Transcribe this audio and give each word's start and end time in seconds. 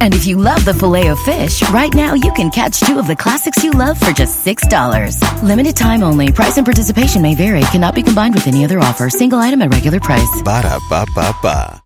And 0.00 0.14
if 0.14 0.26
you 0.26 0.36
love 0.36 0.64
the 0.64 0.74
Filet-O-Fish, 0.74 1.62
right 1.70 1.92
now 1.94 2.14
you 2.14 2.32
can 2.32 2.50
catch 2.50 2.80
two 2.80 2.98
of 2.98 3.06
the 3.06 3.14
classics 3.16 3.62
you 3.62 3.70
love 3.70 3.98
for 4.00 4.10
just 4.10 4.44
$6. 4.44 5.42
Limited 5.42 5.76
time 5.76 6.02
only. 6.02 6.32
Price 6.32 6.56
and 6.56 6.64
participation 6.66 7.22
may 7.22 7.34
vary. 7.36 7.60
Cannot 7.72 7.94
be 7.94 8.02
combined 8.02 8.34
with 8.34 8.46
any 8.48 8.64
other 8.64 8.78
offer. 8.80 9.08
Single 9.10 9.38
item 9.38 9.62
at 9.62 9.72
regular 9.72 10.00
price. 10.00 10.42
Ba 10.44 10.62
da 10.62 10.78
ba 10.90 11.06
ba 11.14 11.32
ba. 11.42 11.82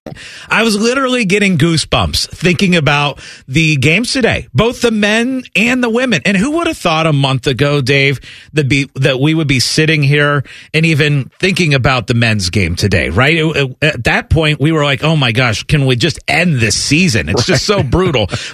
I 0.50 0.62
was 0.62 0.78
literally 0.78 1.24
getting 1.24 1.56
goosebumps 1.56 2.28
thinking 2.30 2.76
about 2.76 3.18
the 3.48 3.76
games 3.76 4.12
today, 4.12 4.46
both 4.52 4.82
the 4.82 4.90
men 4.90 5.44
and 5.56 5.82
the 5.82 5.88
women. 5.88 6.20
And 6.26 6.36
who 6.36 6.50
would 6.58 6.66
have 6.66 6.76
thought 6.76 7.06
a 7.06 7.14
month 7.14 7.46
ago, 7.46 7.80
Dave, 7.80 8.20
that 8.52 8.68
be 8.68 8.90
that 8.96 9.18
we 9.20 9.32
would 9.32 9.48
be 9.48 9.58
sitting 9.60 10.02
here 10.02 10.44
and 10.74 10.84
even 10.84 11.30
thinking 11.40 11.72
about 11.72 12.08
the 12.08 12.14
men's 12.14 12.50
game 12.50 12.76
today, 12.76 13.08
right? 13.08 13.36
It- 13.36 13.56
it- 13.56 13.76
at 13.82 14.04
that 14.04 14.28
point, 14.28 14.60
we 14.60 14.70
were 14.72 14.84
like, 14.84 15.02
"Oh 15.02 15.16
my 15.16 15.32
gosh, 15.32 15.62
can 15.62 15.86
we 15.86 15.96
just 15.96 16.18
end 16.28 16.56
this 16.60 16.76
season?" 16.76 17.28
It's 17.30 17.46
just 17.46 17.64
so 17.64 17.82
brutal. 17.82 18.01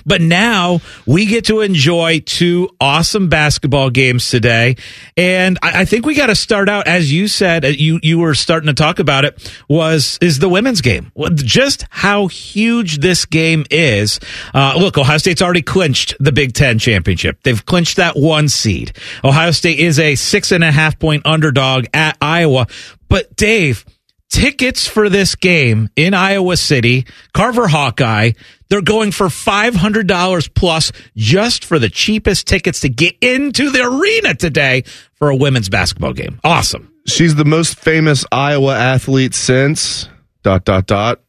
But 0.04 0.20
now 0.20 0.80
we 1.06 1.26
get 1.26 1.46
to 1.46 1.60
enjoy 1.60 2.20
two 2.20 2.68
awesome 2.80 3.28
basketball 3.28 3.90
games 3.90 4.28
today, 4.30 4.76
and 5.16 5.58
I, 5.62 5.80
I 5.80 5.84
think 5.84 6.04
we 6.06 6.14
got 6.14 6.26
to 6.26 6.34
start 6.34 6.68
out 6.68 6.86
as 6.86 7.12
you 7.12 7.28
said. 7.28 7.64
uh, 7.64 7.68
You 7.68 8.00
you 8.02 8.18
were 8.18 8.34
starting 8.34 8.66
to 8.66 8.74
talk 8.74 8.98
about 8.98 9.24
it. 9.24 9.52
Was 9.68 10.18
is 10.20 10.38
the 10.38 10.48
women's 10.48 10.80
game? 10.80 11.12
Just 11.34 11.86
how 11.90 12.26
huge 12.26 12.98
this 12.98 13.24
game 13.24 13.64
is. 13.70 14.20
Uh, 14.54 14.74
look, 14.78 14.98
Ohio 14.98 15.18
State's 15.18 15.42
already 15.42 15.62
clinched 15.62 16.14
the 16.20 16.32
Big 16.32 16.52
Ten 16.52 16.78
championship. 16.78 17.42
They've 17.42 17.64
clinched 17.64 17.96
that 17.96 18.16
one 18.16 18.48
seed. 18.48 18.92
Ohio 19.24 19.50
State 19.52 19.78
is 19.78 19.98
a 19.98 20.14
six 20.14 20.52
and 20.52 20.64
a 20.64 20.72
half 20.72 20.98
point 20.98 21.22
underdog 21.24 21.86
at 21.94 22.16
Iowa. 22.20 22.66
But 23.08 23.36
Dave, 23.36 23.84
tickets 24.28 24.86
for 24.86 25.08
this 25.08 25.34
game 25.34 25.88
in 25.96 26.14
Iowa 26.14 26.56
City, 26.56 27.06
Carver 27.32 27.68
Hawkeye, 27.68 28.32
they're 28.68 28.82
going 28.82 29.12
for 29.12 29.26
$500 29.26 30.54
plus 30.54 30.92
just 31.16 31.64
for 31.64 31.78
the 31.78 31.88
cheapest 31.88 32.46
tickets 32.46 32.80
to 32.80 32.88
get 32.88 33.16
into 33.20 33.70
the 33.70 33.82
arena 33.82 34.34
today 34.34 34.84
for 35.14 35.30
a 35.30 35.36
women's 35.36 35.68
basketball 35.68 36.12
game. 36.12 36.40
Awesome. 36.44 36.92
She's 37.06 37.34
the 37.34 37.44
most 37.44 37.78
famous 37.78 38.24
Iowa 38.30 38.76
athlete 38.76 39.34
since 39.34 40.08
dot 40.42 40.64
dot 40.64 40.86
dot. 40.86 41.20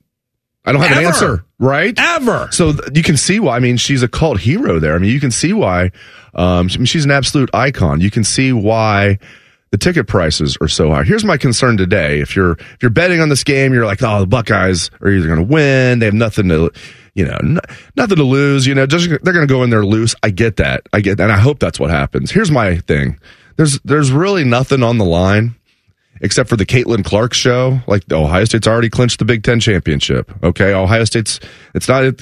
I 0.66 0.74
don't 0.74 0.82
have 0.82 0.98
an 0.98 1.06
answer, 1.06 1.46
right? 1.58 1.94
Ever. 1.98 2.50
So 2.52 2.74
th- 2.74 2.90
you 2.94 3.02
can 3.02 3.16
see 3.16 3.40
why. 3.40 3.56
I 3.56 3.60
mean, 3.60 3.78
she's 3.78 4.04
a 4.04 4.08
cult 4.10 4.40
hero 4.40 4.80
there. 4.80 4.94
I 4.94 5.00
mean, 5.00 5.12
you 5.12 5.22
can 5.22 5.32
see 5.32 5.54
why. 5.54 5.92
Um, 6.34 6.70
I 6.72 6.78
mean, 6.78 6.86
she's 6.86 7.06
an 7.06 7.12
absolute 7.12 7.50
icon. 7.54 8.02
You 8.02 8.12
can 8.12 8.24
see 8.26 8.52
why 8.52 9.20
the 9.72 9.78
ticket 9.78 10.08
prices 10.08 10.58
are 10.62 10.68
so 10.68 10.92
high. 10.92 11.04
Here's 11.04 11.24
my 11.24 11.38
concern 11.38 11.78
today: 11.78 12.20
if 12.20 12.36
you're 12.36 12.52
if 12.52 12.78
you're 12.82 12.92
betting 12.92 13.22
on 13.22 13.30
this 13.30 13.44
game, 13.44 13.74
you're 13.74 13.86
like, 13.86 14.04
oh, 14.04 14.20
the 14.20 14.28
Buckeyes 14.28 14.92
are 15.02 15.10
either 15.10 15.28
going 15.28 15.40
to 15.40 15.52
win. 15.54 16.00
They 16.00 16.06
have 16.06 16.14
nothing 16.14 16.50
to, 16.50 16.72
you 17.14 17.26
know, 17.26 17.38
n- 17.42 17.60
nothing 17.96 18.18
to 18.18 18.24
lose. 18.24 18.66
You 18.68 18.76
know, 18.76 18.86
just, 18.86 19.10
they're 19.10 19.34
going 19.34 19.48
to 19.48 19.54
go 19.54 19.64
in 19.64 19.70
there 19.70 19.86
loose. 19.86 20.16
I 20.24 20.30
get 20.30 20.58
that. 20.58 20.88
I 20.94 21.02
get, 21.02 21.20
and 21.20 21.32
I 21.32 21.38
hope 21.38 21.60
that's 21.60 21.80
what 21.80 21.90
happens. 21.90 22.32
Here's 22.32 22.52
my 22.52 22.78
thing: 22.78 23.20
there's 23.58 23.80
there's 23.82 24.12
really 24.12 24.44
nothing 24.44 24.84
on 24.84 24.98
the 24.98 25.06
line 25.06 25.56
except 26.22 26.50
for 26.50 26.56
the 26.56 26.66
Caitlin 26.66 27.04
Clark 27.04 27.34
show. 27.34 27.80
Like 27.88 28.12
Ohio 28.12 28.46
State's 28.46 28.68
already 28.68 28.90
clinched 28.90 29.20
the 29.20 29.26
Big 29.26 29.44
Ten 29.44 29.60
championship. 29.60 30.32
Okay, 30.44 30.74
Ohio 30.74 31.04
State's 31.04 31.40
it's 31.74 31.88
not. 31.88 32.14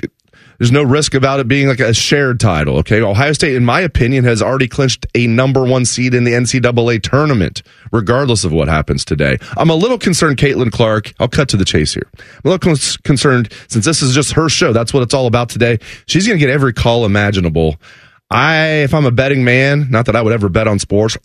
There's 0.58 0.72
no 0.72 0.83
risk 0.83 1.13
about 1.13 1.39
it 1.39 1.47
being 1.47 1.67
like 1.67 1.80
a 1.80 1.94
shared 1.94 2.39
title. 2.39 2.77
Okay, 2.77 3.02
Ohio 3.02 3.33
State, 3.33 3.55
in 3.55 3.66
my 3.66 3.81
opinion, 3.81 4.23
has 4.23 4.41
already 4.41 4.67
clinched 4.67 5.05
a 5.14 5.27
number 5.27 5.64
one 5.64 5.86
seed 5.86 6.14
in 6.14 6.23
the 6.23 6.31
NCAA 6.31 7.02
tournament, 7.02 7.61
regardless 7.92 8.43
of 8.43 8.52
what 8.52 8.67
happens 8.67 9.05
today. 9.05 9.37
I'm 9.55 9.70
a 9.70 9.76
little 9.76 9.98
concerned, 9.98 10.37
Caitlin 10.37 10.71
Clark. 10.71 11.14
I'll 11.20 11.27
cut 11.27 11.49
to 11.49 11.58
the 11.58 11.65
chase 11.65 11.93
here. 11.93 12.09
I'm 12.17 12.42
a 12.45 12.49
little 12.49 12.59
con- 12.59 13.02
concerned 13.04 13.52
since 13.67 13.86
this 13.86 14.02
is 14.02 14.15
just 14.15 14.33
her 14.33 14.49
show. 14.49 14.73
That's 14.73 14.93
what 14.93 15.04
it's 15.04 15.14
all 15.14 15.27
about 15.27 15.49
today. 15.49 15.80
She's 16.08 16.26
going 16.26 16.39
to 16.39 16.45
get 16.45 16.52
every 16.52 16.73
call 16.73 17.05
imaginable. 17.05 17.77
I, 18.30 18.83
if 18.83 18.93
I'm 18.93 19.05
a 19.05 19.11
betting 19.11 19.43
man, 19.43 19.89
not 19.89 20.08
that 20.08 20.15
I 20.15 20.21
would 20.21 20.33
ever 20.33 20.49
bet 20.49 20.67
on 20.67 20.80
sports, 20.80 21.17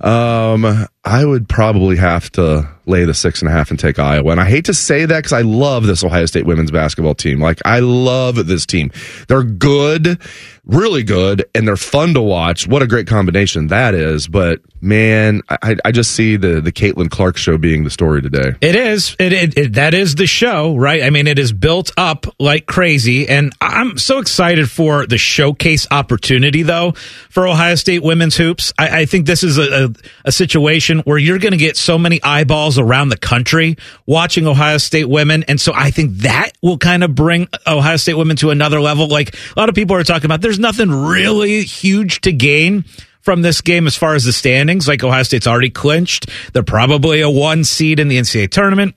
um, 0.00 0.86
I 1.04 1.24
would 1.24 1.48
probably 1.48 1.96
have 1.96 2.30
to 2.32 2.68
lay 2.86 3.04
the 3.04 3.14
six 3.14 3.42
and 3.42 3.48
a 3.48 3.52
half 3.52 3.70
and 3.70 3.78
take 3.78 3.98
Iowa. 3.98 4.30
And 4.30 4.40
I 4.40 4.48
hate 4.48 4.66
to 4.66 4.74
say 4.74 5.04
that 5.04 5.18
because 5.18 5.32
I 5.32 5.42
love 5.42 5.86
this 5.86 6.04
Ohio 6.04 6.26
State 6.26 6.46
women's 6.46 6.70
basketball 6.70 7.14
team. 7.14 7.40
Like 7.40 7.60
I 7.64 7.80
love 7.80 8.46
this 8.46 8.66
team. 8.66 8.90
They're 9.28 9.42
good, 9.42 10.18
really 10.64 11.02
good, 11.02 11.44
and 11.54 11.66
they're 11.66 11.76
fun 11.76 12.14
to 12.14 12.22
watch. 12.22 12.66
What 12.66 12.82
a 12.82 12.86
great 12.86 13.06
combination 13.06 13.68
that 13.68 13.94
is. 13.94 14.28
But 14.28 14.60
man, 14.80 15.42
I, 15.48 15.76
I 15.84 15.92
just 15.92 16.12
see 16.12 16.36
the 16.36 16.60
the 16.60 16.72
Caitlin 16.72 17.10
Clark 17.10 17.36
show 17.36 17.58
being 17.58 17.84
the 17.84 17.90
story 17.90 18.22
today. 18.22 18.54
It 18.60 18.76
is. 18.76 19.16
It, 19.18 19.32
it, 19.32 19.58
it 19.58 19.72
that 19.74 19.94
is 19.94 20.14
the 20.14 20.26
show, 20.26 20.76
right? 20.76 21.02
I 21.02 21.10
mean, 21.10 21.26
it 21.26 21.38
is 21.38 21.52
built 21.52 21.90
up 21.96 22.26
like 22.38 22.66
crazy, 22.66 23.28
and 23.28 23.52
I'm 23.60 23.98
so 23.98 24.18
excited 24.18 24.70
for 24.70 25.06
the 25.06 25.18
showcase 25.18 25.86
opportunity, 25.90 26.62
though, 26.62 26.92
for 27.28 27.46
Ohio 27.46 27.74
State 27.74 28.02
women's 28.02 28.36
hoops. 28.36 28.72
I, 28.78 29.00
I 29.00 29.04
think 29.04 29.26
this 29.26 29.42
is 29.42 29.58
a, 29.58 29.84
a, 29.84 29.88
a 30.26 30.32
situation 30.32 31.00
where 31.00 31.18
you're 31.18 31.38
going 31.38 31.52
to 31.52 31.58
get 31.58 31.76
so 31.76 31.98
many 31.98 32.22
eyeballs 32.22 32.69
around 32.78 33.08
the 33.08 33.16
country 33.16 33.76
watching 34.06 34.46
Ohio 34.46 34.78
State 34.78 35.08
women, 35.08 35.44
and 35.44 35.60
so 35.60 35.72
I 35.74 35.90
think 35.90 36.18
that 36.18 36.52
will 36.62 36.78
kind 36.78 37.04
of 37.04 37.14
bring 37.14 37.48
Ohio 37.66 37.96
State 37.96 38.14
women 38.14 38.36
to 38.36 38.50
another 38.50 38.80
level. 38.80 39.08
Like 39.08 39.34
a 39.34 39.60
lot 39.60 39.68
of 39.68 39.74
people 39.74 39.96
are 39.96 40.04
talking 40.04 40.26
about, 40.26 40.40
there's 40.40 40.58
nothing 40.58 40.90
really 40.90 41.62
huge 41.62 42.20
to 42.22 42.32
gain 42.32 42.84
from 43.20 43.42
this 43.42 43.60
game 43.60 43.86
as 43.86 43.96
far 43.96 44.14
as 44.14 44.24
the 44.24 44.32
standings. 44.32 44.88
Like 44.88 45.04
Ohio 45.04 45.22
State's 45.22 45.46
already 45.46 45.70
clinched. 45.70 46.28
They're 46.52 46.62
probably 46.62 47.20
a 47.20 47.30
one 47.30 47.64
seed 47.64 48.00
in 48.00 48.08
the 48.08 48.18
NCAA 48.18 48.50
tournament. 48.50 48.94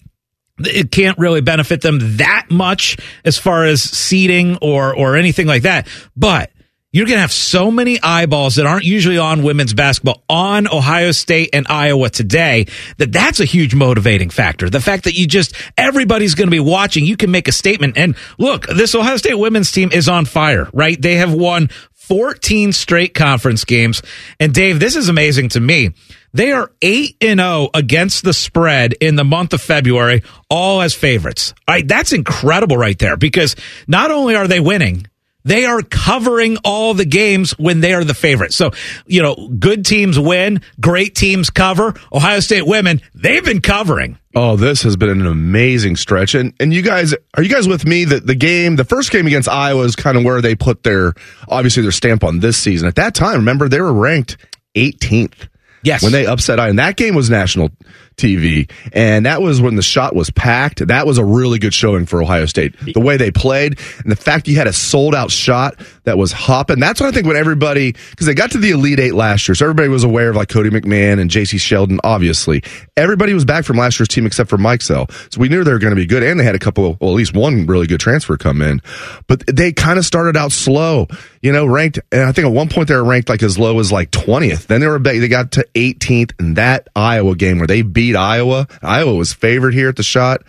It 0.59 0.91
can't 0.91 1.17
really 1.17 1.41
benefit 1.41 1.81
them 1.81 2.17
that 2.17 2.45
much 2.50 2.97
as 3.25 3.38
far 3.38 3.66
as 3.66 3.81
seeding 3.81 4.57
or 4.62 4.95
or 4.95 5.16
anything 5.17 5.47
like 5.47 5.63
that. 5.63 5.88
But 6.16 6.51
you're 6.93 7.07
going 7.07 7.17
to 7.17 7.21
have 7.21 7.31
so 7.31 7.71
many 7.71 7.99
eyeballs 8.01 8.55
that 8.55 8.67
aren't 8.67 8.85
usually 8.85 9.17
on 9.17 9.41
women's 9.41 9.73
basketball 9.73 10.23
on 10.29 10.67
Ohio 10.67 11.11
State 11.11 11.49
and 11.51 11.65
Iowa 11.67 12.09
today 12.09 12.67
that 12.97 13.11
that's 13.11 13.39
a 13.39 13.45
huge 13.45 13.73
motivating 13.73 14.29
factor. 14.29 14.69
The 14.69 14.79
fact 14.79 15.05
that 15.05 15.17
you 15.17 15.25
just 15.27 15.55
everybody's 15.75 16.35
going 16.35 16.47
to 16.47 16.51
be 16.51 16.59
watching, 16.59 17.03
you 17.03 17.17
can 17.17 17.31
make 17.31 17.47
a 17.47 17.51
statement. 17.51 17.97
And 17.97 18.15
look, 18.37 18.67
this 18.67 18.93
Ohio 18.93 19.17
State 19.17 19.33
women's 19.33 19.71
team 19.71 19.91
is 19.91 20.07
on 20.07 20.25
fire, 20.25 20.69
right? 20.71 21.01
They 21.01 21.15
have 21.15 21.33
won 21.33 21.69
14 21.93 22.73
straight 22.73 23.13
conference 23.15 23.65
games. 23.65 24.03
And 24.39 24.53
Dave, 24.53 24.79
this 24.79 24.95
is 24.95 25.09
amazing 25.09 25.49
to 25.49 25.59
me. 25.59 25.91
They 26.33 26.51
are 26.51 26.71
8 26.81 27.17
and 27.21 27.39
0 27.39 27.69
against 27.73 28.23
the 28.23 28.33
spread 28.33 28.93
in 28.93 29.15
the 29.15 29.23
month 29.23 29.53
of 29.53 29.61
February, 29.61 30.21
all 30.49 30.81
as 30.81 30.93
favorites. 30.93 31.53
All 31.67 31.73
right, 31.73 31.87
that's 31.87 32.11
incredible 32.11 32.77
right 32.77 32.97
there 32.99 33.17
because 33.17 33.55
not 33.87 34.11
only 34.11 34.35
are 34.35 34.47
they 34.47 34.59
winning, 34.59 35.07
they 35.43 35.65
are 35.65 35.81
covering 35.81 36.57
all 36.63 36.93
the 36.93 37.05
games 37.05 37.51
when 37.57 37.81
they 37.81 37.93
are 37.93 38.03
the 38.03 38.13
favorites. 38.13 38.55
So, 38.55 38.71
you 39.05 39.21
know, 39.21 39.35
good 39.59 39.85
teams 39.85 40.17
win, 40.19 40.61
great 40.79 41.15
teams 41.15 41.49
cover. 41.49 41.93
Ohio 42.11 42.39
State 42.39 42.65
women, 42.65 43.01
they've 43.13 43.43
been 43.43 43.61
covering. 43.61 44.17
Oh, 44.35 44.55
this 44.55 44.83
has 44.83 44.95
been 44.95 45.09
an 45.09 45.27
amazing 45.27 45.95
stretch. 45.95 46.33
And 46.33 46.53
and 46.59 46.73
you 46.73 46.81
guys 46.81 47.13
are 47.35 47.43
you 47.43 47.49
guys 47.49 47.67
with 47.67 47.85
me 47.85 48.05
that 48.05 48.25
the 48.25 48.35
game, 48.35 48.75
the 48.75 48.85
first 48.85 49.11
game 49.11 49.27
against 49.27 49.47
Iowa 49.49 49.83
is 49.83 49.95
kind 49.95 50.17
of 50.17 50.23
where 50.23 50.41
they 50.41 50.55
put 50.55 50.83
their 50.83 51.13
obviously 51.47 51.83
their 51.83 51.91
stamp 51.91 52.23
on 52.23 52.39
this 52.39 52.57
season. 52.57 52.87
At 52.87 52.95
that 52.95 53.13
time, 53.13 53.35
remember 53.35 53.69
they 53.69 53.81
were 53.81 53.93
ranked 53.93 54.37
18th. 54.75 55.49
Yes. 55.83 56.01
When 56.01 56.13
they 56.13 56.25
upset 56.25 56.59
Iowa. 56.59 56.69
And 56.69 56.79
that 56.79 56.95
game 56.95 57.13
was 57.13 57.29
national 57.29 57.69
TV. 58.16 58.69
And 58.91 59.25
that 59.25 59.41
was 59.41 59.62
when 59.62 59.75
the 59.75 59.81
Schott 59.81 60.16
was 60.16 60.29
packed. 60.31 60.88
That 60.88 61.06
was 61.06 61.18
a 61.18 61.25
really 61.25 61.59
good 61.59 61.74
showing 61.74 62.06
for 62.06 62.22
Ohio 62.22 62.46
State. 62.46 62.75
The 62.79 63.00
way 63.00 63.18
they 63.18 63.31
played 63.31 63.80
and 64.00 64.12
the 64.12 64.15
fact 64.15 64.48
you 64.48 64.56
had 64.56 64.68
a 64.68 64.74
sold 64.74 65.15
out 65.15 65.31
Schott 65.31 65.80
that 66.04 66.18
was 66.18 66.31
hopping. 66.31 66.80
That's 66.80 67.00
what 67.00 67.07
I 67.07 67.12
think 67.12 67.27
when 67.27 67.38
everybody, 67.38 67.94
because 68.12 68.27
they 68.27 68.33
got 68.33 68.51
to 68.51 68.57
the 68.57 68.71
Elite 68.71 69.00
Eight 69.00 69.13
last 69.13 69.48
year. 69.48 69.56
So 69.56 69.65
everybody 69.65 69.89
was 69.89 70.04
aware 70.04 70.30
of 70.30 70.36
like 70.36 70.50
Cotie 70.50 70.69
McMahon 70.69 71.19
and 71.19 71.30
Jacy 71.30 71.57
Sheldon, 71.57 72.00
obviously. 72.04 72.63
Everybody 72.98 73.33
was 73.33 73.45
back 73.45 73.65
from 73.65 73.77
last 73.77 74.00
year's 74.00 74.10
team 74.10 74.25
except 74.25 74.50
for 74.50 74.57
Mikesell. 74.57 75.12
So 75.33 75.39
we 75.39 75.50
knew 75.50 75.63
they 75.63 75.71
were 75.71 75.80
going 75.80 75.95
to 75.95 76.00
be 76.00 76.06
good. 76.06 76.24
And 76.24 76.39
they 76.39 76.44
had 76.44 76.56
a 76.56 76.59
couple, 76.59 76.98
well, 77.00 77.12
at 77.12 77.16
least 77.16 77.33
one 77.33 77.66
really 77.66 77.88
good 77.88 78.00
transfer 78.00 78.38
come 78.38 78.62
in. 78.62 78.81
But 79.27 79.44
they 79.48 79.71
kind 79.71 79.98
of 79.98 80.06
started 80.06 80.38
out 80.38 80.51
slow, 80.51 81.07
you 81.42 81.51
know, 81.51 81.66
ranked. 81.66 82.00
And 82.12 82.24
I 82.24 82.31
think 82.31 82.45
at 82.45 82.54
one 82.54 82.69
point 82.69 82.88
they 82.89 82.95
were 82.95 83.04
ranked 83.04 83.30
like 83.30 83.44
as 83.44 83.57
low 83.57 83.80
as 83.80 83.92
like 83.92 84.12
20th. 84.12 84.68
Then 84.68 84.81
they 84.81 84.88
were, 84.88 85.00
they 85.00 85.27
got 85.27 85.54
to 85.54 85.66
18th 85.75 86.33
in 86.39 86.56
that 86.56 86.89
Iowa 86.95 87.36
game 87.36 87.57
where 87.57 87.68
they 87.68 87.81
beat 87.81 88.02
Iowa. 88.11 88.67
Iowa 88.81 89.13
was 89.15 89.33
favored 89.33 89.73
here 89.73 89.89
at 89.89 89.95
the 89.95 90.03
Schott. 90.03 90.44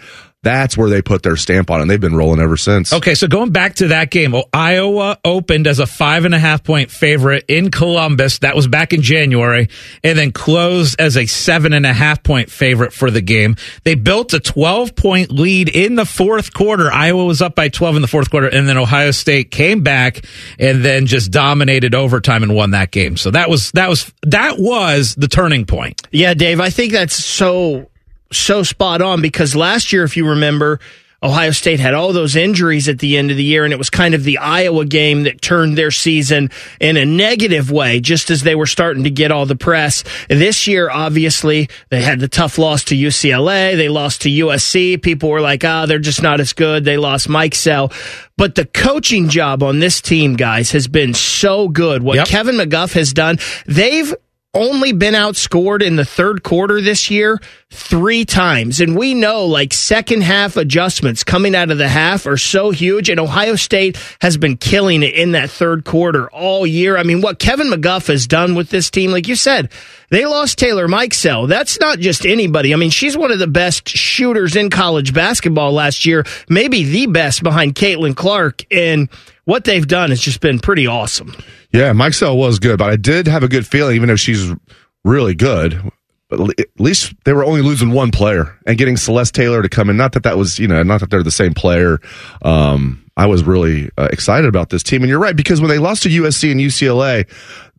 That's 0.44 0.76
where 0.76 0.88
they 0.88 1.02
put 1.02 1.22
their 1.22 1.36
stamp 1.36 1.70
on 1.70 1.80
it. 1.80 1.82
And 1.82 1.90
they've 1.90 2.00
been 2.00 2.16
rolling 2.16 2.40
ever 2.40 2.56
since. 2.56 2.92
Okay, 2.92 3.14
so 3.14 3.26
going 3.26 3.50
back 3.50 3.76
to 3.76 3.88
that 3.88 4.10
game, 4.10 4.32
well, 4.32 4.48
Iowa 4.52 5.18
opened 5.24 5.66
as 5.66 5.78
a 5.80 5.86
five 5.86 6.24
and 6.24 6.34
a 6.34 6.38
half 6.38 6.62
point 6.62 6.90
favorite 6.90 7.44
in 7.48 7.70
Columbus. 7.70 8.38
That 8.38 8.54
was 8.54 8.68
back 8.68 8.92
in 8.92 9.02
January, 9.02 9.68
and 10.02 10.18
then 10.18 10.32
closed 10.32 11.00
as 11.00 11.16
a 11.16 11.26
seven 11.26 11.72
and 11.72 11.86
a 11.86 11.92
half 11.92 12.22
point 12.22 12.50
favorite 12.50 12.92
for 12.92 13.10
the 13.10 13.20
game. 13.20 13.56
They 13.82 13.94
built 13.94 14.32
a 14.34 14.40
12 14.40 14.94
point 14.94 15.30
lead 15.32 15.68
in 15.68 15.94
the 15.94 16.06
fourth 16.06 16.52
quarter. 16.52 16.92
Iowa 16.92 17.24
was 17.24 17.42
up 17.42 17.54
by 17.54 17.68
12 17.68 17.96
in 17.96 18.02
the 18.02 18.08
fourth 18.08 18.30
quarter, 18.30 18.48
and 18.48 18.68
then 18.68 18.78
Ohio 18.78 19.10
State 19.10 19.50
came 19.50 19.82
back 19.82 20.24
and 20.58 20.84
then 20.84 21.06
just 21.06 21.30
dominated 21.30 21.94
overtime 21.94 22.42
and 22.42 22.54
won 22.54 22.72
that 22.72 22.90
game. 22.90 23.16
So 23.16 23.30
that 23.30 23.48
was, 23.48 23.70
that 23.72 23.88
was, 23.88 24.12
that 24.22 24.58
was 24.58 25.14
the 25.14 25.28
turning 25.28 25.66
point. 25.66 26.02
Yeah, 26.12 26.34
Dave, 26.34 26.60
I 26.60 26.70
think 26.70 26.92
that's 26.92 27.14
so 27.14 27.90
so 28.34 28.62
spot 28.62 29.02
on 29.02 29.22
because 29.22 29.56
last 29.56 29.92
year, 29.92 30.04
if 30.04 30.16
you 30.16 30.28
remember, 30.28 30.80
Ohio 31.24 31.52
State 31.52 31.80
had 31.80 31.94
all 31.94 32.12
those 32.12 32.36
injuries 32.36 32.86
at 32.86 32.98
the 32.98 33.16
end 33.16 33.30
of 33.30 33.38
the 33.38 33.42
year, 33.42 33.64
and 33.64 33.72
it 33.72 33.78
was 33.78 33.88
kind 33.88 34.14
of 34.14 34.24
the 34.24 34.36
Iowa 34.36 34.84
game 34.84 35.22
that 35.22 35.40
turned 35.40 35.78
their 35.78 35.90
season 35.90 36.50
in 36.78 36.98
a 36.98 37.06
negative 37.06 37.70
way, 37.70 37.98
just 38.00 38.30
as 38.30 38.42
they 38.42 38.54
were 38.54 38.66
starting 38.66 39.04
to 39.04 39.10
get 39.10 39.32
all 39.32 39.46
the 39.46 39.56
press. 39.56 40.04
This 40.28 40.66
year, 40.66 40.90
obviously, 40.90 41.70
they 41.88 42.02
had 42.02 42.20
the 42.20 42.28
tough 42.28 42.58
loss 42.58 42.84
to 42.84 42.94
UCLA. 42.94 43.74
They 43.74 43.88
lost 43.88 44.20
to 44.22 44.28
USC. 44.28 45.00
People 45.00 45.30
were 45.30 45.40
like, 45.40 45.64
ah, 45.64 45.82
oh, 45.82 45.86
they're 45.86 45.98
just 45.98 46.22
not 46.22 46.40
as 46.40 46.52
good. 46.52 46.84
They 46.84 46.98
lost 46.98 47.26
Mikesell. 47.28 47.90
But 48.36 48.54
the 48.54 48.66
coaching 48.66 49.30
job 49.30 49.62
on 49.62 49.78
this 49.78 50.02
team, 50.02 50.36
guys, 50.36 50.72
has 50.72 50.88
been 50.88 51.14
so 51.14 51.68
good. 51.68 52.02
What 52.02 52.16
yep. 52.16 52.26
Kevin 52.26 52.56
McGuff 52.56 52.92
has 52.92 53.14
done, 53.14 53.38
they've 53.64 54.14
only 54.54 54.92
been 54.92 55.14
outscored 55.14 55.82
in 55.82 55.96
the 55.96 56.04
third 56.04 56.42
quarter 56.42 56.80
this 56.80 57.10
year 57.10 57.40
three 57.70 58.24
times. 58.24 58.80
And 58.80 58.96
we 58.96 59.14
know 59.14 59.46
like 59.46 59.72
second 59.72 60.22
half 60.22 60.56
adjustments 60.56 61.24
coming 61.24 61.54
out 61.54 61.70
of 61.70 61.78
the 61.78 61.88
half 61.88 62.26
are 62.26 62.36
so 62.36 62.70
huge. 62.70 63.08
And 63.08 63.18
Ohio 63.18 63.56
State 63.56 63.98
has 64.20 64.36
been 64.36 64.56
killing 64.56 65.02
it 65.02 65.14
in 65.14 65.32
that 65.32 65.50
third 65.50 65.84
quarter 65.84 66.30
all 66.30 66.66
year. 66.66 66.96
I 66.96 67.02
mean, 67.02 67.20
what 67.20 67.38
Kevin 67.38 67.68
McGuff 67.68 68.06
has 68.06 68.26
done 68.26 68.54
with 68.54 68.70
this 68.70 68.90
team, 68.90 69.10
like 69.10 69.28
you 69.28 69.34
said, 69.34 69.70
they 70.10 70.26
lost 70.26 70.58
Taylor 70.58 70.86
Mikesell. 70.86 71.48
That's 71.48 71.80
not 71.80 71.98
just 71.98 72.24
anybody. 72.24 72.72
I 72.72 72.76
mean, 72.76 72.90
she's 72.90 73.16
one 73.16 73.32
of 73.32 73.40
the 73.40 73.48
best 73.48 73.88
shooters 73.88 74.54
in 74.54 74.70
college 74.70 75.12
basketball 75.12 75.72
last 75.72 76.06
year, 76.06 76.24
maybe 76.48 76.84
the 76.84 77.06
best 77.06 77.42
behind 77.42 77.74
Caitlin 77.74 78.16
Clark. 78.16 78.62
And 78.70 79.08
what 79.44 79.64
they've 79.64 79.86
done 79.86 80.10
has 80.10 80.20
just 80.20 80.40
been 80.40 80.60
pretty 80.60 80.86
awesome. 80.86 81.34
Yeah, 81.74 81.92
Mikesell 81.92 82.36
was 82.36 82.60
good, 82.60 82.78
but 82.78 82.88
I 82.88 82.94
did 82.94 83.26
have 83.26 83.42
a 83.42 83.48
good 83.48 83.66
feeling, 83.66 83.96
even 83.96 84.06
though 84.06 84.14
she's 84.14 84.48
really 85.04 85.34
good. 85.34 85.82
But 86.28 86.56
at 86.60 86.68
least 86.78 87.14
they 87.24 87.32
were 87.32 87.44
only 87.44 87.62
losing 87.62 87.90
one 87.90 88.12
player 88.12 88.56
and 88.66 88.78
getting 88.78 88.96
Celeste 88.96 89.34
Taylor 89.34 89.62
to 89.62 89.68
come 89.68 89.90
in. 89.90 89.96
Not 89.96 90.12
that 90.12 90.22
that 90.22 90.36
was, 90.36 90.58
you 90.58 90.68
know, 90.68 90.82
not 90.82 91.00
that 91.00 91.10
they're 91.10 91.22
the 91.22 91.30
same 91.30 91.54
player. 91.54 92.00
Um, 92.42 93.04
I 93.16 93.26
was 93.26 93.44
really 93.44 93.90
uh, 93.96 94.08
excited 94.10 94.48
about 94.48 94.70
this 94.70 94.82
team. 94.82 95.02
And 95.02 95.08
you're 95.08 95.20
right, 95.20 95.36
because 95.36 95.60
when 95.60 95.70
they 95.70 95.78
lost 95.78 96.02
to 96.04 96.08
USC 96.08 96.50
and 96.50 96.60
UCLA, 96.60 97.28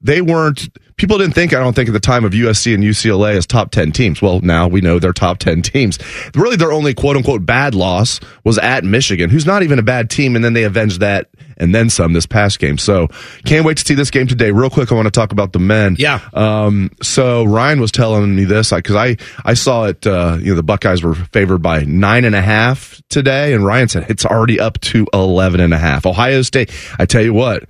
they 0.01 0.21
weren't 0.21 0.69
people 0.97 1.17
didn't 1.17 1.33
think, 1.33 1.53
I 1.53 1.59
don't 1.59 1.73
think 1.73 1.89
at 1.89 1.93
the 1.93 1.99
time 1.99 2.23
of 2.25 2.31
USC 2.31 2.73
and 2.73 2.83
UCLA 2.83 3.35
as 3.35 3.45
top 3.45 3.71
10 3.71 3.91
teams. 3.91 4.21
Well, 4.21 4.39
now 4.41 4.67
we 4.67 4.81
know 4.81 4.99
they're 4.99 5.13
top 5.13 5.39
10 5.39 5.61
teams. 5.61 5.99
Really, 6.35 6.55
their 6.55 6.71
only 6.71 6.93
quote 6.93 7.17
unquote 7.17 7.45
bad 7.45 7.75
loss 7.75 8.19
was 8.43 8.57
at 8.57 8.83
Michigan, 8.83 9.29
who's 9.29 9.45
not 9.45 9.63
even 9.63 9.79
a 9.79 9.83
bad 9.83 10.09
team. 10.09 10.35
And 10.35 10.45
then 10.45 10.53
they 10.53 10.63
avenged 10.63 11.01
that 11.01 11.29
and 11.57 11.73
then 11.73 11.89
some 11.89 12.13
this 12.13 12.25
past 12.25 12.59
game. 12.59 12.77
So 12.77 13.07
can't 13.45 13.65
wait 13.65 13.77
to 13.77 13.85
see 13.85 13.93
this 13.93 14.11
game 14.11 14.27
today. 14.27 14.51
Real 14.51 14.69
quick, 14.69 14.91
I 14.91 14.95
want 14.95 15.05
to 15.05 15.11
talk 15.11 15.31
about 15.31 15.53
the 15.53 15.59
men. 15.59 15.95
Yeah. 15.97 16.19
Um, 16.33 16.91
so 17.01 17.43
Ryan 17.43 17.79
was 17.79 17.91
telling 17.91 18.35
me 18.35 18.45
this 18.45 18.71
because 18.71 18.95
I, 18.95 19.17
I 19.43 19.53
saw 19.53 19.85
it, 19.85 20.05
uh, 20.05 20.37
you 20.39 20.51
know, 20.51 20.55
the 20.55 20.63
Buckeyes 20.75 21.01
were 21.01 21.15
favored 21.15 21.61
by 21.61 21.85
nine 21.85 22.25
and 22.25 22.35
a 22.35 22.41
half 22.41 23.01
today. 23.09 23.53
And 23.53 23.65
Ryan 23.65 23.87
said 23.87 24.07
it's 24.09 24.25
already 24.25 24.59
up 24.59 24.77
to 24.81 25.07
11 25.13 25.61
and 25.61 25.73
a 25.73 25.77
half. 25.77 26.05
Ohio 26.05 26.41
State, 26.41 26.69
I 26.99 27.05
tell 27.05 27.23
you 27.23 27.33
what, 27.33 27.63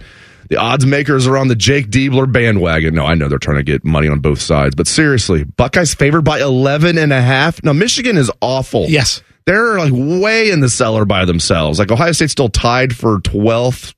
the 0.50 0.58
odds 0.58 0.88
makers 0.88 1.28
are 1.28 1.38
on 1.38 1.48
the 1.48 1.56
Jake 1.56 1.92
Diebler 1.92 2.32
bandwagon. 2.32 2.96
No, 2.96 3.06
I 3.06 3.14
know 3.14 3.28
they're 3.28 3.38
trying 3.38 3.58
to 3.58 3.64
get 3.64 3.86
money 3.86 4.08
on 4.08 4.22
both 4.22 4.42
sides, 4.42 4.74
but 4.74 4.88
seriously, 4.88 5.44
Buckeyes 5.44 5.94
favored 5.94 6.24
by 6.24 6.42
11 6.42 6.98
and 6.98 7.14
a 7.14 7.22
half. 7.22 7.64
Now, 7.64 7.74
Michigan 7.74 8.18
is 8.18 8.32
awful. 8.42 8.88
Yes. 8.88 9.22
They're 9.46 9.78
like 9.78 9.94
way 9.94 10.50
in 10.50 10.62
the 10.62 10.70
cellar 10.70 11.06
by 11.06 11.26
themselves. 11.26 11.78
Like 11.78 11.92
Ohio 11.92 12.12
State's 12.12 12.32
still 12.32 12.50
tied 12.50 12.96
for 12.96 13.20
12th 13.20 13.94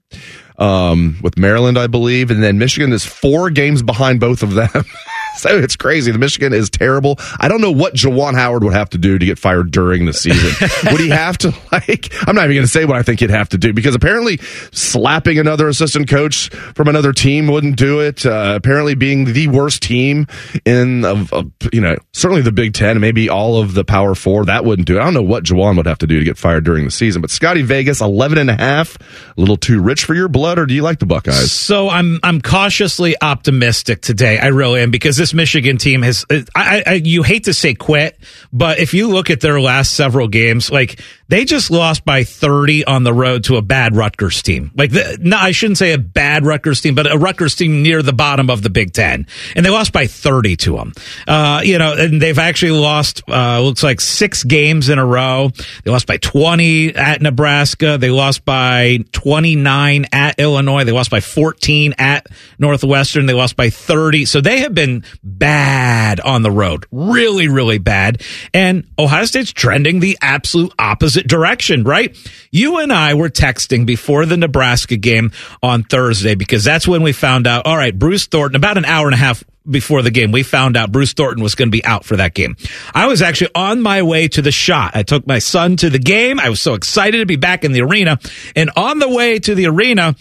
um, 0.57 1.17
with 1.21 1.37
Maryland, 1.37 1.79
I 1.79 1.87
believe. 1.87 2.29
And 2.29 2.43
then 2.43 2.57
Michigan 2.57 2.91
is 2.91 3.05
four 3.05 3.51
games 3.51 3.81
behind 3.81 4.19
both 4.19 4.43
of 4.43 4.53
them. 4.53 4.69
so 5.37 5.57
it's 5.57 5.75
crazy. 5.75 6.11
The 6.11 6.17
Michigan 6.17 6.53
is 6.53 6.69
terrible. 6.69 7.17
I 7.39 7.47
don't 7.47 7.61
know 7.61 7.71
what 7.71 7.95
Juwan 7.95 8.35
Howard 8.35 8.63
would 8.63 8.73
have 8.73 8.89
to 8.91 8.97
do 8.97 9.17
to 9.17 9.25
get 9.25 9.39
fired 9.39 9.71
during 9.71 10.05
the 10.05 10.13
season. 10.13 10.51
would 10.91 11.01
he 11.01 11.09
have 11.09 11.37
to 11.39 11.53
like? 11.71 12.11
I'm 12.27 12.35
not 12.35 12.45
even 12.45 12.55
going 12.55 12.65
to 12.65 12.67
say 12.67 12.85
what 12.85 12.97
I 12.97 13.03
think 13.03 13.19
he'd 13.19 13.29
have 13.29 13.49
to 13.49 13.57
do 13.57 13.73
because 13.73 13.95
apparently 13.95 14.37
slapping 14.71 15.39
another 15.39 15.67
assistant 15.67 16.09
coach 16.09 16.49
from 16.49 16.87
another 16.87 17.13
team 17.13 17.47
wouldn't 17.47 17.77
do 17.77 17.99
it. 17.99 18.25
Uh, 18.25 18.53
apparently, 18.55 18.95
being 18.95 19.25
the 19.25 19.47
worst 19.47 19.81
team 19.81 20.27
in 20.65 21.05
of, 21.05 21.31
of, 21.33 21.51
you 21.71 21.81
know 21.81 21.97
certainly 22.13 22.41
the 22.41 22.51
Big 22.51 22.73
Ten, 22.73 22.99
maybe 22.99 23.29
all 23.29 23.61
of 23.61 23.73
the 23.73 23.83
Power 23.83 24.15
Four, 24.15 24.45
that 24.45 24.65
wouldn't 24.65 24.87
do 24.87 24.97
it. 24.97 25.01
I 25.01 25.03
don't 25.03 25.13
know 25.13 25.21
what 25.21 25.43
Juwan 25.43 25.77
would 25.77 25.85
have 25.85 25.99
to 25.99 26.07
do 26.07 26.19
to 26.19 26.25
get 26.25 26.37
fired 26.37 26.63
during 26.63 26.85
the 26.85 26.91
season. 26.91 27.21
But 27.21 27.29
Scotty 27.29 27.61
Vegas, 27.61 28.01
11 28.01 28.37
and 28.37 28.49
a 28.49 28.55
half, 28.55 28.97
a 29.37 29.39
little 29.39 29.57
too 29.57 29.81
rich 29.81 30.05
for 30.05 30.15
your 30.15 30.27
blood, 30.27 30.59
or 30.59 30.65
do 30.65 30.73
you 30.73 30.81
like 30.81 30.99
the 30.99 31.05
Buckeyes? 31.05 31.51
So 31.51 31.89
I'm 31.89 32.19
I'm 32.23 32.41
cautiously 32.41 33.15
optimistic 33.21 34.01
today. 34.01 34.39
I 34.39 34.47
really 34.47 34.81
am 34.81 34.91
because 34.91 35.17
this 35.17 35.26
this 35.27 35.33
Michigan 35.33 35.77
team 35.77 36.03
has, 36.03 36.25
I, 36.55 36.83
I, 36.85 36.93
you 37.03 37.21
hate 37.21 37.45
to 37.45 37.53
say 37.53 37.73
quit, 37.73 38.17
but 38.53 38.79
if 38.79 38.93
you 38.93 39.09
look 39.09 39.29
at 39.29 39.41
their 39.41 39.59
last 39.59 39.93
several 39.93 40.29
games, 40.29 40.71
like 40.71 41.01
they 41.29 41.45
just 41.45 41.71
lost 41.71 42.05
by 42.05 42.23
30 42.23 42.85
on 42.85 43.03
the 43.03 43.13
road 43.13 43.45
to 43.45 43.57
a 43.57 43.61
bad 43.61 43.95
Rutgers 43.95 44.41
team. 44.41 44.71
Like, 44.75 44.91
the, 44.91 45.17
no, 45.21 45.37
I 45.37 45.51
shouldn't 45.51 45.77
say 45.77 45.93
a 45.93 45.97
bad 45.97 46.45
Rutgers 46.45 46.81
team, 46.81 46.95
but 46.95 47.11
a 47.11 47.17
Rutgers 47.17 47.55
team 47.55 47.83
near 47.83 48.01
the 48.01 48.13
bottom 48.13 48.49
of 48.49 48.61
the 48.61 48.69
Big 48.69 48.93
Ten. 48.93 49.27
And 49.55 49.65
they 49.65 49.69
lost 49.69 49.91
by 49.91 50.07
30 50.07 50.55
to 50.57 50.77
them. 50.77 50.93
Uh, 51.27 51.61
you 51.63 51.77
know, 51.77 51.93
and 51.93 52.21
they've 52.21 52.37
actually 52.37 52.71
lost, 52.71 53.23
uh, 53.27 53.59
looks 53.61 53.83
like 53.83 53.99
six 53.99 54.43
games 54.43 54.89
in 54.89 54.99
a 54.99 55.05
row. 55.05 55.51
They 55.83 55.91
lost 55.91 56.07
by 56.07 56.17
20 56.17 56.95
at 56.95 57.21
Nebraska. 57.21 57.97
They 57.97 58.09
lost 58.09 58.45
by 58.45 58.99
29 59.11 60.05
at 60.11 60.39
Illinois. 60.39 60.83
They 60.83 60.91
lost 60.91 61.11
by 61.11 61.19
14 61.19 61.95
at 61.97 62.27
Northwestern. 62.57 63.25
They 63.25 63.33
lost 63.33 63.55
by 63.55 63.69
30. 63.69 64.25
So 64.25 64.39
they 64.39 64.59
have 64.59 64.73
been 64.73 65.03
bad 65.23 66.19
on 66.19 66.41
the 66.41 66.51
road. 66.51 66.85
Really, 66.91 67.47
really 67.47 67.79
bad. 67.79 68.21
And 68.53 68.87
Ohio 68.97 69.25
State's 69.25 69.51
trending 69.51 69.99
the 69.99 70.17
absolute 70.21 70.73
opposite 70.79 71.16
opposite 71.17 71.27
direction, 71.27 71.83
right? 71.83 72.15
You 72.51 72.77
and 72.77 72.93
I 72.93 73.15
were 73.15 73.29
texting 73.29 73.85
before 73.85 74.25
the 74.25 74.37
Nebraska 74.37 74.97
game 74.97 75.31
on 75.63 75.83
Thursday 75.83 76.35
because 76.35 76.63
that's 76.63 76.87
when 76.87 77.01
we 77.01 77.11
found 77.11 77.47
out, 77.47 77.65
all 77.65 77.77
right, 77.77 77.97
Bruce 77.97 78.27
Thornton, 78.27 78.55
about 78.55 78.77
an 78.77 78.85
hour 78.85 79.07
and 79.07 79.13
a 79.13 79.17
half 79.17 79.43
before 79.69 80.01
the 80.01 80.11
game, 80.11 80.31
we 80.31 80.43
found 80.43 80.77
out 80.77 80.91
Bruce 80.91 81.13
Thornton 81.13 81.43
was 81.43 81.55
going 81.55 81.67
to 81.67 81.71
be 81.71 81.83
out 81.83 82.05
for 82.05 82.15
that 82.17 82.33
game. 82.33 82.55
I 82.93 83.07
was 83.07 83.21
actually 83.21 83.51
on 83.53 83.81
my 83.81 84.01
way 84.01 84.27
to 84.29 84.41
the 84.41 84.51
Schott. 84.51 84.95
I 84.95 85.03
took 85.03 85.27
my 85.27 85.39
son 85.39 85.75
to 85.77 85.89
the 85.89 85.99
game. 85.99 86.39
I 86.39 86.49
was 86.49 86.61
so 86.61 86.73
excited 86.73 87.17
to 87.17 87.25
be 87.25 87.35
back 87.35 87.65
in 87.65 87.73
the 87.73 87.81
arena. 87.81 88.19
And 88.55 88.71
on 88.77 88.99
the 88.99 89.09
way 89.09 89.39
to 89.39 89.55
the 89.55 89.65
arena, 89.65 90.15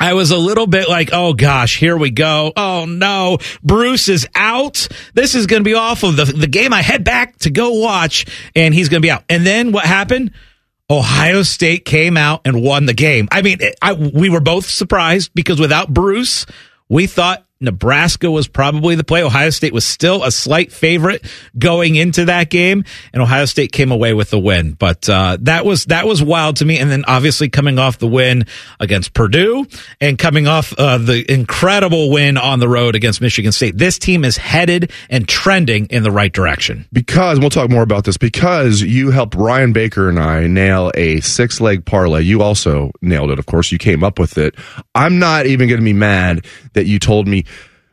I 0.00 0.14
was 0.14 0.30
a 0.30 0.38
little 0.38 0.66
bit 0.66 0.88
like, 0.88 1.10
oh 1.12 1.34
gosh, 1.34 1.78
here 1.78 1.96
we 1.96 2.10
go. 2.10 2.52
Oh 2.56 2.86
no, 2.86 3.36
Bruce 3.62 4.08
is 4.08 4.26
out. 4.34 4.88
This 5.12 5.34
is 5.34 5.46
going 5.46 5.62
to 5.62 5.68
be 5.68 5.74
awful. 5.74 6.12
The, 6.12 6.24
the 6.24 6.46
game 6.46 6.72
I 6.72 6.80
head 6.80 7.04
back 7.04 7.36
to 7.40 7.50
go 7.50 7.74
watch 7.74 8.24
and 8.56 8.72
he's 8.72 8.88
going 8.88 9.02
to 9.02 9.06
be 9.06 9.10
out. 9.10 9.24
And 9.28 9.46
then 9.46 9.72
what 9.72 9.84
happened? 9.84 10.32
Ohio 10.88 11.42
State 11.42 11.84
came 11.84 12.16
out 12.16 12.40
and 12.46 12.62
won 12.62 12.86
the 12.86 12.94
game. 12.94 13.28
I 13.30 13.42
mean, 13.42 13.58
I, 13.80 13.92
we 13.92 14.30
were 14.30 14.40
both 14.40 14.66
surprised 14.66 15.32
because 15.34 15.60
without 15.60 15.92
Bruce, 15.92 16.46
we 16.88 17.06
thought 17.06 17.46
Nebraska 17.62 18.30
was 18.30 18.48
probably 18.48 18.94
the 18.94 19.04
play. 19.04 19.22
Ohio 19.22 19.50
State 19.50 19.74
was 19.74 19.84
still 19.84 20.24
a 20.24 20.30
slight 20.30 20.72
favorite 20.72 21.22
going 21.58 21.94
into 21.94 22.24
that 22.24 22.48
game, 22.48 22.84
and 23.12 23.22
Ohio 23.22 23.44
State 23.44 23.70
came 23.70 23.92
away 23.92 24.14
with 24.14 24.30
the 24.30 24.38
win. 24.38 24.72
But 24.72 25.06
uh, 25.10 25.36
that 25.42 25.66
was 25.66 25.84
that 25.86 26.06
was 26.06 26.22
wild 26.22 26.56
to 26.56 26.64
me. 26.64 26.78
And 26.78 26.90
then 26.90 27.04
obviously 27.06 27.50
coming 27.50 27.78
off 27.78 27.98
the 27.98 28.06
win 28.06 28.46
against 28.78 29.12
Purdue 29.12 29.66
and 30.00 30.18
coming 30.18 30.46
off 30.46 30.72
uh, 30.78 30.96
the 30.96 31.30
incredible 31.30 32.10
win 32.10 32.38
on 32.38 32.60
the 32.60 32.68
road 32.68 32.94
against 32.94 33.20
Michigan 33.20 33.52
State, 33.52 33.76
this 33.76 33.98
team 33.98 34.24
is 34.24 34.38
headed 34.38 34.90
and 35.10 35.28
trending 35.28 35.84
in 35.86 36.02
the 36.02 36.10
right 36.10 36.32
direction. 36.32 36.86
Because 36.94 37.38
we'll 37.38 37.50
talk 37.50 37.68
more 37.68 37.82
about 37.82 38.04
this. 38.04 38.16
Because 38.16 38.80
you 38.80 39.10
helped 39.10 39.34
Ryan 39.34 39.74
Baker 39.74 40.08
and 40.08 40.18
I 40.18 40.46
nail 40.46 40.92
a 40.94 41.20
six 41.20 41.60
leg 41.60 41.84
parlay. 41.84 42.22
You 42.22 42.40
also 42.40 42.90
nailed 43.02 43.30
it. 43.30 43.38
Of 43.38 43.44
course, 43.44 43.70
you 43.70 43.76
came 43.76 44.02
up 44.02 44.18
with 44.18 44.38
it. 44.38 44.54
I'm 44.94 45.18
not 45.18 45.44
even 45.44 45.68
going 45.68 45.80
to 45.80 45.84
be 45.84 45.92
mad 45.92 46.46
that 46.72 46.86
you 46.86 46.98
told 46.98 47.28
me 47.28 47.44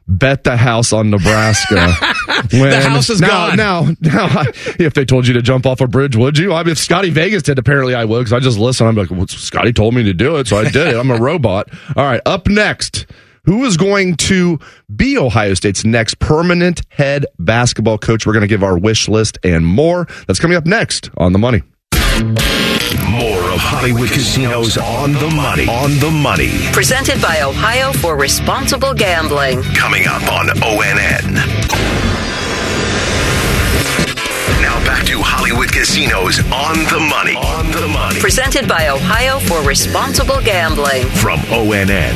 bet 0.07 0.43
the 0.43 0.55
house 0.55 0.93
on 0.93 1.09
Nebraska. 1.09 1.75
when, 2.51 2.69
the 2.69 2.81
house 2.81 3.09
is 3.09 3.21
now, 3.21 3.49
gone. 3.49 3.57
Now, 3.57 3.81
now, 4.01 4.43
if 4.79 4.93
they 4.93 5.05
told 5.05 5.27
you 5.27 5.33
to 5.33 5.41
jump 5.41 5.65
off 5.65 5.81
a 5.81 5.87
bridge, 5.87 6.15
would 6.15 6.37
you? 6.37 6.53
I 6.53 6.63
mean, 6.63 6.71
if 6.71 6.77
Scotty 6.77 7.09
Vegas 7.09 7.43
did, 7.43 7.59
apparently 7.59 7.93
I 7.93 8.05
would 8.05 8.19
because 8.19 8.33
I 8.33 8.39
just 8.39 8.57
listen. 8.57 8.87
I'm 8.87 8.95
like, 8.95 9.11
well, 9.11 9.27
Scotty 9.27 9.73
told 9.73 9.93
me 9.93 10.03
to 10.03 10.13
do 10.13 10.37
it, 10.37 10.47
so 10.47 10.57
I 10.57 10.69
did 10.69 10.87
it. 10.87 10.95
I'm 10.95 11.11
a 11.11 11.17
robot. 11.19 11.69
All 11.95 12.05
right, 12.05 12.21
up 12.25 12.47
next. 12.47 13.05
Who 13.43 13.63
is 13.63 13.77
going 13.77 14.17
to 14.17 14.59
be 14.93 15.17
Ohio 15.17 15.53
State's 15.53 15.85
next 15.85 16.19
permanent 16.19 16.81
head 16.89 17.25
basketball 17.39 17.97
coach? 17.97 18.25
We're 18.25 18.33
going 18.33 18.41
to 18.41 18.47
give 18.47 18.61
our 18.61 18.77
wish 18.77 19.07
list 19.07 19.37
and 19.41 19.65
more. 19.65 20.05
That's 20.27 20.39
coming 20.39 20.57
up 20.57 20.65
next 20.65 21.09
on 21.15 21.31
the 21.31 21.39
money. 21.39 21.63
More 23.57 23.63
of 23.63 23.69
Hollywood 23.71 24.09
Casinos 24.09 24.77
on 24.77 25.13
the 25.13 25.31
money. 25.35 25.67
On 25.67 25.89
the 25.99 26.11
money. 26.11 26.51
Presented 26.73 27.19
by 27.19 27.41
Ohio 27.41 27.91
for 27.91 28.15
Responsible 28.15 28.93
Gambling. 28.93 29.63
Coming 29.73 30.05
up 30.05 30.21
on 30.31 30.47
ONN. 30.61 31.33
Now 34.61 34.77
back 34.85 35.05
to 35.07 35.19
Hollywood 35.21 35.71
Casinos 35.71 36.39
on 36.51 36.77
the 36.93 36.99
money. 37.09 37.35
On 37.35 37.71
the 37.71 37.87
money. 37.87 38.19
Presented 38.19 38.67
by 38.67 38.89
Ohio 38.89 39.39
for 39.39 39.67
Responsible 39.67 40.39
Gambling. 40.41 41.07
From 41.07 41.39
ONN. 41.49 42.13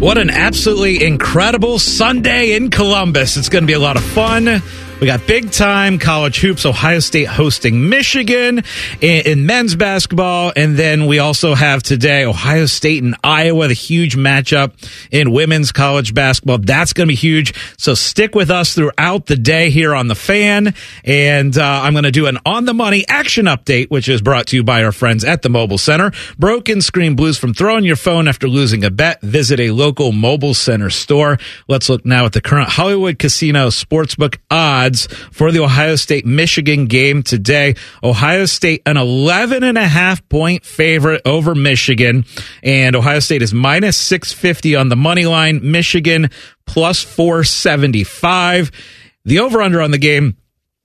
What 0.00 0.18
an 0.18 0.30
absolutely 0.30 1.04
incredible 1.04 1.78
Sunday 1.78 2.56
in 2.56 2.70
Columbus. 2.70 3.36
It's 3.36 3.48
going 3.48 3.62
to 3.62 3.68
be 3.68 3.74
a 3.74 3.78
lot 3.78 3.96
of 3.96 4.02
fun. 4.02 4.60
We 4.98 5.06
got 5.06 5.26
big 5.26 5.50
time 5.52 5.98
college 5.98 6.40
hoops, 6.40 6.64
Ohio 6.64 7.00
State 7.00 7.28
hosting 7.28 7.90
Michigan 7.90 8.62
in, 9.02 9.26
in, 9.26 9.44
men's 9.44 9.76
basketball. 9.76 10.54
And 10.56 10.78
then 10.78 11.04
we 11.04 11.18
also 11.18 11.54
have 11.54 11.82
today 11.82 12.24
Ohio 12.24 12.64
State 12.64 13.02
and 13.02 13.14
Iowa, 13.22 13.68
the 13.68 13.74
huge 13.74 14.16
matchup 14.16 14.72
in 15.10 15.32
women's 15.32 15.70
college 15.70 16.14
basketball. 16.14 16.58
That's 16.58 16.94
going 16.94 17.08
to 17.08 17.12
be 17.12 17.14
huge. 17.14 17.52
So 17.76 17.92
stick 17.92 18.34
with 18.34 18.50
us 18.50 18.74
throughout 18.74 19.26
the 19.26 19.36
day 19.36 19.68
here 19.68 19.94
on 19.94 20.08
the 20.08 20.14
fan. 20.14 20.74
And 21.04 21.58
uh, 21.58 21.80
I'm 21.82 21.92
going 21.92 22.04
to 22.04 22.10
do 22.10 22.24
an 22.24 22.38
on 22.46 22.64
the 22.64 22.72
money 22.72 23.04
action 23.06 23.44
update, 23.44 23.90
which 23.90 24.08
is 24.08 24.22
brought 24.22 24.46
to 24.46 24.56
you 24.56 24.64
by 24.64 24.82
our 24.82 24.92
friends 24.92 25.24
at 25.24 25.42
the 25.42 25.50
Mobile 25.50 25.78
Center. 25.78 26.10
Broken 26.38 26.80
screen 26.80 27.16
blues 27.16 27.36
from 27.36 27.52
throwing 27.52 27.84
your 27.84 27.96
phone 27.96 28.28
after 28.28 28.48
losing 28.48 28.82
a 28.82 28.90
bet. 28.90 29.20
Visit 29.20 29.60
a 29.60 29.72
local 29.72 30.12
Mobile 30.12 30.54
Center 30.54 30.88
store. 30.88 31.36
Let's 31.68 31.90
look 31.90 32.06
now 32.06 32.24
at 32.24 32.32
the 32.32 32.40
current 32.40 32.70
Hollywood 32.70 33.18
Casino 33.18 33.68
Sportsbook 33.68 34.38
odds 34.50 34.85
odds 34.86 35.06
for 35.32 35.50
the 35.52 35.62
Ohio 35.62 35.96
State 35.96 36.24
Michigan 36.24 36.86
game 36.86 37.22
today. 37.22 37.74
Ohio 38.02 38.46
State 38.46 38.82
an 38.86 38.96
11 38.96 39.64
and 39.64 39.76
a 39.76 39.86
half 39.86 40.26
point 40.28 40.64
favorite 40.64 41.22
over 41.24 41.54
Michigan 41.54 42.24
and 42.62 42.94
Ohio 42.94 43.20
State 43.20 43.42
is 43.42 43.52
minus 43.52 43.96
650 43.96 44.76
on 44.76 44.88
the 44.88 44.96
money 44.96 45.26
line. 45.26 45.60
Michigan 45.62 46.30
plus 46.66 47.02
475. 47.02 48.70
The 49.24 49.40
over 49.40 49.60
under 49.60 49.82
on 49.82 49.90
the 49.90 49.98
game 49.98 50.36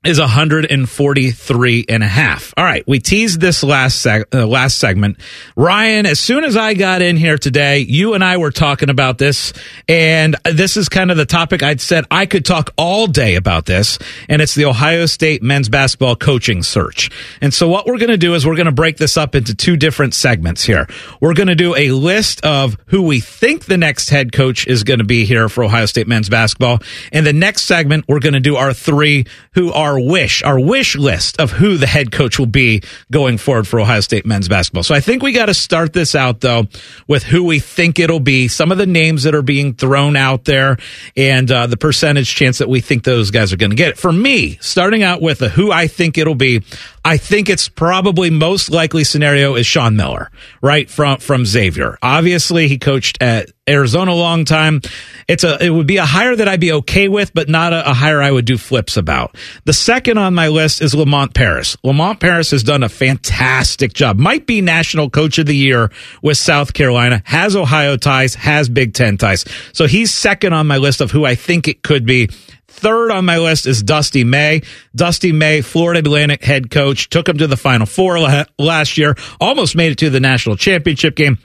is 0.04 0.20
143 0.20 1.86
and 1.88 2.04
a 2.04 2.08
half. 2.08 2.56
All 2.58 2.64
right, 2.64 2.84
we 2.88 2.98
teased 2.98 3.40
this 3.40 3.62
last 3.62 4.04
seg- 4.04 4.34
uh, 4.34 4.48
last 4.48 4.80
segment. 4.80 5.18
Ryan, 5.56 6.08
as 6.08 6.20
soon 6.20 6.44
as 6.44 6.58
I 6.58 6.74
got 6.74 7.04
in 7.04 7.18
here 7.18 7.38
today, 7.38 7.80
you 7.80 8.16
and 8.16 8.24
I 8.24 8.38
were 8.38 8.50
talking 8.50 8.90
about 8.90 9.20
this 9.20 9.54
and 9.88 10.36
this 10.44 10.76
is 10.76 10.90
kind 10.90 11.12
of 11.12 11.18
the 11.18 11.28
topic 11.28 11.62
I'd 11.62 11.80
said 11.82 12.06
I 12.10 12.26
could 12.26 12.46
talk 12.46 12.72
all 12.78 13.06
day 13.06 13.36
about 13.36 13.68
this 13.68 14.00
and 14.28 14.42
it's 14.42 14.56
the 14.56 14.66
Ohio 14.66 15.06
State 15.06 15.44
men's 15.44 15.70
basketball 15.70 16.16
coaching 16.16 16.64
search. 16.64 17.12
And 17.40 17.54
so 17.54 17.68
what 17.68 17.86
we're 17.86 18.00
going 18.00 18.10
to 18.10 18.18
do 18.18 18.34
is 18.34 18.44
we're 18.44 18.56
going 18.56 18.66
to 18.66 18.72
break 18.72 18.98
this 18.98 19.18
up 19.18 19.36
into 19.36 19.54
two 19.54 19.78
different 19.78 20.16
segments 20.16 20.64
here. 20.64 20.88
We're 21.20 21.36
going 21.36 21.50
to 21.50 21.56
do 21.56 21.76
a 21.76 21.92
list 21.92 22.44
of 22.44 22.76
who 22.88 23.04
we 23.04 23.20
think 23.20 23.66
the 23.66 23.78
next 23.78 24.10
head 24.10 24.32
coach 24.32 24.66
is 24.66 24.84
going 24.84 25.00
to 25.00 25.06
be 25.06 25.26
here 25.26 25.48
for 25.48 25.64
Ohio 25.64 25.86
State 25.86 26.08
men's 26.08 26.28
basketball. 26.28 26.80
And 27.12 27.24
the 27.24 27.34
next 27.34 27.66
segment 27.66 28.06
we're 28.08 28.20
going 28.20 28.34
to 28.34 28.40
do 28.40 28.56
our 28.56 28.74
three 28.74 29.28
who 29.54 29.72
are 29.72 29.91
our 29.92 30.00
wish, 30.00 30.42
our 30.44 30.60
wish 30.60 30.96
list 30.96 31.40
of 31.40 31.52
who 31.52 31.76
the 31.76 31.88
head 31.88 32.12
coach 32.12 32.40
will 32.40 32.46
be 32.46 32.82
going 33.12 33.38
forward 33.38 33.68
for 33.68 33.80
Ohio 33.80 34.00
State 34.00 34.26
men's 34.26 34.48
basketball. 34.48 34.84
So 34.84 34.96
I 34.96 35.02
think 35.02 35.22
we 35.22 35.34
got 35.34 35.48
to 35.48 35.54
start 35.54 35.92
this 35.92 36.16
out 36.16 36.40
though 36.40 36.68
with 37.08 37.24
who 37.24 37.44
we 37.44 37.60
think 37.60 38.00
it'll 38.00 38.22
be, 38.22 38.48
some 38.48 38.72
of 38.72 38.78
the 38.78 38.86
names 38.86 39.24
that 39.24 39.36
are 39.36 39.42
being 39.42 39.74
thrown 39.74 40.16
out 40.16 40.46
there, 40.46 40.78
and 41.18 41.52
uh, 41.52 41.68
the 41.68 41.76
percentage 41.76 42.34
chance 42.34 42.60
that 42.60 42.70
we 42.70 42.80
think 42.80 43.04
those 43.04 43.32
guys 43.32 43.52
are 43.52 43.58
going 43.58 43.72
to 43.72 43.76
get 43.76 43.90
it. 43.90 43.98
For 43.98 44.14
me, 44.14 44.58
starting 44.62 45.04
out 45.04 45.22
with 45.22 45.40
who 45.40 45.72
I 45.72 45.88
think 45.88 46.18
it'll 46.18 46.36
be, 46.36 46.64
I 47.04 47.18
think 47.18 47.50
it's 47.50 47.68
probably 47.68 48.30
most 48.30 48.72
likely 48.72 49.04
scenario 49.04 49.56
is 49.56 49.66
Sean 49.66 49.96
Miller, 49.98 50.32
right 50.62 50.90
from 50.90 51.18
from 51.18 51.46
Xavier. 51.46 51.98
Obviously, 52.02 52.68
he 52.68 52.78
coached 52.78 53.22
at 53.22 53.52
Arizona 53.70 54.14
long 54.14 54.44
time. 54.44 54.82
It's 55.28 55.44
a 55.44 55.64
it 55.64 55.70
would 55.70 55.86
be 55.86 55.98
a 55.98 56.06
hire 56.06 56.36
that 56.36 56.48
I'd 56.48 56.60
be 56.60 56.72
okay 56.74 57.08
with, 57.08 57.32
but 57.34 57.48
not 57.48 57.74
a, 57.74 57.92
a 57.92 57.94
hire 57.94 58.20
I 58.22 58.32
would 58.32 58.46
do 58.46 58.58
flips 58.58 58.98
about. 58.98 59.38
The 59.66 59.74
second 59.74 60.18
on 60.18 60.34
my 60.34 60.48
list 60.48 60.82
is 60.82 60.96
Lamont 60.96 61.36
Paris. 61.36 61.78
Lamont 61.84 62.20
Paris 62.20 62.52
has 62.52 62.64
done 62.64 62.82
a 62.82 62.90
fantastic 62.90 63.94
job. 63.94 64.18
Might 64.18 64.48
be 64.48 64.62
national 64.62 65.12
coach 65.12 65.38
of 65.38 65.46
the 65.46 65.56
year 65.56 65.92
with 66.24 66.38
South 66.38 66.74
Carolina. 66.74 67.22
Has 67.24 67.56
Ohio 67.56 67.98
ties. 67.98 68.34
Has 68.34 68.68
Big 68.68 68.96
Ten 68.96 69.18
ties. 69.18 69.46
So 69.74 69.86
he's 69.86 70.12
second 70.12 70.54
on 70.54 70.66
my 70.66 70.78
list 70.78 71.00
of 71.00 71.12
who 71.12 71.24
I 71.24 71.36
think 71.36 71.68
it 71.68 71.84
could 71.84 72.06
be. 72.06 72.30
Third 72.68 73.12
on 73.12 73.26
my 73.26 73.38
list 73.38 73.68
is 73.68 73.84
Dusty 73.84 74.24
May. 74.24 74.62
Dusty 74.96 75.34
May, 75.34 75.62
Florida 75.62 76.00
Atlantic 76.00 76.44
head 76.44 76.72
coach, 76.72 77.10
took 77.10 77.30
him 77.30 77.38
to 77.38 77.46
the 77.46 77.58
Final 77.58 77.86
Four 77.86 78.18
last 78.58 78.98
year, 78.98 79.16
almost 79.40 79.76
made 79.76 79.92
it 79.92 79.98
to 80.00 80.10
the 80.10 80.22
national 80.22 80.56
championship 80.56 81.16
game. 81.16 81.38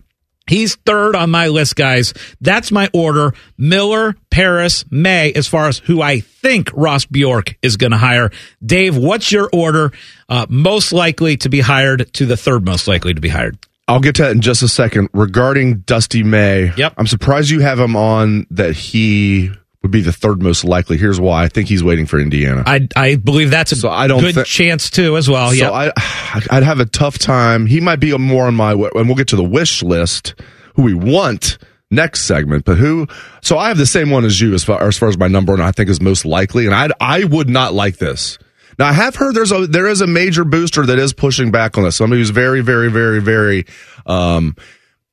He's 0.48 0.76
third 0.76 1.16
on 1.16 1.30
my 1.30 1.48
list, 1.48 1.76
guys. 1.76 2.14
That's 2.40 2.70
my 2.70 2.88
order. 2.92 3.34
Miller, 3.58 4.14
Paris, 4.30 4.84
May, 4.90 5.32
as 5.32 5.48
far 5.48 5.68
as 5.68 5.78
who 5.78 6.00
I 6.00 6.20
think 6.20 6.70
Ross 6.72 7.04
Bjork 7.04 7.56
is 7.62 7.76
going 7.76 7.90
to 7.92 7.98
hire. 7.98 8.30
Dave, 8.64 8.96
what's 8.96 9.32
your 9.32 9.50
order? 9.52 9.92
Uh, 10.28 10.46
most 10.48 10.92
likely 10.92 11.36
to 11.38 11.48
be 11.48 11.60
hired 11.60 12.12
to 12.14 12.26
the 12.26 12.36
third 12.36 12.64
most 12.64 12.86
likely 12.86 13.14
to 13.14 13.20
be 13.20 13.28
hired. 13.28 13.58
I'll 13.88 14.00
get 14.00 14.16
to 14.16 14.22
that 14.22 14.32
in 14.32 14.40
just 14.40 14.62
a 14.62 14.68
second. 14.68 15.08
Regarding 15.12 15.78
Dusty 15.80 16.24
May, 16.24 16.72
yep. 16.76 16.94
I'm 16.96 17.06
surprised 17.06 17.50
you 17.50 17.60
have 17.60 17.78
him 17.78 17.94
on 17.94 18.46
that 18.50 18.72
he 18.72 19.52
would 19.82 19.90
be 19.90 20.00
the 20.00 20.12
third 20.12 20.42
most 20.42 20.64
likely. 20.64 20.96
Here's 20.96 21.20
why. 21.20 21.44
I 21.44 21.48
think 21.48 21.68
he's 21.68 21.84
waiting 21.84 22.06
for 22.06 22.18
Indiana. 22.18 22.64
I 22.66 22.88
I 22.96 23.16
believe 23.16 23.50
that's 23.50 23.72
a 23.72 23.76
so 23.76 23.88
I 23.88 24.06
don't 24.06 24.20
good 24.20 24.34
th- 24.34 24.46
chance 24.46 24.90
too 24.90 25.16
as 25.16 25.28
well. 25.28 25.52
So 25.52 25.72
I 25.72 25.92
I'd 26.50 26.62
have 26.62 26.80
a 26.80 26.86
tough 26.86 27.18
time. 27.18 27.66
He 27.66 27.80
might 27.80 28.00
be 28.00 28.16
more 28.16 28.46
on 28.46 28.54
my 28.54 28.72
and 28.72 29.06
we'll 29.06 29.14
get 29.14 29.28
to 29.28 29.36
the 29.36 29.44
wish 29.44 29.82
list 29.82 30.34
who 30.74 30.82
we 30.82 30.94
want 30.94 31.58
next 31.90 32.22
segment, 32.22 32.64
but 32.64 32.78
who 32.78 33.06
so 33.42 33.58
I 33.58 33.68
have 33.68 33.78
the 33.78 33.86
same 33.86 34.10
one 34.10 34.24
as 34.24 34.40
you 34.40 34.54
as 34.54 34.64
far 34.64 34.82
as, 34.82 34.98
far 34.98 35.08
as 35.08 35.18
my 35.18 35.28
number 35.28 35.52
and 35.52 35.62
I 35.62 35.72
think 35.72 35.88
is 35.88 36.00
most 36.00 36.24
likely 36.24 36.66
and 36.66 36.74
I 36.74 36.88
I 37.00 37.24
would 37.24 37.48
not 37.48 37.74
like 37.74 37.98
this. 37.98 38.38
Now 38.78 38.86
I 38.86 38.92
have 38.92 39.14
heard 39.14 39.34
there's 39.34 39.52
a 39.52 39.66
there 39.66 39.86
is 39.86 40.00
a 40.00 40.06
major 40.06 40.44
booster 40.44 40.84
that 40.86 40.98
is 40.98 41.12
pushing 41.12 41.50
back 41.50 41.78
on 41.78 41.84
this. 41.84 41.96
Somebody 41.96 42.20
who's 42.20 42.30
very 42.30 42.60
very 42.60 42.90
very 42.90 43.20
very 43.20 43.66
um 44.06 44.56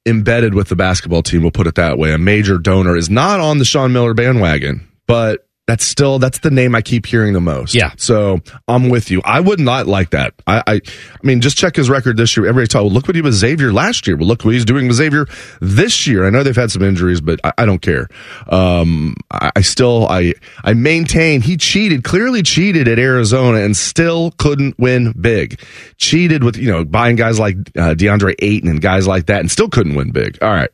embedded 0.05 0.53
with 0.53 0.69
the 0.69 0.75
basketball 0.75 1.23
team, 1.23 1.41
we'll 1.41 1.51
put 1.51 1.67
it 1.67 1.75
that 1.75 1.97
way. 1.97 2.13
A 2.13 2.17
major 2.17 2.57
donor 2.57 2.95
is 2.95 3.09
not 3.09 3.39
on 3.39 3.59
the 3.59 3.65
Sean 3.65 3.93
Miller 3.93 4.13
bandwagon, 4.13 4.87
but 5.07 5.47
that's 5.65 5.85
still 5.85 6.19
that's 6.19 6.39
the 6.39 6.51
name 6.51 6.75
I 6.75 6.81
keep 6.81 7.05
hearing 7.05 7.31
the 7.33 7.39
most. 7.39 7.73
Yeah. 7.73 7.91
So 7.95 8.41
I'm 8.67 8.89
with 8.89 9.09
you. 9.09 9.21
I 9.23 9.39
would 9.39 9.61
not 9.61 9.87
like 9.87 10.09
that. 10.09 10.33
I 10.45 10.57
I, 10.67 10.73
I 10.73 10.81
mean, 11.23 11.39
just 11.39 11.57
check 11.57 11.77
his 11.77 11.89
record 11.89 12.17
this 12.17 12.35
year. 12.35 12.45
Everybody 12.45 12.67
talk. 12.67 12.81
Well, 12.81 12.91
look 12.91 13.07
what 13.07 13.15
he 13.15 13.21
was 13.21 13.35
Xavier 13.35 13.71
last 13.71 14.05
year. 14.05 14.17
Well, 14.17 14.27
look 14.27 14.43
what 14.43 14.53
he's 14.53 14.65
doing 14.65 14.87
with 14.87 14.97
Xavier 14.97 15.25
this 15.61 16.05
year. 16.05 16.27
I 16.27 16.31
know 16.31 16.43
they've 16.43 16.55
had 16.55 16.71
some 16.71 16.83
injuries, 16.83 17.21
but 17.21 17.39
I, 17.45 17.53
I 17.59 17.65
don't 17.65 17.81
care. 17.81 18.09
Um, 18.47 19.15
I, 19.31 19.51
I, 19.55 19.61
still 19.61 20.05
I 20.09 20.33
I 20.65 20.73
maintain 20.73 21.41
he 21.41 21.55
cheated, 21.55 22.03
clearly 22.03 22.43
cheated 22.43 22.89
at 22.89 22.99
Arizona, 22.99 23.59
and 23.59 23.75
still 23.75 24.31
couldn't 24.31 24.77
win 24.77 25.13
big. 25.19 25.61
Cheated 25.97 26.43
with 26.43 26.57
you 26.57 26.69
know 26.69 26.83
buying 26.83 27.15
guys 27.15 27.39
like 27.39 27.55
uh, 27.77 27.95
DeAndre 27.95 28.35
Ayton 28.39 28.69
and 28.69 28.81
guys 28.81 29.07
like 29.07 29.27
that, 29.27 29.39
and 29.39 29.49
still 29.49 29.69
couldn't 29.69 29.95
win 29.95 30.11
big. 30.11 30.39
All 30.41 30.49
right. 30.49 30.69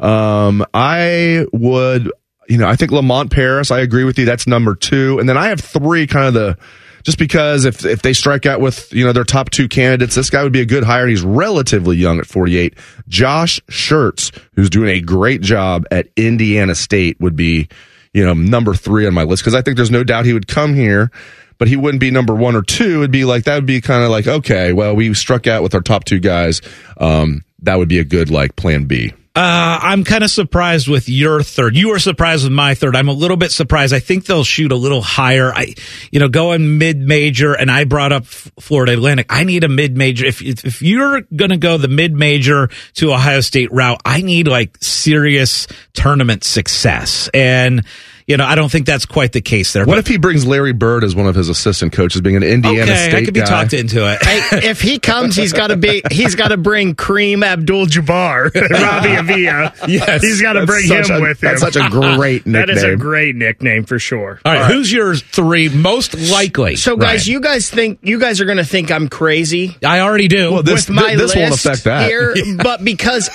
Um, 0.00 0.64
I 0.72 1.44
would 1.52 2.12
you 2.48 2.56
know, 2.58 2.66
I 2.66 2.76
think 2.76 2.90
Lamont 2.90 3.30
Paris, 3.30 3.70
I 3.70 3.80
agree 3.80 4.04
with 4.04 4.18
you. 4.18 4.24
That's 4.24 4.46
number 4.46 4.74
two. 4.74 5.18
And 5.18 5.28
then 5.28 5.36
I 5.36 5.48
have 5.48 5.60
three 5.60 6.06
kind 6.06 6.26
of 6.26 6.34
the, 6.34 6.58
just 7.02 7.18
because 7.18 7.64
if, 7.64 7.84
if 7.84 8.02
they 8.02 8.12
strike 8.12 8.46
out 8.46 8.60
with, 8.60 8.92
you 8.92 9.04
know, 9.04 9.12
their 9.12 9.24
top 9.24 9.50
two 9.50 9.68
candidates, 9.68 10.14
this 10.14 10.30
guy 10.30 10.42
would 10.42 10.52
be 10.52 10.62
a 10.62 10.66
good 10.66 10.82
hire. 10.82 11.06
He's 11.06 11.22
relatively 11.22 11.96
young 11.96 12.18
at 12.18 12.26
48. 12.26 12.74
Josh 13.06 13.60
Schertz, 13.70 14.36
who's 14.54 14.70
doing 14.70 14.88
a 14.88 15.00
great 15.00 15.42
job 15.42 15.84
at 15.90 16.08
Indiana 16.16 16.74
State 16.74 17.20
would 17.20 17.36
be, 17.36 17.68
you 18.14 18.24
know, 18.24 18.34
number 18.34 18.74
three 18.74 19.06
on 19.06 19.14
my 19.14 19.22
list 19.24 19.42
because 19.42 19.54
I 19.54 19.62
think 19.62 19.76
there's 19.76 19.90
no 19.90 20.02
doubt 20.02 20.24
he 20.24 20.32
would 20.32 20.48
come 20.48 20.74
here 20.74 21.10
but 21.58 21.66
he 21.66 21.74
wouldn't 21.74 22.00
be 22.00 22.12
number 22.12 22.34
one 22.34 22.54
or 22.54 22.62
two. 22.62 23.00
It'd 23.00 23.10
be 23.10 23.24
like 23.24 23.44
that 23.44 23.56
would 23.56 23.66
be 23.66 23.80
kind 23.80 24.04
of 24.04 24.10
like 24.10 24.28
okay, 24.28 24.72
well, 24.72 24.94
we 24.94 25.12
struck 25.12 25.48
out 25.48 25.64
with 25.64 25.74
our 25.74 25.80
top 25.80 26.04
two 26.04 26.20
guys. 26.20 26.62
Um, 26.98 27.44
that 27.62 27.78
would 27.78 27.88
be 27.88 27.98
a 27.98 28.04
good 28.04 28.30
like 28.30 28.54
plan 28.54 28.84
B. 28.84 29.12
Uh, 29.38 29.78
I'm 29.80 30.02
kind 30.02 30.24
of 30.24 30.32
surprised 30.32 30.88
with 30.88 31.08
your 31.08 31.44
third. 31.44 31.76
You 31.76 31.90
were 31.90 32.00
surprised 32.00 32.42
with 32.42 32.52
my 32.52 32.74
third. 32.74 32.96
I'm 32.96 33.06
a 33.06 33.12
little 33.12 33.36
bit 33.36 33.52
surprised. 33.52 33.94
I 33.94 34.00
think 34.00 34.26
they'll 34.26 34.42
shoot 34.42 34.72
a 34.72 34.74
little 34.74 35.00
higher. 35.00 35.54
I, 35.54 35.76
you 36.10 36.18
know, 36.18 36.28
going 36.28 36.78
mid 36.78 36.98
major, 36.98 37.54
and 37.54 37.70
I 37.70 37.84
brought 37.84 38.10
up 38.10 38.26
Florida 38.26 38.94
Atlantic. 38.94 39.26
I 39.30 39.44
need 39.44 39.62
a 39.62 39.68
mid 39.68 39.96
major. 39.96 40.26
If 40.26 40.42
if 40.42 40.82
you're 40.82 41.20
going 41.20 41.52
to 41.52 41.56
go 41.56 41.78
the 41.78 41.86
mid 41.86 42.14
major 42.14 42.68
to 42.94 43.12
Ohio 43.12 43.40
State 43.40 43.70
route, 43.70 44.00
I 44.04 44.22
need 44.22 44.48
like 44.48 44.76
serious 44.80 45.68
tournament 45.92 46.42
success 46.42 47.30
and 47.32 47.84
you 48.28 48.36
know, 48.36 48.44
I 48.44 48.54
don't 48.54 48.70
think 48.70 48.86
that's 48.86 49.06
quite 49.06 49.32
the 49.32 49.40
case 49.40 49.72
there. 49.72 49.84
What 49.86 49.94
But- 49.94 49.98
if 50.00 50.06
he 50.06 50.18
brings 50.18 50.46
Larry 50.46 50.72
Bird 50.74 51.02
as 51.02 51.16
one 51.16 51.26
of 51.26 51.34
his 51.34 51.48
assistant 51.48 51.92
coaches, 51.94 52.20
being 52.20 52.36
an 52.36 52.42
Indiana 52.44 52.82
okay, 52.82 53.08
State 53.08 53.14
I 53.14 53.24
could 53.24 53.32
be 53.34 53.40
guy? 53.40 53.46
talked 53.46 53.72
into 53.72 54.06
it. 54.06 54.22
Hey, 54.22 54.68
if 54.68 54.80
he 54.82 54.98
comes, 54.98 55.34
he's 55.34 55.52
got 55.54 55.68
to 55.68 55.76
be. 55.76 56.02
He's 56.10 56.34
got 56.34 56.48
to 56.48 56.56
bring 56.58 56.94
Kareem 56.94 57.42
Abdul-Jabbar, 57.44 58.54
Robbie 58.70 59.14
Avila. 59.16 59.72
Yes, 59.88 60.22
he's 60.22 60.42
got 60.42 60.52
to 60.52 60.60
that's 60.60 60.70
bring 60.70 60.86
such 60.86 61.08
him 61.10 61.16
a- 61.16 61.20
with 61.22 61.42
him. 61.42 61.48
that's 61.48 61.60
such 61.62 61.76
a 61.76 61.88
great 61.90 62.46
nickname. 62.46 62.52
that 62.66 62.70
is 62.70 62.82
a 62.82 62.96
great 62.96 63.34
nickname 63.34 63.84
for 63.84 63.98
sure. 63.98 64.40
All 64.44 64.52
right, 64.52 64.70
who's 64.70 64.92
your 64.92 65.14
three 65.16 65.70
most 65.70 66.14
likely? 66.30 66.76
So, 66.76 66.96
guys, 66.96 67.26
Ryan? 67.26 67.32
you 67.32 67.40
guys 67.40 67.70
think 67.70 67.98
you 68.02 68.20
guys 68.20 68.40
are 68.42 68.44
going 68.44 68.58
to 68.58 68.64
think 68.64 68.90
I'm 68.90 69.08
crazy 69.08 69.74
I 69.84 70.00
already 70.00 70.28
do. 70.28 70.52
Well, 70.52 70.62
this- 70.62 70.88
with 70.88 70.94
my 70.96 71.16
this 71.16 71.34
won't 71.34 71.54
affect 71.54 71.84
that. 71.84 72.08
here, 72.08 72.34
but 72.62 72.84
because 72.84 73.30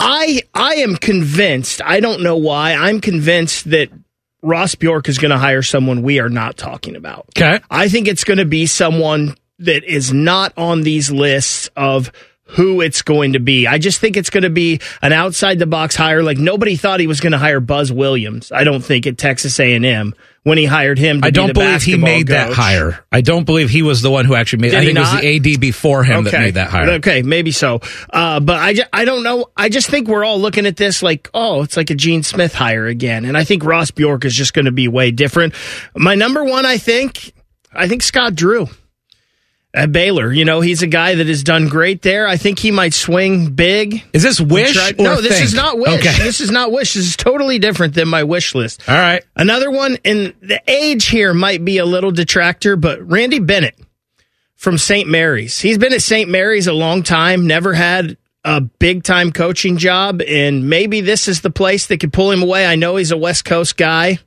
I 0.00 0.42
I 0.54 0.76
am 0.76 0.96
convinced, 0.96 1.82
I 1.84 2.00
don't 2.00 2.22
know 2.22 2.36
why, 2.36 2.72
I'm 2.74 3.00
convinced 3.00 3.70
that 3.70 3.90
Ross 4.42 4.74
Bjork 4.74 5.08
is 5.08 5.18
going 5.18 5.30
to 5.30 5.38
hire 5.38 5.62
someone 5.62 6.02
we 6.02 6.18
are 6.20 6.28
not 6.28 6.56
talking 6.56 6.96
about. 6.96 7.26
okay. 7.36 7.60
I 7.70 7.88
think 7.88 8.08
it's 8.08 8.24
going 8.24 8.38
to 8.38 8.44
be 8.44 8.66
someone 8.66 9.36
that 9.60 9.84
is 9.84 10.12
not 10.12 10.52
on 10.56 10.82
these 10.82 11.10
lists 11.10 11.70
of 11.76 12.10
who 12.44 12.80
it's 12.80 13.02
going 13.02 13.34
to 13.34 13.38
be. 13.38 13.66
I 13.66 13.78
just 13.78 14.00
think 14.00 14.16
it's 14.16 14.28
going 14.30 14.42
to 14.42 14.50
be 14.50 14.80
an 15.00 15.12
outside 15.12 15.58
the 15.58 15.66
box 15.66 15.96
hire. 15.96 16.22
Like 16.22 16.38
nobody 16.38 16.76
thought 16.76 17.00
he 17.00 17.06
was 17.06 17.20
going 17.20 17.32
to 17.32 17.38
hire 17.38 17.60
Buzz 17.60 17.92
Williams. 17.92 18.52
I 18.52 18.64
don't 18.64 18.84
think 18.84 19.06
at 19.06 19.16
Texas 19.16 19.58
A&M 19.58 20.14
when 20.44 20.58
he 20.58 20.64
hired 20.64 20.98
him. 20.98 21.20
To 21.20 21.26
I 21.26 21.30
don't 21.30 21.48
the 21.48 21.54
believe 21.54 21.82
he 21.82 21.96
made 21.96 22.28
that 22.28 22.52
hire. 22.52 23.04
I 23.10 23.20
don't 23.20 23.44
believe 23.44 23.70
he 23.70 23.82
was 23.82 24.02
the 24.02 24.10
one 24.10 24.24
who 24.24 24.34
actually 24.34 24.62
made. 24.62 24.70
Did 24.70 24.80
I 24.80 24.84
think 24.84 24.96
it 24.96 25.00
was 25.00 25.20
the 25.20 25.54
AD 25.54 25.60
before 25.60 26.04
him 26.04 26.24
that 26.24 26.32
made 26.32 26.54
that 26.54 26.68
hire. 26.68 26.90
Okay, 26.92 27.22
maybe 27.22 27.52
so. 27.52 27.80
Uh, 28.10 28.40
but 28.40 28.56
I, 28.56 28.74
I 28.92 29.04
don't 29.04 29.22
know. 29.22 29.46
I 29.56 29.68
just 29.68 29.88
think 29.88 30.08
we're 30.08 30.24
all 30.24 30.40
looking 30.40 30.66
at 30.66 30.76
this 30.76 31.02
like, 31.02 31.30
oh, 31.32 31.62
it's 31.62 31.76
like 31.76 31.90
a 31.90 31.94
Gene 31.94 32.22
Smith 32.22 32.54
hire 32.54 32.86
again. 32.86 33.24
And 33.24 33.36
I 33.36 33.44
think 33.44 33.64
Ross 33.64 33.90
Bjork 33.90 34.24
is 34.24 34.34
just 34.34 34.54
going 34.54 34.66
to 34.66 34.72
be 34.72 34.88
way 34.88 35.10
different. 35.10 35.54
My 35.94 36.14
number 36.14 36.44
one, 36.44 36.66
I 36.66 36.78
think, 36.78 37.32
I 37.72 37.88
think 37.88 38.02
Scott 38.02 38.34
Drew 38.34 38.68
at 39.74 39.90
Baylor. 39.92 40.32
You 40.32 40.44
know, 40.44 40.60
he's 40.60 40.82
a 40.82 40.86
guy 40.86 41.14
that 41.14 41.26
has 41.26 41.42
done 41.42 41.68
great 41.68 42.02
there. 42.02 42.26
I 42.26 42.36
think 42.36 42.58
he 42.58 42.70
might 42.70 42.94
swing 42.94 43.50
big. 43.50 44.02
Is 44.12 44.22
this 44.22 44.40
wish? 44.40 44.74
Tried- 44.74 44.98
no, 44.98 45.20
this 45.20 45.34
think? 45.34 45.44
is 45.44 45.54
not 45.54 45.78
wish. 45.78 46.00
Okay. 46.00 46.22
This 46.22 46.40
is 46.40 46.50
not 46.50 46.72
wish. 46.72 46.94
This 46.94 47.06
is 47.06 47.16
totally 47.16 47.58
different 47.58 47.94
than 47.94 48.08
my 48.08 48.24
wish 48.24 48.54
list. 48.54 48.88
All 48.88 48.94
right. 48.94 49.24
Another 49.34 49.70
one, 49.70 49.98
and 50.04 50.34
the 50.42 50.60
age 50.66 51.06
here 51.06 51.32
might 51.32 51.64
be 51.64 51.78
a 51.78 51.86
little 51.86 52.10
detractor, 52.10 52.76
but 52.76 53.00
Randy 53.08 53.38
Bennett 53.38 53.78
from 54.56 54.78
St. 54.78 55.08
Mary's. 55.08 55.58
He's 55.60 55.78
been 55.78 55.92
at 55.92 56.02
St. 56.02 56.28
Mary's 56.30 56.66
a 56.66 56.72
long 56.72 57.02
time, 57.02 57.46
never 57.46 57.72
had 57.72 58.16
a 58.44 58.60
big 58.60 59.04
time 59.04 59.32
coaching 59.32 59.76
job, 59.76 60.20
and 60.20 60.68
maybe 60.68 61.00
this 61.00 61.28
is 61.28 61.40
the 61.40 61.50
place 61.50 61.86
that 61.86 61.98
could 61.98 62.12
pull 62.12 62.30
him 62.30 62.42
away. 62.42 62.66
I 62.66 62.76
know 62.76 62.96
he's 62.96 63.10
a 63.10 63.16
West 63.16 63.44
Coast 63.44 63.76
guy, 63.76 64.18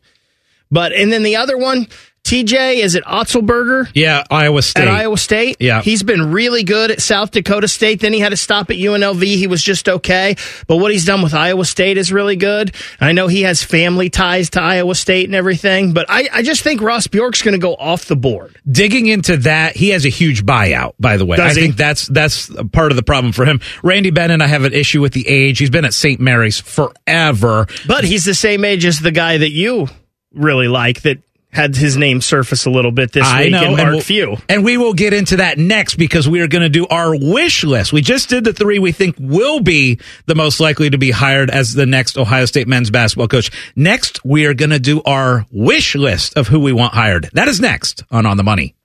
but, 0.71 0.91
and 0.93 1.11
then 1.11 1.23
the 1.23 1.35
other 1.35 1.57
one, 1.57 1.87
TJ, 2.25 2.77
is 2.81 2.95
it 2.95 3.03
Otzelberger? 3.05 3.87
Yeah, 3.93 4.23
Iowa 4.31 4.63
State. 4.63 4.81
At 4.81 4.87
Iowa 4.87 5.15
State, 5.15 5.57
Yeah. 5.59 5.83
he's 5.83 6.01
been 6.01 6.31
really 6.31 6.63
good 6.63 6.89
at 6.89 6.99
South 6.99 7.29
Dakota 7.29 7.67
State. 7.67 7.99
Then 7.99 8.13
he 8.13 8.19
had 8.19 8.29
to 8.29 8.37
stop 8.37 8.71
at 8.71 8.77
UNLV. 8.77 9.21
He 9.23 9.45
was 9.45 9.61
just 9.61 9.87
okay, 9.87 10.35
but 10.65 10.77
what 10.77 10.91
he's 10.91 11.05
done 11.05 11.21
with 11.21 11.35
Iowa 11.35 11.63
State 11.65 11.99
is 11.99 12.11
really 12.11 12.35
good. 12.35 12.73
I 12.99 13.11
know 13.11 13.27
he 13.27 13.43
has 13.43 13.61
family 13.63 14.09
ties 14.09 14.49
to 14.51 14.61
Iowa 14.61 14.95
State 14.95 15.25
and 15.25 15.35
everything, 15.35 15.93
but 15.93 16.07
I, 16.09 16.27
I 16.33 16.41
just 16.41 16.63
think 16.63 16.81
Ross 16.81 17.05
Bjork's 17.05 17.43
going 17.43 17.51
to 17.53 17.59
go 17.59 17.75
off 17.75 18.05
the 18.05 18.15
board. 18.15 18.55
Digging 18.69 19.05
into 19.05 19.37
that, 19.37 19.75
he 19.75 19.89
has 19.89 20.03
a 20.03 20.09
huge 20.09 20.43
buyout. 20.47 20.93
By 20.99 21.17
the 21.17 21.25
way, 21.27 21.37
Does 21.37 21.55
I 21.55 21.59
he? 21.59 21.65
think 21.67 21.77
that's 21.77 22.07
that's 22.07 22.49
a 22.49 22.65
part 22.65 22.91
of 22.91 22.95
the 22.95 23.03
problem 23.03 23.33
for 23.33 23.45
him. 23.45 23.61
Randy 23.83 24.09
Bennett, 24.09 24.41
I 24.41 24.47
have 24.47 24.63
an 24.63 24.73
issue 24.73 24.99
with 24.99 25.13
the 25.13 25.27
age. 25.27 25.59
He's 25.59 25.69
been 25.69 25.85
at 25.85 25.93
St. 25.93 26.19
Mary's 26.19 26.59
forever. 26.59 27.67
But 27.87 28.03
he's 28.03 28.25
the 28.25 28.33
same 28.33 28.65
age 28.65 28.83
as 28.83 28.99
the 28.99 29.11
guy 29.11 29.37
that 29.37 29.51
you 29.51 29.89
really 30.33 30.67
like 30.67 31.03
that 31.03 31.19
had 31.55 31.75
his 31.75 31.97
name 31.97 32.21
surface 32.21 32.65
a 32.65 32.69
little 32.69 32.91
bit 32.91 33.11
this 33.11 33.25
I 33.25 33.43
week 33.43 33.51
know, 33.51 33.61
in 33.63 33.67
and 33.69 33.77
Mark 33.77 33.89
we'll, 33.91 34.01
Few. 34.01 34.37
and 34.49 34.63
we 34.63 34.77
will 34.77 34.93
get 34.93 35.13
into 35.13 35.37
that 35.37 35.57
next 35.57 35.95
because 35.95 36.27
we 36.27 36.41
are 36.41 36.47
going 36.47 36.61
to 36.63 36.69
do 36.69 36.85
our 36.87 37.15
wish 37.15 37.63
list. 37.63 37.93
We 37.93 38.01
just 38.01 38.29
did 38.29 38.43
the 38.43 38.53
three 38.53 38.77
we 38.79 38.91
think 38.91 39.15
will 39.19 39.59
be 39.61 39.99
the 40.25 40.35
most 40.35 40.59
likely 40.59 40.89
to 40.89 40.97
be 40.97 41.11
hired 41.11 41.49
as 41.49 41.73
the 41.73 41.85
next 41.85 42.17
Ohio 42.17 42.45
State 42.45 42.67
men's 42.67 42.89
basketball 42.91 43.27
coach. 43.27 43.49
Next, 43.75 44.23
we 44.25 44.45
are 44.45 44.53
going 44.53 44.71
to 44.71 44.79
do 44.79 45.01
our 45.03 45.45
wish 45.51 45.95
list 45.95 46.37
of 46.37 46.47
who 46.47 46.59
we 46.59 46.73
want 46.73 46.93
hired. 46.93 47.29
That 47.33 47.47
is 47.47 47.59
next 47.61 48.03
on 48.11 48.25
On 48.25 48.37
the 48.37 48.43
Money. 48.43 48.75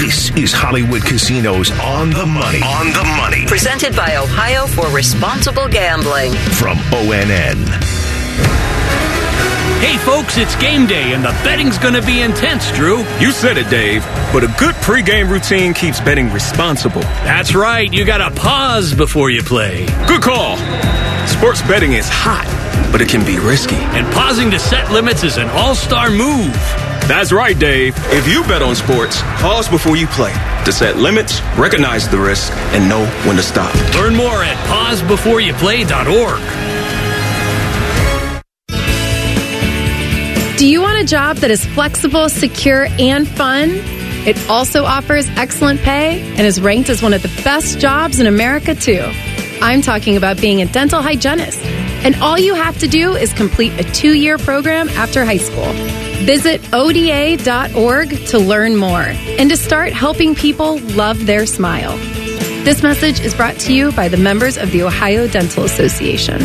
This 0.00 0.30
is 0.34 0.50
Hollywood 0.52 1.02
Casinos 1.02 1.70
on 1.80 2.08
the 2.10 2.24
money. 2.24 2.62
On 2.62 2.86
the 2.86 3.04
money 3.18 3.44
Presented 3.46 3.94
by 3.94 4.16
Ohio 4.16 4.66
for 4.66 4.88
Responsible 4.88 5.68
Gambling. 5.68 6.32
from 6.32 6.78
ONN. 6.90 8.09
Hey 9.80 9.96
folks, 9.96 10.36
it's 10.36 10.54
game 10.56 10.86
day 10.86 11.14
and 11.14 11.24
the 11.24 11.30
betting's 11.42 11.78
gonna 11.78 12.02
be 12.02 12.20
intense, 12.20 12.70
Drew. 12.72 12.98
You 13.18 13.32
said 13.32 13.56
it, 13.56 13.70
Dave, 13.70 14.04
but 14.30 14.44
a 14.44 14.48
good 14.58 14.74
pregame 14.76 15.30
routine 15.30 15.72
keeps 15.72 15.98
betting 16.00 16.30
responsible. 16.30 17.00
That's 17.24 17.54
right, 17.54 17.90
you 17.90 18.04
gotta 18.04 18.30
pause 18.34 18.92
before 18.94 19.30
you 19.30 19.42
play. 19.42 19.86
Good 20.06 20.20
call. 20.20 20.58
Sports 21.26 21.62
betting 21.62 21.94
is 21.94 22.06
hot, 22.10 22.44
but 22.92 23.00
it 23.00 23.08
can 23.08 23.24
be 23.24 23.38
risky. 23.38 23.76
And 23.96 24.06
pausing 24.12 24.50
to 24.50 24.58
set 24.58 24.92
limits 24.92 25.24
is 25.24 25.38
an 25.38 25.48
all-star 25.48 26.10
move. 26.10 26.52
That's 27.08 27.32
right, 27.32 27.58
Dave. 27.58 27.94
If 28.12 28.28
you 28.28 28.42
bet 28.42 28.60
on 28.60 28.76
sports, 28.76 29.22
pause 29.40 29.66
before 29.66 29.96
you 29.96 30.06
play 30.08 30.34
to 30.66 30.72
set 30.72 30.98
limits, 30.98 31.40
recognize 31.56 32.06
the 32.06 32.18
risk, 32.18 32.52
and 32.74 32.86
know 32.86 33.06
when 33.26 33.36
to 33.36 33.42
stop. 33.42 33.74
Learn 33.94 34.14
more 34.14 34.44
at 34.44 34.58
pausebeforeyouplay.org. 34.68 36.69
Do 40.60 40.68
you 40.68 40.82
want 40.82 41.00
a 41.00 41.04
job 41.04 41.38
that 41.38 41.50
is 41.50 41.64
flexible, 41.64 42.28
secure, 42.28 42.86
and 42.98 43.26
fun? 43.26 43.70
It 44.26 44.36
also 44.50 44.84
offers 44.84 45.26
excellent 45.30 45.80
pay 45.80 46.20
and 46.20 46.40
is 46.40 46.60
ranked 46.60 46.90
as 46.90 47.02
one 47.02 47.14
of 47.14 47.22
the 47.22 47.32
best 47.42 47.78
jobs 47.78 48.20
in 48.20 48.26
America, 48.26 48.74
too. 48.74 49.00
I'm 49.62 49.80
talking 49.80 50.18
about 50.18 50.38
being 50.38 50.60
a 50.60 50.66
dental 50.66 51.00
hygienist. 51.00 51.58
And 52.04 52.14
all 52.16 52.38
you 52.38 52.52
have 52.52 52.78
to 52.80 52.88
do 52.88 53.16
is 53.16 53.32
complete 53.32 53.72
a 53.80 53.84
two 53.84 54.12
year 54.12 54.36
program 54.36 54.90
after 54.90 55.24
high 55.24 55.38
school. 55.38 55.72
Visit 56.26 56.60
ODA.org 56.74 58.26
to 58.26 58.38
learn 58.38 58.76
more 58.76 59.06
and 59.38 59.48
to 59.48 59.56
start 59.56 59.94
helping 59.94 60.34
people 60.34 60.78
love 60.80 61.24
their 61.24 61.46
smile. 61.46 61.96
This 62.64 62.82
message 62.82 63.20
is 63.20 63.32
brought 63.32 63.58
to 63.60 63.72
you 63.72 63.92
by 63.92 64.08
the 64.08 64.18
members 64.18 64.58
of 64.58 64.72
the 64.72 64.82
Ohio 64.82 65.26
Dental 65.26 65.64
Association. 65.64 66.42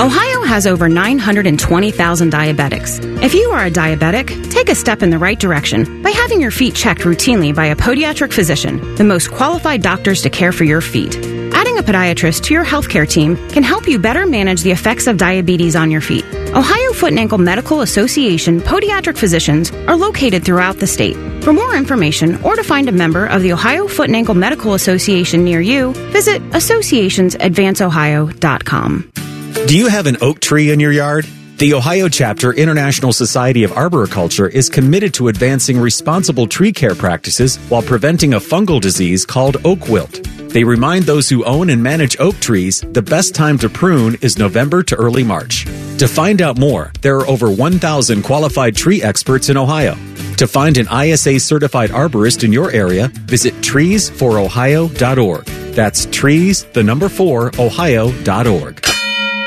Ohio 0.00 0.37
has 0.48 0.66
over 0.66 0.88
920,000 0.88 2.32
diabetics. 2.32 3.22
If 3.22 3.34
you 3.34 3.50
are 3.50 3.66
a 3.66 3.70
diabetic, 3.70 4.50
take 4.50 4.70
a 4.70 4.74
step 4.74 5.02
in 5.02 5.10
the 5.10 5.18
right 5.18 5.38
direction 5.38 6.02
by 6.02 6.08
having 6.10 6.40
your 6.40 6.50
feet 6.50 6.74
checked 6.74 7.02
routinely 7.02 7.54
by 7.54 7.66
a 7.66 7.76
podiatric 7.76 8.32
physician, 8.32 8.96
the 8.96 9.04
most 9.04 9.30
qualified 9.30 9.82
doctors 9.82 10.22
to 10.22 10.30
care 10.30 10.52
for 10.52 10.64
your 10.64 10.80
feet. 10.80 11.14
Adding 11.52 11.76
a 11.76 11.82
podiatrist 11.82 12.44
to 12.44 12.54
your 12.54 12.64
healthcare 12.64 13.06
team 13.06 13.36
can 13.50 13.62
help 13.62 13.86
you 13.86 13.98
better 13.98 14.24
manage 14.24 14.62
the 14.62 14.70
effects 14.70 15.06
of 15.06 15.18
diabetes 15.18 15.76
on 15.76 15.90
your 15.90 16.00
feet. 16.00 16.24
Ohio 16.54 16.94
Foot 16.94 17.10
and 17.10 17.18
Ankle 17.18 17.36
Medical 17.36 17.82
Association 17.82 18.62
podiatric 18.62 19.18
physicians 19.18 19.70
are 19.86 19.96
located 19.96 20.44
throughout 20.44 20.78
the 20.78 20.86
state. 20.86 21.16
For 21.44 21.52
more 21.52 21.74
information 21.74 22.42
or 22.42 22.56
to 22.56 22.64
find 22.64 22.88
a 22.88 22.92
member 22.92 23.26
of 23.26 23.42
the 23.42 23.52
Ohio 23.52 23.86
Foot 23.86 24.06
and 24.06 24.16
Ankle 24.16 24.34
Medical 24.34 24.72
Association 24.72 25.44
near 25.44 25.60
you, 25.60 25.92
visit 26.10 26.40
associationsadvanceohio.com. 26.50 29.27
Do 29.68 29.76
you 29.76 29.88
have 29.88 30.06
an 30.06 30.16
oak 30.22 30.40
tree 30.40 30.70
in 30.70 30.80
your 30.80 30.92
yard? 30.92 31.26
The 31.58 31.74
Ohio 31.74 32.08
Chapter 32.08 32.54
International 32.54 33.12
Society 33.12 33.64
of 33.64 33.72
Arboriculture 33.72 34.48
is 34.48 34.70
committed 34.70 35.12
to 35.12 35.28
advancing 35.28 35.78
responsible 35.78 36.46
tree 36.46 36.72
care 36.72 36.94
practices 36.94 37.58
while 37.68 37.82
preventing 37.82 38.32
a 38.32 38.40
fungal 38.40 38.80
disease 38.80 39.26
called 39.26 39.58
oak 39.66 39.86
wilt. 39.90 40.22
They 40.54 40.64
remind 40.64 41.04
those 41.04 41.28
who 41.28 41.44
own 41.44 41.68
and 41.68 41.82
manage 41.82 42.18
oak 42.18 42.36
trees 42.36 42.80
the 42.80 43.02
best 43.02 43.34
time 43.34 43.58
to 43.58 43.68
prune 43.68 44.16
is 44.22 44.38
November 44.38 44.82
to 44.84 44.96
early 44.96 45.22
March. 45.22 45.66
To 45.98 46.08
find 46.08 46.40
out 46.40 46.56
more, 46.56 46.90
there 47.02 47.18
are 47.18 47.28
over 47.28 47.50
1,000 47.50 48.22
qualified 48.22 48.74
tree 48.74 49.02
experts 49.02 49.50
in 49.50 49.58
Ohio. 49.58 49.96
To 50.38 50.46
find 50.48 50.78
an 50.78 50.88
ISA 50.90 51.40
certified 51.40 51.90
arborist 51.90 52.42
in 52.42 52.54
your 52.54 52.70
area, 52.70 53.08
visit 53.26 53.52
treesforohio.org. 53.56 55.44
That's 55.74 56.06
trees, 56.06 56.64
the 56.64 56.82
number 56.82 57.10
four, 57.10 57.52
ohio.org. 57.58 58.97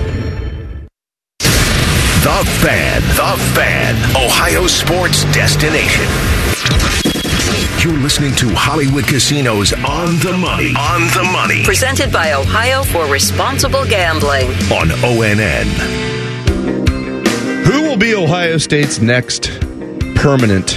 The 2.21 2.45
Fan. 2.61 3.01
The 3.01 3.43
Fan. 3.55 3.95
Ohio 4.15 4.67
sports 4.67 5.23
destination. 5.33 6.05
You're 7.83 7.99
listening 7.99 8.35
to 8.35 8.49
Hollywood 8.53 9.07
Casinos 9.07 9.73
on 9.73 10.17
the 10.19 10.37
money. 10.37 10.73
On 10.77 11.01
the 11.17 11.27
money. 11.33 11.63
Presented 11.65 12.11
by 12.11 12.33
Ohio 12.33 12.83
for 12.83 13.07
Responsible 13.07 13.85
Gambling. 13.85 14.45
On 14.71 14.89
ONN. 15.01 15.65
Who 17.65 17.81
will 17.81 17.97
be 17.97 18.13
Ohio 18.13 18.59
State's 18.59 19.01
next 19.01 19.49
permanent 20.13 20.73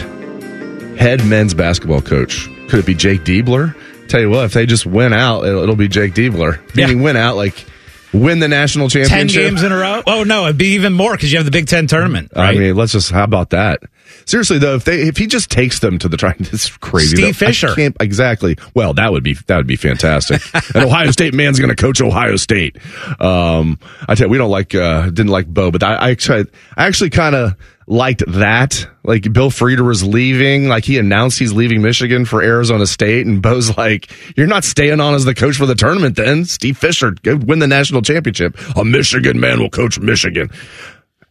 head 0.99 1.27
men's 1.27 1.53
basketball 1.53 2.01
coach? 2.01 2.49
Could 2.69 2.79
it 2.79 2.87
be 2.87 2.95
Jake 2.95 3.21
Diebler? 3.21 3.77
Tell 4.09 4.21
you 4.21 4.31
what, 4.31 4.47
if 4.47 4.55
they 4.55 4.65
just 4.65 4.87
win 4.87 5.13
out, 5.13 5.45
it'll, 5.45 5.63
it'll 5.63 5.77
be 5.77 5.89
Jake 5.89 6.15
Diebler. 6.15 6.59
Meaning 6.75 7.03
win 7.03 7.17
out, 7.17 7.37
like 7.37 7.67
win 8.15 8.39
the 8.39 8.49
national 8.49 8.89
championship. 8.89 9.43
Ten 9.43 9.51
games 9.51 9.63
in 9.63 9.73
a 9.73 9.77
row. 9.77 10.03
Oh 10.07 10.25
no, 10.25 10.45
it'd 10.45 10.57
be 10.57 10.75
even 10.75 10.93
more 10.93 11.13
because 11.13 11.33
you 11.33 11.39
have 11.39 11.45
the 11.45 11.51
Big 11.51 11.67
Ten 11.67 11.87
tournament. 11.87 12.33
I 12.35 12.53
mean, 12.53 12.77
let's 12.77 12.93
just 12.93 13.11
how 13.11 13.25
about 13.25 13.51
that? 13.51 13.83
Seriously 14.27 14.59
though, 14.59 14.77
if 14.77 14.85
they 14.85 15.03
if 15.03 15.17
he 15.17 15.27
just 15.27 15.51
takes 15.51 15.81
them 15.81 15.99
to 15.99 16.09
the 16.09 16.17
try, 16.17 16.35
it's 16.39 16.75
crazy. 16.77 17.17
Steve 17.17 17.39
though. 17.39 17.47
Fisher. 17.47 17.75
exactly. 18.01 18.57
Well, 18.75 18.95
that 18.95 19.13
would 19.13 19.23
be 19.23 19.35
that 19.47 19.57
would 19.57 19.67
be 19.67 19.77
fantastic. 19.77 20.41
An 20.75 20.85
Ohio 20.85 21.11
State 21.11 21.35
man's 21.35 21.59
going 21.59 21.75
to 21.75 21.77
coach 21.77 22.01
Ohio 22.01 22.37
State. 22.37 22.79
Um, 23.21 23.79
I 24.09 24.15
tell 24.15 24.27
you, 24.27 24.31
we 24.31 24.39
don't 24.39 24.51
like 24.51 24.75
uh, 24.75 25.07
didn't 25.07 25.29
like 25.29 25.47
Bo, 25.47 25.71
but 25.71 25.83
I, 25.83 25.95
I 25.95 26.11
actually 26.11 26.47
I 26.77 26.87
actually 26.87 27.11
kind 27.11 27.35
of 27.35 27.55
liked 27.87 28.23
that. 28.27 28.87
Like 29.03 29.31
Bill 29.33 29.51
Frieder 29.51 29.85
was 29.87 30.03
leaving, 30.03 30.69
like 30.69 30.85
he 30.85 30.99
announced 30.99 31.39
he's 31.39 31.53
leaving 31.53 31.83
Michigan 31.83 32.25
for 32.25 32.43
Arizona 32.43 32.87
State, 32.87 33.27
and 33.27 33.43
Bo's 33.43 33.77
like, 33.77 34.11
"You're 34.37 34.47
not 34.47 34.65
staying 34.65 35.01
on 35.01 35.15
as 35.15 35.25
the 35.25 35.35
coach 35.35 35.57
for 35.57 35.67
the 35.67 35.75
tournament, 35.75 36.17
then." 36.17 36.45
Steve 36.45 36.79
Fisher 36.79 37.11
go 37.23 37.37
win 37.37 37.59
the 37.59 37.67
national 37.67 38.03
championship. 38.03 38.57
A 38.77 38.85
Michigan 38.85 39.39
man 39.41 39.61
will 39.61 39.71
coach 39.71 39.99
Michigan. 40.01 40.51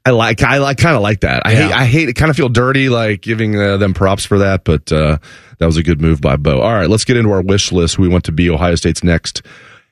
I 0.06 0.10
like, 0.12 0.44
I 0.44 0.58
like, 0.58 0.78
kind 0.80 0.98
of 0.98 1.02
like 1.02 1.22
that. 1.22 1.44
I 1.46 1.54
Yeah. 1.54 1.68
hate, 1.68 1.74
I 1.74 1.86
hate 1.86 2.10
it. 2.10 2.13
Kind 2.13 2.30
of 2.30 2.36
feel 2.36 2.50
dirty, 2.50 2.89
like 2.89 3.22
giving 3.22 3.58
uh, 3.58 3.78
them 3.78 3.94
props 3.94 4.26
for 4.26 4.39
that, 4.39 4.66
but 4.66 4.92
uh, 4.92 5.18
that 5.60 5.66
was 5.66 5.78
a 5.78 5.84
good 5.84 6.02
move 6.02 6.20
by 6.20 6.36
Bo. 6.36 6.60
All 6.60 6.74
right, 6.74 6.89
let's 6.89 7.06
get 7.06 7.16
into 7.16 7.32
our 7.32 7.42
wish 7.42 7.72
list. 7.72 7.98
We 7.98 8.10
want 8.10 8.26
to 8.26 8.34
be 8.34 8.50
Ohio 8.50 8.76
State's 8.76 9.02
next 9.04 9.44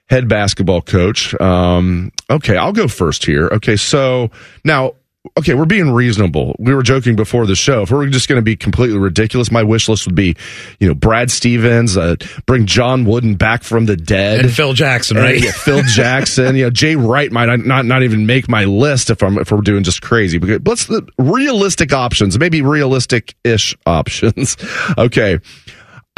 head 0.10 0.28
basketball 0.28 0.82
coach. 0.82 1.34
Um, 1.39 2.12
okay, 2.30 2.58
I'll 2.58 2.74
go 2.74 2.89
first 2.89 3.26
here. 3.26 3.47
Okay, 3.54 3.78
so 3.78 4.30
now, 4.65 4.95
okay, 5.38 5.53
we're 5.53 5.65
being 5.65 5.91
reasonable. 5.91 6.55
We 6.60 6.73
were 6.73 6.84
joking 6.84 7.15
before 7.15 7.45
the 7.45 7.55
show. 7.55 7.84
If 7.84 7.91
we're 7.91 8.07
just 8.07 8.27
going 8.27 8.38
to 8.39 8.43
be 8.43 8.55
completely 8.55 8.97
ridiculous, 8.97 9.51
my 9.51 9.63
wish 9.63 9.88
list 9.88 10.05
would 10.05 10.15
be, 10.15 10.36
you 10.79 10.88
know, 10.88 10.93
Brad 10.95 11.29
Stevens, 11.29 11.95
uh, 11.95 12.15
bring 12.45 12.65
John 12.65 13.05
Wooden 13.05 13.36
back 13.36 13.63
from 13.63 13.86
the 13.86 13.95
dead, 13.95 14.39
And 14.41 14.51
Phil 14.53 14.73
Jackson, 14.73 15.17
And, 15.17 15.25
right? 15.25 15.43
yeah, 15.43 15.51
Phil 15.51 15.81
Jackson. 15.88 16.55
You 16.55 16.65
know, 16.65 16.69
Jay 16.69 16.95
Wright 16.95 17.31
might 17.31 17.45
not 17.60 17.86
not 17.86 18.03
even 18.03 18.25
make 18.25 18.49
my 18.49 18.65
list 18.65 19.10
if 19.10 19.21
I'm 19.23 19.38
if 19.38 19.51
we're 19.51 19.62
doing 19.62 19.84
just 19.84 20.01
crazy. 20.01 20.38
But 20.38 20.67
let's 20.67 20.89
realistic 21.17 21.93
options, 21.93 22.38
maybe 22.39 22.62
realistic 22.62 23.36
ish 23.43 23.75
options. 23.86 24.57
okay. 24.97 25.39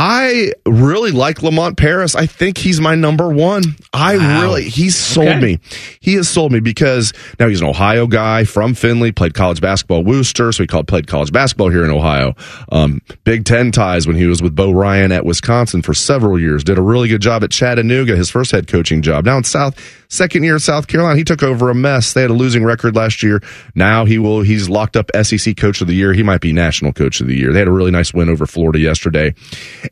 I 0.05 0.51
really 0.67 1.11
like 1.11 1.41
Lamont 1.43 1.77
Paris. 1.77 2.13
I 2.13 2.25
think 2.25 2.57
he's 2.57 2.81
my 2.81 2.93
number 2.93 3.29
one. 3.29 3.63
I 3.93 4.17
Wow. 4.17 4.41
really, 4.41 4.63
he's 4.67 4.97
sold 4.97 5.29
Okay. 5.29 5.39
me. 5.39 5.59
He 6.01 6.15
has 6.15 6.27
sold 6.27 6.51
me 6.51 6.59
because 6.59 7.13
now 7.39 7.47
he's 7.47 7.61
an 7.61 7.67
Ohio 7.67 8.05
guy 8.05 8.43
from 8.43 8.73
Findlay, 8.73 9.13
played 9.13 9.33
college 9.33 9.61
basketball 9.61 10.03
Wooster, 10.03 10.51
so 10.51 10.61
he 10.63 10.67
called, 10.67 10.89
played 10.89 11.07
college 11.07 11.31
basketball 11.31 11.69
here 11.69 11.85
in 11.85 11.89
Ohio. 11.89 12.35
Um, 12.69 12.99
Big 13.23 13.45
Ten 13.45 13.71
ties 13.71 14.05
when 14.05 14.17
he 14.17 14.25
was 14.25 14.41
with 14.41 14.53
Bo 14.53 14.71
Ryan 14.73 15.13
at 15.13 15.23
Wisconsin 15.25 15.81
for 15.81 15.93
several 15.93 16.37
years. 16.37 16.65
Did 16.65 16.77
a 16.77 16.81
really 16.81 17.07
good 17.07 17.21
job 17.21 17.41
at 17.45 17.51
Chattanooga, 17.51 18.17
his 18.17 18.29
first 18.29 18.51
head 18.51 18.67
coaching 18.67 19.03
job. 19.03 19.23
Now 19.23 19.37
in 19.37 19.45
South, 19.45 19.79
second 20.09 20.43
year 20.43 20.55
at 20.55 20.61
South 20.63 20.87
Carolina, 20.87 21.15
he 21.15 21.23
took 21.23 21.43
over 21.43 21.69
a 21.69 21.75
mess. 21.75 22.11
They 22.11 22.23
had 22.23 22.29
a 22.29 22.33
losing 22.33 22.65
record 22.65 22.93
last 22.97 23.23
year. 23.23 23.41
Now 23.73 24.03
he 24.03 24.19
will, 24.19 24.41
he's 24.41 24.67
locked 24.67 24.97
up 24.97 25.09
SEC 25.23 25.55
coach 25.55 25.79
of 25.79 25.87
the 25.87 25.93
year. 25.95 26.11
He 26.11 26.23
might 26.23 26.41
be 26.41 26.51
national 26.51 26.91
coach 26.91 27.21
of 27.21 27.27
the 27.27 27.37
year. 27.37 27.53
They 27.53 27.59
had 27.59 27.69
a 27.69 27.71
really 27.71 27.91
nice 27.91 28.13
win 28.13 28.27
over 28.27 28.45
Florida 28.45 28.79
yesterday. 28.79 29.33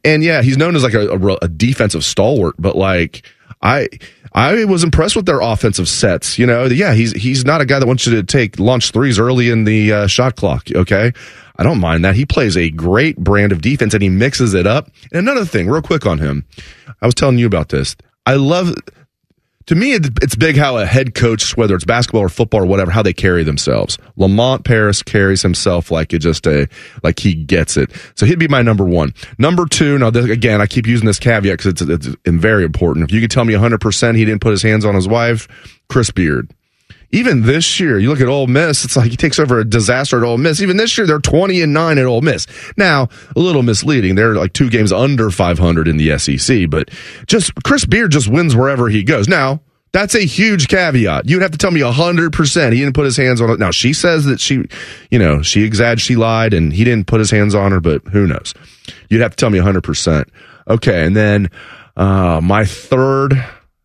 And 0.03 0.23
yeah, 0.23 0.41
he's 0.41 0.57
known 0.57 0.75
as 0.75 0.83
like 0.83 0.93
a, 0.93 1.09
a, 1.09 1.37
a 1.43 1.47
defensive 1.47 2.03
stalwart, 2.03 2.55
but 2.57 2.75
like, 2.75 3.23
I 3.61 3.87
I 4.33 4.65
was 4.65 4.83
impressed 4.83 5.15
with 5.15 5.25
their 5.25 5.41
offensive 5.41 5.87
sets. 5.87 6.39
You 6.39 6.45
know, 6.45 6.65
yeah, 6.65 6.93
he's 6.93 7.11
he's 7.11 7.45
not 7.45 7.61
a 7.61 7.65
guy 7.65 7.79
that 7.79 7.85
wants 7.87 8.07
you 8.07 8.15
to 8.15 8.23
take 8.23 8.59
launch 8.59 8.91
threes 8.91 9.19
early 9.19 9.49
in 9.49 9.65
the 9.65 9.93
uh, 9.93 10.07
shot 10.07 10.35
clock. 10.35 10.67
Okay, 10.73 11.11
I 11.57 11.63
don't 11.63 11.79
mind 11.79 12.03
that. 12.05 12.15
He 12.15 12.25
plays 12.25 12.57
a 12.57 12.69
great 12.69 13.17
brand 13.17 13.51
of 13.51 13.61
defense 13.61 13.93
and 13.93 14.01
he 14.01 14.09
mixes 14.09 14.53
it 14.53 14.65
up. 14.65 14.89
And 15.11 15.19
another 15.19 15.45
thing, 15.45 15.69
real 15.69 15.81
quick 15.81 16.05
on 16.05 16.17
him, 16.17 16.45
I 17.01 17.05
was 17.05 17.15
telling 17.15 17.37
you 17.37 17.45
about 17.45 17.69
this. 17.69 17.95
I 18.25 18.35
love. 18.35 18.73
To 19.67 19.75
me, 19.75 19.93
it's 19.93 20.35
big 20.35 20.57
how 20.57 20.77
a 20.77 20.85
head 20.85 21.13
coach, 21.13 21.55
whether 21.55 21.75
it's 21.75 21.85
basketball 21.85 22.21
or 22.21 22.29
football 22.29 22.61
or 22.61 22.65
whatever, 22.65 22.91
how 22.91 23.01
they 23.01 23.13
carry 23.13 23.43
themselves. 23.43 23.97
Lamont 24.15 24.65
Paris 24.65 25.03
carries 25.03 25.41
himself 25.41 25.91
like 25.91 26.13
it 26.13 26.19
just 26.19 26.47
a 26.47 26.67
like 27.03 27.19
he 27.19 27.33
gets 27.33 27.77
it. 27.77 27.91
So 28.15 28.25
he'd 28.25 28.39
be 28.39 28.47
my 28.47 28.61
number 28.61 28.85
one. 28.85 29.13
Number 29.37 29.65
two. 29.65 29.97
Now, 29.97 30.09
this, 30.09 30.29
again, 30.29 30.61
I 30.61 30.65
keep 30.65 30.87
using 30.87 31.05
this 31.05 31.19
caveat 31.19 31.59
because 31.59 31.81
it's, 31.81 32.07
it's 32.07 32.17
very 32.25 32.63
important. 32.63 33.09
If 33.09 33.13
you 33.13 33.21
could 33.21 33.31
tell 33.31 33.45
me 33.45 33.53
100 33.53 33.79
percent 33.79 34.17
he 34.17 34.25
didn't 34.25 34.41
put 34.41 34.51
his 34.51 34.63
hands 34.63 34.85
on 34.85 34.95
his 34.95 35.07
wife, 35.07 35.47
Chris 35.89 36.11
Beard. 36.11 36.49
Even 37.11 37.41
this 37.41 37.79
year, 37.79 37.99
you 37.99 38.09
look 38.09 38.21
at 38.21 38.27
Ole 38.27 38.47
Miss, 38.47 38.85
it's 38.85 38.95
like 38.95 39.11
he 39.11 39.17
takes 39.17 39.39
over 39.39 39.59
a 39.59 39.65
disaster 39.65 40.17
at 40.17 40.23
Ole 40.23 40.37
Miss. 40.37 40.61
Even 40.61 40.77
this 40.77 40.97
year, 40.97 41.05
they're 41.05 41.19
20 41.19 41.61
and 41.61 41.73
9 41.73 41.97
at 41.97 42.05
Ole 42.05 42.21
Miss. 42.21 42.47
Now, 42.77 43.09
a 43.35 43.39
little 43.39 43.63
misleading. 43.63 44.15
They're 44.15 44.35
like 44.35 44.53
two 44.53 44.69
games 44.69 44.91
under 44.93 45.29
500 45.29 45.87
in 45.87 45.97
the 45.97 46.17
SEC, 46.17 46.69
but 46.69 46.89
just 47.27 47.51
Chris 47.63 47.85
Beard 47.85 48.11
just 48.11 48.29
wins 48.29 48.55
wherever 48.55 48.87
he 48.87 49.03
goes. 49.03 49.27
Now, 49.27 49.61
that's 49.91 50.15
a 50.15 50.25
huge 50.25 50.69
caveat. 50.69 51.27
You'd 51.29 51.41
have 51.41 51.51
to 51.51 51.57
tell 51.57 51.71
me 51.71 51.81
100% 51.81 52.71
he 52.71 52.79
didn't 52.79 52.95
put 52.95 53.05
his 53.05 53.17
hands 53.17 53.41
on 53.41 53.49
it. 53.49 53.59
Now, 53.59 53.71
she 53.71 53.91
says 53.91 54.25
that 54.25 54.39
she, 54.39 54.65
you 55.09 55.19
know, 55.19 55.41
she 55.41 55.63
exaggerated, 55.63 56.01
she 56.01 56.15
lied, 56.15 56.53
and 56.53 56.71
he 56.71 56.85
didn't 56.85 57.07
put 57.07 57.19
his 57.19 57.31
hands 57.31 57.53
on 57.53 57.73
her, 57.73 57.81
but 57.81 58.07
who 58.07 58.25
knows? 58.25 58.53
You'd 59.09 59.21
have 59.21 59.31
to 59.31 59.37
tell 59.37 59.49
me 59.49 59.59
100%. 59.59 60.29
Okay, 60.69 61.05
and 61.05 61.15
then 61.15 61.49
uh, 61.97 62.39
my 62.41 62.65
third. 62.65 63.43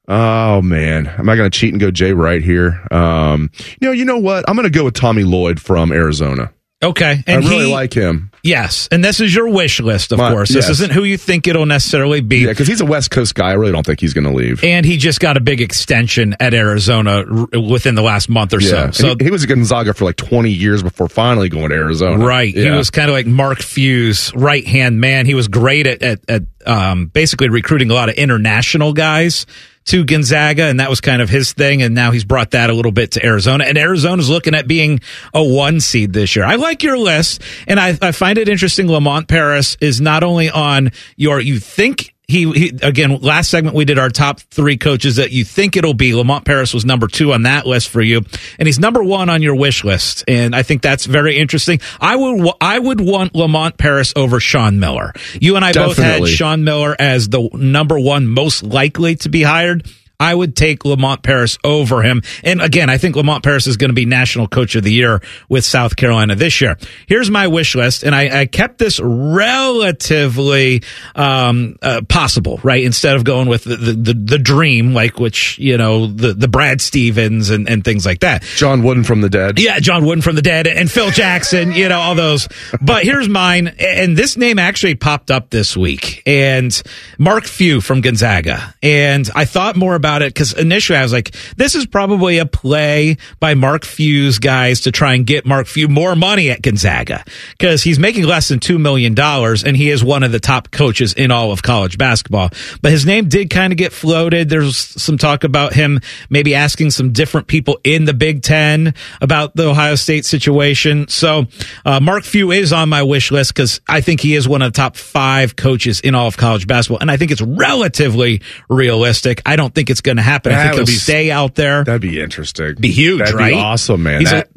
Oh 0.09 0.63
man, 0.63 1.07
am 1.09 1.29
I 1.29 1.37
going 1.37 1.51
to 1.51 1.59
cheat 1.59 1.73
and 1.73 1.81
go 1.81 1.91
Jay 1.91 2.13
Wright 2.13 2.43
here? 2.43 2.87
Um, 2.91 3.51
you 3.81 3.89
know, 3.89 3.93
you 3.93 4.05
know 4.05 4.19
what? 4.19 4.45
I'm 4.49 4.55
going 4.57 4.71
to 4.71 4.77
go 4.77 4.85
with 4.85 4.95
Tommy 4.95 5.25
Lloyd 5.25 5.61
from 5.61 5.91
Arizona. 5.93 6.53
Okay, 6.83 7.25
I 7.27 7.37
really 7.37 7.65
like 7.67 7.95
him. 7.95 8.31
Yes, 8.43 8.87
and 8.93 9.03
this 9.03 9.19
is 9.19 9.35
your 9.35 9.49
wish 9.49 9.81
list, 9.81 10.13
of 10.13 10.19
My- 10.19 10.31
course. 10.31 10.51
yes. 10.51 10.69
This 10.69 10.79
isn't 10.79 10.93
who 10.93 11.03
you 11.05 11.17
think 11.17 11.49
it'll 11.49 11.67
necessarily 11.67 12.21
be. 12.21 12.41
Yeah, 12.41 12.49
because 12.51 12.69
he's 12.69 12.81
a 12.83 12.85
West 12.85 13.11
Coast 13.11 13.35
guy. 13.35 13.49
I 13.49 13.55
really 13.55 13.73
don't 13.73 13.85
think 13.85 13.99
he's 13.99 14.13
going 14.13 14.27
to 14.27 14.33
leave. 14.33 14.63
And 14.63 14.87
he 14.87 14.99
just 14.99 15.19
got 15.19 15.37
a 15.37 15.41
big 15.41 15.61
extension 15.63 16.37
at 16.39 16.55
Arizona 16.55 17.25
r- 17.29 17.61
within 17.61 17.95
the 17.97 18.03
last 18.03 18.29
month 18.29 18.53
or 18.55 18.61
Yeah, 18.61 18.91
so. 18.91 19.09
So 19.09 19.17
he, 19.19 19.25
he 19.25 19.31
was 19.33 19.43
at 19.43 19.49
Gonzaga 19.49 19.95
for 19.95 20.05
like 20.05 20.17
20 20.17 20.51
years 20.51 20.83
before 20.83 21.09
finally 21.09 21.49
going 21.49 21.71
to 21.71 21.75
Arizona. 21.75 22.25
Right. 22.25 22.55
He 22.55 22.71
was 22.71 22.91
kind 22.91 23.09
of 23.09 23.15
like 23.15 23.27
Mark 23.27 23.59
Few's 23.59 24.33
right 24.37 24.65
hand 24.65 25.01
man. 25.01 25.27
He 25.27 25.35
was 25.35 25.49
great 25.49 25.87
at, 25.89 26.03
at, 26.03 26.21
at 26.31 26.43
um, 26.67 27.07
basically 27.07 27.49
recruiting 27.49 27.91
a 27.91 27.95
lot 27.95 28.11
of 28.11 28.15
international 28.17 28.93
guys 28.93 29.47
to 29.87 30.05
Gonzaga, 30.05 30.65
and 30.65 30.81
that 30.81 30.91
was 30.91 31.01
kind 31.01 31.23
of 31.23 31.31
his 31.31 31.53
thing. 31.53 31.83
And 31.83 31.95
now 31.95 32.11
he's 32.11 32.25
brought 32.25 32.53
that 32.53 32.71
a 32.71 32.75
little 32.75 32.93
bit 32.93 33.13
to 33.13 33.25
Arizona. 33.25 33.65
And 33.65 33.79
Arizona's 33.79 34.29
looking 34.29 34.55
at 34.55 34.67
being 34.67 35.01
a 35.33 35.43
one 35.43 35.81
seed 35.81 36.13
this 36.13 36.37
year. 36.37 36.45
I 36.45 36.57
like 36.57 36.83
your 36.83 36.99
list, 36.99 37.43
and 37.67 37.79
I, 37.79 37.97
I 38.03 38.13
find 38.13 38.39
it 38.39 38.49
interesting. 38.49 38.89
Lamont 38.89 39.29
Paris 39.29 39.77
is 39.81 40.01
not 40.01 40.23
only 40.23 40.51
on 40.51 40.91
your, 41.17 41.41
you 41.41 41.59
think 41.59 42.15
he, 42.29 42.51
he 42.53 42.79
again 42.83 43.19
last 43.21 43.51
segment 43.51 43.77
we 43.77 43.85
did 43.85 43.99
our 43.99 44.11
top 44.11 44.41
three 44.41 44.77
coaches 44.77 45.17
that 45.17 45.31
you 45.31 45.45
think 45.45 45.77
it'll 45.77 45.95
be. 45.95 46.15
Lamont 46.15 46.45
paris 46.45 46.75
was 46.75 46.85
number 46.85 47.07
two 47.07 47.33
on 47.33 47.43
that 47.43 47.67
list 47.67 47.89
for 47.89 48.03
you. 48.03 48.23
And 48.59 48.67
he's 48.67 48.79
number 48.79 49.03
one 49.03 49.29
on 49.29 49.43
your 49.43 49.55
wish 49.55 49.85
list. 49.85 50.25
And 50.27 50.55
i 50.55 50.63
think 50.63 50.83
that's 50.83 51.07
very 51.07 51.37
interesting. 51.37 51.81
I 52.01 52.17
would 52.17 52.51
i 52.61 52.79
would 52.79 53.01
want 53.01 53.35
lamont 53.35 53.79
paris 53.79 54.13
over 54.17 54.41
sean 54.41 54.81
miller. 54.81 55.13
You 55.41 55.57
and 55.57 55.65
i 55.65 55.73
both 55.73 55.99
had 55.99 56.27
sean 56.27 56.65
miller 56.65 56.97
as 56.99 57.29
the 57.29 57.49
number 57.53 57.99
one 57.99 58.27
most 58.27 58.63
likely 58.63 59.17
to 59.17 59.29
be 59.29 59.43
hired 59.43 59.87
I 60.19 60.35
would 60.35 60.57
take 60.57 60.85
Lamont 60.85 61.23
Paris 61.23 61.59
over 61.65 62.03
him. 62.03 62.23
And 62.43 62.61
again, 62.63 62.89
I 62.89 62.99
think 62.99 63.17
Lamont 63.17 63.45
Paris 63.45 63.67
is 63.67 63.77
going 63.77 63.91
to 63.91 63.95
be 63.95 64.07
National 64.07 64.49
Coach 64.49 64.75
of 64.75 64.83
the 64.83 64.93
Year 64.93 65.23
with 65.49 65.65
South 65.65 65.97
Carolina 65.97 66.35
this 66.35 66.61
year. 66.61 66.79
Here's 67.07 67.31
my 67.31 67.49
wish 67.49 67.75
list, 67.75 68.03
and 68.03 68.15
I, 68.15 68.41
I 68.41 68.47
kept 68.47 68.79
this 68.79 68.99
relatively 69.01 70.83
um, 71.15 71.77
uh, 71.83 72.03
possible, 72.09 72.61
right? 72.63 72.83
Instead 72.83 73.17
of 73.17 73.25
going 73.25 73.49
with 73.49 73.65
the, 73.65 73.77
the, 73.77 73.93
the, 73.93 74.15
the 74.15 74.39
dream, 74.39 74.95
like 74.95 75.19
which 75.19 75.59
you 75.59 75.77
know 75.77 76.07
the 76.07 76.33
the 76.33 76.49
Brad 76.49 76.81
Stevens 76.81 77.51
and, 77.51 77.69
and 77.69 77.85
things 77.85 78.07
like 78.07 78.21
that. 78.21 78.43
John 78.43 78.83
Wooden 78.83 79.05
from 79.05 79.21
the 79.21 79.29
dead. 79.29 79.59
Yeah, 79.59 79.79
John 79.81 80.05
Wooden 80.05 80.23
from 80.23 80.37
the 80.37 80.43
dead 80.43 80.67
and 80.67 80.91
Phil 80.91 81.11
Jackson, 81.11 81.73
you 81.73 81.89
know, 81.89 81.99
all 81.99 82.15
those. 82.15 82.49
But 82.81 83.05
here's 83.05 83.29
mine, 83.29 83.69
and 83.79 84.17
this 84.17 84.37
name 84.37 84.59
actually 84.59 84.95
popped 84.95 85.31
up 85.31 85.51
this 85.51 85.77
week, 85.77 86.23
and 86.27 86.83
Mark 87.19 87.45
Few 87.45 87.81
from 87.81 88.01
Gonzaga. 88.01 88.75
And 88.83 89.29
I 89.35 89.45
thought 89.45 89.77
more 89.77 89.95
about 89.95 90.06
it 90.23 90.33
because 90.33 90.53
initially 90.53 90.99
I 90.99 91.03
was 91.03 91.13
like, 91.13 91.35
this 91.57 91.75
is 91.75 91.87
probably 91.87 92.39
a 92.39 92.47
play 92.47 93.17
by 93.41 93.55
Mark 93.55 93.85
Few's 93.85 94.39
guys 94.39 94.83
to 94.83 94.93
try 94.93 95.15
and 95.15 95.27
get 95.27 95.45
Mark 95.45 95.67
Few 95.67 95.89
more 95.89 96.15
money 96.17 96.51
at 96.51 96.63
Gonzaga 96.63 97.25
because 97.51 97.83
he's 97.83 97.99
making 97.99 98.25
less 98.25 98.49
than 98.49 98.61
$2 98.61 98.81
million 98.81 99.19
and 99.19 99.77
he 99.77 99.91
is 99.91 100.05
one 100.05 100.23
of 100.23 100.33
the 100.33 100.41
top 100.41 100.71
coaches 100.71 101.13
in 101.13 101.31
all 101.31 101.53
of 101.53 101.63
college 101.63 101.99
basketball. 101.99 102.51
But 102.83 102.93
his 102.93 103.05
name 103.05 103.29
did 103.29 103.51
kind 103.51 103.73
of 103.73 103.77
get 103.77 103.93
floated. 103.93 104.49
There's 104.49 104.77
some 104.77 105.19
talk 105.19 105.45
about 105.45 105.75
him 105.75 106.01
maybe 106.31 106.55
asking 106.55 106.91
some 106.91 107.13
different 107.13 107.47
people 107.47 107.79
in 107.85 108.05
the 108.05 108.15
Big 108.15 108.43
Ten 108.43 108.95
about 109.21 109.57
the 109.57 109.69
Ohio 109.69 109.95
State 109.95 110.25
situation. 110.25 111.09
So 111.09 111.47
uh, 111.85 112.01
Mark 112.01 112.25
Few 112.25 112.51
is 112.53 112.73
on 112.73 112.89
my 112.89 113.03
wish 113.03 113.31
list 113.31 113.55
because 113.55 113.81
I 113.89 114.01
think 114.01 114.21
he 114.21 114.35
is 114.35 114.49
one 114.49 114.63
of 114.63 114.73
the 114.73 114.77
top 114.77 114.97
five 114.97 115.57
coaches 115.57 116.01
in 116.01 116.15
all 116.15 116.27
of 116.27 116.37
college 116.37 116.67
basketball, 116.67 117.01
and 117.01 117.11
I 117.11 117.17
think 117.17 117.31
it's 117.31 117.43
relatively 117.43 118.43
realistic. 118.69 119.43
I 119.47 119.57
don't 119.57 119.75
think 119.75 119.91
it's 119.91 119.96
going 120.01 120.17
to 120.17 120.23
happen. 120.23 120.53
I 120.53 120.63
think 120.65 120.75
he'll 120.77 120.87
be- 120.87 120.93
stay 120.93 121.31
out 121.31 121.55
there. 121.55 121.85
That'd 121.85 122.01
be 122.03 122.21
interesting. 122.21 122.75
Be 122.79 122.91
huge, 122.91 123.19
That'd 123.21 123.35
right? 123.35 123.53
Be 123.55 123.59
awesome, 123.59 124.03
man. 124.03 124.21
He's 124.21 124.31
That- 124.31 124.49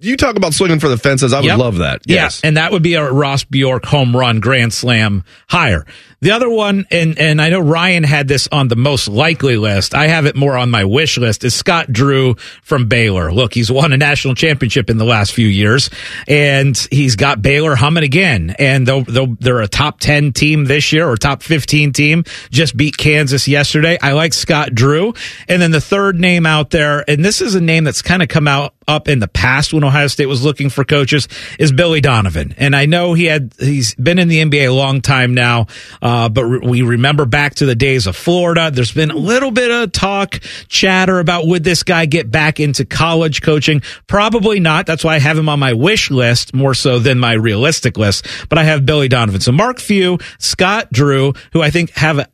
you 0.00 0.16
talk 0.18 0.36
about 0.36 0.52
swinging 0.52 0.80
for 0.80 0.88
the 0.88 0.98
fences. 0.98 1.32
I 1.32 1.38
would 1.40 1.46
Yep. 1.46 1.58
love 1.58 1.76
that. 1.78 2.02
Yes. 2.06 2.40
Yeah, 2.42 2.48
and 2.48 2.56
that 2.58 2.72
would 2.72 2.82
be 2.82 2.94
a 2.94 3.10
Ross 3.10 3.44
Bjork 3.44 3.86
home 3.86 4.14
run 4.14 4.40
grand 4.40 4.72
slam 4.72 5.24
hire. 5.48 5.86
The 6.24 6.30
other 6.30 6.48
one, 6.48 6.86
and 6.90 7.18
and 7.18 7.38
I 7.38 7.50
know 7.50 7.60
Ryan 7.60 8.02
had 8.02 8.28
this 8.28 8.48
on 8.50 8.68
the 8.68 8.76
most 8.76 9.08
likely 9.08 9.58
list. 9.58 9.94
I 9.94 10.06
have 10.06 10.24
it 10.24 10.34
more 10.34 10.56
on 10.56 10.70
my 10.70 10.86
wish 10.86 11.18
list. 11.18 11.44
Is 11.44 11.54
Scott 11.54 11.92
Drew 11.92 12.36
from 12.62 12.88
Baylor? 12.88 13.30
Look, 13.30 13.52
he's 13.52 13.70
won 13.70 13.92
a 13.92 13.98
national 13.98 14.34
championship 14.34 14.88
in 14.88 14.96
the 14.96 15.04
last 15.04 15.32
few 15.34 15.46
years, 15.46 15.90
and 16.26 16.74
he's 16.90 17.16
got 17.16 17.42
Baylor 17.42 17.76
humming 17.76 18.04
again. 18.04 18.56
And 18.58 18.86
though 18.86 19.04
they're 19.38 19.60
a 19.60 19.68
top 19.68 20.00
ten 20.00 20.32
team 20.32 20.64
this 20.64 20.94
year 20.94 21.06
or 21.06 21.18
top 21.18 21.42
fifteen 21.42 21.92
team, 21.92 22.24
just 22.50 22.74
beat 22.74 22.96
Kansas 22.96 23.46
yesterday. 23.46 23.98
I 24.00 24.12
like 24.12 24.32
Scott 24.32 24.74
Drew, 24.74 25.12
and 25.46 25.60
then 25.60 25.72
the 25.72 25.80
third 25.82 26.18
name 26.18 26.46
out 26.46 26.70
there, 26.70 27.04
and 27.06 27.22
this 27.22 27.42
is 27.42 27.54
a 27.54 27.60
name 27.60 27.84
that's 27.84 28.00
kind 28.00 28.22
of 28.22 28.30
come 28.30 28.48
out 28.48 28.73
up 28.86 29.08
in 29.08 29.18
the 29.18 29.28
past 29.28 29.72
when 29.72 29.84
Ohio 29.84 30.06
State 30.06 30.26
was 30.26 30.44
looking 30.44 30.70
for 30.70 30.84
coaches 30.84 31.28
is 31.58 31.72
Billy 31.72 32.00
Donovan. 32.00 32.54
And 32.56 32.74
I 32.74 32.86
know 32.86 33.14
he 33.14 33.24
had, 33.24 33.52
he's 33.58 33.94
been 33.94 34.18
in 34.18 34.28
the 34.28 34.44
NBA 34.44 34.68
a 34.68 34.72
long 34.72 35.00
time 35.00 35.34
now. 35.34 35.66
Uh, 36.02 36.28
but 36.28 36.44
re- 36.44 36.68
we 36.68 36.82
remember 36.82 37.24
back 37.24 37.56
to 37.56 37.66
the 37.66 37.74
days 37.74 38.06
of 38.06 38.16
Florida. 38.16 38.70
There's 38.70 38.92
been 38.92 39.10
a 39.10 39.16
little 39.16 39.50
bit 39.50 39.70
of 39.70 39.92
talk, 39.92 40.40
chatter 40.68 41.18
about 41.18 41.46
would 41.46 41.64
this 41.64 41.82
guy 41.82 42.06
get 42.06 42.30
back 42.30 42.60
into 42.60 42.84
college 42.84 43.42
coaching? 43.42 43.82
Probably 44.06 44.60
not. 44.60 44.86
That's 44.86 45.04
why 45.04 45.14
I 45.14 45.18
have 45.18 45.38
him 45.38 45.48
on 45.48 45.58
my 45.58 45.72
wish 45.72 46.10
list 46.10 46.54
more 46.54 46.74
so 46.74 46.98
than 46.98 47.18
my 47.18 47.32
realistic 47.32 47.96
list. 47.96 48.26
But 48.48 48.58
I 48.58 48.64
have 48.64 48.86
Billy 48.86 49.08
Donovan. 49.08 49.40
So 49.40 49.52
Mark 49.52 49.80
Few, 49.80 50.18
Scott 50.38 50.92
Drew, 50.92 51.32
who 51.52 51.62
I 51.62 51.70
think 51.70 51.90
have 51.90 52.28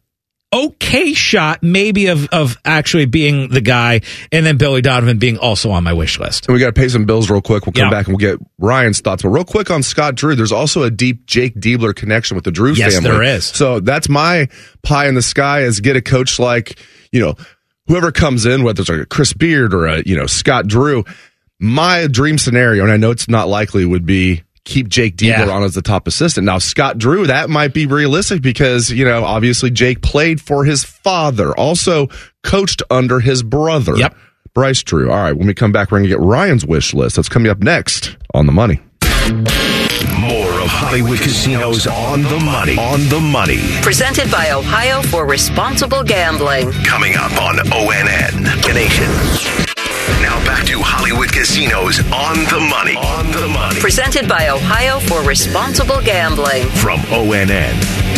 okay 0.53 1.13
shot 1.15 1.63
maybe 1.63 2.07
of 2.09 2.29
of 2.31 2.57
actually 2.65 3.07
being 3.07 3.49
the 3.51 3.61
guy 3.61 4.01
and 4.33 4.45
then 4.45 4.57
Billy 4.57 4.81
Donovan 4.83 5.19
being 5.19 5.39
also 5.39 5.71
on 5.71 5.85
my 5.85 5.93
wish 5.93 6.19
list. 6.19 6.47
And 6.49 6.55
we 6.55 6.61
got 6.61 6.67
to 6.67 6.73
pay 6.73 6.89
some 6.89 7.05
bills 7.05 7.31
real 7.31 7.41
quick. 7.41 7.67
We'll 7.67 7.73
come 7.73 7.85
Yeah. 7.85 7.91
back 7.91 8.07
and 8.09 8.17
we'll 8.17 8.37
get 8.37 8.39
Ryan's 8.59 9.01
thoughts. 9.01 9.23
But 9.23 9.29
real 9.29 9.45
quick 9.45 9.71
on 9.71 9.83
Scott 9.83 10.17
Drew, 10.17 10.35
there's 10.35 10.51
also 10.53 10.83
a 10.83 10.91
deep 10.91 11.27
Jake 11.27 11.55
Diebler 11.55 11.95
connection 11.95 12.35
with 12.35 12.45
the 12.45 12.51
Drew 12.51 12.73
Yes, 12.73 12.95
family. 12.95 13.11
there 13.11 13.23
is. 13.23 13.45
So 13.45 13.79
that's 13.81 14.09
my 14.09 14.49
pie 14.83 15.07
in 15.07 15.15
the 15.15 15.23
sky 15.23 15.61
is 15.63 15.81
get 15.81 15.95
a 15.97 16.03
coach 16.03 16.39
like, 16.41 16.79
you 17.13 17.21
know, 17.21 17.37
whoever 17.87 18.11
comes 18.11 18.45
in, 18.47 18.65
whether 18.65 18.81
it's 18.81 18.91
like 18.91 19.01
a 19.01 19.07
Chris 19.07 19.33
Beard 19.33 19.73
or 19.73 19.87
a, 19.87 20.03
you 20.05 20.17
know, 20.17 20.27
Scott 20.27 20.67
Drew. 20.67 21.05
My 21.63 22.07
dream 22.07 22.39
scenario, 22.39 22.83
and 22.85 22.91
I 22.93 22.97
know 22.97 23.11
it's 23.11 23.29
not 23.29 23.47
likely, 23.49 23.85
would 23.85 24.07
be 24.07 24.43
keep 24.65 24.89
Jake 24.89 25.17
Diebler 25.17 25.47
Yeah. 25.47 25.51
on 25.51 25.63
as 25.63 25.75
the 25.75 25.83
top 25.83 26.07
assistant. 26.07 26.45
Now, 26.45 26.59
Scott 26.59 26.99
Drew, 26.99 27.27
that 27.27 27.51
might 27.51 27.73
be 27.75 27.87
realistic 27.87 28.43
because, 28.43 28.91
you 28.91 29.05
know, 29.05 29.25
obviously 29.25 29.71
Jake 29.71 30.03
played 30.03 30.41
for 30.41 30.65
his 30.65 30.85
father, 30.85 31.53
also 31.57 32.09
coached 32.43 32.83
under 32.91 33.21
his 33.21 33.43
brother. 33.43 33.97
Yep. 33.97 34.17
Bryce 34.55 34.83
Drew. 34.83 35.11
All 35.11 35.17
right, 35.17 35.37
when 35.37 35.47
we 35.47 35.55
come 35.55 35.71
back, 35.73 35.91
we're 35.91 35.99
going 35.99 36.11
to 36.11 36.17
get 36.17 36.21
Ryan's 36.21 36.67
wish 36.67 36.93
list. 36.93 37.17
That's 37.17 37.29
coming 37.29 37.51
up 37.51 37.59
next 37.61 38.17
on 38.35 38.47
The 38.47 38.53
Money. 38.53 38.81
More 40.19 40.51
of 40.61 40.67
Hollywood 40.69 41.19
Casinos 41.21 41.87
on 41.87 42.23
the 42.23 42.39
money. 42.41 42.77
On 42.79 43.01
the 43.09 43.21
money. 43.21 43.61
Presented 43.83 44.31
by 44.31 44.51
Ohio 44.51 45.03
for 45.03 45.25
Responsible 45.27 46.03
Gambling. 46.03 46.73
Coming 46.85 47.15
up 47.17 47.33
on 47.41 47.57
ONN. 47.59 48.63
The 48.67 48.73
Nation. 48.75 49.60
Now 50.23 50.39
back 50.45 50.65
to 50.67 50.81
Hollywood 50.81 51.33
Casinos 51.33 52.01
on 52.13 52.37
the 52.49 52.61
money. 52.61 52.97
On 52.97 53.31
the 53.33 53.49
money. 53.49 53.81
Presented 53.81 54.29
by 54.29 54.49
Ohio 54.49 55.01
for 55.01 55.23
Responsible 55.23 56.01
Gambling. 56.01 56.69
From 56.69 57.01
ONN. 57.11 58.10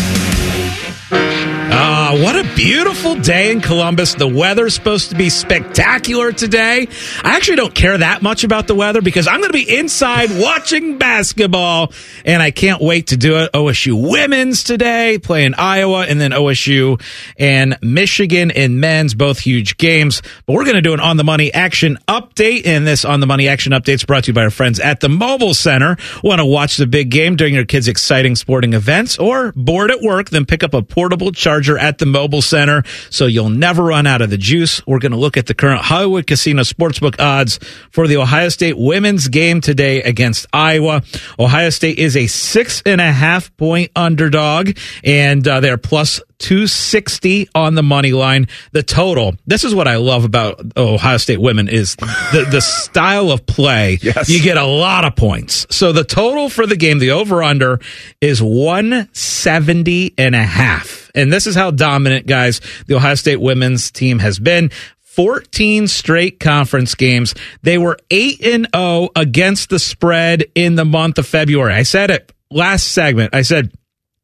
Ah, 1.15 2.17
what 2.21 2.37
a 2.37 2.55
beautiful 2.55 3.15
day 3.17 3.51
in 3.51 3.61
Columbus. 3.61 4.15
The 4.15 4.29
weather's 4.29 4.75
supposed 4.75 5.11
to 5.11 5.17
be 5.17 5.31
spectacular 5.31 6.33
today. 6.33 6.87
I 7.23 7.37
actually 7.37 7.57
don't 7.57 7.75
care 7.75 7.97
that 7.97 8.23
much 8.23 8.45
about 8.45 8.67
the 8.67 8.75
weather 8.75 9.01
because 9.03 9.27
I'm 9.27 9.41
going 9.41 9.53
to 9.53 9.59
be 9.59 9.79
inside 9.79 10.31
watching 10.33 10.99
basketball 10.99 11.93
and 12.25 12.43
I 12.43 12.51
can't 12.51 12.83
wait 12.83 13.09
to 13.09 13.17
do 13.17 13.39
it. 13.39 13.53
OSU 13.53 14.11
women's 14.11 14.65
today 14.65 15.19
playing 15.19 15.55
Iowa 15.55 16.05
and 16.07 16.21
then 16.21 16.33
OSU 16.33 17.01
and 17.39 17.79
Michigan 17.83 18.51
in 18.51 18.81
men's, 18.81 19.15
both 19.15 19.39
huge 19.39 19.77
games. 19.79 20.23
But 20.47 20.55
we're 20.55 20.65
going 20.65 20.77
to 20.77 20.83
do 20.83 20.93
an 20.93 21.01
on 21.01 21.17
the 21.17 21.25
money 21.25 21.53
action 21.53 21.99
update 22.09 22.67
and 22.67 22.87
this 22.87 23.05
on 23.05 23.21
the 23.21 23.27
money 23.27 23.49
action 23.49 23.73
update 23.73 23.95
is 23.95 24.05
brought 24.05 24.25
to 24.25 24.29
you 24.31 24.35
by 24.35 24.43
our 24.43 24.51
friends 24.51 24.79
at 24.79 25.01
the 25.01 25.09
Mobile 25.09 25.55
Center. 25.55 25.97
Want 26.23 26.39
to 26.41 26.47
watch 26.47 26.77
the 26.77 26.87
big 26.87 27.11
game 27.11 27.37
during 27.37 27.55
your 27.55 27.65
kids' 27.65 27.89
exciting 27.89 28.37
sporting 28.37 28.75
events 28.75 29.19
or 29.19 29.53
bored 29.57 29.91
at 29.91 30.01
work? 30.01 30.31
Then 30.31 30.45
pick 30.47 30.63
up 30.63 30.75
a 30.75 30.83
portable 31.03 31.33
charger 31.33 31.77
at 31.77 31.99
the 31.99 32.07
Mobile 32.07 32.41
Center 32.41 32.85
so 33.11 33.27
you'll 33.27 33.49
never 33.49 33.83
run 33.83 34.07
out 34.07 34.23
of 34.23 34.31
the 34.31 34.39
juice. 34.39 34.87
We're 34.87 35.01
going 35.01 35.11
to 35.11 35.19
look 35.19 35.37
at 35.37 35.47
the 35.47 35.53
current 35.53 35.81
Hollywood 35.81 36.29
Casino 36.29 36.63
Sportsbook 36.63 37.19
odds 37.19 37.59
for 37.91 38.07
the 38.07 38.19
Ohio 38.19 38.51
State 38.51 38.79
women's 38.79 39.27
game 39.27 39.61
today 39.61 40.01
against 40.01 40.47
Iowa. 40.53 41.03
Ohio 41.41 41.71
State 41.71 41.99
is 41.99 42.17
a 42.17 42.29
six 42.29 42.83
and 42.87 43.01
a 43.01 43.11
half 43.11 43.55
point 43.57 43.91
underdog, 43.97 44.79
and 45.03 45.47
uh, 45.49 45.59
they're 45.59 45.77
plus 45.77 46.21
260 46.43 47.49
on 47.55 47.75
the 47.75 47.83
money 47.83 48.13
line. 48.13 48.49
The 48.73 48.83
total. 48.83 49.35
This 49.47 49.65
is 49.65 49.75
what 49.75 49.89
I 49.89 49.97
love 49.97 50.25
about 50.25 50.61
Ohio 50.77 51.17
State 51.17 51.41
women 51.41 51.69
is 51.69 51.97
the, 51.97 52.47
the 52.51 52.61
style 52.61 53.31
of 53.31 53.47
play. 53.47 53.99
Yes. 54.03 54.29
You 54.29 54.43
get 54.43 54.57
a 54.57 54.67
lot 54.67 55.05
of 55.05 55.15
points. 55.15 55.67
So 55.71 55.93
the 55.93 56.03
total 56.03 56.49
for 56.49 56.67
the 56.67 56.77
game, 56.77 56.99
the 56.99 57.13
over 57.13 57.43
under 57.43 57.79
is 58.21 58.43
170 58.43 60.15
and 60.19 60.35
a 60.35 60.43
half. 60.43 61.11
And 61.15 61.33
this 61.33 61.47
is 61.47 61.55
how 61.55 61.71
dominant 61.71 62.27
guys 62.27 62.61
the 62.89 62.97
Ohio 62.97 63.15
State 63.15 63.41
women's 63.41 63.91
team 63.93 64.19
has 64.19 64.39
been. 64.41 64.71
14 65.03 65.87
straight 65.89 66.41
conference 66.41 66.95
games. 66.95 67.35
They 67.63 67.79
were 67.79 67.97
8 68.11 68.45
and 68.45 68.69
0 68.75 69.11
against 69.15 69.71
the 69.71 69.79
spread 69.79 70.45
in 70.55 70.75
the 70.75 70.85
month 70.85 71.19
of 71.19 71.27
February. 71.27 71.75
I 71.75 71.85
said 71.85 72.11
it 72.11 72.33
last 72.51 72.89
segment. 72.89 73.35
I 73.35 73.43
said 73.43 73.73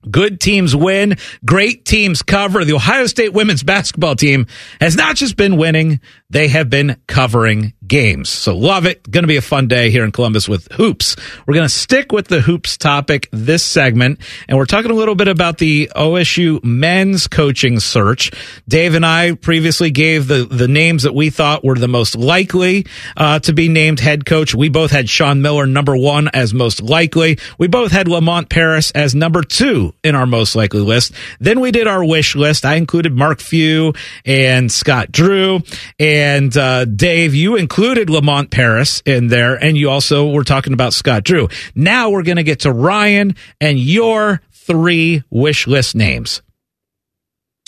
Good 0.09 0.41
teams 0.41 0.77
win. 0.77 1.17
Great 1.45 1.85
teams 1.85 2.23
cover. 2.23 2.65
The 2.65 2.75
Ohio 2.75 3.07
State 3.07 3.33
women's 3.33 3.65
basketball 3.65 4.15
team 4.15 4.47
has 4.81 4.97
not 4.97 5.17
just 5.17 5.37
been 5.37 5.57
winning, 5.57 6.01
they 6.31 6.49
have 6.49 6.71
been 6.71 7.01
covering 7.09 7.73
games. 7.89 8.29
So 8.29 8.57
love 8.57 8.87
it. 8.87 9.11
Going 9.11 9.25
to 9.25 9.29
be 9.29 9.39
a 9.39 9.43
fun 9.43 9.67
day 9.67 9.91
here 9.91 10.05
in 10.05 10.13
Columbus 10.13 10.49
with 10.49 10.71
hoops. 10.73 11.17
We're 11.47 11.55
going 11.55 11.67
to 11.67 11.75
stick 11.75 12.13
with 12.13 12.29
the 12.29 12.41
hoops 12.41 12.77
topic 12.77 13.29
this 13.33 13.65
segment, 13.65 14.21
and 14.47 14.59
we're 14.59 14.67
talking 14.67 14.91
a 14.91 14.95
little 14.95 15.15
bit 15.15 15.29
about 15.29 15.59
the 15.59 15.91
OSU 15.97 16.63
men's 16.63 17.27
coaching 17.27 17.81
search. 17.81 18.31
Dave 18.69 18.95
and 18.95 19.07
I 19.07 19.33
previously 19.35 19.91
gave 19.91 20.29
the, 20.29 20.45
the 20.45 20.69
names 20.69 21.05
that 21.05 21.15
we 21.15 21.31
thought 21.31 21.65
were 21.65 21.77
the 21.77 21.89
most 21.89 22.15
likely 22.15 22.87
uh, 23.17 23.39
to 23.41 23.53
be 23.53 23.69
named 23.69 24.01
head 24.01 24.27
coach. 24.27 24.55
We 24.55 24.69
both 24.69 24.91
had 24.91 25.09
Sean 25.09 25.41
Miller 25.41 25.67
number 25.67 25.97
one 25.97 26.29
as 26.35 26.53
most 26.53 26.83
likely. 26.83 27.39
We 27.57 27.69
both 27.69 27.91
had 27.91 28.07
Lamont 28.07 28.51
Paris 28.51 28.91
as 28.91 29.15
number 29.15 29.43
two 29.43 29.95
in 30.05 30.15
our 30.15 30.27
most 30.27 30.55
likely 30.55 30.81
list. 30.81 31.13
Then 31.41 31.61
we 31.61 31.71
did 31.71 31.87
our 31.87 32.05
wish 32.05 32.37
list. 32.37 32.67
I 32.67 32.75
included 32.75 33.17
Mark 33.17 33.41
Few 33.41 33.95
and 34.27 34.71
Scott 34.71 35.11
Drew. 35.11 35.61
And 35.99 36.55
uh, 36.57 36.85
Dave, 36.85 37.35
you 37.35 37.57
included 37.57 37.78
Lamont 37.79 38.51
Paris 38.51 39.03
in 39.07 39.29
there. 39.29 39.55
And 39.55 39.77
you 39.77 39.89
also 39.89 40.29
were 40.31 40.43
talking 40.43 40.73
about 40.73 40.93
Scott 40.93 41.23
Drew. 41.23 41.49
Now 41.77 42.11
we're 42.11 42.25
going 42.25 42.37
to 42.37 42.43
get 42.43 42.61
to 42.61 42.73
Ryan 42.73 43.37
and 43.61 43.79
your 43.79 44.43
three 44.51 45.23
wish 45.31 45.69
list 45.69 45.95
names. 45.95 46.43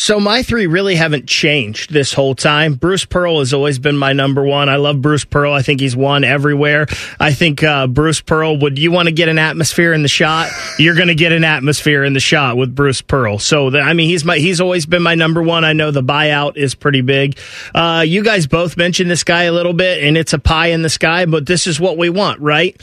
So 0.03 0.19
my 0.19 0.43
three 0.43 0.67
really 0.67 0.95
haven't 0.95 1.27
changed 1.27 1.93
this 1.93 2.15
whole 2.15 2.35
time. 2.35 2.73
Bruce 2.73 3.05
Pearl 3.05 3.41
has 3.41 3.53
always 3.53 3.79
been 3.79 3.99
my 3.99 4.15
number 4.15 4.43
one. 4.43 4.71
I 4.71 4.77
love 4.77 5.03
Bruce 5.03 5.27
Pearl. 5.27 5.53
I 5.53 5.61
think 5.61 5.79
he's 5.79 5.95
won 5.95 6.25
everywhere. 6.25 6.87
I 7.21 7.35
think 7.35 7.63
uh, 7.63 7.87
Bruce 7.87 8.23
Pearl 8.23 8.59
would. 8.61 8.79
You 8.79 8.93
want 8.93 9.09
to 9.09 9.13
get 9.13 9.29
an 9.29 9.39
atmosphere 9.39 9.93
in 9.93 10.01
the 10.01 10.09
Schott? 10.09 10.49
You're 10.79 10.95
going 10.95 11.09
to 11.09 11.15
get 11.15 11.33
an 11.33 11.45
atmosphere 11.45 12.03
in 12.03 12.15
the 12.15 12.19
Schott 12.19 12.57
with 12.57 12.75
Bruce 12.75 13.03
Pearl. 13.03 13.39
So 13.39 13.69
the, 13.69 13.81
I 13.81 13.93
mean, 13.93 14.09
he's 14.09 14.25
my 14.25 14.39
he's 14.39 14.59
always 14.59 14.87
been 14.87 15.03
my 15.03 15.17
number 15.17 15.43
one. 15.43 15.67
I 15.67 15.75
know 15.75 15.91
the 15.91 16.03
buyout 16.03 16.57
is 16.57 16.75
pretty 16.75 17.03
big. 17.03 17.39
Uh, 17.75 18.03
you 18.09 18.25
guys 18.25 18.47
both 18.47 18.79
mentioned 18.79 19.11
this 19.11 19.23
guy 19.23 19.43
a 19.43 19.53
little 19.53 19.75
bit, 19.75 20.03
and 20.03 20.17
it's 20.17 20.33
a 20.33 20.39
pie 20.39 20.69
in 20.69 20.81
the 20.81 20.89
sky. 20.89 21.27
But 21.27 21.45
this 21.45 21.67
is 21.67 21.79
what 21.79 21.99
we 21.99 22.09
want, 22.09 22.41
right? 22.41 22.75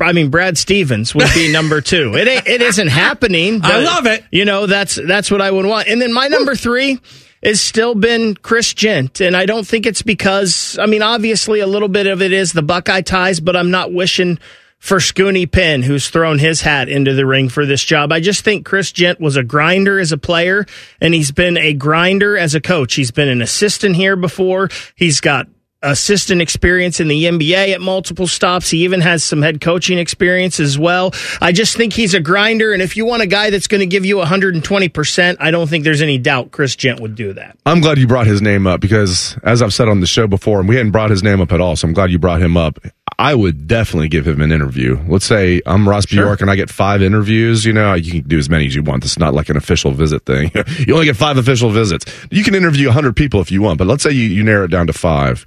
I 0.00 0.12
mean, 0.12 0.30
Brad 0.30 0.58
Stevens 0.58 1.14
would 1.14 1.28
be 1.34 1.52
number 1.52 1.80
two. 1.80 2.14
It 2.16 2.26
ain't, 2.26 2.46
it 2.48 2.62
isn't 2.62 2.88
happening. 2.88 3.60
I 3.62 3.78
love 3.80 4.06
it. 4.06 4.24
You 4.32 4.44
know, 4.44 4.66
that's 4.66 4.96
that's 4.96 5.30
what 5.30 5.40
I 5.40 5.50
would 5.50 5.66
want. 5.66 5.88
And 5.88 6.02
then 6.02 6.12
my 6.12 6.28
number 6.28 6.56
three 6.56 7.00
has 7.42 7.60
still 7.60 7.94
been 7.94 8.34
Chris 8.34 8.74
Jent, 8.74 9.20
and 9.20 9.36
I 9.36 9.46
don't 9.46 9.66
think 9.66 9.86
it's 9.86 10.02
because 10.02 10.78
I 10.80 10.86
mean, 10.86 11.02
obviously, 11.02 11.60
a 11.60 11.66
little 11.66 11.88
bit 11.88 12.06
of 12.06 12.22
it 12.22 12.32
is 12.32 12.52
the 12.52 12.62
Buckeye 12.62 13.02
ties, 13.02 13.38
but 13.38 13.56
I'm 13.56 13.70
not 13.70 13.92
wishing 13.92 14.38
for 14.84 14.98
Scoonie 14.98 15.50
Penn, 15.50 15.82
who's 15.82 16.10
thrown 16.10 16.38
his 16.38 16.60
hat 16.60 16.90
into 16.90 17.14
the 17.14 17.24
ring 17.24 17.48
for 17.48 17.64
this 17.64 17.82
job. 17.82 18.12
I 18.12 18.20
just 18.20 18.44
think 18.44 18.66
Chris 18.66 18.92
Jent 18.92 19.18
was 19.18 19.36
a 19.36 19.42
grinder 19.42 19.98
as 19.98 20.12
a 20.12 20.18
player, 20.18 20.66
and 21.00 21.14
he's 21.14 21.30
been 21.30 21.56
a 21.56 21.72
grinder 21.72 22.36
as 22.36 22.54
a 22.54 22.60
coach. 22.60 22.94
He's 22.94 23.10
been 23.10 23.28
an 23.28 23.40
assistant 23.40 23.96
here 23.96 24.14
before. 24.16 24.68
He's 24.94 25.20
got 25.20 25.46
assistant 25.84 26.40
experience 26.40 27.00
in 27.00 27.08
the 27.08 27.24
NBA 27.24 27.74
at 27.74 27.80
multiple 27.80 28.26
stops. 28.26 28.70
He 28.70 28.84
even 28.84 29.00
has 29.00 29.22
some 29.22 29.42
head 29.42 29.60
coaching 29.60 29.98
experience 29.98 30.58
as 30.58 30.78
well. 30.78 31.12
I 31.40 31.52
just 31.52 31.76
think 31.76 31.92
he's 31.92 32.14
a 32.14 32.20
grinder. 32.20 32.72
And 32.72 32.82
if 32.82 32.96
you 32.96 33.04
want 33.04 33.22
a 33.22 33.26
guy 33.26 33.50
that's 33.50 33.66
going 33.66 33.80
to 33.80 33.86
give 33.86 34.04
you 34.04 34.16
120%, 34.16 35.36
I 35.40 35.50
don't 35.50 35.68
think 35.68 35.84
there's 35.84 36.02
any 36.02 36.18
doubt 36.18 36.50
Chris 36.50 36.74
Jent 36.76 37.00
would 37.00 37.14
do 37.14 37.32
that. 37.34 37.56
I'm 37.66 37.80
glad 37.80 37.98
you 37.98 38.06
brought 38.06 38.26
his 38.26 38.42
name 38.42 38.66
up 38.66 38.80
because, 38.80 39.36
as 39.42 39.62
I've 39.62 39.74
said 39.74 39.88
on 39.88 40.00
the 40.00 40.06
show 40.06 40.26
before, 40.26 40.60
and 40.60 40.68
we 40.68 40.76
hadn't 40.76 40.92
brought 40.92 41.10
his 41.10 41.22
name 41.22 41.40
up 41.40 41.52
at 41.52 41.60
all, 41.60 41.76
so 41.76 41.86
I'm 41.86 41.94
glad 41.94 42.10
you 42.10 42.18
brought 42.18 42.40
him 42.40 42.56
up. 42.56 42.78
I 43.18 43.34
would 43.34 43.68
definitely 43.68 44.08
give 44.08 44.26
him 44.26 44.40
an 44.40 44.50
interview. 44.50 44.98
Let's 45.06 45.24
say 45.24 45.60
I'm 45.66 45.88
Ross 45.88 46.06
sure. 46.06 46.24
Bjork 46.24 46.40
and 46.40 46.50
I 46.50 46.56
get 46.56 46.70
five 46.70 47.02
interviews. 47.02 47.64
You 47.64 47.72
know, 47.72 47.94
you 47.94 48.10
can 48.10 48.28
do 48.28 48.38
as 48.38 48.50
many 48.50 48.66
as 48.66 48.74
you 48.74 48.82
want. 48.82 49.02
This 49.02 49.12
is 49.12 49.18
not 49.18 49.34
like 49.34 49.48
an 49.48 49.56
official 49.56 49.92
visit 49.92 50.24
thing. 50.26 50.50
you 50.86 50.94
only 50.94 51.06
get 51.06 51.16
five 51.16 51.38
official 51.38 51.70
visits. 51.70 52.04
You 52.30 52.42
can 52.42 52.54
interview 52.54 52.86
100 52.88 53.14
people 53.14 53.40
if 53.40 53.52
you 53.52 53.62
want, 53.62 53.78
but 53.78 53.86
let's 53.86 54.02
say 54.02 54.10
you, 54.10 54.24
you 54.24 54.42
narrow 54.42 54.64
it 54.64 54.70
down 54.70 54.86
to 54.88 54.92
five 54.92 55.46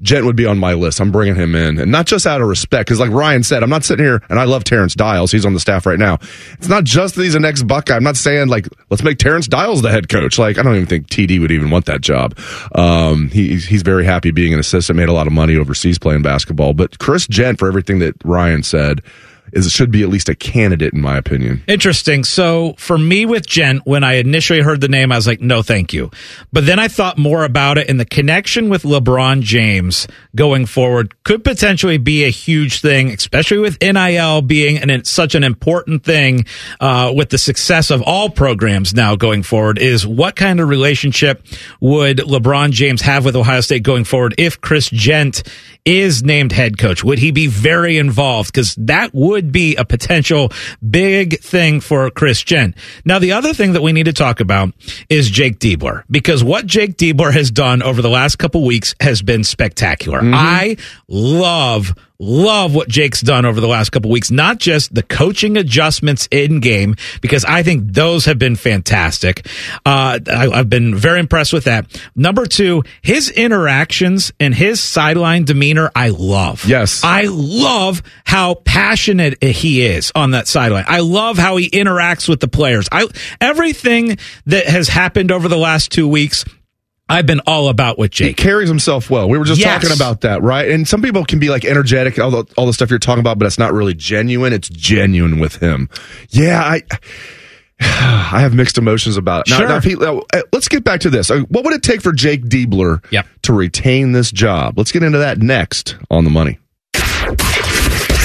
Jent 0.00 0.24
would 0.24 0.36
be 0.36 0.46
on 0.46 0.58
my 0.58 0.74
list. 0.74 1.00
I'm 1.00 1.10
bringing 1.10 1.34
him 1.34 1.54
in, 1.54 1.78
and 1.78 1.90
not 1.90 2.06
just 2.06 2.26
out 2.26 2.40
of 2.40 2.48
respect, 2.48 2.86
because 2.86 3.00
like 3.00 3.10
Ryan 3.10 3.42
said, 3.42 3.62
I'm 3.62 3.70
not 3.70 3.84
sitting 3.84 4.04
here, 4.04 4.22
and 4.28 4.38
I 4.38 4.44
love 4.44 4.62
Terence 4.62 4.94
Dials. 4.94 5.32
He's 5.32 5.44
on 5.44 5.54
the 5.54 5.60
staff 5.60 5.86
right 5.86 5.98
now. 5.98 6.18
It's 6.52 6.68
not 6.68 6.84
just 6.84 7.16
that 7.16 7.24
he's 7.24 7.34
an 7.34 7.44
ex 7.44 7.62
Buckeye. 7.62 7.96
I'm 7.96 8.04
not 8.04 8.16
saying 8.16 8.48
like 8.48 8.68
let's 8.90 9.02
make 9.02 9.18
Terence 9.18 9.48
Dials 9.48 9.82
the 9.82 9.90
head 9.90 10.08
coach. 10.08 10.38
Like 10.38 10.58
I 10.58 10.62
don't 10.62 10.76
even 10.76 10.86
think 10.86 11.08
TD 11.08 11.40
would 11.40 11.50
even 11.50 11.70
want 11.70 11.86
that 11.86 12.00
job. 12.00 12.38
Um, 12.74 13.28
he, 13.30 13.56
he's 13.56 13.82
very 13.82 14.04
happy 14.04 14.30
being 14.30 14.54
an 14.54 14.60
assistant. 14.60 14.96
Made 14.96 15.08
a 15.08 15.12
lot 15.12 15.26
of 15.26 15.32
money 15.32 15.56
overseas 15.56 15.98
playing 15.98 16.22
basketball. 16.22 16.74
But 16.74 16.98
Chris 16.98 17.26
Jent, 17.26 17.58
for 17.58 17.66
everything 17.66 17.98
that 17.98 18.14
Ryan 18.24 18.62
said, 18.62 19.02
is 19.52 19.70
should 19.72 19.90
be 19.90 20.02
at 20.02 20.08
least 20.08 20.28
a 20.28 20.34
candidate 20.34 20.92
in 20.92 21.00
my 21.00 21.16
opinion. 21.16 21.62
Interesting. 21.68 22.24
So 22.24 22.74
for 22.78 22.98
me 22.98 23.26
with 23.26 23.46
Jent, 23.46 23.86
when 23.86 24.04
I 24.04 24.14
initially 24.14 24.60
heard 24.60 24.80
the 24.80 24.88
name, 24.88 25.12
I 25.12 25.16
was 25.16 25.26
like, 25.26 25.40
no, 25.40 25.62
thank 25.62 25.92
you. 25.92 26.10
But 26.52 26.66
then 26.66 26.78
I 26.78 26.88
thought 26.88 27.18
more 27.18 27.44
about 27.44 27.78
it, 27.78 27.88
and 27.88 28.00
the 28.00 28.04
connection 28.04 28.68
with 28.68 28.82
LeBron 28.82 29.42
James 29.42 30.08
going 30.34 30.66
forward 30.66 31.22
could 31.22 31.44
potentially 31.44 31.98
be 31.98 32.24
a 32.24 32.30
huge 32.30 32.80
thing, 32.80 33.10
especially 33.10 33.58
with 33.58 33.80
NIL 33.80 34.42
being 34.42 34.78
an, 34.78 35.04
such 35.04 35.34
an 35.34 35.44
important 35.44 36.04
thing 36.04 36.44
uh, 36.80 37.12
with 37.14 37.30
the 37.30 37.38
success 37.38 37.90
of 37.90 38.02
all 38.02 38.30
programs 38.30 38.94
now 38.94 39.16
going 39.16 39.42
forward. 39.42 39.78
Is 39.78 40.06
what 40.06 40.36
kind 40.36 40.60
of 40.60 40.68
relationship 40.68 41.46
would 41.80 42.18
LeBron 42.18 42.70
James 42.70 43.02
have 43.02 43.24
with 43.24 43.36
Ohio 43.36 43.60
State 43.60 43.82
going 43.82 44.04
forward 44.04 44.34
if 44.38 44.60
Chris 44.60 44.90
Jent 44.90 45.42
is 45.84 46.22
named 46.22 46.52
head 46.52 46.78
coach? 46.78 47.04
Would 47.04 47.18
he 47.18 47.30
be 47.30 47.46
very 47.46 47.96
involved? 47.96 48.52
Because 48.52 48.74
that 48.76 49.14
would 49.14 49.37
be 49.40 49.76
a 49.76 49.84
potential 49.84 50.50
big 50.88 51.40
thing 51.40 51.80
for 51.80 52.10
Chris 52.10 52.42
Jent. 52.42 52.76
Now, 53.04 53.18
the 53.18 53.32
other 53.32 53.54
thing 53.54 53.72
that 53.72 53.82
we 53.82 53.92
need 53.92 54.04
to 54.04 54.12
talk 54.12 54.40
about 54.40 54.72
is 55.08 55.30
Jake 55.30 55.58
Diebler, 55.58 56.04
because 56.10 56.42
what 56.42 56.66
Jake 56.66 56.96
Diebler 56.96 57.32
has 57.32 57.50
done 57.50 57.82
over 57.82 58.02
the 58.02 58.10
last 58.10 58.36
couple 58.36 58.64
weeks 58.64 58.94
has 59.00 59.22
been 59.22 59.44
spectacular. 59.44 60.20
Mm-hmm. 60.20 60.34
I 60.34 60.76
love 61.08 61.94
love 62.20 62.74
what 62.74 62.88
Jake's 62.88 63.20
done 63.20 63.44
over 63.44 63.60
the 63.60 63.68
last 63.68 63.90
couple 63.90 64.10
weeks, 64.10 64.30
not 64.30 64.58
just 64.58 64.92
the 64.92 65.02
coaching 65.02 65.56
adjustments 65.56 66.28
in 66.30 66.60
game, 66.60 66.96
because 67.20 67.44
I 67.44 67.62
think 67.62 67.92
those 67.92 68.24
have 68.24 68.38
been 68.38 68.56
fantastic. 68.56 69.46
Uh, 69.86 70.18
I, 70.26 70.56
have 70.56 70.68
been 70.68 70.96
very 70.96 71.20
impressed 71.20 71.52
with 71.52 71.64
that. 71.64 71.86
Number 72.16 72.46
two, 72.46 72.82
his 73.02 73.30
interactions 73.30 74.32
and 74.40 74.54
his 74.54 74.80
sideline 74.80 75.44
demeanor, 75.44 75.92
I 75.94 76.08
love. 76.08 76.64
Yes. 76.64 77.02
I 77.04 77.26
love 77.28 78.02
how 78.24 78.54
passionate 78.54 79.42
he 79.42 79.86
is 79.86 80.10
on 80.14 80.32
that 80.32 80.48
sideline. 80.48 80.84
I 80.88 81.00
love 81.00 81.38
how 81.38 81.56
he 81.56 81.70
interacts 81.70 82.28
with 82.28 82.40
the 82.40 82.48
players. 82.48 82.88
I, 82.90 83.06
everything 83.40 84.18
that 84.46 84.66
has 84.66 84.88
happened 84.88 85.30
over 85.30 85.48
the 85.48 85.56
last 85.56 85.92
two 85.92 86.08
weeks, 86.08 86.44
I've 87.08 87.26
been 87.26 87.40
all 87.46 87.68
about 87.68 87.98
with 87.98 88.10
Jake. 88.10 88.28
He 88.28 88.34
carries 88.34 88.68
himself 88.68 89.08
well. 89.08 89.28
We 89.28 89.38
were 89.38 89.44
just 89.44 89.60
yes. 89.60 89.82
talking 89.82 89.96
about 89.96 90.22
that, 90.22 90.42
right? 90.42 90.70
And 90.70 90.86
some 90.86 91.00
people 91.00 91.24
can 91.24 91.38
be 91.38 91.48
like 91.48 91.64
energetic, 91.64 92.18
all 92.18 92.30
the, 92.30 92.44
all 92.56 92.66
the 92.66 92.72
stuff 92.72 92.90
you're 92.90 92.98
talking 92.98 93.20
about, 93.20 93.38
but 93.38 93.46
it's 93.46 93.58
not 93.58 93.72
really 93.72 93.94
genuine. 93.94 94.52
It's 94.52 94.68
genuine 94.68 95.38
with 95.38 95.56
him. 95.56 95.88
Yeah, 96.30 96.62
I. 96.62 96.82
I 97.80 98.40
have 98.40 98.54
mixed 98.54 98.76
emotions 98.76 99.16
about 99.16 99.46
it. 99.46 99.50
Now, 99.50 99.58
sure. 99.58 99.68
now 99.68 99.80
he, 99.80 99.94
now, 99.94 100.22
uh, 100.34 100.42
let's 100.52 100.66
get 100.66 100.82
back 100.82 100.98
to 101.02 101.10
this. 101.10 101.30
Uh, 101.30 101.42
what 101.48 101.64
would 101.64 101.72
it 101.72 101.84
take 101.84 102.02
for 102.02 102.12
Jake 102.12 102.44
Diebler 102.44 103.04
yep. 103.12 103.24
to 103.42 103.52
retain 103.52 104.10
this 104.10 104.32
job? 104.32 104.76
Let's 104.76 104.90
get 104.90 105.04
into 105.04 105.18
that 105.18 105.38
next 105.38 105.96
on 106.10 106.24
the 106.24 106.30
money. 106.30 106.58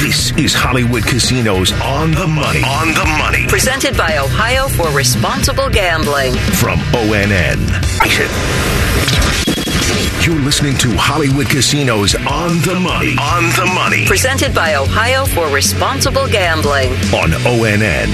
This 0.03 0.35
is 0.37 0.53
Hollywood 0.53 1.03
Casinos 1.05 1.71
on 1.79 2.11
the 2.11 2.27
money. 2.27 2.61
On 2.61 2.89
the 2.89 3.05
money. 3.17 3.47
Presented 3.47 3.95
by 3.95 4.17
Ohio 4.17 4.67
for 4.67 4.91
Responsible 4.91 5.69
Gambling. 5.69 6.33
From 6.59 6.79
ONN. 6.91 7.57
You're 10.25 10.41
listening 10.41 10.77
to 10.79 10.91
Hollywood 10.97 11.47
Casinos 11.47 12.15
on 12.15 12.59
the 12.63 12.77
money. 12.81 13.15
On 13.17 13.43
the 13.55 13.71
money. 13.73 14.05
Presented 14.05 14.53
by 14.53 14.75
Ohio 14.75 15.23
for 15.23 15.47
Responsible 15.47 16.27
Gambling. 16.27 16.89
On 17.13 17.29
ONN. 17.47 18.09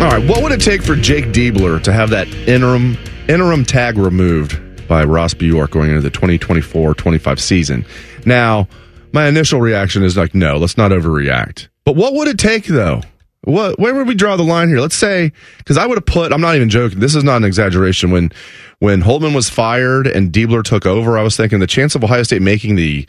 All 0.00 0.08
right, 0.08 0.26
what 0.26 0.42
would 0.42 0.52
it 0.52 0.62
take 0.62 0.82
for 0.82 0.96
Jake 0.96 1.26
Diebler 1.26 1.82
to 1.82 1.92
have 1.92 2.08
that 2.10 2.28
interim 2.48 2.96
interim 3.28 3.66
tag 3.66 3.98
removed 3.98 4.88
by 4.88 5.04
Ross 5.04 5.34
Bjork 5.34 5.72
going 5.72 5.90
into 5.90 6.00
the 6.00 6.10
2024-25 6.10 7.38
season? 7.38 7.84
Now, 8.24 8.68
my 9.14 9.28
initial 9.28 9.60
reaction 9.60 10.02
is 10.02 10.16
like, 10.16 10.34
no, 10.34 10.56
let's 10.58 10.76
not 10.76 10.90
overreact. 10.90 11.68
But 11.84 11.96
what 11.96 12.12
would 12.14 12.28
it 12.28 12.38
take 12.38 12.66
though? 12.66 13.00
What 13.42 13.78
where 13.78 13.94
would 13.94 14.08
we 14.08 14.14
draw 14.14 14.36
the 14.36 14.42
line 14.42 14.68
here? 14.68 14.80
Let's 14.80 14.94
say 14.96 15.30
because 15.58 15.76
I 15.78 15.86
would 15.86 15.96
have 15.98 16.06
put. 16.06 16.32
I'm 16.32 16.40
not 16.40 16.56
even 16.56 16.70
joking. 16.70 16.98
This 16.98 17.14
is 17.14 17.22
not 17.24 17.36
an 17.36 17.44
exaggeration. 17.44 18.10
When 18.10 18.32
when 18.78 19.02
Holtmann 19.02 19.34
was 19.34 19.48
fired 19.50 20.06
and 20.06 20.32
Diebler 20.32 20.62
took 20.64 20.86
over, 20.86 21.18
I 21.18 21.22
was 21.22 21.36
thinking 21.36 21.60
the 21.60 21.66
chance 21.66 21.94
of 21.94 22.02
Ohio 22.02 22.22
State 22.22 22.40
making 22.42 22.76
the 22.76 23.06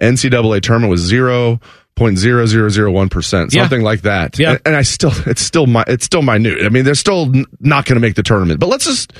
NCAA 0.00 0.60
tournament 0.60 0.90
was 0.90 1.00
zero 1.00 1.58
point 1.96 2.18
zero 2.18 2.44
zero 2.46 2.68
zero 2.68 2.90
one 2.92 3.08
percent, 3.08 3.52
something 3.52 3.80
Yeah. 3.80 3.84
like 3.86 4.02
that. 4.02 4.38
Yeah. 4.38 4.50
And, 4.52 4.60
and 4.66 4.76
I 4.76 4.82
still, 4.82 5.12
it's 5.26 5.40
still 5.42 5.66
my, 5.66 5.84
it's 5.86 6.04
still 6.04 6.22
minute. 6.22 6.64
I 6.64 6.68
mean, 6.68 6.84
they're 6.84 6.94
still 6.94 7.34
n- 7.34 7.46
not 7.60 7.86
going 7.86 7.96
to 7.96 8.00
make 8.00 8.14
the 8.14 8.22
tournament. 8.22 8.60
But 8.60 8.68
let's 8.68 8.84
just 8.84 9.12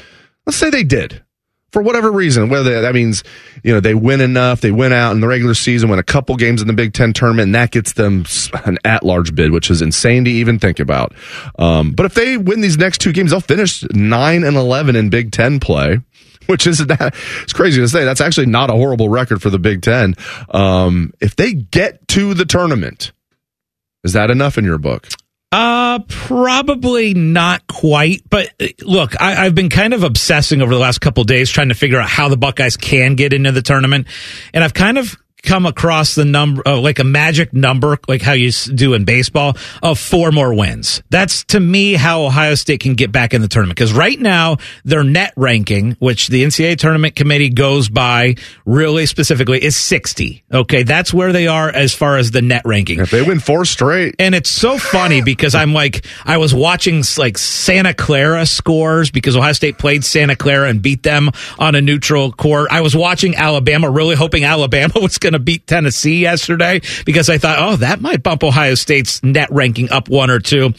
let's 0.46 0.56
say 0.58 0.68
they 0.70 0.84
did 0.84 1.22
for 1.70 1.82
whatever 1.82 2.10
reason. 2.10 2.48
Whether 2.48 2.80
that 2.80 2.94
means 2.94 3.24
you 3.62 3.72
know 3.72 3.80
they 3.80 3.94
win 3.94 4.20
enough, 4.20 4.60
they 4.60 4.70
win 4.70 4.92
out 4.92 5.12
in 5.12 5.20
the 5.20 5.28
regular 5.28 5.54
season, 5.54 5.88
win 5.88 5.98
a 5.98 6.04
couple 6.04 6.36
games 6.36 6.60
in 6.60 6.66
the 6.66 6.74
Big 6.74 6.92
Ten 6.92 7.12
tournament, 7.12 7.46
and 7.46 7.54
that 7.54 7.70
gets 7.70 7.92
them 7.94 8.24
an 8.64 8.78
at-large 8.84 9.34
bid, 9.34 9.52
which 9.52 9.70
is 9.70 9.82
insane 9.82 10.24
to 10.24 10.30
even 10.30 10.58
think 10.58 10.80
about. 10.80 11.14
Um, 11.58 11.92
but 11.92 12.06
if 12.06 12.14
they 12.14 12.36
win 12.36 12.60
these 12.60 12.78
next 12.78 12.98
two 12.98 13.12
games, 13.12 13.30
they'll 13.30 13.40
finish 13.40 13.84
nine 13.92 14.44
and 14.44 14.56
eleven 14.56 14.96
in 14.96 15.10
Big 15.10 15.32
Ten 15.32 15.60
play 15.60 16.00
which 16.48 16.66
is 16.66 16.78
that 16.86 17.14
it's 17.42 17.52
crazy 17.52 17.80
to 17.80 17.88
say. 17.88 18.04
That's 18.04 18.22
actually 18.22 18.46
not 18.46 18.70
a 18.70 18.72
horrible 18.72 19.10
record 19.10 19.42
for 19.42 19.50
the 19.50 19.58
Big 19.58 19.82
Ten. 19.82 20.14
Um, 20.50 21.12
if 21.20 21.36
they 21.36 21.52
get 21.52 22.08
to 22.08 22.32
the 22.32 22.46
tournament, 22.46 23.12
is 24.02 24.14
that 24.14 24.30
enough 24.30 24.56
in 24.56 24.64
your 24.64 24.78
book? 24.78 25.08
Uh, 25.50 26.00
probably 26.08 27.14
not 27.14 27.66
quite. 27.66 28.22
But 28.28 28.52
uh, 28.60 28.66
look, 28.82 29.20
I, 29.20 29.46
I've 29.46 29.54
been 29.54 29.70
kind 29.70 29.94
of 29.94 30.02
obsessing 30.02 30.60
over 30.60 30.74
the 30.74 30.80
last 30.80 31.00
couple 31.00 31.24
days 31.24 31.50
trying 31.50 31.70
to 31.70 31.74
figure 31.74 31.98
out 31.98 32.08
how 32.08 32.28
the 32.28 32.36
Buckeyes 32.36 32.76
can 32.76 33.14
get 33.14 33.32
into 33.32 33.52
the 33.52 33.62
tournament, 33.62 34.08
and 34.52 34.62
I've 34.62 34.74
kind 34.74 34.98
of 34.98 35.16
come 35.42 35.66
across 35.66 36.14
the 36.14 36.24
number, 36.24 36.62
uh, 36.66 36.80
like 36.80 36.98
a 36.98 37.04
magic 37.04 37.52
number, 37.52 37.98
like 38.08 38.22
how 38.22 38.32
you 38.32 38.50
do 38.50 38.94
in 38.94 39.04
baseball, 39.04 39.56
of 39.82 39.98
four 39.98 40.32
more 40.32 40.54
wins. 40.54 41.02
That's 41.10 41.44
to 41.46 41.60
me 41.60 41.94
how 41.94 42.24
Ohio 42.24 42.54
State 42.54 42.80
can 42.80 42.94
get 42.94 43.12
back 43.12 43.34
in 43.34 43.40
the 43.40 43.48
tournament. 43.48 43.76
Because 43.76 43.92
right 43.92 44.18
now, 44.18 44.58
their 44.84 45.04
net 45.04 45.32
ranking, 45.36 45.92
which 46.00 46.28
the 46.28 46.44
NCAA 46.44 46.76
tournament 46.78 47.14
committee 47.14 47.50
goes 47.50 47.88
by 47.88 48.34
really 48.64 49.06
specifically, 49.06 49.62
is 49.62 49.76
60. 49.76 50.44
Okay. 50.52 50.82
That's 50.82 51.12
where 51.14 51.32
they 51.32 51.46
are 51.46 51.68
as 51.68 51.94
far 51.94 52.16
as 52.16 52.30
the 52.30 52.42
net 52.42 52.62
ranking. 52.64 53.00
If 53.00 53.10
they 53.10 53.22
win 53.22 53.40
four 53.40 53.64
straight. 53.64 54.16
And 54.18 54.34
it's 54.34 54.50
so 54.50 54.78
funny 54.78 55.22
because 55.22 55.54
I'm 55.54 55.72
like, 55.72 56.04
I 56.24 56.38
was 56.38 56.54
watching 56.54 57.02
like 57.16 57.38
Santa 57.38 57.94
Clara 57.94 58.46
scores 58.46 59.10
because 59.10 59.36
Ohio 59.36 59.52
State 59.52 59.78
played 59.78 60.04
Santa 60.04 60.36
Clara 60.36 60.68
and 60.68 60.82
beat 60.82 61.02
them 61.02 61.30
on 61.58 61.74
a 61.74 61.80
neutral 61.80 62.32
court. 62.32 62.68
I 62.70 62.80
was 62.80 62.94
watching 62.94 63.36
Alabama, 63.36 63.90
really 63.90 64.14
hoping 64.14 64.44
Alabama 64.44 64.94
was 65.00 65.18
going 65.18 65.27
to 65.32 65.38
beat 65.38 65.66
Tennessee 65.66 66.20
yesterday 66.20 66.80
because 67.04 67.28
I 67.28 67.38
thought, 67.38 67.58
oh, 67.58 67.76
that 67.76 68.00
might 68.00 68.22
bump 68.22 68.44
Ohio 68.44 68.74
State's 68.74 69.22
net 69.22 69.48
ranking 69.50 69.90
up 69.90 70.08
one 70.08 70.30
or 70.30 70.38
two. 70.38 70.72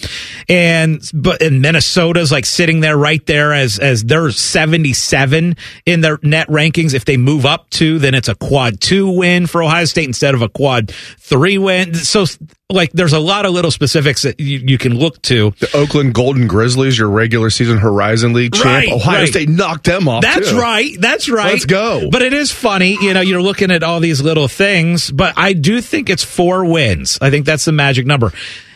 And, 0.48 1.02
but, 1.14 1.42
and 1.42 1.62
Minnesota's 1.62 2.32
like 2.32 2.46
sitting 2.46 2.80
there 2.80 2.98
right 2.98 3.26
there 3.26 3.54
as, 3.54 3.80
as 3.80 4.04
they're 4.04 4.32
77 4.32 5.56
in 5.86 6.02
their 6.02 6.20
net 6.22 6.48
rankings. 6.48 6.94
If 6.94 7.06
they 7.06 7.18
move 7.18 7.46
up 7.46 7.70
two, 7.70 8.00
then 8.00 8.14
it's 8.14 8.28
a 8.28 8.36
quad 8.36 8.82
two 8.82 9.10
win 9.10 9.48
for 9.48 9.64
Ohio 9.64 9.86
State 9.86 10.08
instead 10.08 10.36
of 10.36 10.42
a 10.42 10.50
quad 10.50 10.92
three 10.92 11.58
win. 11.58 11.94
So, 11.94 12.26
like, 12.72 12.92
there's 12.92 13.14
a 13.14 13.20
lot 13.20 13.46
of 13.46 13.52
little 13.52 13.72
specifics 13.72 14.22
that 14.22 14.40
you, 14.40 14.60
you 14.60 14.78
can 14.78 14.94
look 14.94 15.20
to. 15.24 15.52
The 15.60 15.76
Oakland 15.76 16.14
Golden 16.14 16.48
Grizzlies, 16.48 17.00
your 17.00 17.10
regular 17.10 17.50
season 17.50 17.80
Horizon 17.80 18.34
League 18.34 18.54
champ. 18.54 18.66
Right, 18.66 18.92
Ohio 18.92 19.20
right. 19.22 19.28
State 19.28 19.50
knocked 19.50 19.86
them 19.86 20.08
off. 20.08 20.22
That's 20.22 20.52
too. 20.52 20.60
right. 20.60 20.96
That's 21.00 21.30
right. 21.30 21.54
Let's 21.54 21.66
go. 21.66 22.10
But 22.12 22.22
it 22.22 22.34
is 22.34 22.52
funny, 22.52 22.98
you 23.02 23.14
know, 23.14 23.22
you're 23.22 23.42
looking 23.42 23.72
at 23.72 23.82
all 23.82 24.00
these 24.00 24.22
little 24.22 24.48
things, 24.48 25.10
but 25.10 25.34
I 25.36 25.54
do 25.54 25.82
think 25.82 26.10
it's 26.10 26.24
four 26.24 26.64
wins. 26.64 27.18
I 27.22 27.32
think 27.32 27.46
that's 27.48 27.66
the 27.66 27.72
magic 27.72 28.06
number. 28.06 28.32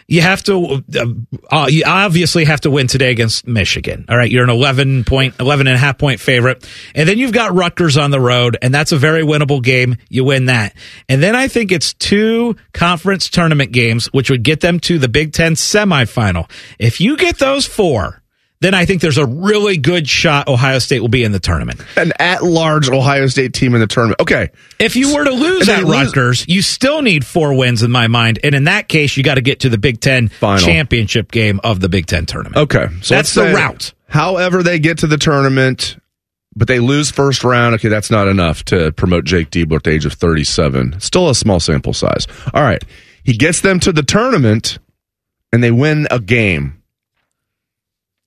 You 0.08 0.22
have 0.22 0.44
to, 0.44 0.84
uh, 0.96 1.06
uh, 1.52 1.68
you 1.70 1.84
obviously 1.86 2.46
have 2.46 2.62
to 2.62 2.72
win 2.72 2.88
today 2.88 3.12
against 3.12 3.48
Michigan. 3.48 4.06
All 4.10 4.18
right. 4.18 4.30
You're 4.30 4.44
an 4.44 4.50
11 4.50 5.04
point, 5.04 5.36
11 5.40 5.68
and 5.68 5.76
a 5.76 5.80
half 5.80 5.98
point 5.98 6.20
favorite. 6.20 6.68
And 6.96 7.08
then 7.08 7.18
you've 7.18 7.32
got 7.32 7.54
Rutgers 7.54 7.98
on 7.98 8.12
the 8.12 8.20
road, 8.20 8.58
and 8.62 8.74
that's 8.74 8.92
a 8.92 8.98
very 8.98 9.24
winnable 9.24 9.62
game. 9.62 9.98
You 10.10 10.24
win 10.24 10.46
that. 10.46 10.76
And 11.08 11.22
then 11.22 11.36
I 11.36 11.48
think 11.48 11.72
it's 11.72 11.94
two 11.94 12.56
conference 12.74 13.30
tournament 13.30 13.72
games, 13.72 14.08
which 14.08 14.30
would 14.30 14.44
get 14.44 14.62
them 14.62 14.80
to 14.82 15.00
the 15.00 15.08
Big 15.08 15.34
Ten 15.34 15.54
semifinal. 15.54 16.50
If 16.80 17.00
you 17.00 17.18
get 17.18 17.38
those 17.38 17.66
four, 17.66 18.23
then 18.64 18.74
I 18.74 18.86
think 18.86 19.02
there's 19.02 19.18
a 19.18 19.26
really 19.26 19.78
good 19.78 20.08
shot 20.08 20.48
Ohio 20.48 20.80
State 20.80 21.02
will 21.02 21.08
be 21.10 21.24
in 21.24 21.32
the 21.32 21.40
tournament. 21.40 21.82
An 21.98 22.14
at 22.20 22.44
large 22.44 22.90
Ohio 22.90 23.28
State 23.28 23.54
team 23.54 23.76
in 23.76 23.82
the 23.82 23.88
tournament. 23.88 24.22
Okay. 24.22 24.50
If 24.80 24.96
you 24.96 25.14
were 25.14 25.24
to 25.26 25.32
lose 25.32 25.68
And 25.70 25.82
at 25.82 25.84
lose- 25.86 26.08
Rutgers, 26.08 26.46
you 26.48 26.62
still 26.62 27.02
need 27.02 27.26
four 27.26 27.54
wins 27.56 27.84
in 27.84 27.92
my 27.92 28.08
mind. 28.08 28.40
And 28.44 28.56
in 28.56 28.64
that 28.66 28.88
case, 28.88 29.18
you 29.18 29.24
got 29.24 29.36
to 29.36 29.42
get 29.42 29.60
to 29.62 29.70
the 29.70 29.78
Big 29.78 30.00
Ten 30.00 30.30
Final. 30.30 30.66
championship 30.66 31.32
game 31.32 31.60
of 31.64 31.80
the 31.80 31.90
Big 31.90 32.06
Ten 32.08 32.26
tournament. 32.26 32.58
Okay. 32.58 32.88
So 33.02 33.16
That's 33.16 33.34
the 33.34 33.54
route. 33.54 33.94
However, 34.08 34.64
they 34.64 34.80
get 34.80 35.00
to 35.00 35.08
the 35.08 35.18
tournament, 35.18 35.98
but 36.56 36.68
they 36.68 36.80
lose 36.80 37.10
first 37.10 37.44
round. 37.44 37.74
Okay, 37.76 37.88
that's 37.88 38.12
not 38.12 38.28
enough 38.28 38.64
to 38.66 38.92
promote 38.92 39.26
Jake 39.26 39.50
Diebler 39.50 39.78
at 39.78 39.84
the 39.84 39.90
age 39.92 40.06
of 40.06 40.14
37. 40.14 41.00
Still 41.00 41.30
a 41.30 41.36
small 41.36 41.60
sample 41.60 41.94
size. 41.94 42.28
All 42.54 42.62
right. 42.62 42.84
He 43.24 43.34
gets 43.38 43.62
them 43.62 43.80
to 43.80 43.92
the 43.92 44.04
tournament 44.04 44.78
and 45.52 45.64
they 45.64 45.72
win 45.72 46.08
a 46.12 46.20
game. 46.20 46.83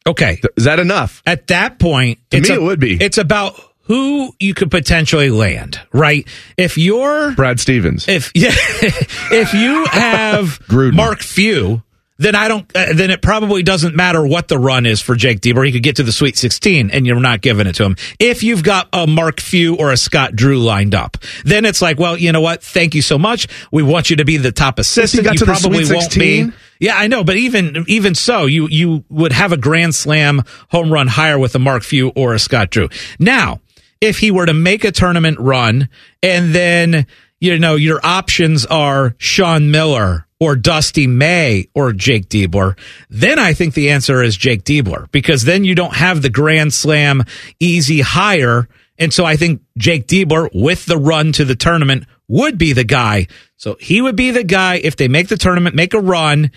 Okay. 0.07 0.41
Is 0.57 0.65
that 0.65 0.79
enough? 0.79 1.23
At 1.27 1.47
that 1.49 1.79
point, 1.79 2.19
To 2.31 2.37
it's 2.39 2.49
me, 2.49 2.55
a- 2.57 2.59
it 2.59 2.63
would 2.63 2.81
be. 2.81 2.97
It's 3.03 3.19
about 3.19 3.61
who 3.83 4.33
you 4.41 4.53
could 4.55 4.71
potentially 4.71 5.31
land, 5.31 5.81
right? 5.93 6.27
If 6.57 6.77
you're 6.79 7.33
Brad 7.33 7.61
Stevens. 7.61 8.07
if 8.09 8.33
yeah, 8.35 8.51
if 8.53 9.55
you 9.55 9.85
have 9.87 10.61
Mark 10.95 11.21
Few, 11.21 11.83
then 12.19 12.35
I 12.35 12.49
don't. 12.49 12.65
Uh, 12.75 12.95
then 12.95 13.11
it 13.11 13.21
probably 13.23 13.63
doesn't 13.63 13.95
matter 13.95 14.27
what 14.27 14.49
the 14.49 14.59
run 14.59 14.87
is 14.87 15.01
for 15.01 15.15
Jake 15.15 15.41
Diebler. 15.41 15.67
He 15.67 15.71
could 15.73 15.83
get 15.83 15.97
to 15.97 16.03
the 16.03 16.13
Sweet 16.13 16.37
16, 16.37 16.91
and 16.91 17.07
you're 17.07 17.21
not 17.21 17.43
giving 17.43 17.67
it 17.67 17.75
to 17.75 17.85
him. 17.85 17.97
If 18.19 18.43
you've 18.43 18.63
got 18.65 18.89
a 18.93 19.07
Mark 19.07 19.41
Few 19.41 19.77
or 19.77 19.93
a 19.93 19.97
Scott 19.97 20.35
Drew 20.35 20.59
lined 20.59 20.95
up, 20.95 21.19
then 21.45 21.65
it's 21.65 21.81
like, 21.83 21.99
well, 22.01 22.17
you 22.17 22.33
know 22.33 22.41
what? 22.41 22.63
Thank 22.65 22.95
you 22.95 23.03
so 23.03 23.19
much. 23.19 23.47
We 23.71 23.83
want 23.83 24.09
you 24.11 24.17
to 24.17 24.25
be 24.25 24.37
the 24.39 24.51
top 24.53 24.79
assistant. 24.79 25.25
got 25.25 25.35
you 25.35 25.39
to 25.41 25.45
the 25.45 25.53
probably 25.53 25.85
Sweet 25.85 25.97
won't 25.97 26.15
be. 26.15 26.51
16? 26.81 26.87
Yeah, 26.87 26.97
I 26.97 27.07
know, 27.07 27.25
but 27.25 27.37
even 27.37 27.85
even 27.89 28.15
so, 28.15 28.47
you 28.47 28.69
you 28.69 29.05
would 29.09 29.33
have 29.33 29.53
a 29.53 29.57
grand 29.57 29.95
slam 29.95 30.43
home 30.71 30.93
run 30.93 31.07
higher 31.07 31.39
with 31.39 31.55
a 31.55 31.59
Mark 31.59 31.83
Few 31.83 32.09
or 32.11 32.35
a 32.35 32.39
Scott 32.39 32.71
Drew. 32.71 32.89
Now, 33.19 33.61
if 34.01 34.19
he 34.19 34.31
were 34.31 34.47
to 34.47 34.55
make 34.55 34.85
a 34.85 34.93
tournament 34.93 35.39
run 35.39 35.89
and 36.23 36.55
then 36.55 37.07
you 37.41 37.59
know 37.59 37.77
your 37.77 38.01
options 38.05 38.67
are 38.67 39.15
Sean 39.19 39.71
Miller 39.71 40.27
or 40.39 40.55
Dusty 40.55 41.07
May 41.07 41.69
or 41.75 41.93
Jake 41.93 42.29
Diebler, 42.29 42.79
then 43.09 43.39
I 43.39 43.55
think 43.55 43.75
the 43.75 43.91
answer 43.91 44.23
is 44.23 44.37
Jake 44.37 44.65
Diebler 44.65 45.11
because 45.11 45.45
then 45.45 45.65
you 45.65 45.75
don't 45.75 45.95
have 45.95 46.23
the 46.23 46.31
grand 46.31 46.75
slam 46.75 47.25
easy 47.59 48.01
higher. 48.03 48.69
And 48.99 49.13
so 49.13 49.25
I 49.25 49.37
think 49.37 49.63
Jake 49.79 50.07
Diebler 50.07 50.49
with 50.55 50.87
the 50.87 50.99
run 50.99 51.33
to 51.33 51.45
the 51.45 51.55
tournament 51.55 52.05
would 52.29 52.59
be 52.59 52.73
the 52.73 52.85
guy. 52.85 53.27
So 53.57 53.77
he 53.81 54.01
would 54.03 54.17
be 54.17 54.31
the 54.31 54.45
guy 54.45 54.77
if 54.77 54.97
they 54.97 55.09
make 55.09 55.29
the 55.29 55.37
tournament, 55.37 55.75
make 55.75 55.95
a 55.95 56.01
run 56.01 56.51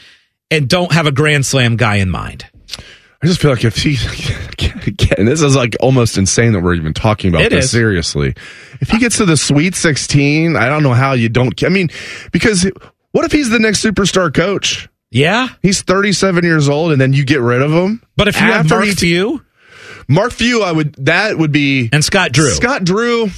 and 0.52 0.68
don't 0.68 0.92
have 0.92 1.06
a 1.08 1.12
grand 1.12 1.46
slam 1.46 1.76
guy 1.78 1.96
in 1.98 2.10
mind. 2.10 2.46
I 3.22 3.28
just 3.28 3.42
feel 3.42 3.52
like 3.52 3.66
if 3.66 3.76
he, 3.76 3.98
again, 4.88 5.26
this 5.26 5.42
is 5.42 5.56
like 5.56 5.76
almost 5.82 6.18
insane 6.18 6.54
that 6.54 6.62
we're 6.62 6.76
even 6.76 6.94
talking 6.94 7.30
about 7.30 7.42
It 7.42 7.50
this 7.52 7.66
is. 7.66 7.72
seriously. 7.72 8.34
If 8.80 8.90
he 8.90 8.98
gets 8.98 9.18
to 9.18 9.26
the 9.26 9.36
Sweet 9.36 9.76
16, 9.76 10.56
I 10.56 10.70
don't 10.70 10.84
know 10.84 10.94
how 10.94 11.14
you 11.14 11.28
don't. 11.28 11.62
I 11.64 11.70
mean, 11.70 11.90
because 12.32 12.70
what 13.12 13.26
if 13.26 13.32
he's 13.34 13.50
the 13.50 13.60
next 13.60 13.84
superstar 13.84 14.34
coach? 14.34 14.88
Yeah. 15.12 15.50
He's 15.62 15.82
37 15.82 16.44
years 16.46 16.70
old 16.70 16.92
and 16.94 17.02
then 17.02 17.12
you 17.14 17.26
get 17.26 17.42
rid 17.42 17.62
of 17.62 17.72
him. 17.72 18.02
But 18.16 18.28
if 18.30 18.40
you 18.40 18.46
have 18.48 18.70
Mark 18.70 18.86
Few 18.88 19.44
Mark 20.08 20.32
Few, 20.32 20.64
I 20.64 20.72
would, 20.72 20.96
that 21.06 21.38
would 21.38 21.52
be. 21.52 21.90
and 21.92 22.04
Scott 22.06 22.32
Drew, 22.32 22.50
Scott 22.52 22.84
Drew, 22.84 23.30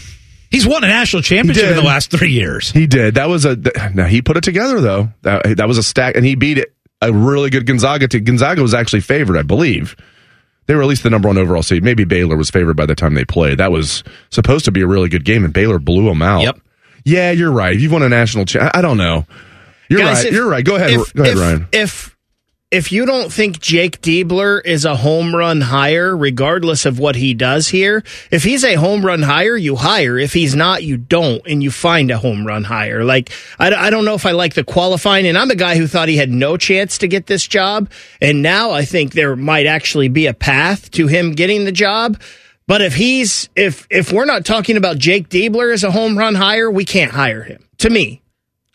he's 0.52 0.68
won 0.68 0.84
a 0.84 0.88
national 0.88 1.24
championship 1.24 1.70
in 1.70 1.76
the 1.76 1.82
last 1.82 2.12
three 2.12 2.32
years. 2.32 2.70
he 2.72 2.86
did. 2.86 3.16
That 3.16 3.30
was 3.30 3.45
a, 3.45 3.56
now 3.93 4.06
he 4.06 4.22
put 4.22 4.38
it 4.38 4.43
together 4.43 4.80
though. 4.82 5.10
That, 5.24 5.58
that 5.58 5.68
was 5.68 5.78
a 5.78 5.84
stack 5.84 6.16
and 6.16 6.26
he 6.26 6.36
beat 6.36 6.58
it. 6.60 6.74
A 7.02 7.12
really 7.12 7.49
good 7.49 7.66
Gonzaga 7.66 8.08
team. 8.08 8.24
Gonzaga 8.26 8.62
was 8.62 8.76
actually 8.76 9.02
favored, 9.02 9.36
I 9.36 9.41
believe. 9.41 9.95
They 10.68 10.76
were 10.76 10.84
at 10.84 10.88
least 10.88 11.02
the 11.02 11.10
number 11.10 11.28
one 11.28 11.38
overall 11.39 11.64
seed. 11.64 11.84
Maybe 11.84 12.04
Baylor 12.04 12.38
was 12.38 12.52
favored 12.52 12.78
by 12.78 12.86
the 12.86 12.93
time 12.93 13.16
they 13.16 13.26
played. 13.26 13.58
That 13.58 13.72
was 13.72 14.04
supposed 14.30 14.66
to 14.66 14.72
be 14.72 14.82
a 14.82 14.88
really 14.88 15.10
good 15.10 15.26
game, 15.26 15.43
and 15.43 15.52
Baylor 15.52 15.80
blew 15.80 16.06
them 16.06 16.22
out. 16.22 16.43
Yep. 16.43 16.60
Yeah, 17.04 17.32
you're 17.32 17.52
right. 17.52 17.76
You've 17.78 17.91
won 17.91 18.04
a 18.04 18.10
national 18.10 18.45
cha- 18.45 18.70
I 18.72 18.84
don't 18.84 18.97
know. 18.97 19.26
You're 19.89 20.02
Guys, 20.02 20.18
right. 20.18 20.28
if- 20.28 20.34
you're 20.34 20.47
right. 20.47 20.64
Go 20.64 20.76
ahead. 20.76 20.91
If, 20.91 21.14
Go 21.16 21.24
ahead, 21.24 21.34
if, 21.38 21.39
Ryan. 21.41 21.68
If 21.72 22.18
if 22.72 22.89
you 22.89 23.05
don't 23.05 23.32
think 23.32 23.59
Jake 23.59 23.99
Diebler 23.99 24.63
is 24.63 24.86
a 24.86 24.95
home 24.95 25.36
run 25.36 25.59
hire, 25.59 26.15
regardless 26.15 26.86
of 26.86 26.99
what 26.99 27.17
he 27.17 27.34
does 27.34 27.67
here, 27.67 28.01
if 28.32 28.43
he's 28.43 28.63
a 28.63 28.76
home 28.76 29.05
run 29.05 29.22
hire, 29.22 29.57
you 29.57 29.76
hire. 29.76 30.17
If 30.17 30.32
he's 30.32 30.55
not, 30.55 30.82
you 30.82 30.95
don't, 30.95 31.45
and 31.45 31.61
you 31.61 31.69
find 31.69 32.09
a 32.09 32.17
home 32.17 32.47
run 32.47 32.63
hire. 32.63 33.03
Like 33.03 33.30
I, 33.59 33.74
I 33.74 33.89
don't 33.89 34.05
know 34.05 34.13
if 34.13 34.26
I 34.26 34.32
like 34.32 34.53
the 34.53 34.63
qualifying, 34.63 35.28
and 35.28 35.38
I'm 35.38 35.51
a 35.51 35.55
guy 35.55 35.76
who 35.76 35.86
thought 35.86 36.07
he 36.07 36.15
had 36.15 36.30
no 36.30 36.55
chance 36.55 36.97
to 36.99 37.09
get 37.09 37.28
this 37.28 37.45
job, 37.45 37.91
and 38.22 38.41
now 38.41 38.72
I 38.72 38.86
think 38.86 39.11
there 39.11 39.36
might 39.36 39.65
actually 39.65 40.07
be 40.07 40.28
a 40.28 40.34
path 40.34 40.89
to 40.91 41.07
him 41.07 41.34
getting 41.34 41.65
the 41.65 41.74
job. 41.74 42.22
But 42.67 42.82
if 42.82 42.95
he's 42.95 43.49
if 43.53 43.86
if 43.89 44.13
we're 44.13 44.24
not 44.24 44.45
talking 44.45 44.78
about 44.78 44.97
Jake 44.97 45.28
Diebler 45.28 45.74
as 45.74 45.84
a 45.84 45.91
home 45.91 46.17
run 46.17 46.36
hire, 46.36 46.72
we 46.72 46.86
can't 46.86 47.11
hire 47.11 47.43
him. 47.43 47.67
To 47.80 47.89
me. 47.89 48.20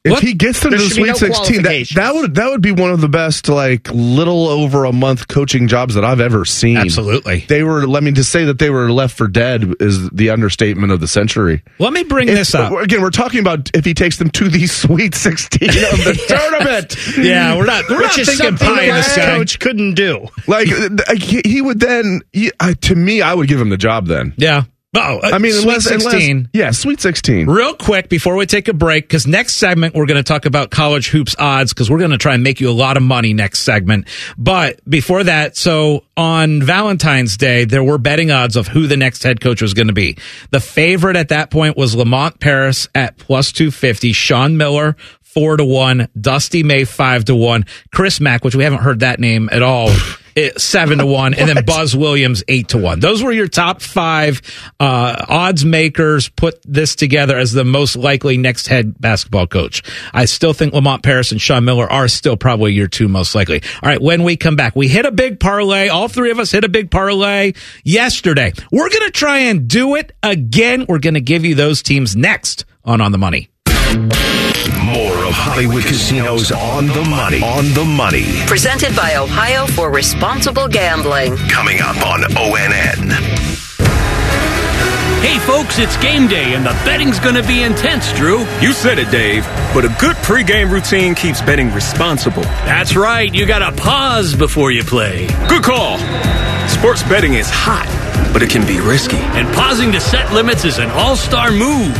If 0.06 0.12
What? 0.12 0.22
he 0.22 0.34
gets 0.34 0.60
them 0.60 0.70
to 0.70 0.78
the 0.78 0.88
Sweet 0.88 1.08
no 1.08 1.14
16, 1.14 1.62
that, 1.64 1.88
that 1.96 2.14
would 2.14 2.34
that 2.36 2.50
would 2.50 2.62
be 2.62 2.70
one 2.70 2.92
of 2.92 3.00
the 3.00 3.08
best 3.08 3.48
like 3.48 3.90
little 3.92 4.46
over 4.46 4.84
a 4.84 4.92
month 4.92 5.26
coaching 5.26 5.66
jobs 5.66 5.94
that 5.96 6.04
I've 6.04 6.20
ever 6.20 6.44
seen. 6.44 6.76
Absolutely. 6.76 7.40
They 7.48 7.62
were. 7.64 7.86
Let 7.88 8.02
me 8.04 8.12
to 8.12 8.22
say 8.24 8.44
that 8.44 8.58
they 8.60 8.70
were 8.70 8.92
left 8.92 9.16
for 9.18 9.26
dead 9.26 9.74
is 9.80 10.08
the 10.10 10.30
understatement 10.30 10.92
of 10.92 11.00
the 11.00 11.08
century. 11.08 11.62
Let 11.80 11.92
me 11.92 12.04
bring 12.04 12.28
If- 12.28 12.36
this 12.36 12.54
up. 12.54 12.72
again. 12.72 13.02
We're 13.02 13.10
talking 13.10 13.40
about 13.40 13.68
if 13.74 13.84
he 13.84 13.94
takes 13.94 14.16
them 14.18 14.30
to 14.30 14.48
the 14.48 14.66
Sweet 14.68 15.14
16 15.16 15.68
of 15.68 15.74
the 15.74 16.24
tournament. 16.28 16.96
Yeah, 17.18 17.56
we're 17.56 17.66
not 17.66 17.88
we're 17.90 17.96
Which 17.98 18.06
not 18.06 18.18
is 18.20 18.28
thinking 18.28 18.46
something 18.58 18.68
pie 18.68 18.82
in 18.84 18.94
the 18.94 19.02
sky. 19.02 19.26
coach 19.36 19.58
couldn't 19.58 19.94
do. 19.94 20.28
Like 20.46 20.68
he 20.68 21.60
would 21.62 21.80
then. 21.80 22.20
He, 22.32 22.52
uh, 22.60 22.74
to 22.82 22.94
me, 22.94 23.22
I 23.22 23.34
would 23.34 23.48
give 23.48 23.60
him 23.60 23.70
the 23.70 23.76
job 23.76 24.06
then. 24.06 24.34
Yeah. 24.36 24.64
Oh, 24.96 25.18
uh, 25.18 25.30
I 25.32 25.38
mean, 25.38 25.52
Sweet 25.52 25.62
unless, 25.62 25.86
unless 25.86 26.12
16. 26.12 26.50
yeah, 26.52 26.70
Sweet 26.70 27.00
16. 27.00 27.48
Real 27.48 27.74
quick 27.74 28.08
before 28.08 28.36
we 28.36 28.46
take 28.46 28.68
a 28.68 28.72
break, 28.72 29.04
because 29.04 29.26
next 29.26 29.56
segment 29.56 29.94
we're 29.94 30.06
going 30.06 30.22
to 30.22 30.26
talk 30.26 30.46
about 30.46 30.70
college 30.70 31.08
hoops 31.08 31.36
odds 31.38 31.72
because 31.72 31.90
we're 31.90 31.98
going 31.98 32.10
to 32.10 32.18
try 32.18 32.34
and 32.34 32.42
make 32.42 32.60
you 32.60 32.70
a 32.70 32.72
lot 32.72 32.96
of 32.96 33.02
money 33.02 33.34
next 33.34 33.60
segment. 33.60 34.08
But 34.38 34.80
before 34.88 35.24
that, 35.24 35.56
so 35.56 36.04
on 36.16 36.62
Valentine's 36.62 37.36
Day, 37.36 37.64
there 37.64 37.84
were 37.84 37.98
betting 37.98 38.30
odds 38.30 38.56
of 38.56 38.68
who 38.68 38.86
the 38.86 38.96
next 38.96 39.22
head 39.22 39.40
coach 39.40 39.60
was 39.60 39.74
going 39.74 39.88
to 39.88 39.92
be. 39.92 40.16
The 40.50 40.60
favorite 40.60 41.16
at 41.16 41.28
that 41.28 41.50
point 41.50 41.76
was 41.76 41.94
Lamont 41.94 42.40
Paris 42.40 42.88
at 42.94 43.18
plus 43.18 43.52
250, 43.52 44.12
Sean 44.12 44.56
Miller 44.56 44.96
four 45.36 45.58
to 45.58 45.64
one. 45.66 46.08
Dusty 46.18 46.62
May 46.62 46.84
five 46.84 47.26
to 47.26 47.36
one. 47.36 47.66
Chris 47.92 48.20
Mack, 48.22 48.42
which 48.42 48.56
we 48.56 48.64
haven't 48.64 48.80
heard 48.80 49.00
that 49.00 49.20
name 49.20 49.50
at 49.52 49.62
all. 49.62 49.90
Seven 50.58 50.98
to 50.98 51.06
one, 51.06 51.32
and 51.32 51.48
then 51.48 51.64
Buzz 51.64 51.96
Williams 51.96 52.44
eight 52.46 52.68
to 52.68 52.78
one. 52.78 53.00
Those 53.00 53.22
were 53.22 53.32
your 53.32 53.48
top 53.48 53.80
five 53.80 54.42
uh, 54.78 55.24
odds 55.26 55.64
makers. 55.64 56.28
Put 56.28 56.60
this 56.62 56.94
together 56.94 57.38
as 57.38 57.54
the 57.54 57.64
most 57.64 57.96
likely 57.96 58.36
next 58.36 58.66
head 58.66 59.00
basketball 59.00 59.46
coach. 59.46 59.82
I 60.12 60.26
still 60.26 60.52
think 60.52 60.74
Lamont 60.74 61.02
Paris 61.02 61.32
and 61.32 61.40
Sean 61.40 61.64
Miller 61.64 61.90
are 61.90 62.06
still 62.06 62.36
probably 62.36 62.74
your 62.74 62.86
two 62.86 63.08
most 63.08 63.34
likely. 63.34 63.62
All 63.82 63.88
right, 63.88 64.00
when 64.00 64.24
we 64.24 64.36
come 64.36 64.56
back, 64.56 64.76
we 64.76 64.88
hit 64.88 65.06
a 65.06 65.10
big 65.10 65.40
parlay. 65.40 65.88
All 65.88 66.08
three 66.08 66.30
of 66.30 66.38
us 66.38 66.50
hit 66.50 66.64
a 66.64 66.68
big 66.68 66.90
parlay 66.90 67.54
yesterday. 67.82 68.52
We're 68.70 68.90
gonna 68.90 69.10
try 69.10 69.38
and 69.38 69.66
do 69.66 69.94
it 69.94 70.12
again. 70.22 70.84
We're 70.86 70.98
gonna 70.98 71.20
give 71.20 71.46
you 71.46 71.54
those 71.54 71.82
teams 71.82 72.14
next 72.14 72.66
on 72.84 73.00
On 73.00 73.10
the 73.10 73.18
Money. 73.18 73.48
More 75.26 75.32
of 75.32 75.38
Hollywood 75.40 75.82
Casinos 75.82 76.52
on 76.52 76.86
the 76.86 77.04
money. 77.10 77.42
On 77.42 77.64
the 77.74 77.84
money. 77.84 78.26
Presented 78.46 78.94
by 78.94 79.16
Ohio 79.16 79.66
for 79.66 79.90
Responsible 79.90 80.68
Gambling. 80.68 81.36
Coming 81.48 81.80
up 81.80 81.96
on 82.06 82.20
ONN. 82.20 83.10
Hey, 85.26 85.40
folks, 85.40 85.80
it's 85.80 85.96
game 85.96 86.28
day, 86.28 86.54
and 86.54 86.64
the 86.64 86.70
betting's 86.84 87.18
going 87.18 87.34
to 87.34 87.42
be 87.42 87.64
intense, 87.64 88.12
Drew. 88.12 88.46
You 88.60 88.72
said 88.72 89.00
it, 89.00 89.10
Dave. 89.10 89.42
But 89.74 89.84
a 89.84 89.88
good 89.98 90.14
pregame 90.18 90.70
routine 90.70 91.16
keeps 91.16 91.40
betting 91.40 91.72
responsible. 91.72 92.42
That's 92.42 92.94
right. 92.94 93.34
You 93.34 93.46
got 93.46 93.68
to 93.68 93.82
pause 93.82 94.36
before 94.36 94.70
you 94.70 94.84
play. 94.84 95.26
Good 95.48 95.64
call. 95.64 95.98
Sports 96.68 97.02
betting 97.02 97.34
is 97.34 97.50
hot, 97.50 97.88
but 98.32 98.44
it 98.44 98.50
can 98.50 98.64
be 98.64 98.78
risky. 98.78 99.16
And 99.16 99.52
pausing 99.56 99.90
to 99.90 99.98
set 99.98 100.32
limits 100.32 100.64
is 100.64 100.78
an 100.78 100.90
all 100.90 101.16
star 101.16 101.50
move. 101.50 101.96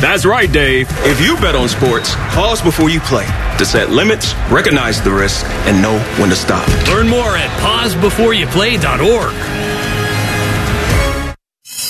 That's 0.00 0.24
right, 0.24 0.50
Dave. 0.50 0.88
If 1.04 1.20
you 1.20 1.36
bet 1.36 1.54
on 1.54 1.68
sports, 1.68 2.14
pause 2.34 2.62
before 2.62 2.88
you 2.88 3.00
play 3.00 3.26
to 3.58 3.64
set 3.64 3.90
limits, 3.90 4.34
recognize 4.50 5.02
the 5.02 5.12
risk, 5.12 5.44
and 5.66 5.82
know 5.82 5.98
when 6.20 6.30
to 6.30 6.36
stop. 6.36 6.66
Learn 6.88 7.08
more 7.08 7.36
at 7.36 7.50
pausebeforeyouplay.org. 7.60 9.67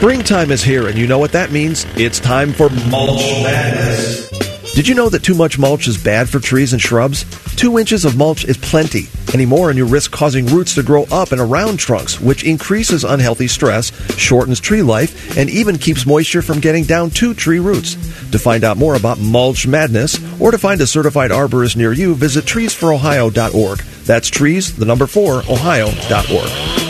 Springtime 0.00 0.50
is 0.50 0.62
here, 0.62 0.88
and 0.88 0.96
you 0.96 1.06
know 1.06 1.18
what 1.18 1.32
that 1.32 1.52
means. 1.52 1.84
It's 1.94 2.18
time 2.18 2.54
for 2.54 2.70
mulch 2.88 3.20
madness. 3.42 4.30
Did 4.72 4.88
you 4.88 4.94
know 4.94 5.10
that 5.10 5.22
too 5.22 5.34
much 5.34 5.58
mulch 5.58 5.86
is 5.86 6.02
bad 6.02 6.26
for 6.26 6.40
trees 6.40 6.72
and 6.72 6.80
shrubs? 6.80 7.26
Two 7.54 7.78
inches 7.78 8.06
of 8.06 8.16
mulch 8.16 8.46
is 8.46 8.56
plenty. 8.56 9.08
Any 9.34 9.44
more, 9.44 9.68
and 9.68 9.76
you 9.76 9.84
risk 9.84 10.10
causing 10.10 10.46
roots 10.46 10.74
to 10.76 10.82
grow 10.82 11.02
up 11.12 11.32
and 11.32 11.40
around 11.40 11.78
trunks, 11.78 12.18
which 12.18 12.44
increases 12.44 13.04
unhealthy 13.04 13.46
stress, 13.46 13.92
shortens 14.16 14.58
tree 14.58 14.80
life, 14.80 15.36
and 15.36 15.50
even 15.50 15.76
keeps 15.76 16.06
moisture 16.06 16.40
from 16.40 16.60
getting 16.60 16.84
down 16.84 17.10
to 17.10 17.34
tree 17.34 17.60
roots. 17.60 17.96
To 18.30 18.38
find 18.38 18.64
out 18.64 18.78
more 18.78 18.94
about 18.94 19.20
mulch 19.20 19.66
madness, 19.66 20.18
or 20.40 20.50
to 20.50 20.56
find 20.56 20.80
a 20.80 20.86
certified 20.86 21.30
arborist 21.30 21.76
near 21.76 21.92
you, 21.92 22.14
visit 22.14 22.46
treesforohio.org. 22.46 23.78
That's 24.06 24.28
trees, 24.28 24.74
the 24.74 24.86
number 24.86 25.06
four, 25.06 25.40
ohio.org. 25.40 26.89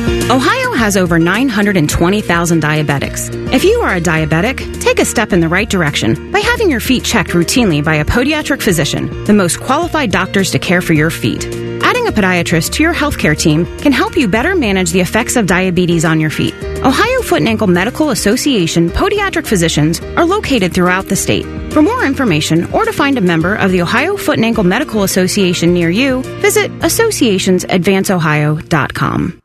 Ohio 0.29 0.71
has 0.73 0.95
over 0.95 1.17
920,000 1.19 2.61
diabetics. 2.61 3.29
If 3.51 3.63
you 3.65 3.81
are 3.81 3.95
a 3.95 4.01
diabetic, 4.01 4.79
take 4.81 4.99
a 4.99 5.05
step 5.05 5.33
in 5.33 5.39
the 5.41 5.49
right 5.49 5.69
direction 5.69 6.31
by 6.31 6.39
having 6.39 6.69
your 6.69 6.79
feet 6.79 7.03
checked 7.03 7.31
routinely 7.31 7.83
by 7.83 7.95
a 7.95 8.05
podiatric 8.05 8.61
physician, 8.61 9.25
the 9.25 9.33
most 9.33 9.59
qualified 9.59 10.11
doctors 10.11 10.51
to 10.51 10.59
care 10.59 10.81
for 10.81 10.93
your 10.93 11.09
feet. 11.09 11.43
Adding 11.83 12.07
a 12.07 12.11
podiatrist 12.11 12.71
to 12.73 12.83
your 12.83 12.93
healthcare 12.93 13.35
team 13.37 13.65
can 13.79 13.91
help 13.91 14.15
you 14.15 14.29
better 14.29 14.55
manage 14.55 14.91
the 14.91 15.01
effects 15.01 15.35
of 15.35 15.47
diabetes 15.47 16.05
on 16.05 16.21
your 16.21 16.29
feet. 16.29 16.53
Ohio 16.77 17.21
Foot 17.21 17.39
and 17.39 17.49
Ankle 17.49 17.67
Medical 17.67 18.11
Association 18.11 18.89
podiatric 18.89 19.45
physicians 19.45 19.99
are 19.99 20.25
located 20.25 20.73
throughout 20.73 21.07
the 21.07 21.15
state. 21.17 21.45
For 21.73 21.81
more 21.81 22.05
information 22.05 22.71
or 22.71 22.85
to 22.85 22.93
find 22.93 23.17
a 23.17 23.21
member 23.21 23.55
of 23.55 23.71
the 23.71 23.81
Ohio 23.81 24.15
Foot 24.15 24.37
and 24.37 24.45
Ankle 24.45 24.63
Medical 24.63 25.03
Association 25.03 25.73
near 25.73 25.89
you, 25.89 26.21
visit 26.39 26.71
associationsadvanceohio.com. 26.79 29.40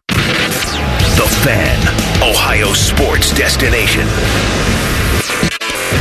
The 1.27 1.33
Fan, 1.43 1.79
Ohio 2.23 2.73
sports 2.73 3.35
destination. 3.35 4.07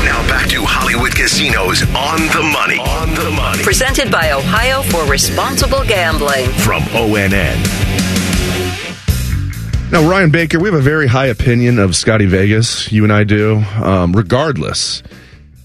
Now 0.05 0.21
back 0.27 0.47
to 0.49 0.61
Hollywood 0.63 1.15
Casinos 1.15 1.81
on 1.95 2.19
the 2.29 2.43
money. 2.53 2.77
On 2.79 3.09
the 3.15 3.31
money. 3.31 3.63
Presented 3.63 4.11
by 4.11 4.31
Ohio 4.33 4.81
for 4.83 5.03
Responsible 5.09 5.83
Gambling. 5.85 6.45
From 6.59 6.83
ONN. 6.93 7.57
Now, 9.91 10.07
Ryan 10.09 10.29
Baker, 10.31 10.59
we 10.59 10.69
have 10.69 10.77
a 10.79 10.81
very 10.83 11.07
high 11.07 11.27
opinion 11.27 11.79
of 11.79 11.95
Scotty 11.95 12.25
Vegas. 12.25 12.91
You 12.91 13.03
and 13.03 13.13
I 13.13 13.23
do, 13.23 13.63
um, 13.81 14.13
regardless. 14.13 15.01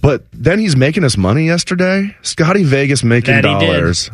But 0.02 0.24
then 0.32 0.58
he's 0.58 0.76
making 0.76 1.04
us 1.04 1.16
money 1.16 1.46
yesterday. 1.46 2.14
Scotty 2.22 2.62
Vegas 2.64 3.02
making 3.04 3.34
That 3.34 3.44
he 3.44 3.58
did. 3.58 3.66
dollars. 3.72 4.10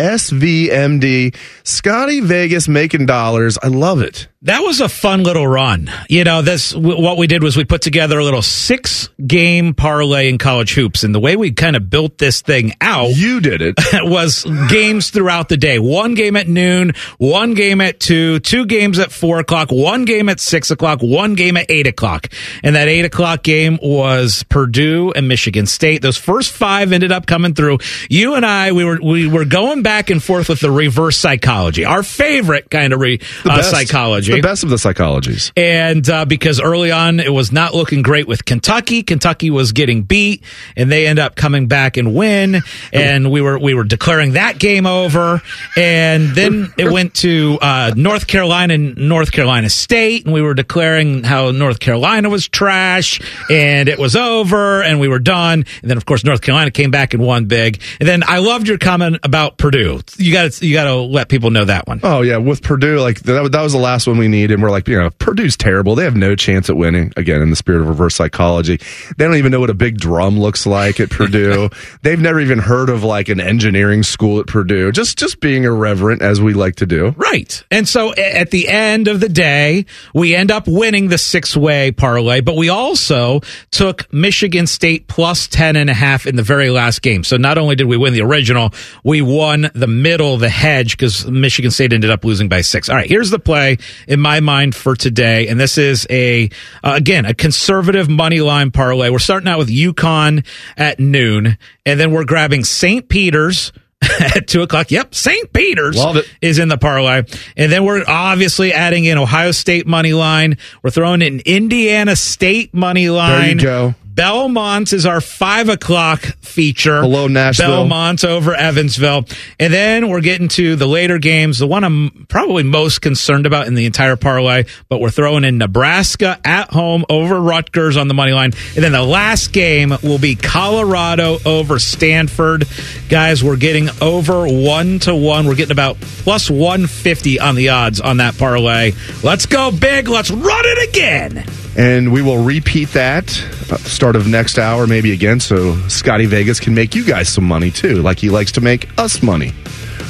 SVMD. 0.00 1.36
Scotty 1.62 2.20
Vegas 2.20 2.68
making 2.68 3.06
dollars. 3.06 3.58
I 3.62 3.68
love 3.68 4.00
it. 4.00 4.28
That 4.44 4.60
was 4.62 4.80
a 4.80 4.88
fun 4.88 5.22
little 5.22 5.46
run. 5.46 5.90
You 6.08 6.24
know, 6.24 6.40
this 6.40 6.74
what 6.74 7.18
we 7.18 7.26
did 7.26 7.42
was 7.42 7.58
we 7.58 7.66
put 7.66 7.82
together 7.82 8.18
a 8.18 8.24
little 8.24 8.40
six 8.40 9.10
game 9.26 9.74
parlay 9.74 10.30
in 10.30 10.38
college 10.38 10.72
hoops, 10.72 11.04
and 11.04 11.14
the 11.14 11.20
way 11.20 11.36
we 11.36 11.52
kind 11.52 11.76
of 11.76 11.90
built 11.90 12.16
this 12.16 12.40
thing 12.40 12.72
out, 12.80 13.10
you 13.10 13.42
did 13.42 13.60
it, 13.60 13.74
was 14.02 14.46
games 14.70 15.10
throughout 15.10 15.50
the 15.50 15.58
day. 15.58 15.78
One 15.78 16.14
game 16.14 16.36
at 16.36 16.48
noon, 16.48 16.92
one 17.18 17.52
game 17.52 17.82
at 17.82 18.00
two, 18.00 18.40
two 18.40 18.64
games 18.64 18.98
at 18.98 19.12
four 19.12 19.40
o'clock, 19.40 19.70
one 19.70 20.06
game 20.06 20.30
at 20.30 20.40
six 20.40 20.70
o'clock, 20.70 21.00
one 21.02 21.34
game 21.34 21.58
at 21.58 21.66
eight 21.68 21.86
o'clock, 21.86 22.28
and 22.62 22.76
that 22.76 22.88
eight 22.88 23.04
o'clock 23.04 23.42
game 23.42 23.78
was 23.82 24.42
Purdue 24.44 25.12
and 25.14 25.28
Michigan 25.28 25.66
State. 25.66 26.00
Those 26.00 26.16
first 26.16 26.50
five 26.50 26.92
ended 26.92 27.12
up 27.12 27.26
coming 27.26 27.52
through. 27.52 27.76
You 28.08 28.36
and 28.36 28.46
I, 28.46 28.72
we 28.72 28.86
were 28.86 28.98
we 29.02 29.28
were 29.28 29.44
going 29.44 29.82
back 29.82 29.89
back 29.90 30.08
and 30.08 30.22
forth 30.22 30.48
with 30.48 30.60
the 30.60 30.70
reverse 30.70 31.16
psychology, 31.16 31.84
our 31.84 32.04
favorite 32.04 32.70
kind 32.70 32.92
of 32.92 33.00
re, 33.00 33.18
uh, 33.44 33.60
psychology. 33.60 34.30
It's 34.30 34.38
the 34.38 34.48
best 34.48 34.62
of 34.62 34.70
the 34.70 34.76
psychologies. 34.76 35.50
And 35.56 36.08
uh, 36.08 36.26
because 36.26 36.60
early 36.60 36.92
on 36.92 37.18
it 37.18 37.32
was 37.32 37.50
not 37.50 37.74
looking 37.74 38.02
great 38.02 38.28
with 38.28 38.44
Kentucky, 38.44 39.02
Kentucky 39.02 39.50
was 39.50 39.72
getting 39.72 40.02
beat, 40.02 40.44
and 40.76 40.92
they 40.92 41.08
end 41.08 41.18
up 41.18 41.34
coming 41.34 41.66
back 41.66 41.96
and 41.96 42.14
win. 42.14 42.62
And 42.92 43.32
we 43.32 43.40
were 43.40 43.58
we 43.58 43.74
were 43.74 43.82
declaring 43.82 44.34
that 44.34 44.60
game 44.60 44.86
over. 44.86 45.42
And 45.76 46.36
then 46.36 46.72
it 46.78 46.92
went 46.92 47.14
to 47.14 47.58
uh, 47.60 47.92
North 47.96 48.28
Carolina 48.28 48.74
and 48.74 48.96
North 48.96 49.32
Carolina 49.32 49.68
State, 49.70 50.24
and 50.24 50.32
we 50.32 50.40
were 50.40 50.54
declaring 50.54 51.24
how 51.24 51.50
North 51.50 51.80
Carolina 51.80 52.30
was 52.30 52.46
trash, 52.46 53.20
and 53.50 53.88
it 53.88 53.98
was 53.98 54.14
over, 54.14 54.84
and 54.84 55.00
we 55.00 55.08
were 55.08 55.18
done. 55.18 55.64
And 55.82 55.90
then 55.90 55.96
of 55.96 56.06
course 56.06 56.22
North 56.22 56.42
Carolina 56.42 56.70
came 56.70 56.92
back 56.92 57.12
and 57.12 57.24
won 57.24 57.46
big. 57.46 57.82
And 57.98 58.08
then 58.08 58.22
I 58.24 58.38
loved 58.38 58.68
your 58.68 58.78
comment 58.78 59.18
about 59.24 59.58
Purdue. 59.58 59.69
You 60.18 60.32
got 60.32 60.60
you 60.62 60.74
got 60.74 60.84
to 60.84 60.96
let 60.96 61.28
people 61.28 61.50
know 61.50 61.64
that 61.64 61.86
one. 61.86 62.00
Oh 62.02 62.22
yeah, 62.22 62.36
with 62.36 62.62
Purdue, 62.62 63.00
like 63.00 63.20
that, 63.20 63.52
that 63.52 63.62
was 63.62 63.72
the 63.72 63.78
last 63.78 64.06
one 64.06 64.18
we 64.18 64.28
need, 64.28 64.50
and 64.50 64.62
we're 64.62 64.70
like, 64.70 64.88
you 64.88 64.98
know, 64.98 65.10
Purdue's 65.10 65.56
terrible. 65.56 65.94
They 65.94 66.04
have 66.04 66.16
no 66.16 66.34
chance 66.34 66.68
at 66.70 66.76
winning. 66.76 67.12
Again, 67.16 67.42
in 67.42 67.50
the 67.50 67.56
spirit 67.56 67.82
of 67.82 67.88
reverse 67.88 68.14
psychology, 68.14 68.78
they 69.16 69.24
don't 69.24 69.36
even 69.36 69.52
know 69.52 69.60
what 69.60 69.70
a 69.70 69.74
big 69.74 69.98
drum 69.98 70.38
looks 70.38 70.66
like 70.66 71.00
at 71.00 71.10
Purdue. 71.10 71.70
They've 72.02 72.20
never 72.20 72.40
even 72.40 72.58
heard 72.58 72.90
of 72.90 73.04
like 73.04 73.28
an 73.28 73.40
engineering 73.40 74.02
school 74.02 74.40
at 74.40 74.46
Purdue. 74.46 74.92
Just 74.92 75.18
just 75.18 75.40
being 75.40 75.64
irreverent 75.64 76.22
as 76.22 76.40
we 76.40 76.54
like 76.54 76.76
to 76.76 76.86
do. 76.86 77.14
Right. 77.16 77.62
And 77.70 77.88
so 77.88 78.14
at 78.14 78.50
the 78.50 78.68
end 78.68 79.08
of 79.08 79.20
the 79.20 79.28
day, 79.28 79.86
we 80.14 80.34
end 80.34 80.50
up 80.50 80.66
winning 80.66 81.08
the 81.08 81.18
six 81.18 81.56
way 81.56 81.92
parlay, 81.92 82.40
but 82.40 82.56
we 82.56 82.68
also 82.68 83.40
took 83.70 84.12
Michigan 84.12 84.66
State 84.66 85.06
plus 85.06 85.46
10 85.48 85.76
and 85.76 85.90
a 85.90 85.94
half 85.94 86.26
in 86.26 86.36
the 86.36 86.42
very 86.42 86.70
last 86.70 87.02
game. 87.02 87.24
So 87.24 87.36
not 87.36 87.58
only 87.58 87.76
did 87.76 87.86
we 87.86 87.96
win 87.96 88.12
the 88.12 88.22
original, 88.22 88.72
we 89.04 89.22
won 89.22 89.59
the 89.74 89.86
middle, 89.86 90.36
the 90.36 90.48
hedge, 90.48 90.96
because 90.96 91.26
Michigan 91.26 91.70
State 91.70 91.92
ended 91.92 92.10
up 92.10 92.24
losing 92.24 92.48
by 92.48 92.60
six. 92.60 92.88
All 92.88 92.96
right. 92.96 93.08
Here's 93.08 93.30
the 93.30 93.38
play 93.38 93.78
in 94.06 94.20
my 94.20 94.40
mind 94.40 94.74
for 94.74 94.94
today. 94.94 95.48
And 95.48 95.58
this 95.58 95.78
is 95.78 96.06
a, 96.10 96.50
uh, 96.84 96.92
again, 96.94 97.24
a 97.26 97.34
conservative 97.34 98.08
money 98.08 98.40
line 98.40 98.70
parlay. 98.70 99.10
We're 99.10 99.18
starting 99.18 99.48
out 99.48 99.58
with 99.58 99.68
UConn 99.68 100.46
at 100.76 101.00
noon, 101.00 101.58
and 101.86 102.00
then 102.00 102.12
we're 102.12 102.24
grabbing 102.24 102.64
St. 102.64 103.08
Peter's 103.08 103.72
at 104.20 104.46
two 104.46 104.62
o'clock. 104.62 104.90
Yep, 104.90 105.14
St. 105.14 105.52
Peter's 105.52 105.96
is 106.40 106.58
in 106.58 106.68
the 106.68 106.78
parlay, 106.78 107.22
and 107.56 107.70
then 107.70 107.84
we're 107.84 108.02
obviously 108.08 108.72
adding 108.72 109.04
in 109.04 109.18
Ohio 109.18 109.50
State 109.50 109.86
money 109.86 110.14
line. 110.14 110.56
We're 110.82 110.90
throwing 110.90 111.20
in 111.20 111.40
Indiana 111.44 112.16
State 112.16 112.72
money 112.72 113.10
line. 113.10 113.58
There 113.58 113.66
you 113.84 113.92
go. 113.92 113.94
Belmont 114.20 114.92
is 114.92 115.06
our 115.06 115.22
five 115.22 115.70
o'clock 115.70 116.20
feature. 116.20 117.00
Hello, 117.00 117.26
Nashville. 117.26 117.68
Belmont 117.68 118.22
over 118.22 118.52
Evansville. 118.52 119.24
And 119.58 119.72
then 119.72 120.10
we're 120.10 120.20
getting 120.20 120.48
to 120.48 120.76
the 120.76 120.86
later 120.86 121.16
games, 121.16 121.56
the 121.56 121.66
one 121.66 121.84
I'm 121.84 122.26
probably 122.28 122.62
most 122.62 123.00
concerned 123.00 123.46
about 123.46 123.66
in 123.66 123.74
the 123.74 123.86
entire 123.86 124.16
parlay, 124.16 124.64
but 124.90 125.00
we're 125.00 125.08
throwing 125.08 125.44
in 125.44 125.56
Nebraska 125.56 126.38
at 126.44 126.68
home 126.70 127.06
over 127.08 127.40
Rutgers 127.40 127.96
on 127.96 128.08
the 128.08 128.14
money 128.14 128.32
line. 128.32 128.52
And 128.74 128.84
then 128.84 128.92
the 128.92 129.02
last 129.02 129.54
game 129.54 129.94
will 130.02 130.18
be 130.18 130.34
Colorado 130.34 131.38
over 131.46 131.78
Stanford. 131.78 132.66
Guys, 133.08 133.42
we're 133.42 133.56
getting 133.56 133.88
over 134.02 134.46
one 134.46 134.98
to 134.98 135.14
one. 135.16 135.46
We're 135.46 135.54
getting 135.54 135.72
about 135.72 135.98
plus 135.98 136.50
150 136.50 137.40
on 137.40 137.54
the 137.54 137.70
odds 137.70 138.02
on 138.02 138.18
that 138.18 138.36
parlay. 138.36 138.92
Let's 139.22 139.46
go 139.46 139.70
big. 139.70 140.08
Let's 140.08 140.30
run 140.30 140.62
it 140.66 140.90
again. 140.90 141.46
And 141.76 142.12
we 142.12 142.20
will 142.20 142.42
repeat 142.42 142.90
that 142.90 143.42
at 143.70 143.78
the 143.78 143.88
start 143.88 144.16
of 144.16 144.26
next 144.26 144.58
hour, 144.58 144.86
maybe 144.86 145.12
again, 145.12 145.38
so 145.40 145.76
Scotty 145.88 146.26
Vegas 146.26 146.58
can 146.58 146.74
make 146.74 146.94
you 146.94 147.04
guys 147.04 147.28
some 147.28 147.44
money 147.44 147.70
too, 147.70 148.02
like 148.02 148.18
he 148.18 148.28
likes 148.28 148.52
to 148.52 148.60
make 148.60 148.88
us 148.98 149.22
money. 149.22 149.52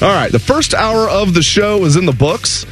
All 0.02 0.08
right, 0.08 0.32
the 0.32 0.38
first 0.38 0.72
hour 0.72 1.08
of 1.08 1.34
the 1.34 1.42
show 1.42 1.84
is 1.84 1.96
in 1.96 2.06
the 2.06 2.12
books. 2.12 2.64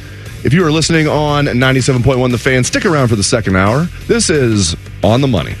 If 0.43 0.53
you 0.53 0.65
are 0.65 0.71
listening 0.71 1.07
on 1.07 1.45
97.1 1.45 2.31
The 2.31 2.37
Fan, 2.37 2.63
stick 2.63 2.85
around 2.85 3.09
for 3.09 3.15
the 3.15 3.23
second 3.23 3.55
hour. 3.55 3.83
This 4.07 4.29
is 4.29 4.75
On 5.03 5.21
the 5.21 5.27
Money. 5.27 5.55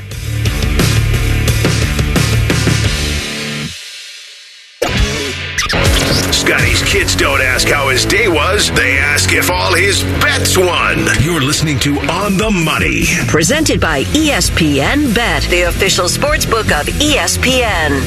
Scotty's 6.39 6.81
kids 6.83 7.17
don't 7.17 7.41
ask 7.41 7.67
how 7.67 7.89
his 7.89 8.05
day 8.05 8.29
was, 8.29 8.71
they 8.71 8.97
ask 8.97 9.33
if 9.33 9.51
all 9.51 9.73
his 9.75 10.03
bets 10.23 10.57
won. 10.57 11.05
You're 11.19 11.41
listening 11.41 11.77
to 11.79 11.99
On 11.99 12.37
the 12.37 12.49
Money. 12.49 13.03
Presented 13.27 13.81
by 13.81 14.03
ESPN 14.05 15.13
Bet, 15.13 15.43
the 15.43 15.63
official 15.63 16.07
sports 16.07 16.45
book 16.45 16.67
of 16.67 16.85
ESPN. 16.85 17.99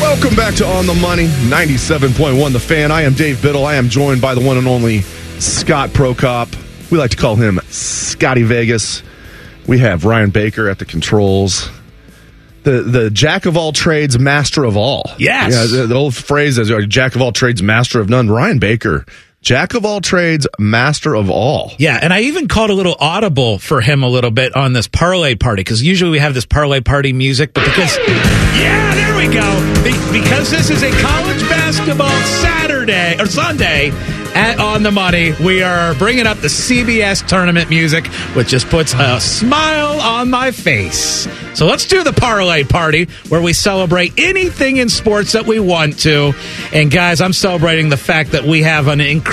Welcome 0.00 0.34
back 0.34 0.54
to 0.54 0.66
On 0.66 0.86
the 0.86 0.94
Money, 0.94 1.26
97.1 1.26 2.52
The 2.54 2.58
Fan. 2.58 2.90
I 2.90 3.02
am 3.02 3.12
Dave 3.12 3.42
Biddle. 3.42 3.66
I 3.66 3.74
am 3.74 3.90
joined 3.90 4.22
by 4.22 4.34
the 4.34 4.40
one 4.40 4.56
and 4.56 4.66
only 4.66 5.02
Scott 5.40 5.90
Prokop. 5.90 6.48
We 6.90 6.96
like 6.96 7.10
to 7.10 7.18
call 7.18 7.36
him 7.36 7.60
Scotty 7.68 8.44
Vegas. 8.44 9.02
We 9.66 9.78
have 9.80 10.06
Ryan 10.06 10.30
Baker 10.30 10.70
at 10.70 10.78
the 10.78 10.86
controls. 10.86 11.68
The 12.62 12.82
the 12.82 13.10
jack 13.10 13.46
of 13.46 13.56
all 13.56 13.72
trades, 13.72 14.18
master 14.18 14.64
of 14.64 14.76
all. 14.76 15.04
Yes. 15.18 15.52
Yeah, 15.52 15.80
the, 15.80 15.86
the 15.86 15.94
old 15.94 16.14
phrase 16.14 16.58
is 16.58 16.70
uh, 16.70 16.80
jack 16.82 17.14
of 17.14 17.22
all 17.22 17.32
trades, 17.32 17.62
master 17.62 18.00
of 18.00 18.08
none. 18.08 18.28
Ryan 18.28 18.58
Baker, 18.58 19.06
jack 19.42 19.74
of 19.74 19.84
all 19.84 20.00
trades, 20.00 20.46
master 20.58 21.14
of 21.14 21.30
all. 21.30 21.72
Yeah, 21.78 21.98
and 22.00 22.12
I 22.12 22.20
even 22.22 22.48
called 22.48 22.70
a 22.70 22.74
little 22.74 22.96
audible 22.98 23.58
for 23.58 23.80
him 23.80 24.02
a 24.02 24.08
little 24.08 24.30
bit 24.30 24.54
on 24.54 24.72
this 24.72 24.88
parlay 24.88 25.34
party 25.34 25.60
because 25.60 25.82
usually 25.82 26.10
we 26.10 26.18
have 26.18 26.34
this 26.34 26.46
parlay 26.46 26.80
party 26.80 27.12
music, 27.12 27.54
but 27.54 27.64
because 27.64 27.96
yeah, 27.98 28.94
there 28.94 29.16
we 29.16 29.32
go. 29.32 29.82
Be- 29.84 30.20
because 30.20 30.50
this 30.50 30.70
is 30.70 30.82
a 30.82 30.90
college 31.00 31.40
basketball 31.48 32.08
Saturday 32.24 33.16
or 33.20 33.26
Sunday 33.26 33.90
at 34.34 34.58
On 34.60 34.82
the 34.82 34.90
Money, 34.90 35.32
we 35.44 35.62
are 35.62 35.94
bringing 35.94 36.26
up 36.26 36.38
the 36.38 36.48
CBS 36.48 37.26
tournament 37.26 37.68
music, 37.68 38.06
which 38.34 38.48
just 38.48 38.68
puts 38.68 38.94
a 38.94 39.20
smile 39.20 40.00
on 40.00 40.30
my 40.30 40.50
face. 40.52 41.26
So 41.54 41.66
let's 41.66 41.84
do 41.86 42.04
the 42.04 42.12
parlay 42.12 42.62
party 42.64 43.06
where 43.28 43.42
we 43.42 43.52
celebrate 43.52 44.12
anything 44.18 44.76
in 44.76 44.88
sports 44.88 45.32
that 45.32 45.46
we 45.46 45.58
want 45.58 45.98
to. 46.00 46.32
And 46.72 46.90
guys, 46.90 47.20
I'm 47.20 47.32
celebrating 47.32 47.88
the 47.88 47.96
fact 47.96 48.32
that 48.32 48.44
we 48.44 48.62
have 48.62 48.86
an 48.86 49.00
incredible 49.00 49.29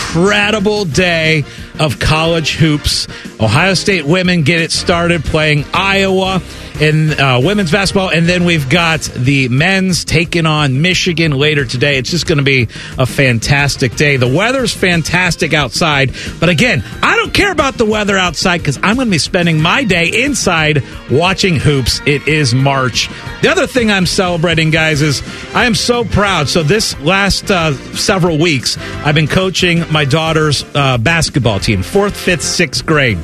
day 0.86 1.44
of 1.80 2.00
college 2.00 2.56
hoops. 2.56 3.08
Ohio 3.40 3.74
State 3.74 4.06
women 4.06 4.44
get 4.44 4.62
it 4.62 4.72
started 4.72 5.24
playing 5.24 5.66
Iowa 5.74 6.42
in 6.82 7.20
uh, 7.20 7.40
women's 7.42 7.72
basketball, 7.72 8.10
and 8.10 8.28
then 8.28 8.46
we've 8.46 8.70
got 8.70 9.02
the 9.02 9.50
men's 9.50 10.06
taking 10.06 10.46
on 10.46 10.82
Michigan 10.82 11.32
later 11.32 11.66
today. 11.66 11.98
It's 11.98 12.10
just 12.10 12.28
going 12.28 12.38
to 12.38 12.44
be 12.44 12.68
a 12.98 13.06
fantastic 13.06 13.96
day. 13.96 14.18
The 14.18 14.28
weather's 14.28 14.74
fantastic 14.74 15.54
outside, 15.54 16.14
but 16.40 16.50
again, 16.50 16.84
I 17.02 17.16
don't 17.16 17.34
care 17.34 17.52
about 17.52 17.76
the 17.76 17.86
weather 17.86 18.18
outside 18.18 18.60
because 18.60 18.78
I'm 18.78 18.96
going 18.96 19.08
to 19.08 19.12
be 19.12 19.18
spending 19.18 19.62
my 19.62 19.84
day 19.84 20.24
inside 20.24 20.84
watching 21.10 21.56
hoops. 21.56 22.02
It 22.06 22.28
is 22.28 22.54
March. 22.54 23.10
The 23.42 23.50
other 23.50 23.68
thing 23.68 23.92
I'm 23.92 24.06
celebrating, 24.06 24.70
guys, 24.70 25.02
is 25.02 25.22
I 25.54 25.66
am 25.66 25.76
so 25.76 26.04
proud. 26.04 26.48
So 26.48 26.64
this 26.64 27.00
last 27.02 27.52
uh, 27.52 27.74
several 27.96 28.38
weeks, 28.38 28.78
I've 29.04 29.16
been 29.16 29.28
coaching 29.28 29.84
my 29.92 30.06
daughter's 30.06 30.64
uh, 30.76 30.98
basketball 30.98 31.60
team, 31.60 31.84
fourth, 31.84 32.16
fifth, 32.16 32.44
sixth 32.44 32.86
grade. 32.86 33.18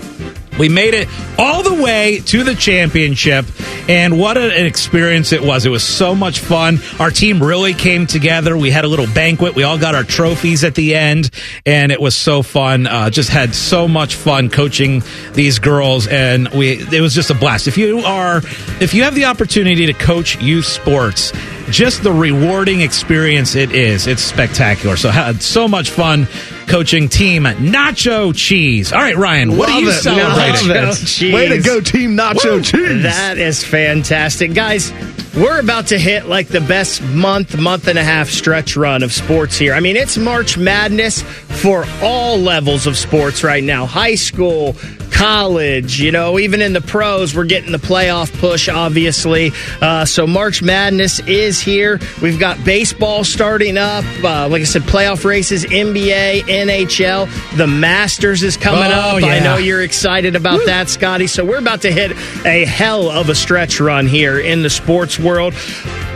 We 0.58 0.70
made 0.70 0.94
it 0.94 1.08
all 1.38 1.64
the 1.64 1.82
way 1.82 2.20
to 2.28 2.44
the 2.44 2.56
championship, 2.56 3.46
and 3.90 4.20
what 4.20 4.38
an 4.38 4.66
experience 4.66 5.32
it 5.32 5.42
was. 5.42 5.66
It 5.66 5.70
was 5.70 5.84
so 5.84 6.16
much 6.16 6.40
fun. 6.40 6.80
Our 7.00 7.10
team 7.10 7.42
really 7.42 7.74
came 7.74 8.08
together. 8.08 8.58
We 8.58 8.70
had 8.70 8.86
a 8.86 8.88
little 8.88 9.08
banquet. 9.08 9.56
We 9.56 9.64
all 9.64 9.78
got 9.78 9.96
our 9.96 10.04
trophies 10.04 10.64
at 10.64 10.76
the 10.76 10.96
end, 10.96 11.32
and 11.66 11.92
it 11.92 12.00
was 12.00 12.16
so 12.16 12.44
fun. 12.44 12.88
Uh, 12.88 13.10
just 13.10 13.30
had 13.30 13.56
so 13.56 13.88
much 13.88 14.16
fun 14.16 14.50
coaching 14.50 15.04
these 15.34 15.60
girls, 15.60 16.08
and 16.08 16.48
we 16.50 16.74
it 16.74 17.02
was 17.02 17.14
just 17.14 17.30
a 17.30 17.36
blast. 17.36 17.68
If 17.68 17.78
you 17.78 18.00
are, 18.00 18.38
if 18.80 18.94
you 18.94 19.04
have 19.04 19.16
the 19.16 19.26
opportunity 19.26 19.86
to 19.88 19.94
coach 19.94 20.42
youth 20.42 20.66
sports, 20.66 21.34
just 21.70 22.04
the 22.04 22.12
rewarding 22.12 22.82
experience 22.82 23.56
it 23.56 23.72
is. 23.72 24.08
It's 24.08 24.22
spectacular. 24.22 24.98
So 24.98 25.10
had 25.10 25.42
so 25.42 25.68
much 25.68 25.90
fun 25.90 26.28
coaching 26.68 27.10
team 27.10 27.44
Nacho 27.44 28.36
Cheese. 28.36 28.92
All 28.92 29.00
right, 29.00 29.16
Ryan, 29.16 29.58
what 29.58 29.70
are 29.70 29.80
you 29.80 29.90
it. 29.90 29.94
celebrating? 29.94 30.70
Nacho 30.70 31.34
Way 31.34 31.50
to 31.50 31.60
go, 31.60 31.82
Team 31.82 32.16
Nacho 32.18 32.56
Woo! 32.56 32.62
Cheese. 32.62 33.04
That 33.04 33.38
is 33.38 33.64
fantastic. 33.64 34.54
Guys, 34.54 34.92
we're 35.36 35.60
about 35.60 35.88
to 35.88 35.98
hit 35.98 36.26
like 36.28 36.48
the 36.48 36.62
best 36.62 37.02
month, 37.02 37.58
month 37.58 37.88
and 37.88 37.98
a 37.98 38.04
half 38.04 38.30
stretch 38.30 38.76
run 38.78 39.02
of 39.04 39.12
sports 39.12 39.58
here. 39.58 39.74
I 39.74 39.80
mean, 39.80 39.96
it's 39.96 40.18
March 40.18 40.58
Madness 40.58 41.22
for 41.22 41.86
all 42.02 42.38
levels 42.38 42.86
of 42.88 42.98
sports 42.98 43.44
right 43.44 43.64
now 43.64 43.86
high 43.86 44.16
school, 44.16 44.76
college, 45.12 46.00
you 46.02 46.12
know, 46.12 46.40
even 46.40 46.62
in 46.62 46.74
the 46.74 46.82
pros, 46.82 47.36
we're 47.36 47.46
getting 47.46 47.72
the 47.72 47.78
playoff 47.78 48.36
push, 48.40 48.68
obviously. 48.68 49.52
Uh, 49.82 50.04
so 50.06 50.26
March 50.28 50.62
Madness 50.62 51.20
is 51.22 51.60
here. 51.62 52.00
We've 52.22 52.40
got 52.40 52.64
baseball 52.66 53.24
starting 53.24 53.78
up. 53.78 54.04
Uh, 54.24 54.48
like 54.50 54.62
I 54.62 54.66
said, 54.66 54.82
playoff 54.84 55.24
races, 55.24 55.66
NBA, 55.66 56.42
NHL. 56.42 57.58
The 57.58 57.68
Masters 57.68 58.44
is 58.44 58.58
coming 58.58 58.82
Oh, 58.92 59.18
up. 59.18 59.24
I 59.24 59.40
know 59.40 59.58
you're 59.58 59.84
excited 59.84 60.36
about 60.36 60.66
that, 60.66 60.90
Scotty. 60.90 61.28
So 61.28 61.46
we're 61.46 61.60
about 61.60 61.82
to 61.84 61.92
hit 61.92 62.12
a 62.46 62.66
hell 62.66 63.10
of 63.10 63.30
a 63.30 63.36
stretch 63.36 63.80
run 63.80 64.08
here 64.08 64.40
in 64.40 64.64
the 64.64 64.70
sports 64.70 65.20
world. 65.24 65.54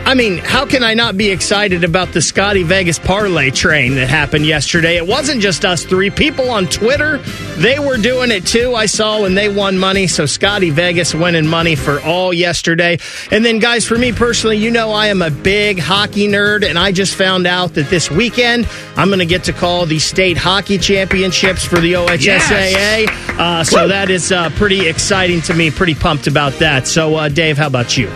I 0.08 0.14
mean, 0.14 0.38
how 0.38 0.64
can 0.64 0.82
I 0.82 0.94
not 0.94 1.18
be 1.18 1.28
excited 1.28 1.84
about 1.84 2.12
the 2.12 2.22
Scotty 2.22 2.62
Vegas 2.62 2.98
parlay 2.98 3.50
train 3.50 3.94
that 3.96 4.08
happened 4.08 4.46
yesterday? 4.46 4.96
It 4.96 5.06
wasn't 5.06 5.42
just 5.42 5.66
us 5.66 5.84
three. 5.84 6.08
People 6.08 6.48
on 6.48 6.66
Twitter, 6.66 7.18
they 7.58 7.78
were 7.78 7.98
doing 7.98 8.30
it 8.30 8.46
too. 8.46 8.74
I 8.74 8.86
saw 8.86 9.20
when 9.20 9.34
they 9.34 9.50
won 9.50 9.76
money. 9.76 10.06
So 10.06 10.24
Scotty 10.24 10.70
Vegas 10.70 11.14
winning 11.14 11.46
money 11.46 11.74
for 11.74 12.00
all 12.00 12.32
yesterday. 12.32 12.98
And 13.30 13.44
then, 13.44 13.58
guys, 13.58 13.86
for 13.86 13.98
me 13.98 14.12
personally, 14.12 14.56
you 14.56 14.70
know 14.70 14.92
I 14.92 15.08
am 15.08 15.20
a 15.20 15.30
big 15.30 15.78
hockey 15.78 16.26
nerd, 16.26 16.66
and 16.66 16.78
I 16.78 16.90
just 16.90 17.14
found 17.14 17.46
out 17.46 17.74
that 17.74 17.90
this 17.90 18.10
weekend 18.10 18.66
I'm 18.96 19.08
going 19.08 19.18
to 19.18 19.26
get 19.26 19.44
to 19.44 19.52
call 19.52 19.84
the 19.84 19.98
state 19.98 20.38
hockey 20.38 20.78
championships 20.78 21.66
for 21.66 21.80
the 21.80 21.92
OHSAA. 21.92 23.08
Uh, 23.38 23.62
so 23.62 23.86
that 23.88 24.08
is 24.08 24.32
uh, 24.32 24.48
pretty 24.56 24.88
exciting 24.88 25.42
to 25.42 25.52
me. 25.52 25.70
Pretty 25.70 25.94
pumped 25.94 26.26
about 26.28 26.54
that. 26.60 26.86
So, 26.86 27.14
uh, 27.16 27.28
Dave, 27.28 27.58
how 27.58 27.66
about 27.66 27.98
you? 27.98 28.08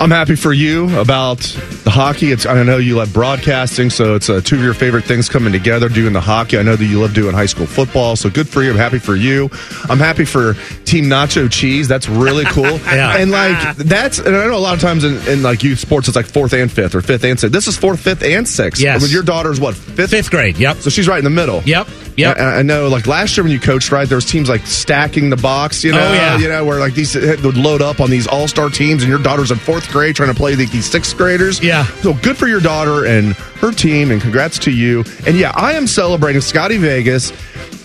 I'm 0.00 0.10
happy 0.10 0.34
for 0.34 0.52
you 0.54 0.98
about 0.98 1.40
the 1.84 1.90
hockey. 1.90 2.32
It's 2.32 2.46
I 2.46 2.62
know 2.62 2.78
you 2.78 2.96
love 2.96 3.12
broadcasting, 3.12 3.90
so 3.90 4.14
it's 4.14 4.30
uh, 4.30 4.40
two 4.42 4.56
of 4.56 4.62
your 4.62 4.72
favorite 4.72 5.04
things 5.04 5.28
coming 5.28 5.52
together. 5.52 5.90
Doing 5.90 6.14
the 6.14 6.22
hockey, 6.22 6.56
I 6.56 6.62
know 6.62 6.74
that 6.74 6.84
you 6.86 7.02
love 7.02 7.12
doing 7.12 7.34
high 7.34 7.44
school 7.44 7.66
football, 7.66 8.16
so 8.16 8.30
good 8.30 8.48
for 8.48 8.62
you. 8.62 8.70
I'm 8.70 8.78
happy 8.78 8.98
for 8.98 9.14
you. 9.14 9.50
I'm 9.90 9.98
happy 9.98 10.24
for 10.24 10.54
Team 10.86 11.04
Nacho 11.04 11.52
Cheese. 11.52 11.86
That's 11.86 12.08
really 12.08 12.44
cool. 12.46 12.78
Yeah. 12.90 13.18
and 13.18 13.30
like 13.30 13.76
that's 13.76 14.18
and 14.18 14.34
I 14.34 14.46
know 14.46 14.56
a 14.56 14.58
lot 14.58 14.74
of 14.74 14.80
times 14.80 15.04
in, 15.04 15.16
in 15.28 15.42
like 15.42 15.62
youth 15.62 15.78
sports, 15.78 16.08
it's 16.08 16.16
like 16.16 16.26
fourth 16.26 16.54
and 16.54 16.72
fifth 16.72 16.94
or 16.94 17.02
fifth 17.02 17.24
and 17.24 17.38
sixth. 17.38 17.52
This 17.52 17.68
is 17.68 17.76
fourth, 17.76 18.00
fifth, 18.00 18.22
and 18.22 18.48
sixth. 18.48 18.82
Yes. 18.82 19.02
With 19.02 19.12
your 19.12 19.22
daughter's 19.22 19.60
what 19.60 19.74
fifth? 19.76 20.10
Fifth 20.10 20.30
grade. 20.30 20.56
Yep. 20.56 20.78
So 20.78 20.88
she's 20.90 21.06
right 21.08 21.18
in 21.18 21.24
the 21.24 21.30
middle. 21.30 21.62
Yep. 21.64 21.88
Yep. 22.16 22.38
I, 22.38 22.58
I 22.58 22.62
know. 22.62 22.88
Like 22.88 23.06
last 23.06 23.36
year 23.36 23.44
when 23.44 23.52
you 23.52 23.60
coached, 23.60 23.92
right, 23.92 24.08
there 24.08 24.16
was 24.16 24.24
teams 24.24 24.48
like 24.48 24.66
stacking 24.66 25.28
the 25.30 25.36
box. 25.36 25.84
You 25.84 25.92
know, 25.92 26.00
Oh, 26.00 26.12
yeah. 26.14 26.38
you 26.38 26.48
know, 26.48 26.64
where 26.64 26.80
like 26.80 26.94
these 26.94 27.14
would 27.14 27.56
load 27.56 27.82
up 27.82 28.00
on 28.00 28.08
these 28.10 28.26
all 28.26 28.48
star 28.48 28.70
teams, 28.70 29.02
and 29.02 29.10
your 29.10 29.22
daughter's 29.22 29.50
in 29.50 29.58
fourth 29.58 29.89
grade 29.92 30.16
trying 30.16 30.30
to 30.30 30.34
play 30.34 30.54
the, 30.54 30.66
these 30.66 30.90
sixth 30.90 31.16
graders. 31.16 31.62
Yeah. 31.62 31.84
So 32.02 32.14
good 32.14 32.36
for 32.36 32.46
your 32.46 32.60
daughter 32.60 33.06
and 33.06 33.34
her 33.60 33.72
team, 33.72 34.10
and 34.10 34.20
congrats 34.20 34.58
to 34.60 34.70
you. 34.70 35.04
And 35.26 35.36
yeah, 35.36 35.52
I 35.54 35.72
am 35.74 35.86
celebrating 35.86 36.40
Scotty 36.40 36.78
Vegas, 36.78 37.32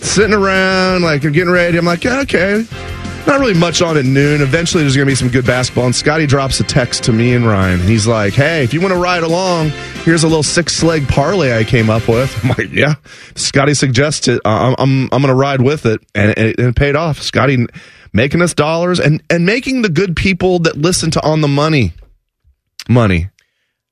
sitting 0.00 0.34
around 0.34 1.02
like 1.02 1.24
I'm 1.24 1.32
getting 1.32 1.52
ready. 1.52 1.78
I'm 1.78 1.84
like, 1.84 2.04
yeah, 2.04 2.20
okay. 2.20 2.66
Not 3.26 3.40
really 3.40 3.54
much 3.54 3.82
on 3.82 3.96
at 3.96 4.04
noon. 4.04 4.40
Eventually, 4.40 4.84
there's 4.84 4.94
going 4.94 5.06
to 5.06 5.10
be 5.10 5.16
some 5.16 5.28
good 5.28 5.44
basketball. 5.44 5.86
And 5.86 5.96
Scotty 5.96 6.28
drops 6.28 6.60
a 6.60 6.62
text 6.62 7.02
to 7.04 7.12
me 7.12 7.34
and 7.34 7.44
Ryan. 7.44 7.80
And 7.80 7.88
he's 7.88 8.06
like, 8.06 8.34
hey, 8.34 8.62
if 8.62 8.72
you 8.72 8.80
want 8.80 8.94
to 8.94 9.00
ride 9.00 9.24
along, 9.24 9.70
here's 10.04 10.22
a 10.22 10.28
little 10.28 10.44
six 10.44 10.80
leg 10.84 11.08
parlay 11.08 11.58
I 11.58 11.64
came 11.64 11.90
up 11.90 12.06
with. 12.06 12.32
I'm 12.44 12.50
like, 12.50 12.70
yeah. 12.70 12.94
Scotty 13.34 13.74
suggested 13.74 14.40
uh, 14.44 14.48
I'm, 14.48 14.76
I'm, 14.78 15.02
I'm 15.10 15.22
going 15.22 15.26
to 15.26 15.34
ride 15.34 15.60
with 15.60 15.86
it. 15.86 16.00
And 16.14 16.38
it, 16.38 16.60
it 16.60 16.76
paid 16.76 16.94
off. 16.94 17.20
Scotty 17.20 17.66
making 18.16 18.42
us 18.42 18.54
dollars 18.54 18.98
and, 18.98 19.22
and 19.30 19.46
making 19.46 19.82
the 19.82 19.88
good 19.88 20.16
people 20.16 20.58
that 20.60 20.76
listen 20.76 21.10
to 21.12 21.22
On 21.22 21.40
the 21.40 21.48
Money 21.48 21.92
money. 22.88 23.30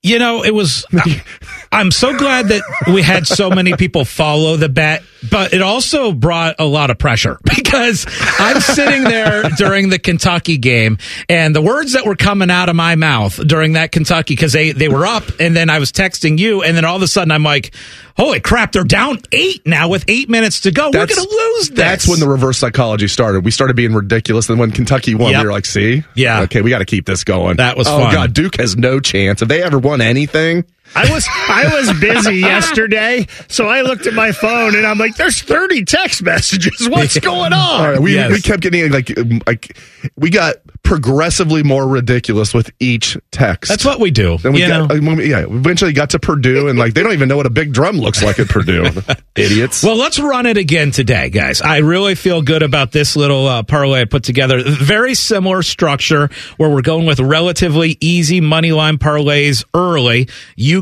You 0.02 0.18
know, 0.18 0.44
it 0.44 0.54
was. 0.54 0.84
I'm 1.74 1.90
so 1.90 2.16
glad 2.16 2.48
that 2.48 2.62
we 2.86 3.02
had 3.02 3.26
so 3.26 3.50
many 3.50 3.74
people 3.74 4.04
follow 4.04 4.56
the 4.56 4.68
bet, 4.68 5.02
but 5.28 5.52
it 5.52 5.60
also 5.60 6.12
brought 6.12 6.56
a 6.60 6.64
lot 6.64 6.90
of 6.90 6.98
pressure 6.98 7.38
because 7.56 8.06
I'm 8.38 8.60
sitting 8.60 9.02
there 9.02 9.42
during 9.56 9.88
the 9.88 9.98
Kentucky 9.98 10.56
game, 10.56 10.98
and 11.28 11.54
the 11.54 11.60
words 11.60 11.94
that 11.94 12.06
were 12.06 12.14
coming 12.14 12.48
out 12.48 12.68
of 12.68 12.76
my 12.76 12.94
mouth 12.94 13.36
during 13.46 13.72
that 13.72 13.90
Kentucky 13.90 14.34
because 14.34 14.52
they 14.52 14.70
they 14.70 14.88
were 14.88 15.04
up, 15.04 15.24
and 15.40 15.56
then 15.56 15.68
I 15.68 15.80
was 15.80 15.90
texting 15.90 16.38
you, 16.38 16.62
and 16.62 16.76
then 16.76 16.84
all 16.84 16.94
of 16.94 17.02
a 17.02 17.08
sudden 17.08 17.32
I'm 17.32 17.42
like, 17.42 17.74
"Holy 18.16 18.38
crap! 18.38 18.70
They're 18.70 18.84
down 18.84 19.18
eight 19.32 19.66
now 19.66 19.88
with 19.88 20.04
eight 20.06 20.28
minutes 20.30 20.60
to 20.60 20.70
go. 20.70 20.86
we're 20.86 21.06
going 21.06 21.08
to 21.08 21.20
lose 21.28 21.70
this." 21.70 21.78
That's 21.78 22.08
when 22.08 22.20
the 22.20 22.28
reverse 22.28 22.58
psychology 22.58 23.08
started. 23.08 23.44
We 23.44 23.50
started 23.50 23.74
being 23.74 23.94
ridiculous. 23.94 24.48
And 24.48 24.60
when 24.60 24.70
Kentucky 24.70 25.16
won, 25.16 25.32
Yep. 25.32 25.40
we 25.40 25.46
were 25.46 25.52
like, 25.52 25.66
see? 25.66 26.04
Yeah. 26.14 26.42
Okay, 26.42 26.60
we 26.60 26.70
got 26.70 26.78
to 26.78 26.84
keep 26.84 27.04
this 27.06 27.24
going. 27.24 27.56
That 27.56 27.76
was 27.76 27.88
oh, 27.88 27.98
fun. 27.98 28.14
God, 28.14 28.32
Duke 28.32 28.56
has 28.58 28.76
no 28.76 29.00
chance. 29.00 29.40
Have 29.40 29.48
they 29.48 29.62
ever 29.62 29.78
won 29.78 30.00
anything? 30.00 30.64
I 30.94 31.12
was 31.12 31.26
I 31.30 31.70
was 31.74 31.98
busy 32.00 32.36
yesterday, 32.40 33.26
so 33.48 33.66
I 33.66 33.82
looked 33.82 34.06
at 34.06 34.14
my 34.14 34.32
phone 34.32 34.74
and 34.76 34.86
I'm 34.86 34.98
like, 34.98 35.16
"There's 35.16 35.40
30 35.42 35.84
text 35.84 36.22
messages. 36.22 36.88
What's 36.88 37.18
going 37.20 37.52
on?" 37.52 37.80
All 37.80 37.90
right, 37.90 38.00
we, 38.00 38.14
Yes. 38.14 38.30
we 38.30 38.40
kept 38.40 38.60
getting 38.62 38.90
like 38.92 39.16
um, 39.18 39.40
like 39.46 39.76
we 40.16 40.30
got 40.30 40.56
progressively 40.84 41.62
more 41.62 41.88
ridiculous 41.88 42.52
with 42.54 42.70
each 42.78 43.16
text. 43.32 43.70
That's 43.70 43.84
what 43.84 43.98
we 44.00 44.10
do. 44.10 44.36
Then 44.38 44.52
we 44.52 44.62
you 44.62 44.68
got, 44.68 44.90
know? 44.92 45.12
uh, 45.12 45.16
yeah, 45.16 45.46
we 45.46 45.56
eventually 45.56 45.92
got 45.94 46.10
to 46.10 46.18
Purdue, 46.18 46.68
and 46.68 46.78
like 46.78 46.94
they 46.94 47.02
don't 47.02 47.12
even 47.14 47.28
know 47.28 47.36
what 47.36 47.46
a 47.46 47.50
big 47.50 47.72
drum 47.72 47.96
looks 47.96 48.22
like 48.22 48.38
at 48.38 48.48
Purdue. 48.48 48.84
Idiots. 49.36 49.82
Well, 49.82 49.96
let's 49.96 50.18
run 50.20 50.46
it 50.46 50.56
again 50.58 50.90
today, 50.92 51.30
guys. 51.30 51.60
I 51.60 51.78
really 51.78 52.14
feel 52.14 52.42
good 52.42 52.62
about 52.62 52.92
this 52.92 53.16
little 53.16 53.46
uh, 53.48 53.62
parlay 53.64 54.02
I 54.02 54.04
put 54.04 54.22
together. 54.22 54.62
Very 54.64 55.14
similar 55.14 55.62
structure 55.62 56.28
where 56.56 56.70
we're 56.70 56.82
going 56.82 57.06
with 57.06 57.18
relatively 57.18 57.96
easy 58.00 58.40
money 58.40 58.70
line 58.72 58.98
parlays 58.98 59.64
early. 59.74 60.28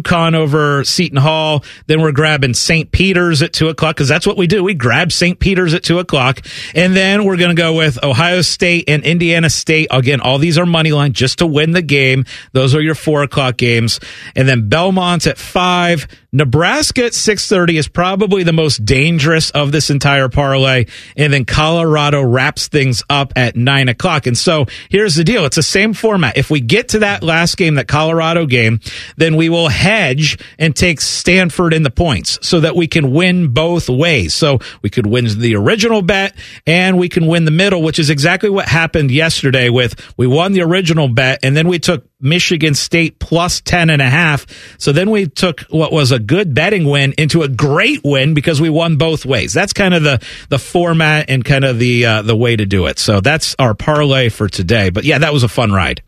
UConn 0.03 0.35
over 0.35 0.85
Seton 0.85 1.19
Hall. 1.19 1.65
Then 1.87 2.01
we're 2.01 2.13
grabbing 2.13 2.55
St. 2.55 2.91
Peter's 2.91 3.43
at 3.43 3.53
two 3.53 3.69
o'clock 3.69 3.97
because 3.97 4.09
that's 4.09 4.27
what 4.27 4.37
we 4.37 4.47
do. 4.47 4.63
We 4.63 4.75
grab 4.75 5.13
St. 5.13 5.39
Peter's 5.39 5.75
at 5.75 5.83
two 5.83 5.99
o'clock. 5.99 6.41
And 6.75 6.95
then 6.95 7.25
we're 7.25 7.37
going 7.37 7.55
to 7.55 7.61
go 7.61 7.75
with 7.75 8.03
Ohio 8.03 8.43
State 8.43 8.89
and 8.89 9.05
Indiana 9.05 9.51
State. 9.51 9.89
Again, 9.91 10.21
all 10.21 10.39
these 10.39 10.59
are 10.59 10.67
money 10.67 10.93
line 10.93 11.13
just 11.13 11.39
to 11.39 11.47
win 11.47 11.73
the 11.73 11.83
game. 11.83 12.25
Those 12.53 12.75
are 12.75 12.81
your 12.81 12.95
four 12.95 13.23
o'clock 13.23 13.57
games. 13.57 14.01
And 14.37 14.49
then 14.49 14.69
Belmont's 14.69 15.27
at 15.27 15.39
five. 15.39 16.07
Nebraska 16.35 17.05
at 17.05 17.13
6:30 17.13 17.77
is 17.77 17.89
probably 17.89 18.43
the 18.43 18.55
most 18.55 18.87
dangerous 18.87 19.51
of 19.51 19.71
this 19.71 19.91
entire 19.91 20.31
parlay, 20.31 20.87
and 21.15 21.31
then 21.31 21.45
Colorado 21.45 22.23
wraps 22.23 22.69
things 22.69 23.03
up 23.11 23.35
at 23.37 23.55
nine 23.55 23.91
o'clock. 23.91 24.27
And 24.27 24.37
so 24.37 24.65
here's 24.89 25.15
the 25.15 25.25
deal: 25.25 25.45
it's 25.45 25.57
the 25.57 25.63
same 25.63 25.93
format. 25.93 26.39
If 26.39 26.49
we 26.49 26.61
get 26.61 26.89
to 26.91 27.01
that 27.01 27.23
last 27.23 27.59
game, 27.59 27.75
that 27.75 27.87
Colorado 27.87 28.47
game, 28.47 28.81
then 29.19 29.37
we 29.37 29.51
will 29.51 29.69
hedge 29.93 30.39
and 30.59 30.75
take 30.75 31.01
Stanford 31.01 31.75
in 31.75 31.83
the 31.83 31.91
points 31.91 32.39
so 32.41 32.61
that 32.61 32.75
we 32.75 32.87
can 32.87 33.13
win 33.13 33.53
both 33.53 33.89
ways. 33.91 34.35
So 34.35 34.59
we 34.81 34.89
could 34.89 35.07
win 35.07 35.27
the 35.39 35.55
original 35.57 36.01
bet 36.01 36.35
and 36.67 36.99
we 36.99 37.09
can 37.09 37.27
win 37.27 37.45
the 37.45 37.51
middle, 37.51 37.83
which 37.83 37.99
is 37.99 38.09
exactly 38.09 38.49
what 38.49 38.69
happened 38.69 39.11
yesterday. 39.11 39.69
With 39.69 39.95
we 40.17 40.27
won 40.27 40.53
the 40.53 40.63
original 40.63 41.09
bet 41.09 41.41
and 41.43 41.55
then 41.55 41.69
we 41.69 41.79
took 41.79 42.07
Michigan 42.21 42.75
State 42.75 43.19
plus 43.19 43.61
10 43.61 43.91
and 43.91 44.01
a 44.01 44.09
half. 44.09 44.47
So 44.79 44.93
then 44.93 45.11
we 45.11 45.27
took 45.27 45.61
what 45.63 45.93
was 45.93 46.13
a 46.13 46.19
good 46.19 46.55
betting 46.55 46.85
win 46.89 47.13
into 47.19 47.43
a 47.43 47.49
great 47.49 48.01
win 48.05 48.33
because 48.33 48.61
we 48.61 48.71
won 48.71 48.97
both 48.97 49.27
ways. 49.27 49.53
That's 49.53 49.73
kind 49.73 49.93
of 49.93 50.03
the, 50.05 50.25
the 50.49 50.59
format 50.59 51.29
and 51.29 51.45
kind 51.45 51.65
of 51.65 51.79
the, 51.79 52.07
uh, 52.07 52.23
the 52.23 52.37
way 52.37 52.57
to 52.57 52.65
do 52.65 52.87
it. 52.87 52.99
So 52.99 53.21
that's 53.21 53.55
our 53.59 53.75
parlay 53.75 54.31
for 54.31 54.49
today. 54.49 54.91
But 54.91 55.05
yeah, 55.05 55.19
that 55.19 55.33
was 55.33 55.43
a 55.43 55.49
fun 55.49 55.73
ride. 55.73 56.03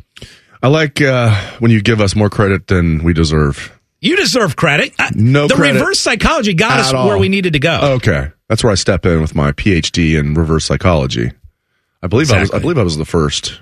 I 0.65 0.69
like 0.69 1.03
uh, 1.03 1.39
when 1.59 1.71
you 1.71 1.83
give 1.83 2.01
us 2.01 2.17
more 2.17 2.31
credit 2.31 2.69
than 2.69 3.05
we 3.05 3.13
deserve. 3.13 3.79
You 4.01 4.17
deserve 4.17 4.57
credit. 4.57 4.95
No 5.15 5.47
the 5.47 5.57
credit 5.57 5.79
reverse 5.79 6.01
psychology 6.01 6.55
got 6.55 6.81
us 6.81 6.91
all. 6.91 7.07
where 7.07 7.19
we 7.19 7.29
needed 7.29 7.53
to 7.53 7.59
go. 7.59 7.97
Okay, 7.97 8.31
that's 8.49 8.65
where 8.65 8.73
I 8.73 8.75
step 8.75 9.05
in 9.05 9.21
with 9.21 9.35
my 9.35 9.53
PhD 9.53 10.19
in 10.19 10.33
reverse 10.33 10.65
psychology. 10.65 11.33
I 12.03 12.07
believe 12.07 12.33
I 12.33 12.41
was. 12.41 12.51
I 12.51 12.61
believe 12.61 12.79
I 12.79 12.83
was 12.83 12.97
the 12.97 13.05
first. 13.05 13.61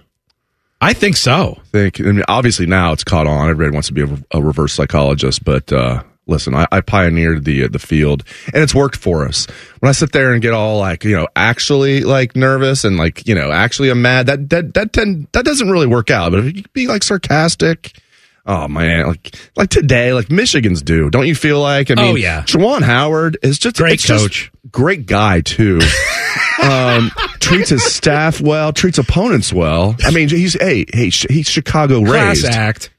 I 0.81 0.93
think 0.93 1.17
so. 1.17 1.57
I 1.59 1.65
think. 1.73 2.01
I 2.01 2.05
mean, 2.05 2.23
obviously 2.29 2.67
now 2.67 2.93
it's 2.93 3.03
caught 3.03 3.27
on. 3.27 3.51
Everybody 3.51 3.75
wants 3.75 3.89
to 3.89 3.95
be 3.95 4.03
a, 4.03 4.39
a 4.39 4.41
reverse 4.41 4.73
psychologist, 4.73 5.43
but 5.43 5.73
uh, 5.73 6.05
listen, 6.33 6.55
I, 6.55 6.67
I 6.73 6.81
pioneered 6.81 7.45
the 7.45 7.65
uh, 7.65 7.69
the 7.69 7.79
field, 7.79 8.25
and 8.47 8.63
it's 8.63 8.75
worked 8.75 8.97
for 8.97 9.25
us. 9.25 9.47
When 9.79 9.89
I 9.89 9.93
sit 9.93 10.13
there 10.13 10.33
and 10.33 10.43
get 10.43 10.55
all 10.55 10.79
like 10.79 11.05
you 11.05 11.15
know 11.15 11.29
actually 11.37 12.01
like 12.01 12.35
nervous 12.35 12.85
and 12.85 12.97
like 12.97 13.27
you 13.29 13.35
know 13.35 13.53
actually 13.53 13.91
I'm 13.91 14.03
mad, 14.03 14.27
that 14.27 14.51
that 14.51 14.75
that 14.75 14.93
tend, 14.93 15.29
that 15.33 15.45
doesn't 15.45 15.71
really 15.71 15.87
work 15.87 16.11
out. 16.11 16.33
But 16.33 16.41
if 16.41 16.57
you 16.57 16.65
be 16.73 16.89
like 16.89 17.05
sarcastic. 17.05 17.97
Oh 18.45 18.67
man, 18.67 19.07
like 19.07 19.37
like 19.57 19.69
today, 19.71 20.13
like 20.13 20.31
Michigan's 20.31 20.83
do. 20.83 21.11
Don't 21.11 21.27
you 21.29 21.35
feel 21.35 21.61
like? 21.61 21.91
I 21.91 21.95
mean, 21.95 22.05
Oh, 22.07 22.15
yeah. 22.17 22.43
Juwan 22.43 22.83
Howard 22.83 23.39
is 23.43 23.59
just 23.59 23.77
Great 23.77 23.95
it's 23.95 24.03
just 24.05 24.25
coach. 24.25 24.53
great 24.71 25.07
guy 25.07 25.43
too. 25.43 25.79
um, 26.63 27.11
treats 27.39 27.71
his 27.71 27.85
staff 27.85 28.41
well, 28.41 28.73
treats 28.73 28.99
opponents 28.99 29.53
well. 29.53 29.95
I 30.05 30.11
mean, 30.11 30.29
he's 30.29 30.55
hey 30.61 30.87
hey 30.93 31.11
he's 31.11 31.49
Chicago 31.49 32.05
Class 32.05 32.43
raised. 32.43 32.47
act. 32.47 32.91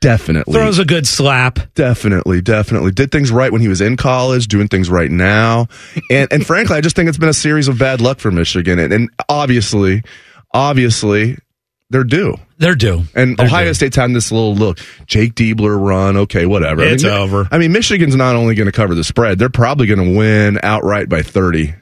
Definitely, 0.00 0.52
Throws 0.54 0.78
a 0.78 0.84
good 0.84 1.06
slap. 1.06 1.58
definitely, 1.74 2.40
definitely 2.42 2.90
did 2.90 3.10
things 3.12 3.30
right 3.30 3.50
when 3.52 3.60
he 3.60 3.68
was 3.68 3.80
in 3.80 3.96
college, 3.96 4.46
doing 4.48 4.68
things 4.68 4.90
right 4.90 5.10
now, 5.10 5.68
and 6.10 6.30
and 6.32 6.46
frankly, 6.46 6.76
I 6.76 6.80
just 6.80 6.96
think 6.96 7.08
it's 7.08 7.18
been 7.18 7.28
a 7.28 7.34
series 7.34 7.68
of 7.68 7.78
bad 7.78 8.00
luck 8.00 8.18
for 8.18 8.30
Michigan, 8.30 8.78
and, 8.78 8.92
and 8.92 9.10
obviously, 9.28 10.02
obviously, 10.52 11.36
they're 11.90 12.04
due. 12.04 12.36
They're 12.62 12.76
due. 12.76 13.02
And 13.16 13.36
They're 13.36 13.46
Ohio 13.46 13.66
due. 13.66 13.74
State's 13.74 13.96
having 13.96 14.14
this 14.14 14.30
little 14.30 14.54
look. 14.54 14.78
Jake 15.06 15.34
Diebler 15.34 15.76
run. 15.78 16.16
Okay, 16.16 16.46
whatever. 16.46 16.82
It's 16.82 17.04
I 17.04 17.08
mean, 17.08 17.16
over. 17.16 17.48
I 17.50 17.58
mean, 17.58 17.72
Michigan's 17.72 18.14
not 18.14 18.36
only 18.36 18.54
going 18.54 18.66
to 18.66 18.72
cover 18.72 18.94
the 18.94 19.02
spread; 19.02 19.38
they're 19.40 19.48
probably 19.50 19.88
going 19.88 20.12
to 20.12 20.16
win 20.16 20.60
outright 20.62 21.08
by 21.08 21.22
thirty. 21.22 21.74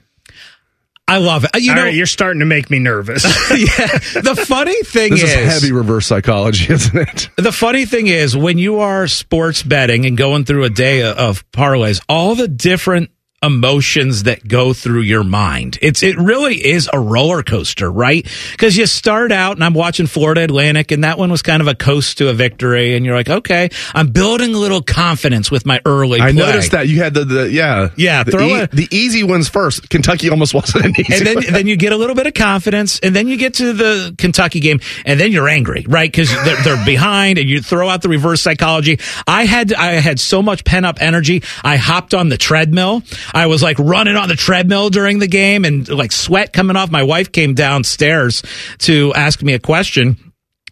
I 1.07 1.18
love 1.18 1.45
it. 1.45 1.51
Uh, 1.55 1.59
You 1.59 1.72
All 1.72 1.76
know, 1.76 1.83
right, 1.85 1.95
you're 1.95 2.07
starting 2.07 2.41
to 2.41 2.47
make 2.47 2.70
me 2.70 2.78
nervous. 2.78 3.24
yeah. 3.51 3.99
The 4.22 4.43
funny 4.47 4.81
thing 4.85 5.11
This 5.11 5.24
is, 5.24 5.31
is 5.31 5.61
heavy 5.61 5.72
reverse 5.72 6.07
psychology, 6.07 6.72
isn't 6.72 6.97
it? 6.97 7.28
The 7.37 7.51
funny 7.53 7.85
thing 7.85 8.07
is, 8.07 8.37
when 8.37 8.59
you 8.59 8.78
are 8.81 9.07
sports 9.09 9.62
betting 9.62 10.07
and 10.07 10.16
going 10.16 10.45
through 10.45 10.64
a 10.64 10.70
day 10.70 11.03
of 11.03 11.45
parlays, 11.51 12.01
all 12.09 12.37
the 12.37 12.47
different 12.49 13.11
emotions 13.43 14.24
that 14.24 14.47
go 14.47 14.74
through 14.74 15.01
your 15.01 15.24
mind. 15.24 15.78
It's 15.80 16.03
it 16.03 16.18
really 16.18 16.57
is 16.57 16.91
a 16.93 17.01
roller 17.01 17.43
coaster, 17.43 17.91
right? 17.91 18.26
Because 18.53 18.76
you 18.76 18.84
start 18.84 19.32
out 19.32 19.57
and 19.57 19.64
I'm 19.64 19.72
watching 19.72 20.07
Florida 20.07 20.43
Atlantic 20.45 20.93
and 20.93 21.05
that 21.05 21.16
one 21.18 21.30
was 21.30 21.41
kind 21.41 21.62
of 21.62 21.68
a 21.68 21.74
coast 21.74 22.18
to 22.18 22.28
a 22.28 22.34
victory 22.34 22.95
and 22.97 23.07
you're 23.07 23.14
like, 23.14 23.30
okay, 23.30 23.70
I'm 23.95 24.09
building 24.09 24.55
a 24.55 24.59
little 24.59 24.82
confidence 24.82 25.51
with 25.51 25.64
my 25.64 25.80
early 25.86 26.20
I 26.20 26.32
play. 26.32 26.47
noticed 26.47 26.72
that 26.72 26.88
you 26.88 26.99
had 26.99 27.14
the, 27.14 27.24
the 27.24 27.51
yeah 27.51 27.88
Yeah, 27.97 28.24
the, 28.24 28.30
throw 28.30 28.47
e- 28.47 28.61
a- 28.61 28.66
the 28.68 28.88
easy 28.91 29.22
ones 29.22 29.49
first. 29.49 29.88
Kentucky 29.88 30.28
almost 30.28 30.53
wasn't 30.61 30.84
an 30.84 30.95
easy. 31.01 31.14
and 31.14 31.26
then 31.26 31.53
then 31.53 31.66
you 31.66 31.76
get 31.76 31.93
a 31.93 31.97
little 31.97 32.14
bit 32.16 32.26
of 32.26 32.34
confidence, 32.34 33.01
and 33.01 33.16
then 33.16 33.26
you 33.26 33.36
get 33.38 33.55
to 33.55 33.72
the 33.72 34.14
Kentucky 34.18 34.61
game, 34.61 34.80
and 35.07 35.18
then 35.18 35.32
you're 35.32 35.49
angry, 35.49 35.84
right? 35.88 36.11
Because 36.11 36.30
they're, 36.45 36.62
they're 36.62 36.84
behind, 36.84 37.38
and 37.38 37.49
you 37.49 37.62
throw 37.62 37.88
out 37.88 38.03
the 38.03 38.09
reverse 38.09 38.41
psychology. 38.43 38.99
I 39.26 39.47
had 39.47 39.72
I 39.72 39.93
had 39.95 40.20
so 40.20 40.43
much 40.43 40.64
pent 40.64 40.84
up 40.86 40.99
energy. 41.01 41.43
I 41.64 41.76
hopped 41.76 42.12
on 42.14 42.28
the 42.28 42.36
treadmill. 42.38 43.03
I 43.35 43.47
was 43.47 43.62
like 43.62 43.78
running 43.78 44.16
on 44.16 44.28
the 44.28 44.37
treadmill 44.37 44.91
during 44.91 45.18
the 45.18 45.28
game, 45.28 45.64
and 45.64 45.89
like 45.89 46.12
sweat 46.12 46.53
coming 46.53 46.76
off. 46.76 46.91
My 46.91 47.03
wife 47.03 47.33
came 47.33 47.55
downstairs 47.55 48.43
to 48.78 49.12
ask 49.14 49.43
me 49.43 49.55
a 49.55 49.59
question 49.59 50.30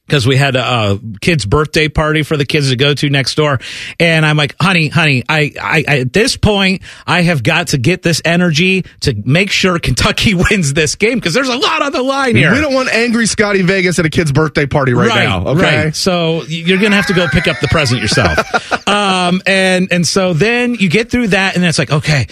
because 0.09 0.27
we 0.27 0.37
had 0.37 0.57
a, 0.57 0.65
a 0.65 1.01
kid's 1.21 1.45
birthday 1.45 1.89
party 1.89 2.23
for 2.23 2.39
the 2.39 2.47
kids 2.47 2.71
to 2.71 2.77
go 2.77 2.95
to 2.95 3.11
next 3.11 3.35
door. 3.35 3.61
And 4.01 4.25
I'm 4.25 4.39
like, 4.39 4.57
honey, 4.59 4.89
honey, 4.89 5.23
I, 5.29 5.53
I, 5.61 5.85
I, 5.87 5.99
at 5.99 6.15
this 6.15 6.37
point, 6.39 6.83
I 7.07 7.21
have 7.21 7.43
got 7.43 7.69
to 7.69 7.79
get 7.79 8.03
this 8.03 8.23
energy 8.25 8.87
to 9.01 9.15
make 9.27 9.51
sure 9.51 9.79
Kentucky 9.79 10.35
wins 10.51 10.73
this 10.73 10.95
game 10.95 11.19
because 11.19 11.35
there's 11.35 11.51
a 11.51 11.57
lot 11.57 11.83
on 11.83 11.93
the 11.93 12.03
line 12.03 12.37
here. 12.37 12.53
We 12.53 12.61
don't 12.61 12.73
want 12.73 12.89
angry 12.89 13.27
Scotty 13.27 13.61
Vegas 13.63 13.99
at 13.99 14.07
a 14.07 14.11
kid's 14.11 14.33
birthday 14.33 14.65
party 14.65 14.95
right, 14.95 15.09
now. 15.09 15.47
Okay. 15.49 15.85
Right. 15.85 15.95
So 15.95 16.43
you're 16.45 16.79
going 16.79 16.93
to 16.93 16.97
have 16.97 17.09
to 17.09 17.15
go 17.15 17.29
pick 17.29 17.47
up 17.47 17.61
the 17.61 17.69
present 17.69 18.01
yourself. 18.01 18.89
um, 18.89 19.43
and, 19.47 19.93
and 19.93 20.07
so 20.07 20.33
then 20.33 20.75
you 20.75 20.89
get 20.89 21.11
through 21.11 21.29
that 21.29 21.55
and 21.55 21.63
then 21.63 21.69
it's 21.69 21.79
like, 21.79 21.93
okay, 21.93 22.29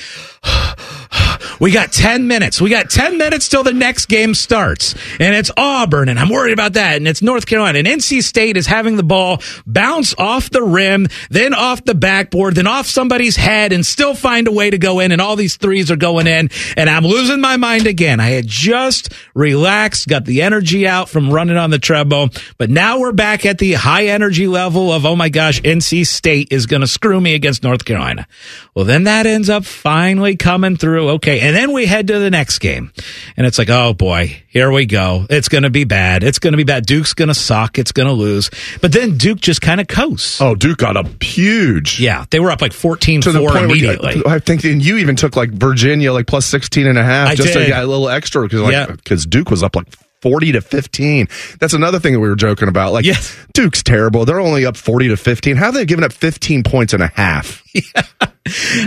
we 1.60 1.70
got 1.70 1.92
10 1.92 2.26
minutes. 2.26 2.60
We 2.60 2.70
got 2.70 2.90
10 2.90 3.18
minutes 3.18 3.48
till 3.48 3.62
the 3.62 3.72
next 3.72 4.06
game 4.06 4.34
starts. 4.34 4.94
And 5.18 5.34
it's 5.34 5.50
Auburn, 5.56 6.08
and 6.08 6.18
I'm 6.18 6.28
worried 6.28 6.52
about 6.52 6.74
that. 6.74 6.96
And 6.96 7.08
it's 7.08 7.22
North 7.22 7.46
Carolina. 7.46 7.78
And 7.78 7.88
NC 7.88 8.22
State 8.22 8.56
is 8.56 8.66
having 8.66 8.96
the 8.96 9.02
ball 9.02 9.42
bounce 9.66 10.14
off 10.18 10.50
the 10.50 10.62
rim, 10.62 11.06
then 11.30 11.54
off 11.54 11.84
the 11.84 11.94
backboard, 11.94 12.54
then 12.54 12.66
off 12.66 12.86
somebody's 12.86 13.36
head, 13.36 13.72
and 13.72 13.84
still 13.84 14.14
find 14.14 14.48
a 14.48 14.52
way 14.52 14.70
to 14.70 14.78
go 14.78 15.00
in. 15.00 15.12
And 15.12 15.20
all 15.20 15.36
these 15.36 15.56
threes 15.56 15.90
are 15.90 15.96
going 15.96 16.26
in. 16.26 16.50
And 16.76 16.88
I'm 16.88 17.04
losing 17.04 17.40
my 17.40 17.56
mind 17.56 17.86
again. 17.86 18.20
I 18.20 18.30
had 18.30 18.46
just 18.46 19.12
relaxed, 19.34 20.08
got 20.08 20.24
the 20.24 20.42
energy 20.42 20.86
out 20.86 21.08
from 21.08 21.32
running 21.32 21.56
on 21.56 21.70
the 21.70 21.78
treadmill. 21.78 22.30
But 22.58 22.70
now 22.70 22.98
we're 22.98 23.12
back 23.12 23.46
at 23.46 23.58
the 23.58 23.74
high 23.74 24.06
energy 24.06 24.46
level 24.46 24.92
of, 24.92 25.06
oh 25.06 25.16
my 25.16 25.28
gosh, 25.28 25.60
NC 25.62 26.06
State 26.06 26.48
is 26.50 26.66
going 26.66 26.80
to 26.80 26.86
screw 26.86 27.20
me 27.20 27.34
against 27.34 27.62
North 27.62 27.84
Carolina. 27.84 28.26
Well, 28.74 28.84
then 28.84 29.04
that 29.04 29.26
ends 29.26 29.48
up 29.48 29.64
finally 29.64 30.35
coming 30.36 30.76
through. 30.76 31.08
Okay. 31.10 31.40
And 31.40 31.54
then 31.56 31.72
we 31.72 31.86
head 31.86 32.06
to 32.08 32.18
the 32.18 32.30
next 32.30 32.58
game. 32.60 32.92
And 33.36 33.46
it's 33.46 33.58
like, 33.58 33.70
oh 33.70 33.94
boy, 33.94 34.42
here 34.48 34.70
we 34.70 34.86
go. 34.86 35.26
It's 35.30 35.48
going 35.48 35.64
to 35.64 35.70
be 35.70 35.84
bad. 35.84 36.22
It's 36.22 36.38
going 36.38 36.52
to 36.52 36.56
be 36.56 36.64
bad. 36.64 36.86
Duke's 36.86 37.14
going 37.14 37.28
to 37.28 37.34
suck. 37.34 37.78
It's 37.78 37.92
going 37.92 38.06
to 38.08 38.12
lose. 38.12 38.50
But 38.80 38.92
then 38.92 39.16
Duke 39.16 39.40
just 39.40 39.60
kind 39.60 39.80
of 39.80 39.88
coasts. 39.88 40.40
Oh, 40.40 40.54
Duke 40.54 40.78
got 40.78 40.96
up 40.96 41.22
huge. 41.22 41.98
Yeah. 42.00 42.24
They 42.30 42.40
were 42.40 42.50
up 42.50 42.60
like 42.62 42.72
14 42.72 43.20
to 43.22 43.32
the 43.32 43.40
4 43.40 43.50
point 43.50 43.64
immediately. 43.64 44.16
you, 44.16 44.24
I 44.26 44.38
think 44.38 44.64
and 44.64 44.84
you 44.84 44.96
even 44.98 45.16
took 45.16 45.36
like 45.36 45.50
Virginia 45.50 46.12
like 46.12 46.26
plus 46.26 46.46
16 46.46 46.86
and 46.86 46.98
a 46.98 47.04
half 47.04 47.28
I 47.30 47.34
just 47.34 47.52
to 47.52 47.58
did. 47.58 47.66
get 47.68 47.82
a 47.82 47.86
little 47.86 48.08
extra 48.08 48.42
because 48.42 48.60
like, 48.60 48.72
Yeah. 48.72 48.94
'cause 49.04 49.26
Duke 49.26 49.50
was 49.50 49.62
up 49.62 49.76
like 49.76 49.86
40 50.22 50.52
to 50.52 50.60
15. 50.60 51.28
That's 51.60 51.74
another 51.74 52.00
thing 52.00 52.14
that 52.14 52.20
we 52.20 52.28
were 52.28 52.34
joking 52.36 52.68
about. 52.68 52.92
Like 52.92 53.04
yes. 53.04 53.36
Duke's 53.52 53.82
terrible. 53.82 54.24
They're 54.24 54.40
only 54.40 54.64
up 54.66 54.76
40 54.76 55.08
to 55.08 55.16
15. 55.16 55.56
How 55.56 55.66
have 55.66 55.74
they 55.74 55.84
given 55.84 56.02
up 56.04 56.12
15 56.12 56.62
points 56.64 56.94
and 56.94 57.02
a 57.02 57.08
half? 57.08 57.62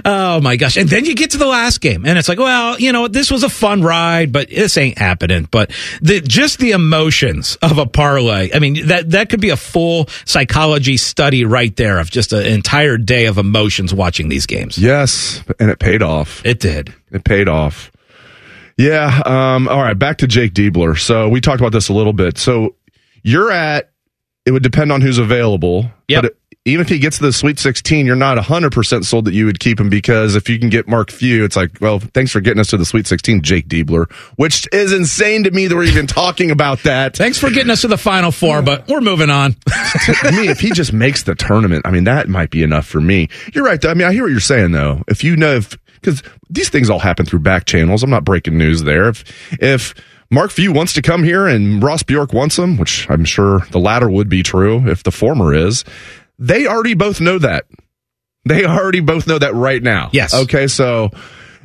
Oh 0.05 0.39
my 0.41 0.55
gosh. 0.55 0.77
And 0.77 0.89
then 0.89 1.05
you 1.05 1.15
get 1.15 1.31
to 1.31 1.37
the 1.37 1.47
last 1.47 1.81
game 1.81 2.05
and 2.05 2.17
it's 2.17 2.29
like, 2.29 2.39
well, 2.39 2.79
you 2.79 2.91
know, 2.91 3.07
this 3.07 3.31
was 3.31 3.43
a 3.43 3.49
fun 3.49 3.81
ride, 3.81 4.31
but 4.31 4.49
this 4.49 4.77
ain't 4.77 4.97
happening. 4.97 5.47
But 5.49 5.71
the, 6.01 6.21
just 6.21 6.59
the 6.59 6.71
emotions 6.71 7.57
of 7.61 7.77
a 7.77 7.85
parlay. 7.85 8.49
I 8.53 8.59
mean, 8.59 8.87
that, 8.87 9.11
that 9.11 9.29
could 9.29 9.41
be 9.41 9.49
a 9.49 9.57
full 9.57 10.07
psychology 10.25 10.97
study 10.97 11.45
right 11.45 11.75
there 11.75 11.99
of 11.99 12.09
just 12.09 12.33
an 12.33 12.45
entire 12.45 12.97
day 12.97 13.25
of 13.25 13.37
emotions 13.37 13.93
watching 13.93 14.29
these 14.29 14.45
games. 14.45 14.77
Yes, 14.77 15.43
and 15.59 15.69
it 15.69 15.79
paid 15.79 16.01
off. 16.01 16.45
It 16.45 16.59
did. 16.59 16.93
It 17.11 17.23
paid 17.23 17.47
off. 17.47 17.91
Yeah. 18.77 19.21
Um, 19.25 19.67
all 19.67 19.81
right. 19.81 19.97
Back 19.97 20.19
to 20.19 20.27
Jake 20.27 20.53
Diebler. 20.53 20.97
So 20.97 21.27
we 21.27 21.41
talked 21.41 21.59
about 21.59 21.73
this 21.73 21.89
a 21.89 21.93
little 21.93 22.13
bit. 22.13 22.37
So 22.37 22.75
you're 23.23 23.51
at. 23.51 23.91
It 24.45 24.51
would 24.51 24.63
depend 24.63 24.91
on 24.91 25.01
who's 25.01 25.17
available. 25.17 25.91
Yep. 26.07 26.23
But 26.23 26.37
even 26.65 26.81
if 26.81 26.89
he 26.89 26.99
gets 26.99 27.17
to 27.17 27.23
the 27.23 27.31
Sweet 27.33 27.57
16, 27.57 28.05
you're 28.05 28.15
not 28.15 28.37
100% 28.37 29.05
sold 29.05 29.25
that 29.25 29.33
you 29.33 29.45
would 29.45 29.59
keep 29.59 29.79
him 29.79 29.89
because 29.89 30.35
if 30.35 30.49
you 30.49 30.59
can 30.59 30.69
get 30.69 30.87
Mark 30.87 31.09
Few, 31.09 31.45
it's 31.45 31.55
like, 31.55 31.79
well, 31.79 31.99
thanks 31.99 32.31
for 32.31 32.41
getting 32.41 32.59
us 32.59 32.67
to 32.67 32.77
the 32.77 32.85
Sweet 32.85 33.07
16, 33.07 33.41
Jake 33.41 33.67
Diebler, 33.67 34.11
which 34.35 34.67
is 34.73 34.91
insane 34.91 35.45
to 35.45 35.51
me 35.51 35.67
that 35.67 35.75
we're 35.75 35.83
even 35.85 36.05
talking 36.05 36.51
about 36.51 36.83
that. 36.83 37.15
Thanks 37.15 37.37
for 37.37 37.49
getting 37.49 37.71
us 37.71 37.81
to 37.81 37.87
the 37.87 37.97
final 37.97 38.31
four, 38.31 38.61
but 38.61 38.87
we're 38.89 38.99
moving 38.99 39.29
on. 39.29 39.53
to 40.21 40.31
me, 40.33 40.49
if 40.49 40.59
he 40.59 40.71
just 40.71 40.91
makes 40.91 41.23
the 41.23 41.33
tournament, 41.33 41.83
I 41.85 41.91
mean, 41.91 42.03
that 42.03 42.27
might 42.27 42.49
be 42.49 42.61
enough 42.61 42.85
for 42.85 42.99
me. 42.99 43.29
You're 43.53 43.65
right. 43.65 43.81
Though. 43.81 43.91
I 43.91 43.93
mean, 43.93 44.07
I 44.07 44.11
hear 44.11 44.23
what 44.23 44.31
you're 44.31 44.41
saying, 44.41 44.71
though. 44.71 45.03
If 45.07 45.23
you 45.23 45.37
know, 45.37 45.55
if 45.55 45.77
because 46.01 46.23
these 46.49 46.69
things 46.69 46.89
all 46.89 46.99
happen 46.99 47.25
through 47.25 47.39
back 47.39 47.65
channels, 47.65 48.03
I'm 48.03 48.09
not 48.09 48.25
breaking 48.25 48.57
news 48.57 48.83
there. 48.83 49.09
If 49.09 49.23
if 49.61 49.95
Mark 50.31 50.51
Few 50.51 50.71
wants 50.71 50.93
to 50.93 51.01
come 51.01 51.23
here 51.23 51.47
and 51.47 51.81
Ross 51.81 52.03
Bjork 52.03 52.33
wants 52.33 52.57
him, 52.57 52.77
which 52.77 53.09
I'm 53.09 53.25
sure 53.25 53.61
the 53.71 53.79
latter 53.79 54.09
would 54.09 54.29
be 54.29 54.43
true 54.43 54.87
if 54.87 55.01
the 55.01 55.11
former 55.11 55.55
is, 55.55 55.83
they 56.39 56.65
already 56.65 56.95
both 56.95 57.21
know 57.21 57.37
that. 57.39 57.65
They 58.45 58.65
already 58.65 59.01
both 59.01 59.27
know 59.27 59.37
that 59.37 59.53
right 59.53 59.83
now. 59.83 60.09
Yes. 60.13 60.33
Okay. 60.33 60.67
So. 60.67 61.11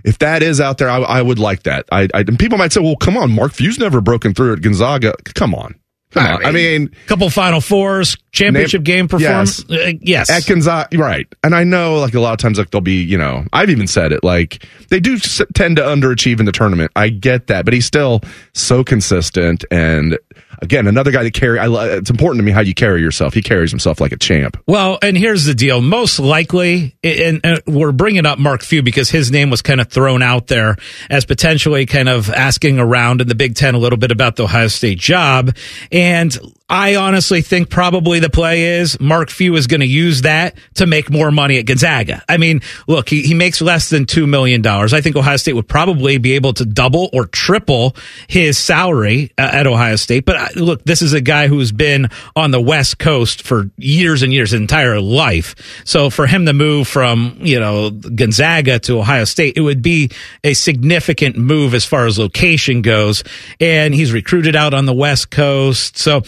If 0.06 0.18
that 0.18 0.42
is 0.42 0.60
out 0.60 0.76
there, 0.76 0.90
I, 0.90 0.98
I 0.98 1.22
would 1.22 1.38
like 1.38 1.62
that. 1.62 1.86
I, 1.90 2.08
I 2.12 2.20
and 2.20 2.38
people 2.38 2.58
might 2.58 2.74
say, 2.74 2.82
"Well, 2.82 2.94
come 2.94 3.16
on, 3.16 3.32
Mark 3.32 3.54
Few's 3.54 3.78
never 3.78 4.02
broken 4.02 4.34
through 4.34 4.52
at 4.52 4.60
Gonzaga. 4.60 5.14
Come 5.34 5.54
on, 5.54 5.76
come 6.14 6.26
on." 6.36 6.44
I 6.46 6.50
mean, 6.52 6.90
a 7.04 7.08
couple 7.08 7.28
final 7.30 7.60
fours, 7.60 8.16
championship 8.32 8.82
game 8.82 9.08
performance. 9.08 9.64
Yes. 9.68 9.86
Uh, 9.86 9.92
yes. 10.00 10.30
At 10.30 10.46
Gonzaga, 10.46 10.96
right. 10.98 11.26
And 11.42 11.54
I 11.54 11.64
know, 11.64 11.98
like, 12.00 12.14
a 12.14 12.20
lot 12.20 12.32
of 12.32 12.38
times, 12.38 12.58
like, 12.58 12.70
they'll 12.70 12.80
be, 12.80 13.02
you 13.02 13.18
know, 13.18 13.44
I've 13.52 13.70
even 13.70 13.86
said 13.86 14.12
it, 14.12 14.24
like, 14.24 14.64
they 14.88 15.00
do 15.00 15.14
s- 15.14 15.42
tend 15.54 15.76
to 15.76 15.82
underachieve 15.82 16.40
in 16.40 16.46
the 16.46 16.52
tournament. 16.52 16.90
I 16.96 17.08
get 17.10 17.48
that, 17.48 17.64
but 17.64 17.74
he's 17.74 17.86
still 17.86 18.22
so 18.54 18.82
consistent. 18.84 19.64
And 19.70 20.18
again, 20.62 20.86
another 20.86 21.10
guy 21.10 21.22
that 21.24 21.34
carry, 21.34 21.58
I, 21.58 21.66
lo- 21.66 21.84
it's 21.96 22.10
important 22.10 22.38
to 22.40 22.44
me 22.44 22.52
how 22.52 22.60
you 22.60 22.74
carry 22.74 23.00
yourself. 23.00 23.34
He 23.34 23.42
carries 23.42 23.70
himself 23.70 24.00
like 24.00 24.12
a 24.12 24.16
champ. 24.16 24.56
Well, 24.66 24.98
and 25.02 25.16
here's 25.16 25.44
the 25.44 25.54
deal. 25.54 25.80
Most 25.80 26.18
likely, 26.18 26.96
and, 27.02 27.40
and 27.44 27.60
we're 27.66 27.92
bringing 27.92 28.26
up 28.26 28.38
Mark 28.38 28.62
Few 28.62 28.82
because 28.82 29.10
his 29.10 29.30
name 29.30 29.50
was 29.50 29.62
kind 29.62 29.80
of 29.80 29.88
thrown 29.88 30.22
out 30.22 30.46
there 30.46 30.76
as 31.10 31.24
potentially 31.24 31.86
kind 31.86 32.08
of 32.08 32.30
asking 32.30 32.78
around 32.78 33.20
in 33.20 33.28
the 33.28 33.34
Big 33.34 33.54
Ten 33.56 33.74
a 33.74 33.78
little 33.78 33.98
bit 33.98 34.10
about 34.10 34.36
the 34.36 34.44
Ohio 34.44 34.68
State 34.68 34.98
job. 34.98 35.56
And 35.92 36.03
and 36.04 36.36
I 36.74 36.96
honestly 36.96 37.40
think 37.40 37.70
probably 37.70 38.18
the 38.18 38.28
play 38.28 38.80
is 38.80 38.98
Mark 38.98 39.30
Few 39.30 39.54
is 39.54 39.68
going 39.68 39.82
to 39.82 39.86
use 39.86 40.22
that 40.22 40.56
to 40.74 40.86
make 40.86 41.08
more 41.08 41.30
money 41.30 41.56
at 41.58 41.66
Gonzaga. 41.66 42.24
I 42.28 42.36
mean, 42.36 42.62
look, 42.88 43.08
he, 43.08 43.22
he 43.22 43.32
makes 43.32 43.60
less 43.60 43.90
than 43.90 44.06
$2 44.06 44.28
million. 44.28 44.66
I 44.66 45.00
think 45.00 45.14
Ohio 45.14 45.36
State 45.36 45.52
would 45.52 45.68
probably 45.68 46.18
be 46.18 46.32
able 46.32 46.52
to 46.54 46.64
double 46.64 47.10
or 47.12 47.26
triple 47.26 47.94
his 48.26 48.58
salary 48.58 49.30
uh, 49.38 49.50
at 49.52 49.68
Ohio 49.68 49.94
State. 49.94 50.24
But 50.24 50.36
uh, 50.36 50.48
look, 50.56 50.82
this 50.82 51.00
is 51.00 51.12
a 51.12 51.20
guy 51.20 51.46
who's 51.46 51.70
been 51.70 52.08
on 52.34 52.50
the 52.50 52.60
West 52.60 52.98
Coast 52.98 53.42
for 53.46 53.70
years 53.76 54.24
and 54.24 54.32
years, 54.32 54.50
his 54.50 54.60
entire 54.60 55.00
life. 55.00 55.54
So 55.84 56.10
for 56.10 56.26
him 56.26 56.44
to 56.46 56.52
move 56.52 56.88
from, 56.88 57.38
you 57.40 57.60
know, 57.60 57.90
Gonzaga 57.90 58.80
to 58.80 58.98
Ohio 58.98 59.26
State, 59.26 59.56
it 59.56 59.60
would 59.60 59.80
be 59.80 60.10
a 60.42 60.54
significant 60.54 61.36
move 61.36 61.72
as 61.72 61.84
far 61.84 62.06
as 62.06 62.18
location 62.18 62.82
goes. 62.82 63.22
And 63.60 63.94
he's 63.94 64.10
recruited 64.10 64.56
out 64.56 64.74
on 64.74 64.86
the 64.86 64.92
West 64.92 65.30
Coast. 65.30 65.98
So 65.98 66.22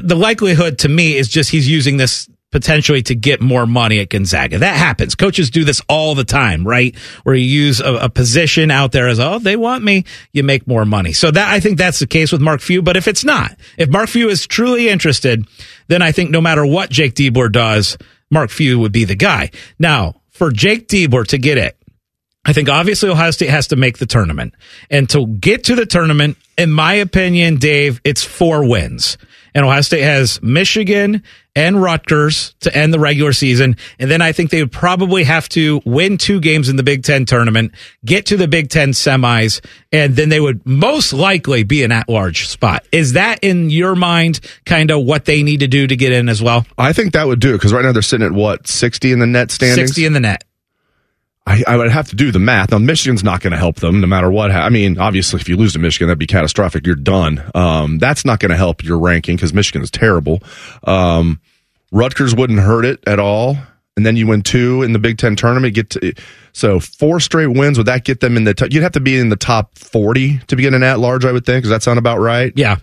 the 0.00 0.16
likelihood 0.16 0.78
to 0.80 0.88
me 0.88 1.16
is 1.16 1.28
just 1.28 1.50
he's 1.50 1.68
using 1.68 1.96
this 1.96 2.28
potentially 2.52 3.02
to 3.02 3.14
get 3.14 3.40
more 3.40 3.66
money 3.66 3.98
at 3.98 4.10
Gonzaga. 4.10 4.58
That 4.58 4.76
happens. 4.76 5.14
Coaches 5.14 5.50
do 5.50 5.64
this 5.64 5.80
all 5.88 6.14
the 6.14 6.24
time, 6.24 6.66
right? 6.66 6.94
Where 7.24 7.34
you 7.34 7.46
use 7.46 7.80
a, 7.80 7.94
a 7.94 8.08
position 8.10 8.70
out 8.70 8.92
there 8.92 9.08
as, 9.08 9.18
oh, 9.18 9.38
they 9.38 9.56
want 9.56 9.82
me, 9.82 10.04
you 10.32 10.42
make 10.42 10.66
more 10.68 10.84
money. 10.84 11.14
So 11.14 11.30
that, 11.30 11.50
I 11.50 11.60
think 11.60 11.78
that's 11.78 11.98
the 11.98 12.06
case 12.06 12.30
with 12.30 12.42
Mark 12.42 12.60
Few. 12.60 12.82
But 12.82 12.96
if 12.96 13.08
it's 13.08 13.24
not, 13.24 13.56
if 13.78 13.88
Mark 13.88 14.10
Few 14.10 14.28
is 14.28 14.46
truly 14.46 14.88
interested, 14.88 15.46
then 15.88 16.02
I 16.02 16.12
think 16.12 16.30
no 16.30 16.42
matter 16.42 16.64
what 16.64 16.90
Jake 16.90 17.14
Diebler 17.14 17.50
does, 17.50 17.96
Mark 18.30 18.50
Few 18.50 18.78
would 18.78 18.92
be 18.92 19.04
the 19.04 19.16
guy. 19.16 19.50
Now, 19.78 20.20
for 20.30 20.50
Jake 20.50 20.88
Diebler 20.88 21.26
to 21.28 21.38
get 21.38 21.56
it, 21.56 21.76
I 22.44 22.52
think 22.52 22.68
obviously 22.68 23.08
Ohio 23.08 23.30
State 23.30 23.50
has 23.50 23.68
to 23.68 23.76
make 23.76 23.98
the 23.98 24.06
tournament. 24.06 24.54
And 24.90 25.08
to 25.10 25.26
get 25.26 25.64
to 25.64 25.74
the 25.74 25.86
tournament, 25.86 26.36
in 26.58 26.70
my 26.70 26.94
opinion, 26.94 27.56
Dave, 27.56 28.00
it's 28.04 28.24
four 28.24 28.68
wins. 28.68 29.16
And 29.54 29.64
Ohio 29.64 29.80
State 29.82 30.02
has 30.02 30.40
Michigan 30.42 31.22
and 31.54 31.82
Rutgers 31.82 32.54
to 32.60 32.74
end 32.74 32.94
the 32.94 32.98
regular 32.98 33.32
season. 33.32 33.76
And 33.98 34.10
then 34.10 34.22
I 34.22 34.32
think 34.32 34.50
they 34.50 34.62
would 34.62 34.72
probably 34.72 35.24
have 35.24 35.48
to 35.50 35.82
win 35.84 36.16
two 36.16 36.40
games 36.40 36.68
in 36.68 36.76
the 36.76 36.82
Big 36.82 37.02
Ten 37.02 37.26
tournament, 37.26 37.72
get 38.04 38.26
to 38.26 38.36
the 38.36 38.48
Big 38.48 38.70
Ten 38.70 38.90
semis, 38.90 39.64
and 39.92 40.16
then 40.16 40.30
they 40.30 40.40
would 40.40 40.64
most 40.66 41.12
likely 41.12 41.62
be 41.62 41.82
an 41.82 41.92
at 41.92 42.08
large 42.08 42.48
spot. 42.48 42.86
Is 42.92 43.12
that 43.12 43.40
in 43.42 43.70
your 43.70 43.94
mind 43.94 44.40
kind 44.64 44.90
of 44.90 45.04
what 45.04 45.26
they 45.26 45.42
need 45.42 45.60
to 45.60 45.68
do 45.68 45.86
to 45.86 45.96
get 45.96 46.12
in 46.12 46.28
as 46.28 46.42
well? 46.42 46.64
I 46.78 46.92
think 46.92 47.12
that 47.12 47.26
would 47.26 47.40
do 47.40 47.50
it 47.50 47.58
because 47.58 47.72
right 47.72 47.84
now 47.84 47.92
they're 47.92 48.02
sitting 48.02 48.26
at 48.26 48.32
what, 48.32 48.66
60 48.66 49.12
in 49.12 49.18
the 49.18 49.26
net 49.26 49.50
standings? 49.50 49.90
60 49.90 50.06
in 50.06 50.12
the 50.14 50.20
net. 50.20 50.44
I, 51.46 51.64
I 51.66 51.76
would 51.76 51.90
have 51.90 52.08
to 52.10 52.16
do 52.16 52.30
the 52.30 52.38
math. 52.38 52.70
Now, 52.70 52.78
Michigan's 52.78 53.24
not 53.24 53.40
going 53.40 53.50
to 53.50 53.56
help 53.56 53.76
them 53.76 54.00
no 54.00 54.06
matter 54.06 54.30
what. 54.30 54.52
ha- 54.52 54.60
I 54.60 54.68
mean, 54.68 54.98
obviously, 54.98 55.40
if 55.40 55.48
you 55.48 55.56
lose 55.56 55.72
to 55.72 55.80
Michigan, 55.80 56.06
that'd 56.08 56.18
be 56.18 56.26
catastrophic. 56.26 56.86
You're 56.86 56.94
done. 56.94 57.42
Um, 57.54 57.98
that's 57.98 58.24
not 58.24 58.38
going 58.38 58.50
to 58.50 58.56
help 58.56 58.84
your 58.84 58.98
ranking 58.98 59.36
because 59.36 59.52
Michigan 59.52 59.82
is 59.82 59.90
terrible. 59.90 60.40
Um, 60.84 61.40
Rutgers 61.90 62.34
wouldn't 62.34 62.60
hurt 62.60 62.84
it 62.84 63.00
at 63.06 63.18
all. 63.18 63.56
And 63.96 64.06
then 64.06 64.16
you 64.16 64.26
win 64.26 64.40
two 64.42 64.82
in 64.82 64.94
the 64.94 64.98
Big 64.98 65.18
Ten 65.18 65.36
tournament. 65.36 65.74
Get 65.74 65.90
to, 65.90 66.14
so 66.52 66.80
four 66.80 67.20
straight 67.20 67.48
wins. 67.48 67.76
Would 67.76 67.88
that 67.88 68.04
get 68.04 68.20
them 68.20 68.38
in 68.38 68.44
the? 68.44 68.54
T- 68.54 68.68
you'd 68.70 68.82
have 68.82 68.92
to 68.92 69.00
be 69.00 69.18
in 69.18 69.28
the 69.28 69.36
top 69.36 69.76
forty 69.76 70.38
to 70.46 70.56
be 70.56 70.66
in 70.66 70.72
an 70.72 70.82
at 70.82 70.98
large. 70.98 71.26
I 71.26 71.32
would 71.32 71.44
think. 71.44 71.64
Does 71.64 71.70
that 71.70 71.82
sound 71.82 71.98
about 71.98 72.18
right? 72.18 72.54
Yeah. 72.56 72.78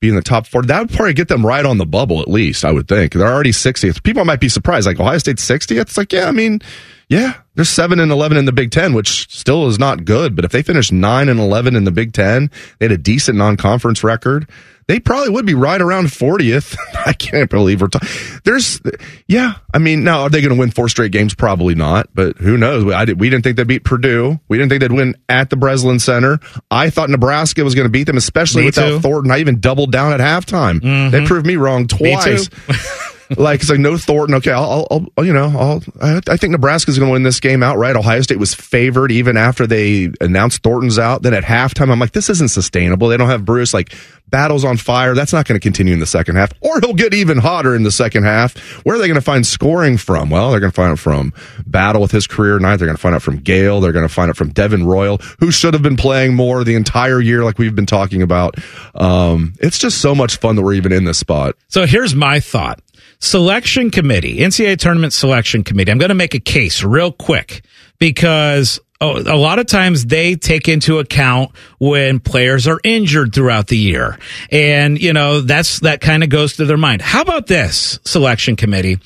Be 0.00 0.10
in 0.10 0.14
the 0.14 0.22
top 0.22 0.46
four. 0.46 0.62
That 0.62 0.80
would 0.80 0.90
probably 0.90 1.14
get 1.14 1.28
them 1.28 1.44
right 1.44 1.64
on 1.64 1.78
the 1.78 1.86
bubble 1.86 2.20
at 2.20 2.28
least. 2.28 2.64
I 2.64 2.72
would 2.72 2.86
think 2.86 3.14
they're 3.14 3.32
already 3.32 3.52
sixtieth. 3.52 4.02
People 4.02 4.24
might 4.26 4.40
be 4.40 4.48
surprised. 4.48 4.86
Like 4.86 5.00
Ohio 5.00 5.18
State's 5.18 5.42
sixtieth. 5.42 5.88
It's 5.88 5.96
like 5.96 6.12
yeah. 6.12 6.28
I 6.28 6.32
mean, 6.32 6.60
yeah. 7.08 7.34
They're 7.54 7.64
seven 7.64 7.98
and 7.98 8.12
eleven 8.12 8.36
in 8.36 8.44
the 8.44 8.52
Big 8.52 8.70
Ten, 8.70 8.92
which 8.92 9.30
still 9.34 9.66
is 9.68 9.78
not 9.78 10.04
good. 10.04 10.36
But 10.36 10.44
if 10.44 10.52
they 10.52 10.62
finish 10.62 10.92
nine 10.92 11.30
and 11.30 11.40
eleven 11.40 11.74
in 11.74 11.84
the 11.84 11.90
Big 11.90 12.12
Ten, 12.12 12.50
they 12.78 12.84
had 12.84 12.92
a 12.92 12.98
decent 12.98 13.38
non-conference 13.38 14.04
record. 14.04 14.50
They 14.88 15.00
probably 15.00 15.30
would 15.30 15.44
be 15.46 15.54
right 15.54 15.80
around 15.80 16.06
40th. 16.06 16.76
I 17.06 17.12
can't 17.12 17.50
believe 17.50 17.80
we're 17.80 17.88
talking. 17.88 18.08
There's, 18.44 18.80
yeah. 19.26 19.54
I 19.74 19.78
mean, 19.78 20.04
now 20.04 20.22
are 20.22 20.30
they 20.30 20.40
going 20.40 20.54
to 20.54 20.58
win 20.60 20.70
four 20.70 20.88
straight 20.88 21.10
games? 21.10 21.34
Probably 21.34 21.74
not, 21.74 22.08
but 22.14 22.38
who 22.38 22.56
knows? 22.56 22.84
We, 22.84 22.92
I 22.92 23.04
did, 23.04 23.18
we 23.18 23.28
didn't 23.28 23.42
think 23.42 23.56
they'd 23.56 23.66
beat 23.66 23.82
Purdue. 23.84 24.38
We 24.48 24.58
didn't 24.58 24.70
think 24.70 24.80
they'd 24.82 24.92
win 24.92 25.16
at 25.28 25.50
the 25.50 25.56
Breslin 25.56 25.98
Center. 25.98 26.38
I 26.70 26.90
thought 26.90 27.10
Nebraska 27.10 27.64
was 27.64 27.74
going 27.74 27.86
to 27.86 27.90
beat 27.90 28.04
them, 28.04 28.16
especially 28.16 28.62
Me 28.62 28.66
without 28.66 28.88
too. 28.88 29.00
Thornton. 29.00 29.32
I 29.32 29.38
even 29.38 29.58
doubled 29.58 29.90
down 29.90 30.12
at 30.12 30.20
halftime. 30.20 30.78
Mhm. 30.80 31.10
They 31.10 31.26
proved 31.26 31.46
me 31.46 31.56
wrong 31.56 31.82
Me 31.82 31.86
twice. 32.12 32.48
too. 32.48 32.72
like 33.36 33.60
it's 33.60 33.70
like 33.70 33.78
no 33.78 33.96
Thornton. 33.96 34.36
Okay, 34.36 34.52
I'll, 34.52 34.86
I'll, 34.90 35.06
I'll 35.16 35.24
you 35.24 35.32
know, 35.32 35.52
I'll, 35.56 35.82
I, 36.00 36.20
I 36.28 36.36
think 36.36 36.52
Nebraska's 36.52 36.98
going 36.98 37.08
to 37.08 37.12
win 37.12 37.22
this 37.22 37.40
game 37.40 37.62
outright. 37.62 37.96
Ohio 37.96 38.20
State 38.20 38.38
was 38.38 38.54
favored 38.54 39.10
even 39.12 39.36
after 39.36 39.66
they 39.66 40.10
announced 40.20 40.62
Thornton's 40.62 40.98
out. 40.98 41.22
Then 41.22 41.34
at 41.34 41.44
halftime, 41.44 41.90
I'm 41.90 41.98
like, 41.98 42.12
this 42.12 42.30
isn't 42.30 42.48
sustainable. 42.48 43.08
They 43.08 43.16
don't 43.16 43.28
have 43.28 43.44
Bruce. 43.44 43.74
Like 43.74 43.94
Battle's 44.28 44.64
on 44.64 44.76
fire. 44.76 45.14
That's 45.14 45.32
not 45.32 45.46
going 45.46 45.58
to 45.58 45.62
continue 45.62 45.94
in 45.94 46.00
the 46.00 46.06
second 46.06 46.36
half, 46.36 46.52
or 46.60 46.80
he'll 46.80 46.94
get 46.94 47.14
even 47.14 47.38
hotter 47.38 47.76
in 47.76 47.84
the 47.84 47.92
second 47.92 48.24
half. 48.24 48.56
Where 48.84 48.96
are 48.96 48.98
they 48.98 49.06
going 49.06 49.14
to 49.16 49.20
find 49.20 49.46
scoring 49.46 49.96
from? 49.98 50.30
Well, 50.30 50.50
they're 50.50 50.60
going 50.60 50.72
to 50.72 50.76
find 50.76 50.92
it 50.92 51.00
from 51.00 51.32
Battle 51.66 52.02
with 52.02 52.10
his 52.10 52.26
career 52.26 52.58
night. 52.58 52.78
They're 52.78 52.86
going 52.86 52.96
to 52.96 53.02
find 53.02 53.14
it 53.14 53.20
from 53.20 53.38
Gayle. 53.38 53.80
They're 53.80 53.92
going 53.92 54.06
to 54.06 54.12
find 54.12 54.30
it 54.30 54.36
from 54.36 54.50
Devin 54.50 54.84
Royal, 54.84 55.18
who 55.38 55.50
should 55.50 55.74
have 55.74 55.82
been 55.82 55.96
playing 55.96 56.34
more 56.34 56.64
the 56.64 56.74
entire 56.74 57.20
year, 57.20 57.44
like 57.44 57.58
we've 57.58 57.74
been 57.74 57.86
talking 57.86 58.22
about. 58.22 58.56
Um, 58.94 59.54
it's 59.60 59.78
just 59.78 60.00
so 60.00 60.14
much 60.14 60.36
fun 60.38 60.56
that 60.56 60.62
we're 60.62 60.74
even 60.74 60.92
in 60.92 61.04
this 61.04 61.18
spot. 61.18 61.54
So 61.68 61.86
here's 61.86 62.14
my 62.14 62.40
thought. 62.40 62.80
Selection 63.18 63.90
committee, 63.90 64.38
NCAA 64.38 64.78
tournament 64.78 65.12
selection 65.12 65.64
committee. 65.64 65.90
I'm 65.90 65.98
going 65.98 66.10
to 66.10 66.14
make 66.14 66.34
a 66.34 66.40
case 66.40 66.82
real 66.82 67.12
quick 67.12 67.62
because 67.98 68.78
oh, 69.00 69.18
a 69.18 69.36
lot 69.36 69.58
of 69.58 69.66
times 69.66 70.06
they 70.06 70.34
take 70.34 70.68
into 70.68 70.98
account 70.98 71.52
when 71.78 72.20
players 72.20 72.66
are 72.66 72.80
injured 72.84 73.34
throughout 73.34 73.68
the 73.68 73.78
year. 73.78 74.18
And, 74.50 75.00
you 75.00 75.12
know, 75.12 75.40
that's, 75.40 75.80
that 75.80 76.00
kind 76.00 76.22
of 76.22 76.28
goes 76.28 76.56
to 76.56 76.64
their 76.66 76.76
mind. 76.76 77.02
How 77.02 77.22
about 77.22 77.46
this 77.46 77.98
selection 78.04 78.56
committee? 78.56 78.98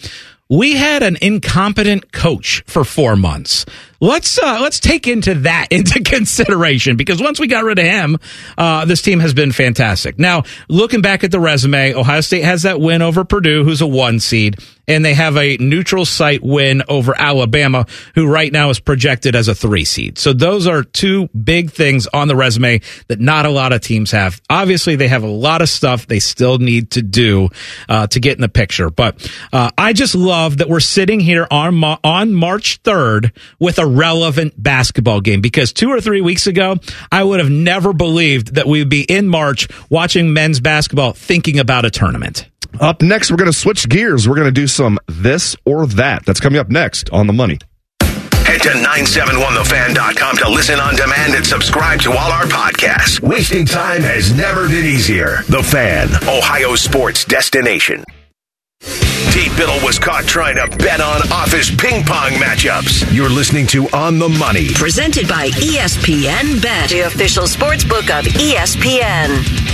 We 0.48 0.74
had 0.74 1.04
an 1.04 1.16
incompetent 1.22 2.10
coach 2.10 2.64
for 2.66 2.82
four 2.82 3.14
months. 3.14 3.64
Let's 4.02 4.38
uh, 4.42 4.60
let's 4.62 4.80
take 4.80 5.06
into 5.06 5.34
that 5.34 5.68
into 5.70 6.02
consideration 6.02 6.96
because 6.96 7.20
once 7.22 7.38
we 7.38 7.46
got 7.46 7.64
rid 7.64 7.78
of 7.78 7.84
him, 7.84 8.18
uh, 8.56 8.86
this 8.86 9.02
team 9.02 9.20
has 9.20 9.34
been 9.34 9.52
fantastic. 9.52 10.18
Now, 10.18 10.44
looking 10.68 11.02
back 11.02 11.22
at 11.22 11.30
the 11.30 11.40
resume, 11.40 11.94
Ohio 11.94 12.22
State 12.22 12.44
has 12.44 12.62
that 12.62 12.80
win 12.80 13.02
over 13.02 13.24
Purdue, 13.24 13.62
who's 13.64 13.82
a 13.82 13.86
one 13.86 14.18
seed, 14.18 14.56
and 14.88 15.04
they 15.04 15.14
have 15.14 15.36
a 15.36 15.56
neutral 15.58 16.04
site 16.04 16.42
win 16.42 16.82
over 16.88 17.14
Alabama, 17.16 17.86
who 18.14 18.26
right 18.26 18.50
now 18.50 18.70
is 18.70 18.80
projected 18.80 19.36
as 19.36 19.48
a 19.48 19.54
three 19.54 19.84
seed. 19.84 20.18
So 20.18 20.32
those 20.32 20.66
are 20.66 20.82
two 20.82 21.28
big 21.28 21.70
things 21.70 22.06
on 22.08 22.28
the 22.28 22.36
resume 22.36 22.80
that 23.08 23.20
not 23.20 23.46
a 23.46 23.50
lot 23.50 23.72
of 23.72 23.82
teams 23.82 24.10
have. 24.12 24.40
Obviously, 24.48 24.96
they 24.96 25.08
have 25.08 25.22
a 25.22 25.28
lot 25.28 25.60
of 25.60 25.68
stuff 25.68 26.06
they 26.06 26.20
still 26.20 26.58
need 26.58 26.92
to 26.92 27.02
do 27.02 27.50
uh, 27.88 28.06
to 28.08 28.18
get 28.18 28.36
in 28.36 28.40
the 28.40 28.48
picture. 28.48 28.88
But 28.90 29.30
uh, 29.52 29.70
I 29.76 29.92
just 29.92 30.14
love 30.14 30.58
that 30.58 30.68
we're 30.68 30.80
sitting 30.80 31.20
here 31.20 31.46
on 31.50 31.84
on 31.84 32.32
March 32.32 32.80
third 32.82 33.32
with 33.58 33.78
a 33.78 33.89
relevant 33.90 34.54
basketball 34.60 35.20
game 35.20 35.40
because 35.40 35.72
two 35.72 35.90
or 35.90 36.00
three 36.00 36.20
weeks 36.20 36.46
ago, 36.46 36.76
I 37.10 37.22
would 37.22 37.40
have 37.40 37.50
never 37.50 37.92
believed 37.92 38.54
that 38.54 38.66
we 38.66 38.78
would 38.80 38.88
be 38.88 39.02
in 39.02 39.28
March 39.28 39.68
watching 39.90 40.32
men's 40.32 40.60
basketball, 40.60 41.12
thinking 41.12 41.58
about 41.58 41.84
a 41.84 41.90
tournament. 41.90 42.46
Up 42.78 43.02
next, 43.02 43.30
we're 43.30 43.36
going 43.36 43.50
to 43.50 43.56
switch 43.56 43.88
gears. 43.88 44.28
We're 44.28 44.36
going 44.36 44.46
to 44.46 44.52
do 44.52 44.66
some 44.66 44.98
this 45.08 45.56
or 45.64 45.86
that. 45.86 46.24
That's 46.24 46.40
coming 46.40 46.58
up 46.58 46.68
next 46.68 47.10
on 47.10 47.26
the 47.26 47.32
money. 47.32 47.58
Head 48.50 48.62
to 48.62 48.70
971thefan.com 48.70 50.36
to 50.38 50.48
listen 50.48 50.80
on 50.80 50.96
demand 50.96 51.34
and 51.34 51.46
subscribe 51.46 52.00
to 52.00 52.10
all 52.10 52.32
our 52.32 52.44
podcasts. 52.44 53.20
Wasting 53.20 53.64
time 53.64 54.02
has 54.02 54.32
never 54.34 54.66
been 54.68 54.84
easier. 54.84 55.42
The 55.48 55.62
Fan, 55.62 56.08
Ohio 56.28 56.74
sports 56.74 57.24
destination. 57.24 58.04
Dave 59.32 59.56
Biddle 59.56 59.78
was 59.84 59.98
caught 59.98 60.24
trying 60.24 60.56
to 60.56 60.76
bet 60.78 61.00
on 61.00 61.20
office 61.32 61.70
ping 61.70 62.04
pong 62.04 62.32
matchups. 62.32 63.14
You're 63.14 63.28
listening 63.28 63.66
to 63.68 63.88
On 63.90 64.18
the 64.18 64.28
Money. 64.28 64.68
Presented 64.74 65.28
by 65.28 65.48
ESPN 65.50 66.60
Bet, 66.60 66.90
the 66.90 67.00
official 67.00 67.46
sports 67.46 67.84
book 67.84 68.10
of 68.10 68.24
ESPN. 68.24 69.68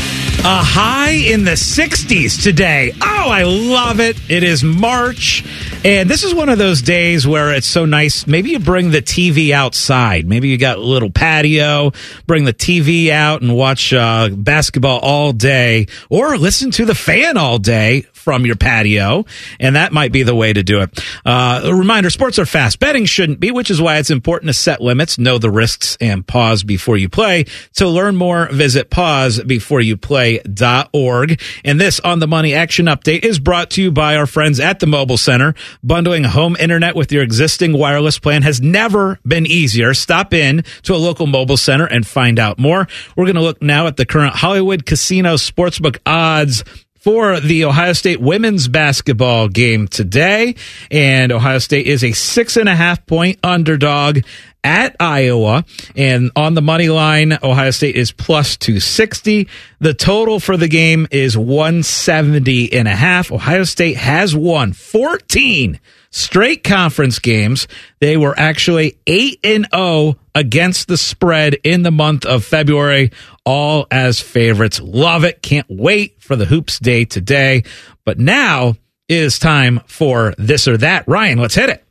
A 0.44 0.62
high 0.62 1.12
in 1.12 1.44
the 1.44 1.52
60s 1.52 2.42
today. 2.42 2.92
Oh, 3.00 3.30
I 3.30 3.44
love 3.44 3.98
it. 3.98 4.18
It 4.30 4.42
is 4.42 4.62
March. 4.62 5.44
And 5.84 6.08
this 6.08 6.22
is 6.22 6.34
one 6.34 6.48
of 6.48 6.58
those 6.58 6.82
days 6.82 7.26
where 7.26 7.52
it's 7.52 7.66
so 7.66 7.84
nice. 7.84 8.26
Maybe 8.26 8.50
you 8.50 8.58
bring 8.58 8.90
the 8.90 9.02
TV 9.02 9.52
outside. 9.52 10.28
Maybe 10.28 10.48
you 10.48 10.58
got 10.58 10.78
a 10.78 10.82
little 10.82 11.10
patio, 11.10 11.92
bring 12.26 12.44
the 12.44 12.54
TV 12.54 13.10
out 13.10 13.42
and 13.42 13.56
watch 13.56 13.92
uh, 13.92 14.28
basketball 14.30 14.98
all 15.00 15.32
day 15.32 15.86
or 16.10 16.36
listen 16.36 16.70
to 16.72 16.84
the 16.84 16.94
fan 16.94 17.36
all 17.36 17.58
day 17.58 18.06
from 18.26 18.44
your 18.44 18.56
patio. 18.56 19.24
And 19.60 19.76
that 19.76 19.92
might 19.92 20.10
be 20.10 20.24
the 20.24 20.34
way 20.34 20.52
to 20.52 20.64
do 20.64 20.80
it. 20.80 20.98
Uh, 21.24 21.60
a 21.62 21.72
reminder 21.72 22.10
sports 22.10 22.40
are 22.40 22.44
fast. 22.44 22.80
Betting 22.80 23.04
shouldn't 23.04 23.38
be, 23.38 23.52
which 23.52 23.70
is 23.70 23.80
why 23.80 23.98
it's 23.98 24.10
important 24.10 24.48
to 24.48 24.52
set 24.52 24.80
limits, 24.80 25.16
know 25.16 25.38
the 25.38 25.48
risks, 25.48 25.96
and 26.00 26.26
pause 26.26 26.64
before 26.64 26.96
you 26.96 27.08
play. 27.08 27.44
To 27.74 27.86
learn 27.86 28.16
more, 28.16 28.48
visit 28.50 28.90
pausebeforeyouplay.org. 28.90 31.40
And 31.64 31.80
this 31.80 32.00
on 32.00 32.18
the 32.18 32.26
money 32.26 32.52
action 32.52 32.86
update 32.86 33.24
is 33.24 33.38
brought 33.38 33.70
to 33.70 33.80
you 33.80 33.92
by 33.92 34.16
our 34.16 34.26
friends 34.26 34.58
at 34.58 34.80
the 34.80 34.88
Mobile 34.88 35.18
Center. 35.18 35.54
Bundling 35.84 36.24
home 36.24 36.56
internet 36.58 36.96
with 36.96 37.12
your 37.12 37.22
existing 37.22 37.78
wireless 37.78 38.18
plan 38.18 38.42
has 38.42 38.60
never 38.60 39.20
been 39.24 39.46
easier. 39.46 39.94
Stop 39.94 40.34
in 40.34 40.64
to 40.82 40.96
a 40.96 40.98
local 40.98 41.28
mobile 41.28 41.56
center 41.56 41.86
and 41.86 42.04
find 42.04 42.40
out 42.40 42.58
more. 42.58 42.88
We're 43.16 43.26
going 43.26 43.36
to 43.36 43.42
look 43.42 43.62
now 43.62 43.86
at 43.86 43.96
the 43.96 44.04
current 44.04 44.34
Hollywood 44.34 44.84
Casino 44.84 45.36
Sportsbook 45.36 45.98
odds 46.04 46.64
for 47.06 47.38
the 47.38 47.64
Ohio 47.64 47.92
State 47.92 48.20
women's 48.20 48.66
basketball 48.66 49.46
game 49.46 49.86
today. 49.86 50.56
And 50.90 51.30
Ohio 51.30 51.58
State 51.58 51.86
is 51.86 52.02
a 52.02 52.10
six 52.10 52.56
and 52.56 52.68
a 52.68 52.74
half 52.74 53.06
point 53.06 53.38
underdog 53.44 54.24
at 54.66 54.96
Iowa. 54.98 55.64
And 55.94 56.32
on 56.34 56.54
the 56.54 56.60
money 56.60 56.88
line, 56.88 57.38
Ohio 57.40 57.70
State 57.70 57.94
is 57.94 58.10
plus 58.10 58.56
260. 58.56 59.48
The 59.78 59.94
total 59.94 60.40
for 60.40 60.56
the 60.56 60.66
game 60.66 61.06
is 61.12 61.38
170 61.38 62.72
and 62.72 62.88
a 62.88 62.96
half. 62.96 63.30
Ohio 63.30 63.62
State 63.62 63.96
has 63.96 64.34
won 64.34 64.72
14 64.72 65.78
straight 66.10 66.64
conference 66.64 67.20
games. 67.20 67.68
They 68.00 68.16
were 68.16 68.34
actually 68.36 68.98
8 69.06 69.38
and 69.44 69.68
0 69.72 70.16
against 70.34 70.88
the 70.88 70.96
spread 70.96 71.54
in 71.62 71.82
the 71.82 71.92
month 71.92 72.26
of 72.26 72.44
February, 72.44 73.12
all 73.44 73.86
as 73.92 74.20
favorites. 74.20 74.80
Love 74.80 75.22
it. 75.24 75.42
Can't 75.42 75.66
wait 75.70 76.20
for 76.20 76.34
the 76.34 76.44
hoops 76.44 76.80
day 76.80 77.04
today. 77.04 77.62
But 78.04 78.18
now 78.18 78.74
is 79.08 79.38
time 79.38 79.80
for 79.86 80.34
this 80.38 80.66
or 80.66 80.76
that. 80.78 81.06
Ryan, 81.06 81.38
let's 81.38 81.54
hit 81.54 81.70
it. 81.70 81.84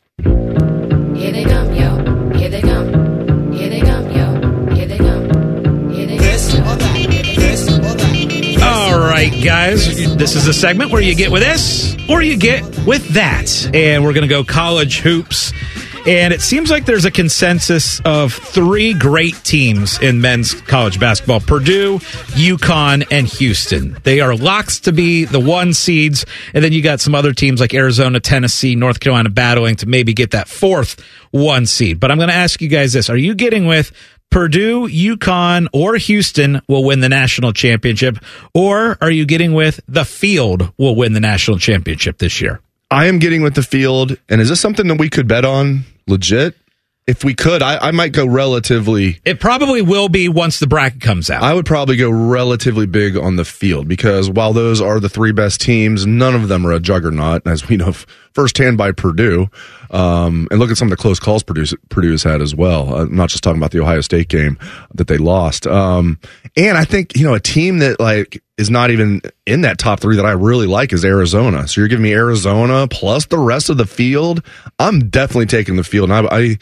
Here 2.45 2.51
they 2.51 2.61
come. 2.61 3.51
Here 3.53 3.69
they 3.69 3.81
come. 3.81 4.05
Here 4.13 4.19
they 4.21 4.27
come, 4.37 4.69
yo. 4.69 4.75
Here 4.75 4.85
they 4.85 4.97
come. 4.99 5.89
Here 5.89 6.05
they 6.05 6.17
this 6.19 6.53
or 6.53 6.57
that. 6.59 7.35
This 7.35 7.67
or 7.67 7.79
that. 7.79 8.61
All 8.61 8.99
right, 8.99 9.33
guys. 9.43 10.15
This 10.15 10.35
is 10.35 10.45
a 10.45 10.53
segment 10.53 10.91
where 10.91 11.01
you 11.01 11.15
get 11.15 11.31
with 11.31 11.41
this 11.41 11.97
or 12.07 12.21
you 12.21 12.37
get 12.37 12.61
with 12.85 13.03
that. 13.15 13.67
And 13.73 14.03
we're 14.03 14.13
going 14.13 14.21
to 14.21 14.27
go 14.27 14.43
college 14.43 14.99
hoops. 14.99 15.53
And 16.07 16.31
it 16.31 16.41
seems 16.41 16.69
like 16.69 16.85
there's 16.85 17.05
a 17.05 17.09
consensus 17.09 17.99
of 18.01 18.31
three 18.31 18.93
great 18.93 19.33
teams 19.43 19.99
in 19.99 20.21
men's 20.21 20.53
college 20.53 20.99
basketball 20.99 21.39
Purdue, 21.39 21.97
UConn, 21.97 23.07
and 23.09 23.25
Houston. 23.25 23.97
They 24.03 24.19
are 24.19 24.35
locks 24.35 24.81
to 24.81 24.91
be 24.91 25.25
the 25.25 25.39
one 25.39 25.73
seeds. 25.73 26.23
And 26.53 26.63
then 26.63 26.73
you 26.73 26.83
got 26.83 26.99
some 26.99 27.15
other 27.15 27.33
teams 27.33 27.59
like 27.59 27.73
Arizona, 27.73 28.19
Tennessee, 28.19 28.75
North 28.75 28.99
Carolina 28.99 29.31
battling 29.31 29.77
to 29.77 29.87
maybe 29.87 30.13
get 30.13 30.29
that 30.31 30.47
fourth 30.47 31.03
one 31.31 31.65
seed. 31.65 31.99
But 31.99 32.11
I'm 32.11 32.17
going 32.17 32.29
to 32.29 32.35
ask 32.35 32.61
you 32.61 32.67
guys 32.67 32.93
this 32.93 33.09
Are 33.09 33.17
you 33.17 33.33
getting 33.33 33.65
with 33.65 33.91
Purdue, 34.29 34.87
UConn, 34.87 35.69
or 35.73 35.95
Houston 35.95 36.61
will 36.67 36.83
win 36.83 36.99
the 36.99 37.09
national 37.09 37.51
championship? 37.51 38.19
Or 38.53 38.99
are 39.01 39.09
you 39.09 39.25
getting 39.25 39.55
with 39.55 39.79
the 39.87 40.05
field 40.05 40.71
will 40.77 40.95
win 40.95 41.13
the 41.13 41.19
national 41.19 41.57
championship 41.57 42.19
this 42.19 42.41
year? 42.41 42.61
I 42.91 43.07
am 43.07 43.17
getting 43.17 43.41
with 43.41 43.55
the 43.55 43.63
field. 43.63 44.17
And 44.29 44.39
is 44.39 44.49
this 44.49 44.61
something 44.61 44.87
that 44.87 44.99
we 44.99 45.09
could 45.09 45.27
bet 45.27 45.45
on 45.45 45.83
legit? 46.07 46.55
if 47.07 47.23
we 47.23 47.35
could, 47.35 47.61
I, 47.61 47.77
I 47.77 47.91
might 47.91 48.13
go 48.13 48.25
relatively. 48.25 49.19
It 49.23 49.39
probably 49.39 49.81
will 49.81 50.09
be 50.09 50.27
once 50.27 50.59
the 50.59 50.65
bracket 50.65 51.01
comes 51.01 51.29
out. 51.29 51.43
I 51.43 51.53
would 51.53 51.65
probably 51.65 51.97
go 51.97 52.09
relatively 52.09 52.87
big 52.87 53.15
on 53.15 53.35
the 53.35 53.45
field 53.45 53.87
because 53.87 54.29
while 54.29 54.53
those 54.53 54.81
are 54.81 54.99
the 54.99 55.09
three 55.09 55.31
best 55.31 55.61
teams, 55.61 56.07
none 56.07 56.33
of 56.33 56.47
them 56.47 56.65
are 56.65 56.71
a 56.71 56.79
juggernaut, 56.79 57.45
as 57.45 57.67
we 57.69 57.77
know 57.77 57.89
f- 57.89 58.07
firsthand 58.33 58.77
by 58.77 58.91
Purdue. 58.91 59.49
Um, 59.95 60.49
and 60.51 60.59
look 60.59 60.69
at 60.69 60.77
some 60.77 60.87
of 60.87 60.89
the 60.89 61.01
close 61.01 61.21
calls 61.21 61.41
Purdue, 61.41 61.65
Purdue's 61.89 62.21
had 62.21 62.41
as 62.41 62.53
well. 62.53 62.93
Uh, 62.93 63.03
I'm 63.03 63.15
not 63.15 63.29
just 63.29 63.43
talking 63.43 63.61
about 63.61 63.71
the 63.71 63.79
Ohio 63.79 64.01
State 64.01 64.27
game 64.27 64.59
that 64.93 65.07
they 65.07 65.17
lost. 65.17 65.65
Um, 65.65 66.19
and 66.57 66.77
I 66.77 66.83
think, 66.83 67.15
you 67.15 67.23
know, 67.23 67.33
a 67.33 67.39
team 67.39 67.77
that 67.79 67.97
like 67.97 68.43
is 68.57 68.69
not 68.69 68.91
even 68.91 69.21
in 69.45 69.61
that 69.61 69.77
top 69.77 70.01
three 70.01 70.17
that 70.17 70.25
I 70.25 70.31
really 70.31 70.67
like 70.67 70.91
is 70.91 71.05
Arizona. 71.05 71.65
So 71.69 71.79
you're 71.79 71.87
giving 71.87 72.03
me 72.03 72.13
Arizona 72.13 72.89
plus 72.89 73.27
the 73.27 73.37
rest 73.37 73.69
of 73.69 73.77
the 73.77 73.85
field. 73.85 74.43
I'm 74.79 75.07
definitely 75.09 75.45
taking 75.45 75.77
the 75.77 75.83
field. 75.83 76.09
And 76.09 76.27
I, 76.27 76.37
I 76.37 76.57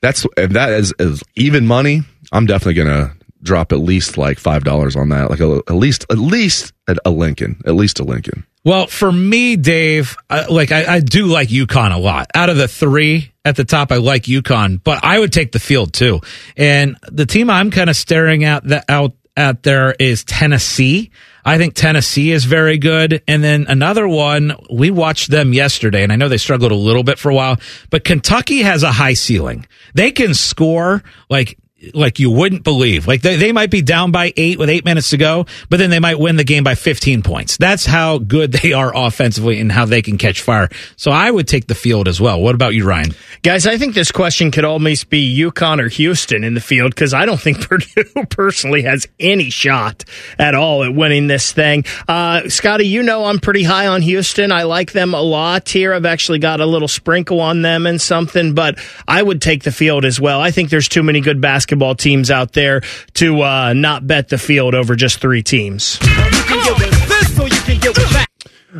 that's 0.00 0.24
if 0.36 0.52
that 0.52 0.70
is, 0.70 0.94
is 1.00 1.24
even 1.34 1.66
money. 1.66 2.02
I'm 2.30 2.46
definitely 2.46 2.74
gonna 2.74 3.16
drop 3.42 3.72
at 3.72 3.80
least 3.80 4.18
like 4.18 4.38
five 4.38 4.64
dollars 4.64 4.96
on 4.96 5.08
that. 5.10 5.30
Like 5.30 5.40
a, 5.40 5.62
at 5.68 5.74
least 5.74 6.06
at 6.10 6.18
least 6.18 6.72
a, 7.04 7.10
Lincoln, 7.10 7.60
at 7.66 7.74
least 7.74 8.00
a 8.00 8.04
Lincoln. 8.04 8.46
Well, 8.64 8.86
for 8.86 9.10
me, 9.10 9.56
Dave, 9.56 10.16
uh, 10.28 10.46
like 10.50 10.72
I, 10.72 10.96
I 10.96 11.00
do 11.00 11.26
like 11.26 11.48
UConn 11.48 11.94
a 11.94 11.98
lot. 11.98 12.30
Out 12.34 12.50
of 12.50 12.56
the 12.56 12.68
three 12.68 13.32
at 13.44 13.56
the 13.56 13.64
top, 13.64 13.90
I 13.90 13.96
like 13.96 14.24
UConn, 14.24 14.82
but 14.82 15.02
I 15.02 15.18
would 15.18 15.32
take 15.32 15.52
the 15.52 15.60
field 15.60 15.94
too. 15.94 16.20
And 16.56 16.96
the 17.10 17.26
team 17.26 17.48
I'm 17.48 17.70
kind 17.70 17.88
of 17.88 17.96
staring 17.96 18.44
at 18.44 18.64
that 18.64 18.84
out 18.88 19.12
at 19.36 19.62
there 19.62 19.94
is 19.98 20.24
Tennessee. 20.24 21.10
I 21.44 21.56
think 21.56 21.74
Tennessee 21.74 22.32
is 22.32 22.44
very 22.44 22.76
good. 22.76 23.22
And 23.26 23.42
then 23.42 23.66
another 23.68 24.06
one, 24.06 24.54
we 24.70 24.90
watched 24.90 25.30
them 25.30 25.54
yesterday, 25.54 26.02
and 26.02 26.12
I 26.12 26.16
know 26.16 26.28
they 26.28 26.36
struggled 26.36 26.72
a 26.72 26.76
little 26.76 27.02
bit 27.02 27.18
for 27.18 27.30
a 27.30 27.34
while, 27.34 27.56
but 27.88 28.04
Kentucky 28.04 28.58
has 28.62 28.82
a 28.82 28.92
high 28.92 29.14
ceiling. 29.14 29.66
They 29.94 30.10
can 30.10 30.34
score 30.34 31.02
like 31.30 31.58
like 31.94 32.18
you 32.18 32.30
wouldn't 32.30 32.62
believe. 32.62 33.06
Like 33.06 33.22
they, 33.22 33.36
they 33.36 33.52
might 33.52 33.70
be 33.70 33.82
down 33.82 34.10
by 34.10 34.32
eight 34.36 34.58
with 34.58 34.68
eight 34.68 34.84
minutes 34.84 35.10
to 35.10 35.16
go, 35.16 35.46
but 35.68 35.78
then 35.78 35.90
they 35.90 35.98
might 35.98 36.18
win 36.18 36.36
the 36.36 36.44
game 36.44 36.62
by 36.62 36.74
15 36.74 37.22
points. 37.22 37.56
That's 37.56 37.86
how 37.86 38.18
good 38.18 38.52
they 38.60 38.72
are 38.72 38.94
offensively 38.94 39.60
and 39.60 39.72
how 39.72 39.86
they 39.86 40.02
can 40.02 40.18
catch 40.18 40.42
fire. 40.42 40.68
So 40.96 41.10
I 41.10 41.30
would 41.30 41.48
take 41.48 41.66
the 41.66 41.74
field 41.74 42.08
as 42.08 42.20
well. 42.20 42.40
What 42.40 42.54
about 42.54 42.74
you, 42.74 42.86
Ryan? 42.86 43.14
Guys, 43.42 43.66
I 43.66 43.78
think 43.78 43.94
this 43.94 44.12
question 44.12 44.50
could 44.50 44.64
almost 44.64 45.08
be 45.08 45.38
UConn 45.38 45.80
or 45.80 45.88
Houston 45.88 46.44
in 46.44 46.54
the 46.54 46.60
field 46.60 46.94
because 46.94 47.14
I 47.14 47.24
don't 47.24 47.40
think 47.40 47.60
Purdue 47.68 48.26
personally 48.28 48.82
has 48.82 49.06
any 49.18 49.50
shot 49.50 50.04
at 50.38 50.54
all 50.54 50.84
at 50.84 50.94
winning 50.94 51.26
this 51.26 51.52
thing. 51.52 51.84
Uh, 52.06 52.48
Scotty, 52.48 52.86
you 52.86 53.02
know 53.02 53.24
I'm 53.24 53.38
pretty 53.38 53.62
high 53.62 53.86
on 53.86 54.02
Houston. 54.02 54.52
I 54.52 54.64
like 54.64 54.92
them 54.92 55.14
a 55.14 55.20
lot 55.20 55.68
here. 55.68 55.94
I've 55.94 56.06
actually 56.06 56.38
got 56.38 56.60
a 56.60 56.66
little 56.66 56.88
sprinkle 56.88 57.40
on 57.40 57.62
them 57.62 57.86
and 57.86 58.00
something, 58.00 58.54
but 58.54 58.78
I 59.08 59.22
would 59.22 59.40
take 59.40 59.62
the 59.62 59.72
field 59.72 60.04
as 60.04 60.20
well. 60.20 60.40
I 60.40 60.50
think 60.50 60.70
there's 60.70 60.88
too 60.88 61.02
many 61.02 61.20
good 61.20 61.40
basketball 61.40 61.69
teams 61.94 62.30
out 62.30 62.52
there 62.52 62.80
to 63.14 63.42
uh, 63.42 63.72
not 63.72 64.06
bet 64.06 64.28
the 64.28 64.38
field 64.38 64.74
over 64.74 64.96
just 64.96 65.20
three 65.20 65.42
teams. 65.42 65.98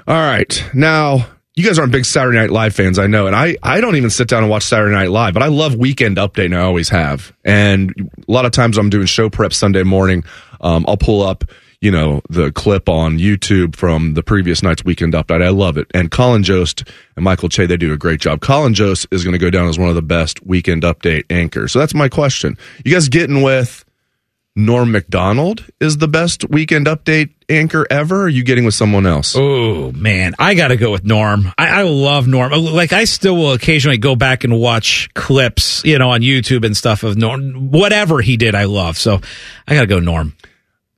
All 0.06 0.14
right, 0.14 0.64
now 0.72 1.26
you 1.54 1.64
guys 1.64 1.78
aren't 1.78 1.92
big 1.92 2.04
Saturday 2.04 2.38
Night 2.38 2.50
Live 2.50 2.74
fans, 2.74 2.98
I 2.98 3.06
know, 3.06 3.26
and 3.26 3.34
I 3.34 3.56
I 3.62 3.80
don't 3.80 3.96
even 3.96 4.10
sit 4.10 4.28
down 4.28 4.42
and 4.42 4.50
watch 4.50 4.62
Saturday 4.64 4.94
Night 4.94 5.10
Live, 5.10 5.34
but 5.34 5.42
I 5.42 5.48
love 5.48 5.74
Weekend 5.74 6.16
Update, 6.16 6.46
and 6.46 6.56
I 6.56 6.60
always 6.60 6.88
have. 6.90 7.32
And 7.44 8.10
a 8.26 8.32
lot 8.32 8.44
of 8.44 8.52
times 8.52 8.78
I'm 8.78 8.88
doing 8.88 9.06
show 9.06 9.28
prep 9.30 9.52
Sunday 9.52 9.82
morning. 9.82 10.24
Um, 10.60 10.84
I'll 10.86 10.96
pull 10.96 11.22
up 11.22 11.44
you 11.80 11.90
know, 11.90 12.20
the 12.28 12.52
clip 12.52 12.88
on 12.88 13.18
YouTube 13.18 13.74
from 13.74 14.14
the 14.14 14.22
previous 14.22 14.62
night's 14.62 14.84
weekend 14.84 15.14
update. 15.14 15.42
I 15.42 15.48
love 15.48 15.78
it. 15.78 15.86
And 15.94 16.10
Colin 16.10 16.42
Jost 16.42 16.84
and 17.16 17.24
Michael 17.24 17.48
Che, 17.48 17.66
they 17.66 17.76
do 17.76 17.92
a 17.92 17.96
great 17.96 18.20
job. 18.20 18.40
Colin 18.40 18.74
Jost 18.74 19.06
is 19.10 19.24
going 19.24 19.32
to 19.32 19.38
go 19.38 19.50
down 19.50 19.66
as 19.66 19.78
one 19.78 19.88
of 19.88 19.94
the 19.94 20.02
best 20.02 20.44
weekend 20.44 20.82
update 20.82 21.24
anchors. 21.30 21.72
So 21.72 21.78
that's 21.78 21.94
my 21.94 22.08
question. 22.08 22.58
You 22.84 22.92
guys 22.92 23.08
getting 23.08 23.40
with 23.40 23.84
Norm 24.56 24.92
Macdonald 24.92 25.64
is 25.80 25.96
the 25.96 26.08
best 26.08 26.50
weekend 26.50 26.86
update 26.86 27.30
anchor 27.48 27.86
ever? 27.88 28.24
Are 28.24 28.28
you 28.28 28.44
getting 28.44 28.66
with 28.66 28.74
someone 28.74 29.06
else? 29.06 29.34
Oh 29.36 29.90
man, 29.92 30.34
I 30.38 30.54
got 30.54 30.68
to 30.68 30.76
go 30.76 30.90
with 30.90 31.04
Norm. 31.04 31.50
I, 31.56 31.80
I 31.80 31.82
love 31.82 32.28
Norm. 32.28 32.52
Like 32.52 32.92
I 32.92 33.04
still 33.04 33.36
will 33.36 33.52
occasionally 33.52 33.96
go 33.96 34.16
back 34.16 34.44
and 34.44 34.58
watch 34.58 35.08
clips, 35.14 35.82
you 35.84 35.98
know, 35.98 36.10
on 36.10 36.20
YouTube 36.20 36.66
and 36.66 36.76
stuff 36.76 37.04
of 37.04 37.16
Norm. 37.16 37.70
Whatever 37.70 38.20
he 38.20 38.36
did, 38.36 38.54
I 38.54 38.64
love. 38.64 38.98
So 38.98 39.20
I 39.66 39.74
got 39.74 39.82
to 39.82 39.86
go 39.86 39.98
Norm. 39.98 40.34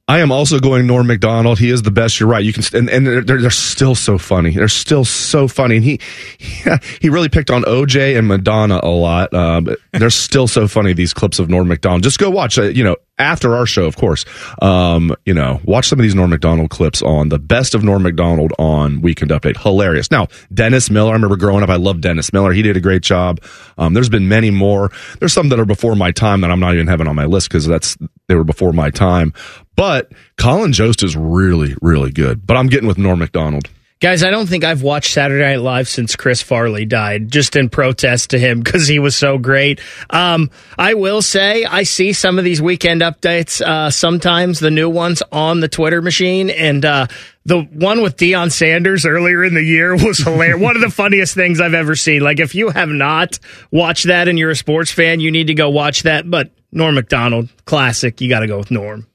I 0.09 0.19
am 0.19 0.33
also 0.33 0.59
going 0.59 0.87
Norm 0.87 1.07
Macdonald. 1.07 1.61
He 1.61 1.71
is 1.71 1.83
the 1.83 1.93
best. 1.93 2.19
You're 2.19 2.29
right. 2.29 2.45
You 2.45 2.53
can, 2.53 2.65
and, 2.75 2.91
and 2.91 3.07
they're, 3.07 3.23
they're 3.23 3.51
still 3.51 3.95
so 3.95 4.19
funny. 4.19 4.51
They're 4.51 4.67
still 4.69 5.05
so 5.05 5.47
funny. 5.47 5.77
And 5.77 5.85
he, 5.85 6.01
he, 6.39 6.71
he 7.01 7.09
really 7.09 7.29
picked 7.29 7.51
on 7.51 7.63
OJ 7.63 8.19
and 8.19 8.27
Madonna 8.27 8.81
a 8.83 8.91
lot. 8.91 9.33
Uh, 9.33 9.61
but 9.61 9.79
they're 9.93 10.11
still 10.11 10.49
so 10.49 10.67
funny. 10.67 10.93
These 10.93 11.15
clips 11.15 11.39
of 11.39 11.49
Norm 11.49 11.69
Macdonald. 11.69 12.03
Just 12.03 12.19
go 12.19 12.31
watch. 12.31 12.59
Uh, 12.59 12.65
you 12.65 12.83
know, 12.83 12.97
after 13.19 13.55
our 13.55 13.67
show, 13.67 13.85
of 13.85 13.97
course. 13.97 14.25
Um, 14.61 15.15
you 15.25 15.35
know, 15.35 15.61
watch 15.65 15.89
some 15.89 15.99
of 15.99 16.03
these 16.03 16.15
Norm 16.15 16.31
Macdonald 16.31 16.71
clips 16.71 17.03
on 17.03 17.29
the 17.29 17.39
best 17.39 17.75
of 17.75 17.85
Norm 17.85 18.03
Macdonald 18.03 18.53
on 18.59 19.01
Weekend 19.01 19.31
Update. 19.31 19.59
Hilarious. 19.59 20.11
Now, 20.11 20.29
Dennis 20.53 20.91
Miller. 20.91 21.11
I 21.11 21.15
remember 21.15 21.37
growing 21.37 21.63
up. 21.63 21.69
I 21.69 21.77
loved 21.77 22.01
Dennis 22.01 22.33
Miller. 22.33 22.53
He 22.53 22.63
did 22.63 22.77
a 22.77 22.81
great 22.81 23.03
job. 23.03 23.41
Um, 23.79 23.95
there's 23.95 24.09
been 24.09 24.29
many 24.29 24.51
more. 24.51 24.91
There's 25.21 25.33
some 25.33 25.49
that 25.51 25.61
are 25.61 25.65
before 25.65 25.95
my 25.95 26.11
time 26.11 26.41
that 26.41 26.51
I'm 26.51 26.61
not 26.61 26.75
even 26.75 26.87
having 26.87 27.07
on 27.07 27.17
my 27.17 27.27
list 27.27 27.49
because 27.49 27.67
that's 27.67 27.97
they 28.29 28.35
were 28.35 28.45
before 28.45 28.73
my 28.73 28.91
time. 28.91 29.33
But 29.77 30.13
Colin 30.37 30.73
Jost 30.73 31.03
is 31.03 31.17
really, 31.17 31.75
really 31.81 32.11
good. 32.11 32.47
But 32.47 32.57
I'm 32.57 32.67
getting 32.67 32.89
with 32.89 32.99
Norm 32.99 33.19
McDonald. 33.19 33.69
Guys, 34.03 34.25
I 34.25 34.31
don't 34.31 34.49
think 34.49 34.65
I've 34.65 34.83
watched 34.83 35.13
Saturday 35.13 35.45
Night 35.45 35.61
Live 35.61 35.87
since 35.87 36.17
Chris 36.17 36.43
Farley 36.43 36.85
died, 36.85 37.31
just 37.31 37.55
in 37.55 37.71
protest 37.71 38.31
to 38.31 38.39
him 38.39 38.59
because 38.59 38.89
he 38.89 38.99
was 38.99 39.15
so 39.15 39.39
great. 39.39 39.81
Um, 40.11 40.51
I 40.77 40.95
will 40.95 41.23
say, 41.23 41.65
I 41.65 41.85
see 41.85 42.13
some 42.13 42.37
of 42.37 42.45
these 42.45 42.61
weekend 42.61 43.01
updates, 43.01 43.61
uh, 43.61 43.91
sometimes 43.91 44.59
the 44.59 44.73
new 44.73 44.91
ones 44.91 45.23
on 45.31 45.61
the 45.61 45.69
Twitter 45.69 46.03
machine, 46.03 46.51
and 46.51 46.85
uh, 46.85 47.07
the 47.45 47.63
one 47.63 48.03
with 48.03 48.17
Deion 48.17 48.51
Sanders 48.51 49.07
earlier 49.07 49.45
in 49.45 49.55
the 49.55 49.63
year 49.63 49.95
was 50.05 50.19
hilarious. 50.19 50.61
one 50.61 50.75
of 50.75 50.83
the 50.83 50.91
funniest 50.91 51.37
things 51.37 51.61
I've 51.61 51.73
ever 51.73 51.95
seen. 51.95 52.23
Like, 52.23 52.41
if 52.41 52.57
you 52.57 52.71
have 52.71 52.89
not 52.89 53.39
watched 53.71 54.09
that 54.09 54.27
and 54.27 54.37
you're 54.37 54.51
a 54.51 54.57
sports 54.57 54.91
fan, 54.91 55.21
you 55.21 55.31
need 55.31 55.47
to 55.47 55.55
go 55.55 55.71
watch 55.71 56.03
that. 56.03 56.29
But 56.29 56.51
Norm 56.73 56.97
Macdonald, 56.97 57.51
classic. 57.67 58.21
You 58.21 58.29
got 58.29 58.41
to 58.41 58.49
go 58.49 58.59
with 58.59 58.73
Norm. 58.73 59.07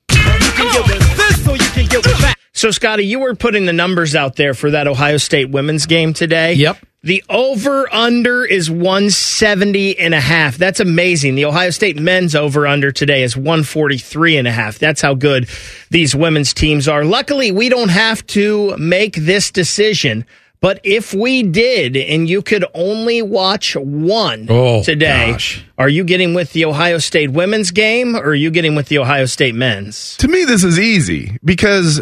So, 2.58 2.72
Scotty, 2.72 3.06
you 3.06 3.20
were 3.20 3.36
putting 3.36 3.66
the 3.68 3.72
numbers 3.74 4.16
out 4.16 4.36
there 4.36 4.56
for 4.56 4.72
that 4.72 4.88
Ohio 4.88 5.18
State 5.18 5.52
women's 5.52 5.86
game 5.86 6.12
today. 6.14 6.54
Yep. 6.54 6.78
The 7.04 7.24
over 7.30 7.88
under 7.94 8.44
is 8.44 8.68
170 8.72 10.00
and 10.00 10.16
a 10.16 10.20
half. 10.20 10.58
That's 10.58 10.80
amazing. 10.80 11.36
The 11.36 11.46
Ohio 11.46 11.70
State 11.70 12.00
men's 12.00 12.34
over 12.34 12.66
under 12.66 12.92
today 12.92 13.22
is 13.22 13.38
143 13.38 14.38
and 14.38 14.48
a 14.48 14.52
half. 14.52 14.80
That's 14.80 15.02
how 15.02 15.14
good 15.14 15.48
these 15.92 16.16
women's 16.16 16.52
teams 16.56 16.88
are. 16.88 17.06
Luckily, 17.06 17.52
we 17.52 17.70
don't 17.70 17.90
have 17.90 18.26
to 18.28 18.76
make 18.78 19.16
this 19.16 19.52
decision. 19.52 20.26
But 20.60 20.82
if 20.84 21.14
we 21.14 21.44
did, 21.44 21.96
and 21.96 22.28
you 22.28 22.42
could 22.42 22.66
only 22.74 23.22
watch 23.22 23.76
one 23.76 24.48
Oh, 24.50 24.82
today, 24.82 25.34
gosh. 25.34 25.64
are 25.78 25.88
you 25.88 26.04
getting 26.04 26.34
with 26.34 26.54
the 26.54 26.66
Ohio 26.66 26.98
State 26.98 27.30
women's 27.30 27.70
game 27.70 28.16
or 28.16 28.30
are 28.30 28.34
you 28.36 28.50
getting 28.50 28.74
with 28.74 28.88
the 28.88 28.98
Ohio 28.98 29.26
State 29.26 29.54
men's? 29.54 30.18
To 30.18 30.28
me, 30.28 30.44
this 30.46 30.64
is 30.64 30.80
easy 30.80 31.38
because 31.46 32.02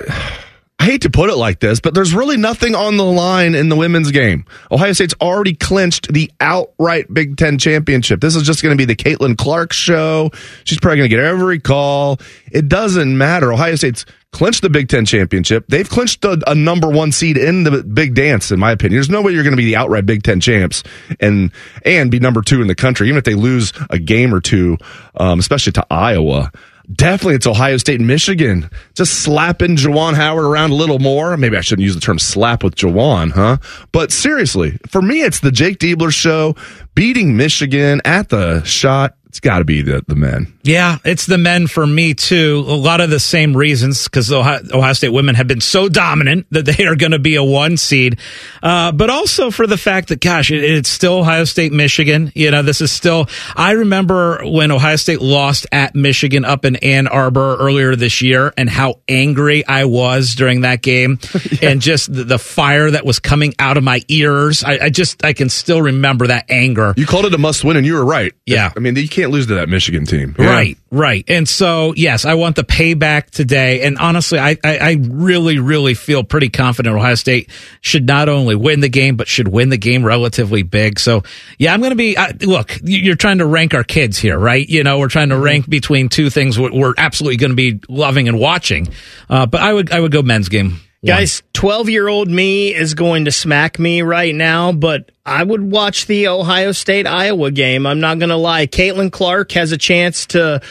I 0.77 0.85
hate 0.85 1.01
to 1.03 1.09
put 1.09 1.29
it 1.29 1.37
like 1.37 1.59
this, 1.59 1.79
but 1.79 1.93
there's 1.93 2.13
really 2.13 2.37
nothing 2.37 2.75
on 2.75 2.97
the 2.97 3.05
line 3.05 3.55
in 3.55 3.69
the 3.69 3.75
women's 3.75 4.11
game. 4.11 4.45
Ohio 4.69 4.91
State's 4.91 5.15
already 5.21 5.55
clinched 5.55 6.11
the 6.11 6.29
outright 6.41 7.11
Big 7.11 7.37
Ten 7.37 7.57
championship. 7.57 8.19
This 8.19 8.35
is 8.35 8.43
just 8.43 8.61
going 8.61 8.77
to 8.77 8.77
be 8.77 8.85
the 8.85 8.95
Caitlin 8.95 9.37
Clark 9.37 9.71
show. 9.71 10.31
She's 10.65 10.79
probably 10.79 10.97
going 10.97 11.09
to 11.09 11.15
get 11.15 11.23
every 11.23 11.59
call. 11.59 12.19
It 12.51 12.67
doesn't 12.67 13.17
matter. 13.17 13.53
Ohio 13.53 13.75
State's 13.75 14.05
clinched 14.31 14.61
the 14.63 14.69
Big 14.69 14.89
Ten 14.89 15.05
championship. 15.05 15.65
They've 15.69 15.89
clinched 15.89 16.25
a, 16.25 16.37
a 16.45 16.53
number 16.53 16.89
one 16.89 17.13
seed 17.13 17.37
in 17.37 17.63
the 17.63 17.81
big 17.81 18.13
dance, 18.13 18.51
in 18.51 18.59
my 18.59 18.71
opinion. 18.71 18.97
There's 18.97 19.09
no 19.09 19.21
way 19.21 19.31
you're 19.31 19.43
going 19.43 19.53
to 19.55 19.57
be 19.57 19.65
the 19.65 19.77
outright 19.77 20.05
Big 20.05 20.23
Ten 20.23 20.41
champs 20.41 20.83
and 21.21 21.51
and 21.85 22.11
be 22.11 22.19
number 22.19 22.41
two 22.41 22.61
in 22.61 22.67
the 22.67 22.75
country, 22.75 23.07
even 23.07 23.17
if 23.17 23.23
they 23.23 23.33
lose 23.33 23.71
a 23.89 23.97
game 23.97 24.33
or 24.35 24.41
two, 24.41 24.77
um, 25.15 25.39
especially 25.39 25.71
to 25.71 25.87
Iowa. 25.89 26.51
Definitely, 26.91 27.35
it's 27.35 27.47
Ohio 27.47 27.77
State 27.77 27.99
and 27.99 28.07
Michigan. 28.07 28.69
Just 28.93 29.21
slapping 29.21 29.75
Juwan 29.75 30.13
Howard 30.13 30.45
around 30.45 30.71
a 30.71 30.75
little 30.75 30.99
more. 30.99 31.35
Maybe 31.35 31.57
I 31.57 31.61
shouldn't 31.61 31.83
use 31.83 31.95
the 31.95 32.01
term 32.01 32.19
slap 32.19 32.63
with 32.63 32.75
Juwan, 32.75 33.31
huh? 33.31 33.57
But 33.91 34.11
seriously, 34.11 34.77
for 34.87 35.01
me, 35.01 35.21
it's 35.21 35.39
the 35.39 35.51
Jake 35.51 35.79
Diebler 35.79 36.13
show 36.13 36.55
beating 36.93 37.35
Michigan 37.35 38.01
at 38.05 38.29
the 38.29 38.63
shot. 38.63 39.15
It's 39.35 39.41
got 39.41 39.59
to 39.59 39.65
be 39.65 39.81
the 39.81 40.01
the 40.07 40.15
men. 40.15 40.57
Yeah, 40.63 40.99
it's 41.03 41.25
the 41.25 41.37
men 41.37 41.67
for 41.67 41.85
me 41.85 42.13
too. 42.13 42.63
A 42.67 42.73
lot 42.73 43.01
of 43.01 43.09
the 43.09 43.19
same 43.19 43.55
reasons 43.55 44.05
because 44.05 44.31
Ohio, 44.31 44.61
Ohio 44.73 44.93
State 44.93 45.09
women 45.09 45.35
have 45.35 45.45
been 45.45 45.59
so 45.59 45.89
dominant 45.89 46.47
that 46.51 46.65
they 46.65 46.85
are 46.85 46.95
going 46.95 47.11
to 47.11 47.19
be 47.19 47.35
a 47.35 47.43
one 47.43 47.75
seed, 47.75 48.17
uh, 48.63 48.93
but 48.93 49.09
also 49.09 49.51
for 49.51 49.67
the 49.67 49.75
fact 49.75 50.07
that 50.07 50.21
gosh, 50.21 50.51
it, 50.51 50.63
it's 50.63 50.87
still 50.87 51.15
Ohio 51.15 51.43
State, 51.43 51.73
Michigan. 51.73 52.31
You 52.33 52.49
know, 52.49 52.61
this 52.61 52.79
is 52.79 52.93
still. 52.93 53.27
I 53.57 53.71
remember 53.71 54.39
when 54.45 54.71
Ohio 54.71 54.95
State 54.95 55.19
lost 55.19 55.67
at 55.73 55.95
Michigan 55.95 56.45
up 56.45 56.63
in 56.63 56.77
Ann 56.77 57.07
Arbor 57.07 57.57
earlier 57.57 57.97
this 57.97 58.21
year, 58.21 58.53
and 58.55 58.69
how 58.69 59.01
angry 59.09 59.67
I 59.67 59.83
was 59.83 60.33
during 60.33 60.61
that 60.61 60.81
game, 60.81 61.19
and 61.61 61.81
just 61.81 62.13
the, 62.13 62.23
the 62.23 62.39
fire 62.39 62.89
that 62.89 63.05
was 63.05 63.19
coming 63.19 63.53
out 63.59 63.75
of 63.75 63.83
my 63.83 63.99
ears. 64.07 64.63
I, 64.63 64.85
I 64.85 64.89
just 64.89 65.25
I 65.25 65.33
can 65.33 65.49
still 65.49 65.81
remember 65.81 66.27
that 66.27 66.45
anger. 66.47 66.93
You 66.95 67.05
called 67.05 67.25
it 67.25 67.33
a 67.33 67.37
must 67.37 67.65
win, 67.65 67.75
and 67.75 67.85
you 67.85 67.95
were 67.95 68.05
right. 68.05 68.31
Yeah. 68.45 68.71
I 68.73 68.79
mean, 68.79 68.95
you 68.95 69.09
can't 69.09 69.24
lose 69.29 69.47
to 69.47 69.55
that 69.55 69.69
Michigan 69.69 70.05
team. 70.05 70.35
Right, 70.37 70.77
right. 70.91 71.23
And 71.27 71.47
so, 71.47 71.93
yes, 71.95 72.25
I 72.25 72.35
want 72.35 72.55
the 72.55 72.63
payback 72.63 73.29
today. 73.29 73.81
And 73.81 73.97
honestly, 73.97 74.39
I, 74.39 74.57
I, 74.63 74.77
I 74.77 74.97
really, 75.01 75.59
really 75.59 75.93
feel 75.93 76.23
pretty 76.23 76.49
confident 76.49 76.95
Ohio 76.95 77.15
State 77.15 77.49
should 77.81 78.05
not 78.05 78.29
only 78.29 78.55
win 78.55 78.79
the 78.79 78.89
game, 78.89 79.15
but 79.15 79.27
should 79.27 79.47
win 79.47 79.69
the 79.69 79.77
game 79.77 80.05
relatively 80.05 80.63
big. 80.63 80.99
So, 80.99 81.23
yeah, 81.57 81.73
I'm 81.73 81.79
going 81.79 81.91
to 81.91 81.95
be, 81.95 82.17
I, 82.17 82.31
look, 82.41 82.77
you're 82.83 83.15
trying 83.15 83.39
to 83.39 83.45
rank 83.45 83.73
our 83.73 83.83
kids 83.83 84.17
here, 84.17 84.37
right? 84.37 84.67
You 84.67 84.83
know, 84.83 84.99
we're 84.99 85.09
trying 85.09 85.29
to 85.29 85.37
rank 85.37 85.69
between 85.69 86.09
two 86.09 86.29
things 86.29 86.59
we're 86.59 86.93
absolutely 86.97 87.37
going 87.37 87.51
to 87.51 87.55
be 87.55 87.79
loving 87.89 88.27
and 88.27 88.39
watching. 88.39 88.89
Uh, 89.29 89.45
but 89.45 89.61
I 89.61 89.73
would, 89.73 89.91
I 89.91 89.99
would 89.99 90.11
go 90.11 90.21
men's 90.21 90.49
game. 90.49 90.79
Guys, 91.05 91.43
12 91.53 91.89
year 91.89 92.07
old 92.07 92.27
me 92.29 92.73
is 92.73 92.93
going 92.93 93.25
to 93.25 93.31
smack 93.31 93.77
me 93.79 94.01
right 94.01 94.33
now, 94.33 94.71
but 94.71 95.11
I 95.25 95.43
would 95.43 95.61
watch 95.71 96.07
the 96.07 96.27
Ohio 96.27 96.71
State 96.71 97.05
Iowa 97.07 97.51
game. 97.51 97.85
I'm 97.85 97.99
not 97.99 98.19
going 98.19 98.29
to 98.29 98.35
lie. 98.35 98.67
Caitlin 98.67 99.11
Clark 99.11 99.51
has 99.53 99.71
a 99.71 99.77
chance 99.77 100.25
to 100.27 100.61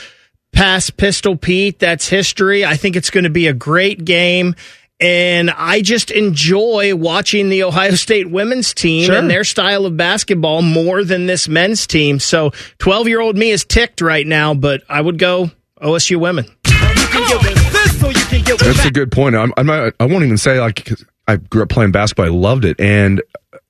pass 0.52 0.90
Pistol 0.90 1.36
Pete. 1.36 1.78
That's 1.78 2.08
history. 2.08 2.64
I 2.64 2.76
think 2.76 2.96
it's 2.96 3.10
going 3.10 3.24
to 3.24 3.30
be 3.30 3.46
a 3.46 3.52
great 3.52 4.04
game. 4.04 4.54
And 5.00 5.50
I 5.50 5.82
just 5.82 6.10
enjoy 6.12 6.94
watching 6.94 7.48
the 7.48 7.64
Ohio 7.64 7.94
State 7.96 8.30
women's 8.30 8.72
team 8.72 9.06
Sure. 9.06 9.16
and 9.16 9.28
their 9.28 9.44
style 9.44 9.86
of 9.86 9.96
basketball 9.96 10.62
more 10.62 11.02
than 11.04 11.26
this 11.26 11.48
men's 11.48 11.86
team. 11.86 12.18
So 12.20 12.52
12 12.78 13.08
year 13.08 13.20
old 13.20 13.36
me 13.36 13.50
is 13.50 13.64
ticked 13.64 14.00
right 14.00 14.26
now, 14.26 14.54
but 14.54 14.82
I 14.88 15.00
would 15.00 15.18
go 15.18 15.50
OSU 15.82 16.18
women. 16.18 16.46
That's 18.44 18.84
a 18.84 18.90
good 18.90 19.10
point. 19.12 19.36
I'm, 19.36 19.52
I'm 19.56 19.66
not, 19.66 19.94
I 20.00 20.06
won't 20.06 20.24
even 20.24 20.38
say 20.38 20.60
like 20.60 20.84
'cause 20.84 21.04
I 21.26 21.36
grew 21.36 21.62
up 21.62 21.68
playing 21.68 21.92
basketball. 21.92 22.26
I 22.26 22.28
loved 22.28 22.64
it, 22.64 22.78
and 22.80 23.22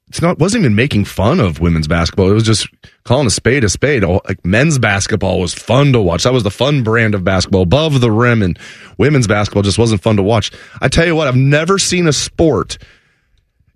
it's 0.08 0.20
not 0.20 0.38
wasn't 0.38 0.64
even 0.64 0.74
making 0.74 1.04
fun 1.04 1.40
of 1.40 1.60
women's 1.60 1.88
basketball. 1.88 2.30
It 2.30 2.34
was 2.34 2.44
just 2.44 2.68
calling 3.04 3.26
a 3.26 3.30
spade 3.30 3.64
a 3.64 3.68
spade. 3.68 4.02
Like 4.04 4.44
men's 4.44 4.78
basketball 4.78 5.40
was 5.40 5.54
fun 5.54 5.92
to 5.92 6.00
watch. 6.00 6.24
That 6.24 6.32
was 6.32 6.42
the 6.42 6.50
fun 6.50 6.82
brand 6.82 7.14
of 7.14 7.24
basketball, 7.24 7.62
above 7.62 8.00
the 8.00 8.10
rim, 8.10 8.42
and 8.42 8.58
women's 8.98 9.26
basketball 9.26 9.62
just 9.62 9.78
wasn't 9.78 10.02
fun 10.02 10.16
to 10.16 10.22
watch. 10.22 10.50
I 10.80 10.88
tell 10.88 11.06
you 11.06 11.14
what, 11.16 11.28
I've 11.28 11.36
never 11.36 11.78
seen 11.78 12.06
a 12.08 12.12
sport 12.12 12.78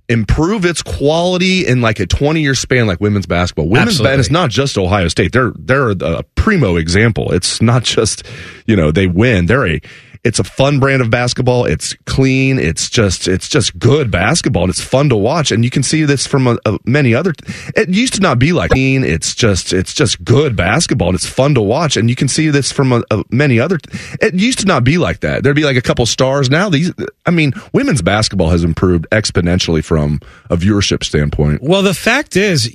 improve 0.09 0.65
its 0.65 0.83
quality 0.83 1.67
in 1.67 1.83
like 1.83 2.01
a 2.01 2.07
20 2.07 2.41
year 2.41 2.55
span 2.55 2.87
like 2.87 3.01
women's 3.01 3.27
basketball. 3.27 3.69
Women's 3.69 4.01
and 4.01 4.21
it's 4.21 4.31
not 4.31 4.51
just 4.51 4.79
Ohio 4.79 5.09
State. 5.09 5.33
They're 5.33 5.53
they're 5.59 5.91
a 5.91 6.23
primo 6.35 6.77
example. 6.77 7.33
It's 7.33 7.61
not 7.61 7.83
just, 7.85 8.23
you 8.67 8.75
know, 8.75 8.91
they 8.91 9.07
win. 9.07 9.47
They're 9.47 9.67
a 9.67 9.81
it's 10.25 10.39
a 10.39 10.45
fun 10.45 10.81
brand 10.81 11.03
of 11.03 11.11
basketball. 11.11 11.65
It's 11.65 11.95
clean. 12.07 12.59
It's 12.59 12.89
just 12.91 13.29
it's 13.29 13.49
just 13.49 13.79
good 13.79 14.11
basketball. 14.11 14.65
And 14.65 14.71
it's 14.71 14.81
fun 14.81 15.09
to 15.11 15.17
watch. 15.17 15.53
And 15.53 15.65
you 15.65 15.71
can 15.71 15.83
see 15.83 16.05
this 16.05 16.27
from 16.27 16.47
a, 16.47 16.59
a- 16.65 16.79
many 16.85 17.15
other. 17.15 17.33
It 17.77 17.89
used 17.89 18.15
to 18.15 18.21
not 18.21 18.39
be 18.39 18.53
like 18.53 18.71
clean. 18.71 19.05
It's 19.05 19.35
just 19.35 19.73
it's 19.73 19.95
just 19.95 20.23
good 20.25 20.57
basketball. 20.57 21.09
And 21.09 21.15
it's 21.17 21.27
fun 21.27 21.55
to 21.55 21.63
watch. 21.63 21.97
And 21.97 22.09
you 22.11 22.17
can 22.17 22.29
see 22.29 22.49
this 22.51 22.71
from 22.73 22.93
a, 22.93 23.03
a- 23.11 23.25
many 23.31 23.59
other. 23.61 23.79
It 24.21 24.35
used 24.35 24.59
to 24.61 24.67
not 24.67 24.85
be 24.85 24.99
like 24.99 25.21
that. 25.21 25.43
There'd 25.43 25.57
be 25.57 25.65
like 25.65 25.77
a 25.77 25.83
couple 25.83 26.07
stars. 26.07 26.51
Now 26.51 26.69
these, 26.69 26.93
I 27.27 27.31
mean, 27.31 27.53
women's 27.73 28.03
basketball 28.03 28.51
has 28.51 28.65
improved 28.65 29.07
exponentially 29.11 29.85
from 29.85 30.21
a 30.51 30.57
viewership 30.57 31.05
standpoint. 31.05 31.63
Well, 31.63 31.83
the 31.83 31.95
fact 31.95 32.37
is, 32.37 32.71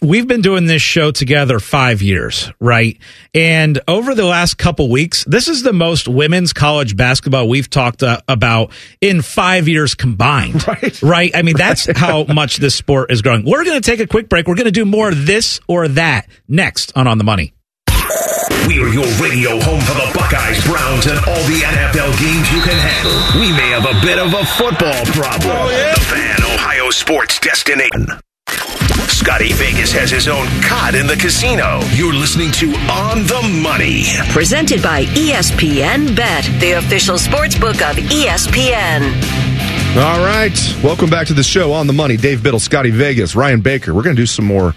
we've 0.00 0.26
been 0.26 0.42
doing 0.42 0.66
this 0.66 0.82
show 0.82 1.10
together 1.10 1.58
five 1.58 2.02
years, 2.02 2.50
right? 2.60 2.98
And 3.34 3.80
over 3.88 4.14
the 4.14 4.24
last 4.24 4.58
couple 4.58 4.88
weeks, 4.88 5.24
this 5.24 5.48
is 5.48 5.62
the 5.62 5.72
most 5.72 6.08
women's 6.08 6.52
college 6.52 6.96
basketball 6.96 7.48
we've 7.48 7.68
talked 7.68 8.02
uh, 8.02 8.20
about 8.28 8.72
in 9.00 9.22
five 9.22 9.68
years 9.68 9.94
combined. 9.94 10.64
Right. 10.66 11.02
Right. 11.02 11.30
I 11.34 11.42
mean, 11.42 11.56
that's 11.56 11.86
how 11.96 12.24
much 12.24 12.56
this 12.56 12.74
sport 12.74 13.12
is 13.12 13.22
growing. 13.22 13.44
We're 13.44 13.64
going 13.64 13.80
to 13.80 13.90
take 13.90 14.00
a 14.00 14.06
quick 14.06 14.28
break. 14.28 14.48
We're 14.48 14.56
going 14.56 14.66
to 14.66 14.72
do 14.72 14.84
more 14.84 15.08
of 15.08 15.26
this 15.26 15.60
or 15.68 15.86
that 15.88 16.26
next 16.48 16.92
on 16.96 17.06
On 17.06 17.18
the 17.18 17.24
Money. 17.24 17.52
We're 18.66 18.92
your 18.92 19.06
radio 19.22 19.60
home 19.60 19.80
for 19.80 19.94
the 19.94 20.10
Buckeyes, 20.12 20.64
Browns, 20.66 21.06
and 21.06 21.18
all 21.18 21.42
the 21.46 21.60
NFL 21.62 22.18
games 22.18 22.52
you 22.52 22.60
can 22.62 22.76
handle. 22.76 23.40
We 23.40 23.52
may 23.52 23.70
have 23.70 23.84
a 23.84 24.00
bit 24.04 24.18
of 24.18 24.34
a 24.34 24.44
football 24.44 25.04
problem. 25.14 25.68
The 25.68 26.00
Fan 26.00 26.42
Ohio 26.54 26.90
Sports 26.90 27.38
Destination. 27.38 28.06
Scotty 29.26 29.52
Vegas 29.54 29.90
has 29.90 30.08
his 30.08 30.28
own 30.28 30.46
cot 30.62 30.94
in 30.94 31.08
the 31.08 31.16
casino. 31.16 31.80
You're 31.94 32.14
listening 32.14 32.52
to 32.52 32.66
On 32.88 33.26
the 33.26 33.60
Money. 33.60 34.04
Presented 34.30 34.80
by 34.80 35.04
ESPN 35.06 36.14
Bet, 36.14 36.44
the 36.60 36.74
official 36.78 37.18
sports 37.18 37.58
book 37.58 37.82
of 37.82 37.96
ESPN. 37.96 39.02
All 39.96 40.24
right. 40.24 40.56
Welcome 40.80 41.10
back 41.10 41.26
to 41.26 41.34
the 41.34 41.42
show 41.42 41.72
on 41.72 41.88
the 41.88 41.92
money. 41.92 42.16
Dave 42.16 42.40
Biddle, 42.40 42.60
Scotty 42.60 42.90
Vegas, 42.90 43.34
Ryan 43.34 43.62
Baker. 43.62 43.92
We're 43.92 44.04
going 44.04 44.14
to 44.14 44.22
do 44.22 44.26
some 44.26 44.44
more 44.44 44.76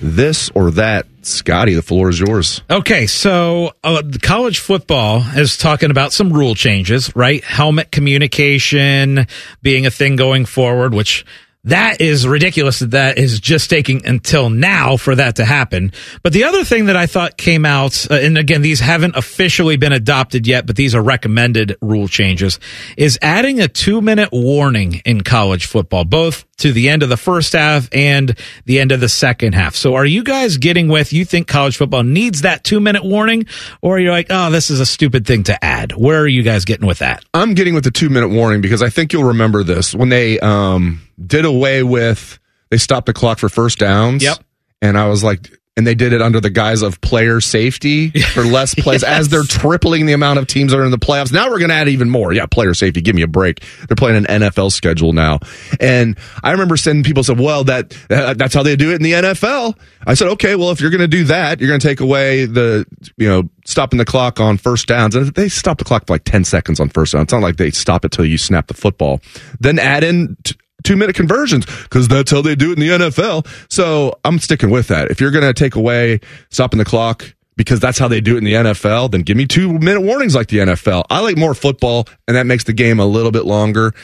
this 0.00 0.48
or 0.54 0.70
that. 0.70 1.06
Scotty, 1.22 1.74
the 1.74 1.82
floor 1.82 2.08
is 2.08 2.20
yours. 2.20 2.62
Okay, 2.70 3.08
so 3.08 3.72
uh, 3.82 4.04
college 4.22 4.60
football 4.60 5.22
is 5.34 5.56
talking 5.56 5.90
about 5.90 6.12
some 6.12 6.32
rule 6.32 6.54
changes, 6.54 7.14
right? 7.16 7.42
Helmet 7.42 7.90
communication 7.90 9.26
being 9.60 9.86
a 9.86 9.90
thing 9.90 10.14
going 10.14 10.44
forward, 10.44 10.94
which 10.94 11.26
that 11.64 12.00
is 12.00 12.26
ridiculous 12.26 12.78
that 12.78 12.92
that 12.92 13.18
is 13.18 13.40
just 13.40 13.68
taking 13.68 14.06
until 14.06 14.48
now 14.48 14.96
for 14.96 15.14
that 15.14 15.36
to 15.36 15.44
happen. 15.44 15.92
But 16.22 16.32
the 16.32 16.44
other 16.44 16.64
thing 16.64 16.86
that 16.86 16.96
I 16.96 17.06
thought 17.06 17.36
came 17.36 17.66
out, 17.66 18.10
uh, 18.10 18.14
and 18.14 18.38
again, 18.38 18.62
these 18.62 18.80
haven't 18.80 19.16
officially 19.16 19.76
been 19.76 19.92
adopted 19.92 20.46
yet, 20.46 20.66
but 20.66 20.76
these 20.76 20.94
are 20.94 21.02
recommended 21.02 21.76
rule 21.82 22.08
changes, 22.08 22.58
is 22.96 23.18
adding 23.20 23.60
a 23.60 23.68
two 23.68 24.00
minute 24.00 24.30
warning 24.32 25.02
in 25.04 25.22
college 25.22 25.66
football, 25.66 26.04
both 26.04 26.47
to 26.58 26.72
the 26.72 26.88
end 26.88 27.02
of 27.02 27.08
the 27.08 27.16
first 27.16 27.52
half 27.52 27.88
and 27.92 28.36
the 28.66 28.78
end 28.78 28.92
of 28.92 29.00
the 29.00 29.08
second 29.08 29.54
half. 29.54 29.74
So 29.74 29.94
are 29.94 30.06
you 30.06 30.22
guys 30.22 30.56
getting 30.56 30.88
with, 30.88 31.12
you 31.12 31.24
think 31.24 31.48
college 31.48 31.76
football 31.76 32.02
needs 32.02 32.42
that 32.42 32.64
two 32.64 32.80
minute 32.80 33.04
warning, 33.04 33.46
or 33.80 33.98
you're 33.98 34.12
like, 34.12 34.26
oh, 34.30 34.50
this 34.50 34.70
is 34.70 34.80
a 34.80 34.86
stupid 34.86 35.26
thing 35.26 35.44
to 35.44 35.64
add? 35.64 35.92
Where 35.92 36.20
are 36.20 36.28
you 36.28 36.42
guys 36.42 36.64
getting 36.64 36.86
with 36.86 36.98
that? 36.98 37.24
I'm 37.34 37.54
getting 37.54 37.74
with 37.74 37.84
the 37.84 37.90
two 37.90 38.08
minute 38.08 38.28
warning 38.28 38.60
because 38.60 38.82
I 38.82 38.90
think 38.90 39.12
you'll 39.12 39.24
remember 39.24 39.62
this 39.64 39.94
when 39.94 40.08
they 40.08 40.38
um, 40.40 41.00
did 41.24 41.44
away 41.44 41.82
with 41.82 42.38
they 42.70 42.78
stopped 42.78 43.06
the 43.06 43.12
clock 43.12 43.38
for 43.38 43.48
first 43.48 43.78
downs. 43.78 44.22
Yep. 44.22 44.38
And 44.80 44.96
I 44.98 45.08
was 45.08 45.24
like, 45.24 45.57
and 45.78 45.86
they 45.86 45.94
did 45.94 46.12
it 46.12 46.20
under 46.20 46.40
the 46.40 46.50
guise 46.50 46.82
of 46.82 47.00
player 47.00 47.40
safety 47.40 48.10
for 48.34 48.42
less 48.42 48.74
plays 48.74 49.04
as 49.04 49.28
they're 49.28 49.44
tripling 49.44 50.06
the 50.06 50.12
amount 50.12 50.40
of 50.40 50.48
teams 50.48 50.72
that 50.72 50.78
are 50.78 50.84
in 50.84 50.90
the 50.90 50.98
playoffs. 50.98 51.32
Now 51.32 51.48
we're 51.48 51.60
going 51.60 51.68
to 51.68 51.76
add 51.76 51.88
even 51.88 52.10
more. 52.10 52.32
Yeah, 52.32 52.46
player 52.46 52.74
safety. 52.74 53.00
Give 53.00 53.14
me 53.14 53.22
a 53.22 53.28
break. 53.28 53.62
They're 53.86 53.94
playing 53.94 54.26
an 54.26 54.42
NFL 54.42 54.72
schedule 54.72 55.12
now. 55.12 55.38
And 55.78 56.18
I 56.42 56.50
remember 56.50 56.76
sending 56.76 57.04
people 57.04 57.22
said, 57.22 57.38
well, 57.38 57.62
that, 57.64 57.90
that 58.08 58.38
that's 58.38 58.54
how 58.54 58.64
they 58.64 58.74
do 58.74 58.90
it 58.90 58.96
in 58.96 59.02
the 59.02 59.12
NFL. 59.12 59.78
I 60.04 60.14
said, 60.14 60.26
okay, 60.30 60.56
well, 60.56 60.72
if 60.72 60.80
you're 60.80 60.90
going 60.90 61.00
to 61.00 61.06
do 61.06 61.24
that, 61.24 61.60
you're 61.60 61.68
going 61.68 61.80
to 61.80 61.86
take 61.86 62.00
away 62.00 62.46
the, 62.46 62.84
you 63.16 63.28
know, 63.28 63.44
stopping 63.64 63.98
the 63.98 64.04
clock 64.04 64.40
on 64.40 64.58
first 64.58 64.88
downs. 64.88 65.14
And 65.14 65.28
they 65.28 65.48
stop 65.48 65.78
the 65.78 65.84
clock 65.84 66.08
for 66.08 66.14
like 66.14 66.24
10 66.24 66.42
seconds 66.42 66.80
on 66.80 66.88
first 66.88 67.12
down. 67.12 67.22
It's 67.22 67.32
not 67.32 67.42
like 67.42 67.56
they 67.56 67.70
stop 67.70 68.04
it 68.04 68.10
till 68.10 68.24
you 68.24 68.36
snap 68.36 68.66
the 68.66 68.74
football. 68.74 69.20
Then 69.60 69.78
add 69.78 70.02
in 70.02 70.36
t- 70.42 70.56
two 70.84 70.96
minute 70.96 71.16
conversions 71.16 71.66
because 71.66 72.08
that's 72.08 72.30
how 72.30 72.42
they 72.42 72.54
do 72.54 72.70
it 72.70 72.78
in 72.78 72.80
the 72.80 73.06
NFL. 73.06 73.46
So 73.70 74.18
I'm 74.24 74.38
sticking 74.38 74.70
with 74.70 74.88
that. 74.88 75.10
If 75.10 75.20
you're 75.20 75.30
going 75.30 75.44
to 75.44 75.54
take 75.54 75.74
away 75.74 76.20
stopping 76.50 76.78
the 76.78 76.84
clock 76.84 77.34
because 77.56 77.80
that's 77.80 77.98
how 77.98 78.08
they 78.08 78.20
do 78.20 78.34
it 78.34 78.38
in 78.38 78.44
the 78.44 78.54
NFL, 78.54 79.10
then 79.10 79.22
give 79.22 79.36
me 79.36 79.46
two 79.46 79.78
minute 79.78 80.00
warnings 80.00 80.34
like 80.34 80.48
the 80.48 80.58
NFL. 80.58 81.04
I 81.10 81.20
like 81.20 81.36
more 81.36 81.54
football 81.54 82.06
and 82.26 82.36
that 82.36 82.46
makes 82.46 82.64
the 82.64 82.72
game 82.72 83.00
a 83.00 83.06
little 83.06 83.32
bit 83.32 83.44
longer. 83.44 83.94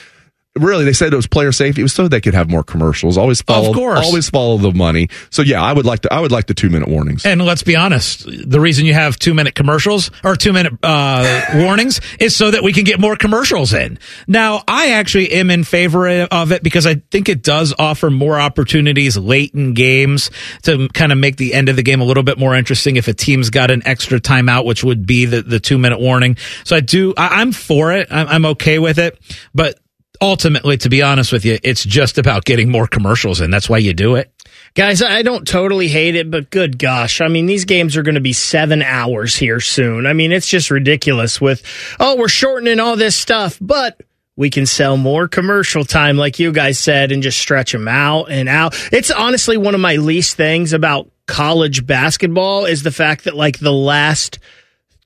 Really, 0.56 0.84
they 0.84 0.92
said 0.92 1.12
it 1.12 1.16
was 1.16 1.26
player 1.26 1.50
safety. 1.50 1.80
It 1.80 1.84
was 1.84 1.92
so 1.92 2.06
they 2.06 2.20
could 2.20 2.34
have 2.34 2.48
more 2.48 2.62
commercials. 2.62 3.18
Always 3.18 3.42
follow, 3.42 3.70
Of 3.70 3.74
course. 3.74 3.98
always 4.06 4.30
follow 4.30 4.56
the 4.56 4.70
money. 4.72 5.08
So 5.30 5.42
yeah, 5.42 5.60
I 5.60 5.72
would 5.72 5.84
like 5.84 6.00
to. 6.02 6.12
I 6.14 6.20
would 6.20 6.30
like 6.30 6.46
the 6.46 6.54
two 6.54 6.70
minute 6.70 6.88
warnings. 6.88 7.26
And 7.26 7.42
let's 7.44 7.64
be 7.64 7.74
honest, 7.74 8.24
the 8.26 8.60
reason 8.60 8.86
you 8.86 8.94
have 8.94 9.18
two 9.18 9.34
minute 9.34 9.56
commercials 9.56 10.12
or 10.22 10.36
two 10.36 10.52
minute 10.52 10.74
uh, 10.84 11.40
warnings 11.56 12.00
is 12.20 12.36
so 12.36 12.52
that 12.52 12.62
we 12.62 12.72
can 12.72 12.84
get 12.84 13.00
more 13.00 13.16
commercials 13.16 13.72
in. 13.72 13.98
Now, 14.28 14.62
I 14.68 14.92
actually 14.92 15.32
am 15.32 15.50
in 15.50 15.64
favor 15.64 16.08
of 16.08 16.52
it 16.52 16.62
because 16.62 16.86
I 16.86 17.02
think 17.10 17.28
it 17.28 17.42
does 17.42 17.74
offer 17.76 18.08
more 18.08 18.38
opportunities 18.38 19.16
late 19.16 19.54
in 19.54 19.74
games 19.74 20.30
to 20.62 20.88
kind 20.90 21.10
of 21.10 21.18
make 21.18 21.36
the 21.36 21.52
end 21.52 21.68
of 21.68 21.74
the 21.74 21.82
game 21.82 22.00
a 22.00 22.04
little 22.04 22.22
bit 22.22 22.38
more 22.38 22.54
interesting 22.54 22.94
if 22.96 23.08
a 23.08 23.12
team's 23.12 23.50
got 23.50 23.72
an 23.72 23.82
extra 23.86 24.20
timeout, 24.20 24.64
which 24.66 24.84
would 24.84 25.04
be 25.04 25.24
the, 25.24 25.42
the 25.42 25.58
two 25.58 25.78
minute 25.78 25.98
warning. 25.98 26.36
So 26.62 26.76
I 26.76 26.80
do, 26.80 27.12
I, 27.16 27.40
I'm 27.40 27.50
for 27.50 27.90
it. 27.90 28.06
I'm, 28.12 28.28
I'm 28.28 28.46
okay 28.46 28.78
with 28.78 29.00
it. 29.00 29.18
But 29.52 29.80
ultimately, 30.20 30.76
to 30.78 30.88
be 30.88 31.02
honest 31.02 31.32
with 31.32 31.44
you, 31.44 31.58
it's 31.62 31.84
just 31.84 32.18
about 32.18 32.44
getting 32.44 32.70
more 32.70 32.86
commercials 32.86 33.40
in. 33.40 33.50
That's 33.50 33.68
why 33.68 33.78
you 33.78 33.92
do 33.92 34.16
it. 34.16 34.30
Guys, 34.74 35.02
I 35.02 35.22
don't 35.22 35.46
totally 35.46 35.86
hate 35.86 36.16
it, 36.16 36.30
but 36.30 36.50
good 36.50 36.78
gosh. 36.78 37.20
I 37.20 37.28
mean, 37.28 37.46
these 37.46 37.64
games 37.64 37.96
are 37.96 38.02
going 38.02 38.16
to 38.16 38.20
be 38.20 38.32
seven 38.32 38.82
hours 38.82 39.36
here 39.36 39.60
soon. 39.60 40.04
I 40.06 40.14
mean, 40.14 40.32
it's 40.32 40.48
just 40.48 40.70
ridiculous 40.70 41.40
with, 41.40 41.62
oh, 42.00 42.16
we're 42.16 42.28
shortening 42.28 42.80
all 42.80 42.96
this 42.96 43.14
stuff, 43.14 43.56
but 43.60 44.00
we 44.36 44.50
can 44.50 44.66
sell 44.66 44.96
more 44.96 45.28
commercial 45.28 45.84
time, 45.84 46.16
like 46.16 46.40
you 46.40 46.50
guys 46.50 46.78
said, 46.78 47.12
and 47.12 47.22
just 47.22 47.38
stretch 47.38 47.70
them 47.70 47.86
out 47.86 48.32
and 48.32 48.48
out. 48.48 48.74
It's 48.92 49.12
honestly 49.12 49.56
one 49.56 49.76
of 49.76 49.80
my 49.80 49.96
least 49.96 50.36
things 50.36 50.72
about 50.72 51.08
college 51.26 51.86
basketball 51.86 52.64
is 52.64 52.82
the 52.82 52.90
fact 52.90 53.24
that, 53.24 53.36
like, 53.36 53.60
the 53.60 53.72
last 53.72 54.40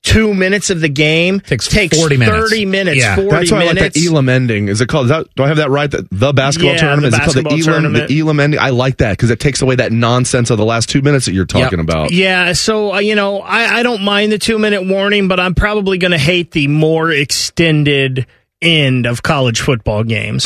two 0.03 0.33
minutes 0.33 0.69
of 0.69 0.81
the 0.81 0.89
game 0.89 1.39
takes, 1.41 1.67
40 1.67 2.17
minutes. 2.17 2.49
30 2.51 2.65
minutes, 2.65 2.97
Yeah. 2.97 3.15
40 3.15 3.29
That's 3.29 3.51
why 3.51 3.57
I 3.61 3.65
like 3.65 3.75
minutes. 3.75 4.01
that 4.03 4.09
Elam 4.11 4.29
ending. 4.29 4.67
Is 4.69 4.81
it 4.81 4.87
called? 4.87 5.05
Is 5.05 5.09
that, 5.09 5.27
do 5.35 5.43
I 5.43 5.47
have 5.49 5.57
that 5.57 5.69
right? 5.69 5.91
The, 5.91 6.07
the 6.11 6.31
basketball 6.33 6.71
Yeah, 6.73 6.77
tournament. 6.79 7.13
the 7.13 7.21
is 7.21 7.35
it 7.35 7.43
called 7.43 7.45
the 7.45 7.49
Elam? 7.49 7.61
tournament. 7.83 8.07
The 8.07 8.19
Elam 8.19 8.39
ending. 8.39 8.59
I 8.59 8.69
like 8.69 8.97
that 8.97 9.11
because 9.11 9.29
it 9.29 9.39
takes 9.39 9.61
away 9.61 9.75
that 9.75 9.91
nonsense 9.91 10.49
of 10.49 10.57
the 10.57 10.65
last 10.65 10.89
two 10.89 11.01
minutes 11.01 11.25
that 11.25 11.33
you're 11.33 11.45
talking 11.45 11.79
about. 11.79 12.11
Yeah, 12.11 12.53
so 12.53 12.93
uh, 12.95 12.99
you 12.99 13.13
know, 13.15 13.39
I, 13.41 13.79
I 13.79 13.83
don't 13.83 14.01
mind 14.03 14.31
the 14.31 14.39
two 14.39 14.57
minute 14.57 14.85
warning, 14.87 15.27
but 15.27 15.39
I'm 15.39 15.53
probably 15.53 15.97
going 15.97 16.11
to 16.11 16.17
hate 16.17 16.51
the 16.51 16.67
more 16.67 17.11
extended 17.11 18.25
end 18.61 19.05
of 19.05 19.21
college 19.23 19.61
football 19.61 20.03
games. 20.03 20.45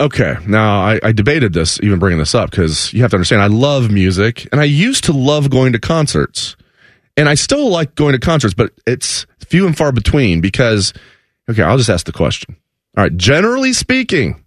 Okay, 0.00 0.36
now 0.46 0.80
I, 0.82 1.00
I 1.02 1.10
debated 1.10 1.52
this, 1.54 1.80
even 1.82 1.98
bringing 1.98 2.20
this 2.20 2.32
up, 2.32 2.50
because 2.52 2.92
you 2.92 3.02
have 3.02 3.10
to 3.10 3.16
understand, 3.16 3.42
I 3.42 3.48
love 3.48 3.90
music, 3.90 4.46
and 4.52 4.60
I 4.60 4.64
used 4.64 5.02
to 5.04 5.12
love 5.12 5.50
going 5.50 5.72
to 5.72 5.80
concerts, 5.80 6.54
and 7.18 7.28
I 7.28 7.34
still 7.34 7.68
like 7.68 7.94
going 7.94 8.12
to 8.12 8.18
concerts, 8.18 8.54
but 8.54 8.72
it's 8.86 9.26
few 9.46 9.66
and 9.66 9.76
far 9.76 9.92
between. 9.92 10.40
Because, 10.40 10.94
okay, 11.50 11.62
I'll 11.62 11.76
just 11.76 11.90
ask 11.90 12.06
the 12.06 12.12
question. 12.12 12.56
All 12.96 13.04
right, 13.04 13.16
generally 13.16 13.72
speaking, 13.72 14.42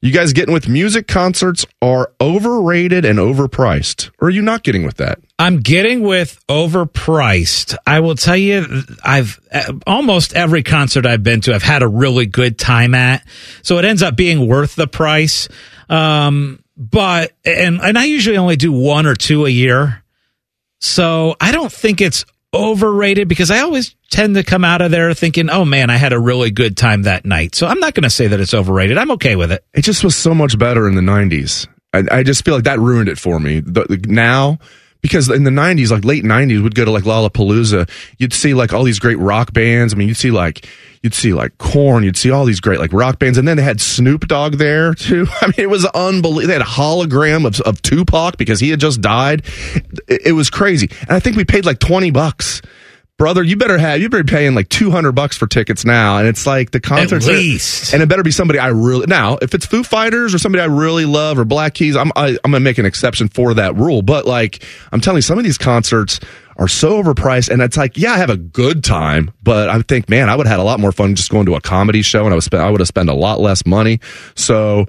you 0.00 0.12
guys 0.12 0.32
getting 0.32 0.52
with 0.52 0.68
music 0.68 1.08
concerts 1.08 1.66
are 1.82 2.12
overrated 2.20 3.04
and 3.04 3.18
overpriced, 3.18 4.10
or 4.20 4.28
are 4.28 4.30
you 4.30 4.42
not 4.42 4.62
getting 4.62 4.84
with 4.84 4.98
that? 4.98 5.18
I'm 5.40 5.58
getting 5.58 6.02
with 6.02 6.38
overpriced. 6.48 7.76
I 7.86 8.00
will 8.00 8.14
tell 8.14 8.36
you, 8.36 8.82
I've 9.02 9.40
uh, 9.52 9.72
almost 9.86 10.34
every 10.34 10.62
concert 10.62 11.06
I've 11.06 11.22
been 11.22 11.40
to, 11.42 11.54
I've 11.54 11.62
had 11.62 11.82
a 11.82 11.88
really 11.88 12.26
good 12.26 12.58
time 12.58 12.94
at. 12.94 13.26
So 13.62 13.78
it 13.78 13.84
ends 13.84 14.02
up 14.02 14.16
being 14.16 14.46
worth 14.46 14.76
the 14.76 14.86
price. 14.86 15.48
Um, 15.88 16.62
but, 16.76 17.32
and, 17.44 17.80
and 17.80 17.98
I 17.98 18.04
usually 18.04 18.36
only 18.36 18.56
do 18.56 18.72
one 18.72 19.06
or 19.06 19.14
two 19.14 19.46
a 19.46 19.50
year. 19.50 20.04
So 20.80 21.36
I 21.40 21.52
don't 21.52 21.72
think 21.72 22.00
it's 22.00 22.24
overrated 22.54 23.28
because 23.28 23.50
I 23.50 23.60
always 23.60 23.94
tend 24.10 24.34
to 24.36 24.42
come 24.42 24.64
out 24.64 24.80
of 24.80 24.90
there 24.90 25.12
thinking, 25.14 25.50
oh 25.50 25.64
man, 25.64 25.90
I 25.90 25.96
had 25.96 26.12
a 26.12 26.18
really 26.18 26.50
good 26.50 26.76
time 26.76 27.02
that 27.02 27.24
night. 27.24 27.54
So 27.54 27.66
I'm 27.66 27.78
not 27.80 27.94
going 27.94 28.04
to 28.04 28.10
say 28.10 28.26
that 28.28 28.40
it's 28.40 28.54
overrated. 28.54 28.96
I'm 28.96 29.10
okay 29.12 29.36
with 29.36 29.52
it. 29.52 29.64
It 29.74 29.82
just 29.82 30.02
was 30.02 30.16
so 30.16 30.34
much 30.34 30.58
better 30.58 30.88
in 30.88 30.94
the 30.94 31.02
90s. 31.02 31.66
I, 31.92 32.18
I 32.18 32.22
just 32.22 32.44
feel 32.44 32.54
like 32.54 32.64
that 32.64 32.78
ruined 32.78 33.08
it 33.08 33.18
for 33.18 33.38
me. 33.38 33.60
The, 33.60 33.84
the- 33.84 34.04
now, 34.08 34.58
because 35.00 35.28
in 35.30 35.44
the 35.44 35.50
90s, 35.50 35.90
like 35.90 36.04
late 36.04 36.24
90s, 36.24 36.62
we'd 36.62 36.74
go 36.74 36.84
to 36.84 36.90
like 36.90 37.04
Lollapalooza. 37.04 37.88
You'd 38.18 38.32
see 38.32 38.54
like 38.54 38.72
all 38.72 38.82
these 38.82 38.98
great 38.98 39.18
rock 39.18 39.52
bands. 39.52 39.94
I 39.94 39.96
mean, 39.96 40.08
you'd 40.08 40.16
see 40.16 40.30
like, 40.30 40.66
you'd 41.02 41.14
see 41.14 41.32
like 41.32 41.56
Korn 41.58 42.02
You'd 42.02 42.16
see 42.16 42.30
all 42.30 42.44
these 42.44 42.60
great 42.60 42.80
like 42.80 42.92
rock 42.92 43.18
bands. 43.18 43.38
And 43.38 43.46
then 43.46 43.56
they 43.56 43.62
had 43.62 43.80
Snoop 43.80 44.26
Dogg 44.26 44.54
there 44.54 44.94
too. 44.94 45.26
I 45.40 45.46
mean, 45.46 45.54
it 45.58 45.70
was 45.70 45.84
unbelievable. 45.86 46.46
They 46.46 46.52
had 46.52 46.62
a 46.62 46.64
hologram 46.64 47.46
of, 47.46 47.60
of 47.60 47.80
Tupac 47.82 48.36
because 48.36 48.60
he 48.60 48.70
had 48.70 48.80
just 48.80 49.00
died. 49.00 49.44
It, 50.08 50.26
it 50.26 50.32
was 50.32 50.50
crazy. 50.50 50.90
And 51.02 51.10
I 51.10 51.20
think 51.20 51.36
we 51.36 51.44
paid 51.44 51.64
like 51.64 51.78
20 51.78 52.10
bucks. 52.10 52.62
Brother, 53.18 53.42
you 53.42 53.56
better 53.56 53.76
have 53.78 54.00
you 54.00 54.08
better 54.08 54.22
be 54.22 54.30
paying 54.30 54.54
like 54.54 54.68
two 54.68 54.92
hundred 54.92 55.12
bucks 55.12 55.36
for 55.36 55.48
tickets 55.48 55.84
now, 55.84 56.18
and 56.18 56.28
it's 56.28 56.46
like 56.46 56.70
the 56.70 56.78
concerts 56.78 57.26
are- 57.26 57.32
least. 57.32 57.92
and 57.92 58.00
it 58.00 58.08
better 58.08 58.22
be 58.22 58.30
somebody 58.30 58.60
I 58.60 58.68
really 58.68 59.06
now. 59.06 59.38
If 59.42 59.54
it's 59.54 59.66
Foo 59.66 59.82
Fighters 59.82 60.34
or 60.34 60.38
somebody 60.38 60.62
I 60.62 60.66
really 60.66 61.04
love 61.04 61.36
or 61.36 61.44
Black 61.44 61.74
Keys, 61.74 61.96
I'm 61.96 62.12
I, 62.14 62.28
I'm 62.28 62.52
gonna 62.52 62.60
make 62.60 62.78
an 62.78 62.86
exception 62.86 63.26
for 63.28 63.54
that 63.54 63.74
rule. 63.74 64.02
But 64.02 64.24
like 64.24 64.62
I'm 64.92 65.00
telling 65.00 65.18
you, 65.18 65.22
some 65.22 65.36
of 65.36 65.42
these 65.42 65.58
concerts 65.58 66.20
are 66.58 66.68
so 66.68 67.02
overpriced, 67.02 67.50
and 67.50 67.60
it's 67.60 67.76
like, 67.76 67.96
yeah, 67.96 68.12
I 68.12 68.18
have 68.18 68.30
a 68.30 68.36
good 68.36 68.84
time, 68.84 69.32
but 69.42 69.68
I 69.68 69.80
think, 69.82 70.08
man, 70.08 70.28
I 70.28 70.36
would 70.36 70.46
have 70.46 70.58
had 70.58 70.62
a 70.62 70.64
lot 70.64 70.78
more 70.78 70.92
fun 70.92 71.16
just 71.16 71.30
going 71.30 71.46
to 71.46 71.56
a 71.56 71.60
comedy 71.60 72.02
show, 72.02 72.24
and 72.24 72.32
I 72.32 72.36
was 72.36 72.44
spend 72.44 72.62
I 72.62 72.70
would 72.70 72.80
have 72.80 72.88
spent 72.88 73.08
a 73.10 73.14
lot 73.14 73.40
less 73.40 73.66
money. 73.66 73.98
So. 74.36 74.86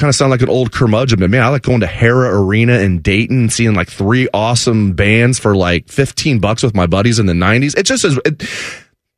Kind 0.00 0.08
of 0.08 0.14
sound 0.14 0.30
like 0.30 0.40
an 0.40 0.48
old 0.48 0.72
curmudgeon, 0.72 1.18
but 1.18 1.28
man, 1.28 1.42
I 1.42 1.48
like 1.48 1.60
going 1.60 1.80
to 1.80 1.86
Hara 1.86 2.40
Arena 2.40 2.78
in 2.78 3.02
Dayton, 3.02 3.38
and 3.38 3.52
seeing 3.52 3.74
like 3.74 3.90
three 3.90 4.30
awesome 4.32 4.94
bands 4.94 5.38
for 5.38 5.54
like 5.54 5.88
fifteen 5.88 6.38
bucks 6.38 6.62
with 6.62 6.74
my 6.74 6.86
buddies 6.86 7.18
in 7.18 7.26
the 7.26 7.34
'90s. 7.34 7.76
It 7.76 7.82
just 7.82 8.06
is. 8.06 8.18
It, 8.24 8.42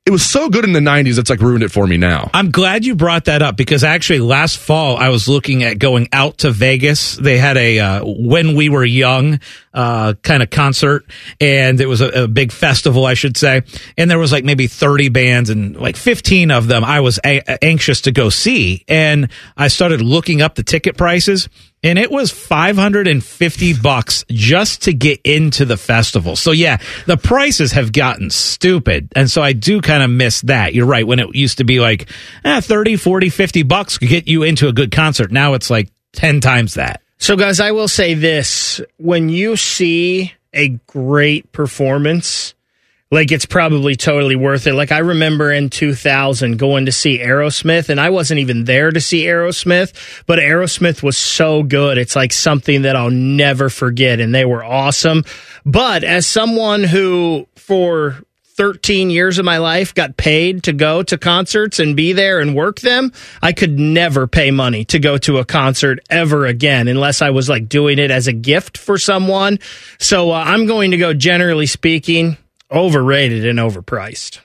it 0.05 0.11
was 0.11 0.25
so 0.25 0.49
good 0.49 0.65
in 0.65 0.73
the 0.73 0.81
'90s. 0.81 1.19
It's 1.19 1.31
like 1.31 1.41
ruined 1.41 1.63
it 1.63 1.71
for 1.71 1.87
me 1.87 1.97
now. 1.97 2.29
I'm 2.35 2.51
glad 2.51 2.85
you 2.85 2.97
brought 2.97 3.27
that 3.27 3.41
up 3.41 3.57
because 3.57 3.85
actually 3.85 4.19
last 4.19 4.59
fall 4.59 4.97
I 4.97 5.11
was 5.11 5.29
looking 5.29 5.63
at 5.63 5.79
going 5.79 6.09
out 6.13 6.39
to 6.39 6.51
Vegas. 6.51 7.15
They 7.17 7.39
had 7.39 7.57
a 7.57 7.79
uh, 7.79 8.05
when 8.05 8.57
we 8.57 8.69
were 8.69 8.85
young 8.85 9.39
uh, 9.73 10.15
kind 10.23 10.43
of 10.43 10.51
concert, 10.51 11.05
and 11.41 11.81
it 11.81 11.87
was 11.87 12.01
a, 12.01 12.25
a 12.25 12.29
big 12.29 12.51
festival, 12.51 13.07
I 13.07 13.15
should 13.15 13.37
say. 13.37 13.63
And 13.97 14.11
there 14.11 14.19
was 14.19 14.33
like 14.33 14.45
maybe 14.45 14.67
30 14.67 15.09
bands, 15.11 15.51
and 15.51 15.77
like 15.77 15.97
15 15.97 16.51
of 16.51 16.67
them 16.67 16.83
I 16.83 17.01
was 17.01 17.21
a- 17.25 17.65
anxious 17.65 18.01
to 18.03 18.13
go 18.13 18.29
see. 18.29 18.85
And 18.89 19.31
I 19.57 19.69
started 19.69 20.01
looking 20.01 20.43
up 20.43 20.57
the 20.57 20.65
ticket 20.65 20.97
prices. 20.97 21.49
And 21.83 21.99
it 21.99 22.11
was 22.11 22.31
550 22.31 23.75
bucks 23.75 24.25
just 24.31 24.83
to 24.83 24.93
get 24.93 25.21
into 25.25 25.65
the 25.65 25.77
festival. 25.77 26.37
So 26.37 26.53
yeah, 26.53 26.79
the 27.07 27.17
prices 27.17 27.73
have 27.73 27.93
gotten 27.93 28.31
stupid. 28.31 29.09
And 29.17 29.31
so 29.31 29.43
I 29.43 29.53
do 29.53 29.81
kind 29.81 30.03
of 30.03 30.11
miss 30.11 30.43
that. 30.43 30.75
You're 30.75 30.87
right. 30.87 31.07
When 31.07 31.19
it 31.19 31.35
used 31.35 31.59
to 31.59 31.65
be 31.65 31.81
like 31.81 32.09
eh, 32.45 32.61
30, 32.61 32.97
40, 32.97 33.31
50 33.31 33.63
bucks 33.65 33.99
could 33.99 34.09
get 34.09 34.29
you 34.29 34.45
into 34.45 34.69
a 34.69 34.73
good 34.73 34.93
concert. 34.93 35.33
Now 35.33 35.55
it's 35.55 35.71
like 35.71 35.91
10 36.13 36.41
times 36.41 36.75
that. 36.75 37.03
So, 37.23 37.37
guys, 37.37 37.61
I 37.61 37.71
will 37.71 37.87
say 37.87 38.15
this: 38.15 38.81
when 38.97 39.29
you 39.29 39.55
see 39.57 40.33
a 40.53 40.71
great 40.89 41.53
performance, 41.53 42.55
like 43.13 43.31
it's 43.31 43.47
probably 43.47 43.95
totally 43.95 44.35
worth 44.35 44.67
it. 44.67 44.73
Like 44.73 44.91
I 44.91 44.99
remember 44.99 45.53
in 45.53 45.69
2000 45.69 46.57
going 46.57 46.87
to 46.87 46.93
see 46.93 47.19
Aerosmith, 47.19 47.91
and 47.91 48.01
I 48.01 48.11
wasn't 48.11 48.41
even 48.41 48.65
there 48.65 48.91
to 48.91 49.01
see 49.01 49.25
Aerosmith, 49.25 50.25
but 50.27 50.39
Aerosmith 50.39 51.03
was 51.03 51.19
so 51.19 51.63
good. 51.63 51.99
It's 51.99 52.17
like 52.17 52.33
something 52.33 52.83
that 52.83 52.97
I'll 52.97 53.11
never 53.11 53.69
forget, 53.69 54.19
and 54.19 54.35
they 54.35 54.47
were 54.47 54.65
awesome. 54.65 55.25
But 55.67 56.05
as 56.05 56.27
someone 56.27 56.83
who, 56.83 57.47
for 57.55 58.25
13 58.55 59.11
years 59.11 59.39
of 59.39 59.45
my 59.45 59.59
life 59.59 59.95
got 59.95 60.17
paid 60.17 60.63
to 60.63 60.73
go 60.73 61.03
to 61.03 61.19
concerts 61.19 61.79
and 61.79 61.95
be 61.95 62.15
there 62.15 62.41
and 62.41 62.55
work 62.55 62.81
them, 62.81 63.13
I 63.43 63.53
could 63.53 63.79
never 63.79 64.27
pay 64.27 64.51
money 64.51 64.87
to 64.87 64.99
go 64.99 65.19
to 65.19 65.39
a 65.39 65.45
concert 65.45 66.01
ever 66.09 66.47
again 66.47 66.89
unless 66.89 67.21
I 67.21 67.31
was 67.31 67.49
like 67.49 67.69
doing 67.69 67.99
it 67.99 68.11
as 68.11 68.27
a 68.27 68.33
gift 68.33 68.79
for 68.79 68.97
someone. 68.99 69.59
So 69.99 70.31
uh, 70.31 70.43
I'm 70.47 70.67
going 70.67 70.93
to 70.93 70.97
go, 70.97 71.15
generally 71.15 71.67
speaking, 71.67 72.37
overrated 72.73 73.45
and 73.45 73.59
overpriced. 73.59 74.41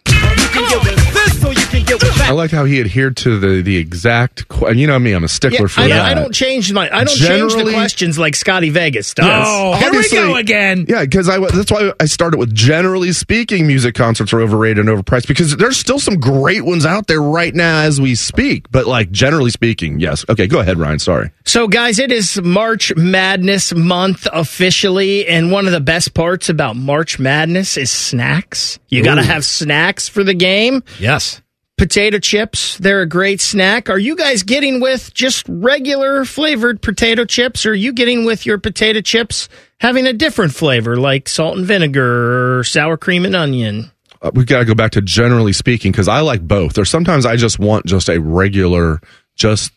I 1.90 2.32
like 2.32 2.52
how 2.52 2.66
he 2.66 2.80
adhered 2.80 3.16
to 3.18 3.40
the 3.40 3.62
the 3.62 3.78
exact. 3.78 4.48
qu- 4.48 4.74
You 4.74 4.88
know 4.88 5.00
me, 5.00 5.14
I'm 5.14 5.24
a 5.24 5.28
stickler 5.28 5.62
Yeah, 5.62 5.68
for 5.68 5.82
I, 5.82 5.88
that. 5.90 6.02
I 6.06 6.14
don't 6.14 6.34
change 6.34 6.72
my 6.74 6.86
I 6.94 7.04
don't 7.04 7.16
change 7.16 7.54
the 7.56 7.72
questions 7.72 8.20
like 8.20 8.36
Scotty 8.36 8.70
Vegas 8.70 9.14
does. 9.14 9.26
No, 9.26 9.44
oh, 9.46 9.78
here 9.78 9.92
we 9.92 10.10
go 10.10 10.36
again. 10.36 10.86
Yeah, 10.88 11.02
because 11.04 11.30
I 11.30 11.40
that's 11.40 11.72
why 11.72 11.92
I 12.00 12.06
started 12.06 12.38
with 12.38 12.54
generally 12.54 13.12
speaking, 13.14 13.68
music 13.68 13.96
concerts 13.96 14.34
are 14.34 14.42
overrated 14.42 14.88
and 14.88 14.90
overpriced 14.90 15.28
because 15.28 15.56
there's 15.58 15.78
still 15.78 16.00
some 16.00 16.20
great 16.20 16.66
ones 16.66 16.86
out 16.86 17.08
there 17.08 17.22
right 17.22 17.54
now 17.56 17.82
as 17.82 18.02
we 18.02 18.16
speak. 18.16 18.70
But 18.72 18.88
like 18.88 19.12
generally 19.12 19.52
speaking, 19.52 20.00
yes. 20.00 20.26
Okay, 20.30 20.48
go 20.48 20.60
ahead, 20.60 20.78
Ryan. 20.78 21.00
Sorry. 21.00 21.32
So, 21.46 21.68
guys, 21.68 22.00
it 22.00 22.12
is 22.12 22.42
March 22.42 22.94
Madness 22.96 23.74
month 23.74 24.28
officially, 24.34 25.28
and 25.28 25.52
one 25.52 25.66
of 25.66 25.72
the 25.72 25.80
best 25.80 26.14
parts 26.14 26.50
about 26.50 26.76
March 26.76 27.20
Madness 27.20 27.78
is 27.78 27.90
snacks. 27.90 28.80
You 28.90 29.04
got 29.04 29.16
to 29.16 29.24
have 29.24 29.46
snacks 29.46 30.10
for 30.10 30.24
the 30.24 30.34
game. 30.34 30.84
Yes. 31.00 31.42
Potato 31.78 32.18
chips, 32.18 32.76
they're 32.80 33.02
a 33.02 33.08
great 33.08 33.40
snack. 33.40 33.88
Are 33.88 34.00
you 34.00 34.16
guys 34.16 34.42
getting 34.42 34.80
with 34.80 35.14
just 35.14 35.46
regular 35.48 36.26
flavored 36.26 36.82
potato 36.82 37.24
chips, 37.24 37.68
or 37.68 37.72
are 37.72 37.76
you 37.76 37.94
getting 37.94 38.26
with 38.26 38.48
your 38.48 38.58
potato 38.58 39.00
chips 39.00 39.48
having 39.80 40.08
a 40.08 40.14
different 40.14 40.56
flavor 40.56 40.98
like 40.98 41.30
salt 41.30 41.56
and 41.56 41.68
vinegar 41.68 42.58
or 42.58 42.64
sour 42.64 42.98
cream 42.98 43.26
and 43.26 43.36
onion? 43.36 43.92
Uh, 44.24 44.32
we've 44.34 44.48
got 44.48 44.58
to 44.58 44.66
go 44.66 44.74
back 44.74 44.92
to 44.94 45.02
generally 45.02 45.54
speaking 45.54 45.92
because 45.92 46.08
I 46.08 46.22
like 46.22 46.42
both. 46.42 46.80
Or 46.80 46.86
sometimes 46.86 47.28
I 47.28 47.36
just 47.36 47.60
want 47.60 47.86
just 47.86 48.10
a 48.10 48.20
regular, 48.20 49.00
just 49.36 49.72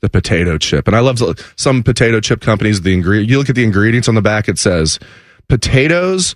the 0.00 0.10
potato 0.10 0.58
chip. 0.58 0.86
And 0.86 0.94
I 0.94 1.00
love 1.00 1.22
some 1.56 1.82
potato 1.82 2.20
chip 2.20 2.42
companies. 2.42 2.82
The 2.82 2.92
ingredient 2.92 3.30
you 3.30 3.38
look 3.38 3.48
at 3.48 3.54
the 3.54 3.64
ingredients 3.64 4.08
on 4.08 4.14
the 4.14 4.20
back, 4.20 4.50
it 4.50 4.58
says 4.58 4.98
potatoes, 5.48 6.34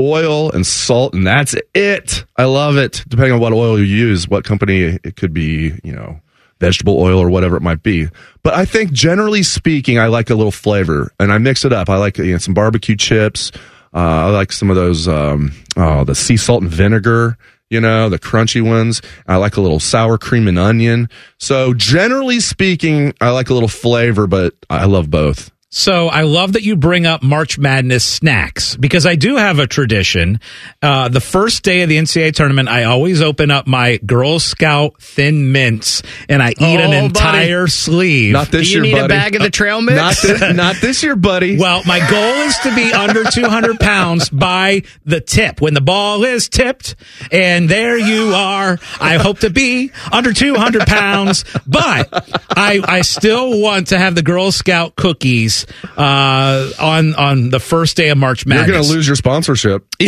oil, 0.00 0.50
and 0.52 0.66
salt, 0.66 1.14
and 1.14 1.26
that's 1.26 1.54
it. 1.74 2.24
I 2.36 2.44
love 2.44 2.76
it. 2.76 3.04
Depending 3.08 3.32
on 3.32 3.40
what 3.40 3.52
oil 3.52 3.78
you 3.78 3.84
use, 3.84 4.28
what 4.28 4.44
company 4.44 4.98
it 5.02 5.16
could 5.16 5.32
be, 5.32 5.78
you 5.82 5.92
know. 5.92 6.20
Vegetable 6.58 6.98
oil 6.98 7.18
or 7.18 7.28
whatever 7.28 7.54
it 7.56 7.62
might 7.62 7.82
be, 7.82 8.08
but 8.42 8.54
I 8.54 8.64
think 8.64 8.90
generally 8.90 9.42
speaking, 9.42 9.98
I 9.98 10.06
like 10.06 10.30
a 10.30 10.34
little 10.34 10.50
flavor, 10.50 11.12
and 11.20 11.30
I 11.30 11.36
mix 11.36 11.66
it 11.66 11.72
up. 11.74 11.90
I 11.90 11.98
like 11.98 12.16
you 12.16 12.32
know, 12.32 12.38
some 12.38 12.54
barbecue 12.54 12.96
chips. 12.96 13.52
Uh, 13.92 13.98
I 13.98 14.30
like 14.30 14.52
some 14.52 14.70
of 14.70 14.76
those, 14.76 15.06
um, 15.06 15.52
oh, 15.76 16.04
the 16.04 16.14
sea 16.14 16.38
salt 16.38 16.62
and 16.62 16.70
vinegar 16.70 17.36
you 17.70 17.80
know, 17.80 18.08
the 18.08 18.18
crunchy 18.18 18.62
ones. 18.62 19.02
I 19.26 19.36
like 19.36 19.56
a 19.56 19.60
little 19.60 19.80
sour 19.80 20.18
cream 20.18 20.48
and 20.48 20.58
onion. 20.58 21.08
So 21.38 21.74
generally 21.74 22.40
speaking, 22.40 23.12
I 23.20 23.30
like 23.30 23.50
a 23.50 23.54
little 23.54 23.68
flavor, 23.68 24.26
but 24.26 24.54
I 24.70 24.84
love 24.84 25.10
both. 25.10 25.50
So 25.70 26.06
I 26.06 26.22
love 26.22 26.52
that 26.52 26.62
you 26.62 26.76
bring 26.76 27.06
up 27.06 27.24
March 27.24 27.58
Madness 27.58 28.04
snacks 28.04 28.76
because 28.76 29.04
I 29.04 29.16
do 29.16 29.36
have 29.36 29.58
a 29.58 29.66
tradition. 29.66 30.38
Uh, 30.80 31.08
the 31.08 31.20
first 31.20 31.64
day 31.64 31.82
of 31.82 31.88
the 31.88 31.98
NCAA 31.98 32.32
tournament, 32.34 32.68
I 32.68 32.84
always 32.84 33.20
open 33.20 33.50
up 33.50 33.66
my 33.66 33.96
Girl 33.98 34.38
Scout 34.38 35.02
Thin 35.02 35.50
Mints 35.50 36.02
and 36.28 36.40
I 36.40 36.50
eat 36.50 36.62
an 36.62 36.86
Oh, 36.86 36.90
buddy. 36.92 37.06
entire 37.06 37.66
sleeve. 37.66 38.32
Not 38.32 38.48
this 38.52 38.68
Do 38.68 38.74
you 38.74 38.74
year, 38.76 38.82
need 38.84 38.92
a 38.98 39.02
buddy. 39.02 39.14
bag 39.14 39.34
of 39.34 39.42
the 39.42 39.50
trail 39.50 39.82
mix? 39.82 39.96
Not 39.98 40.16
this, 40.22 40.56
not 40.56 40.76
this 40.76 41.02
year, 41.02 41.16
buddy. 41.16 41.58
Well, 41.66 41.82
my 41.84 41.98
goal 41.98 42.46
is 42.46 42.56
to 42.58 42.74
be 42.74 42.92
under 42.92 43.24
200 43.30 43.80
pounds 43.80 44.30
by 44.30 44.82
the 45.04 45.20
tip. 45.20 45.60
When 45.60 45.74
the 45.74 45.80
ball 45.80 46.22
is 46.24 46.48
tipped, 46.48 46.94
and 47.32 47.68
there 47.68 47.98
you 47.98 48.34
are. 48.34 48.78
I 49.00 49.16
hope 49.16 49.40
to 49.40 49.50
be 49.50 49.90
under 50.12 50.32
200 50.32 50.86
pounds, 50.86 51.44
but 51.66 52.08
I, 52.56 52.80
I 52.84 53.00
still 53.00 53.60
want 53.60 53.88
to 53.88 53.98
have 53.98 54.14
the 54.14 54.22
Girl 54.22 54.52
Scout 54.52 54.94
cookies 54.96 55.55
uh, 55.96 56.70
on 56.80 57.14
on 57.14 57.50
the 57.50 57.60
first 57.60 57.96
day 57.96 58.10
of 58.10 58.18
March 58.18 58.44
You're 58.46 58.66
going 58.66 58.82
to 58.82 58.88
lose 58.88 59.06
your 59.06 59.16
sponsorship. 59.16 59.86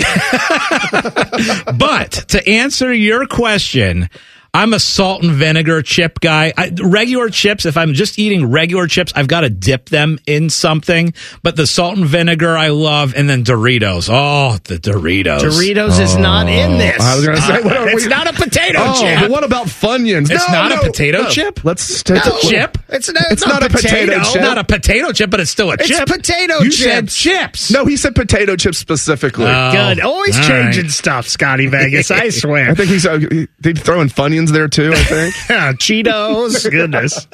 but 1.79 2.11
to 2.29 2.49
answer 2.49 2.93
your 2.93 3.27
question, 3.27 4.11
I'm 4.59 4.73
a 4.73 4.81
salt 4.81 5.23
and 5.23 5.31
vinegar 5.33 5.83
chip 5.83 6.19
guy. 6.19 6.53
I, 6.57 6.73
regular 6.83 7.29
chips, 7.31 7.65
if 7.65 7.77
I'm 7.77 7.95
just 7.95 8.19
eating 8.19 8.51
regular 8.51 8.89
chips, 8.89 9.13
I've 9.15 9.29
got 9.29 9.43
to 9.43 9.51
dip 9.51 9.89
them 9.89 10.19
in 10.27 10.51
something. 10.51 11.15
But 11.45 11.55
the 11.55 11.65
salt 11.65 11.97
and 11.97 12.05
vinegar 12.07 12.57
I 12.57 12.69
love, 12.69 13.15
and 13.15 13.31
then 13.31 13.45
Doritos. 13.45 14.09
Oh, 14.13 14.59
the 14.65 14.79
Doritos. 14.79 15.39
Doritos 15.43 16.01
is 16.01 16.17
not 16.17 16.49
in 16.49 16.77
this. 16.79 17.01
I 17.01 17.15
was 17.15 17.25
going 17.25 17.37
to 17.37 17.43
say, 17.43 17.63
what 17.63 17.77
are 17.77 17.89
it's 17.89 18.03
we- 18.03 18.09
not 18.09 18.27
a 18.27 18.33
potato 18.33 18.79
Oh, 18.83 19.01
chip. 19.01 19.21
but 19.21 19.31
what 19.31 19.45
about 19.45 19.67
Funyuns? 19.69 20.29
It's 20.29 20.49
No, 20.49 20.53
not 20.55 20.73
a 20.73 20.79
potato 20.79 21.23
no. 21.23 21.31
chip? 21.31 21.65
Let's 21.65 22.03
take 22.03 22.17
It's 22.17 22.27
a 22.45 22.49
chip. 22.49 22.79
It's 22.89 23.13
not, 23.13 23.23
It's 23.31 23.47
not 23.47 23.63
a 23.65 23.69
potato 23.71 24.13
It's 24.19 24.33
chip. 24.33 24.43
not 24.43 24.59
a 24.59 24.65
potato 24.65 25.13
chip, 25.13 25.31
but 25.31 25.39
it's 25.39 25.51
still 25.53 25.71
a 25.71 25.75
It's 25.75 25.87
chip. 25.87 26.09
potato 26.09 26.59
you 26.63 26.71
chips. 26.73 26.83
said 26.83 27.09
chips. 27.11 27.71
No, 27.71 27.87
he 27.87 27.97
said 27.97 28.17
potato 28.17 28.57
chips 28.57 28.79
specifically. 28.79 29.47
Oh, 29.47 29.71
Good. 29.71 30.01
Always 30.01 30.35
changing 30.45 30.85
right. 30.87 30.91
stuff, 30.91 31.29
Scotty 31.29 31.67
Vegas. 31.69 32.11
I 32.11 32.29
swear. 32.43 32.71
I 32.71 32.75
think 32.75 32.89
he's 32.91 33.07
uh, 33.07 33.21
they 33.61 33.73
throw 33.75 34.01
in 34.01 34.09
Funyuns 34.49 34.53
there 34.53 34.69
too. 34.69 34.93
I 34.93 35.03
think. 35.05 35.35
Cheetos, 35.79 36.71
goodness, 36.71 37.27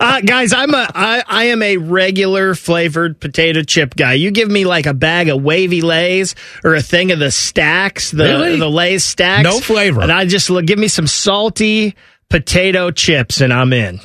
uh, 0.00 0.20
guys. 0.20 0.52
I'm 0.52 0.72
a 0.74 0.88
I, 0.94 1.22
I 1.26 1.44
am 1.44 1.62
a 1.62 1.76
regular 1.76 2.54
flavored 2.54 3.20
potato 3.20 3.62
chip 3.62 3.94
guy. 3.96 4.14
You 4.14 4.30
give 4.30 4.50
me 4.50 4.64
like 4.64 4.86
a 4.86 4.94
bag 4.94 5.28
of 5.28 5.42
wavy 5.42 5.80
Lay's 5.82 6.34
or 6.64 6.74
a 6.74 6.82
thing 6.82 7.10
of 7.12 7.18
the 7.18 7.30
stacks, 7.30 8.10
the 8.10 8.24
Really? 8.24 8.58
the 8.58 8.70
Lay's 8.70 9.04
Stax, 9.04 9.42
No 9.44 9.60
flavor. 9.60 10.00
and 10.02 10.12
I 10.12 10.24
just 10.26 10.50
give 10.66 10.78
me 10.78 10.88
some 10.88 11.06
salty 11.06 11.94
potato 12.28 12.90
chips, 12.90 13.40
and 13.40 13.52
I'm 13.52 13.72
in. 13.72 13.98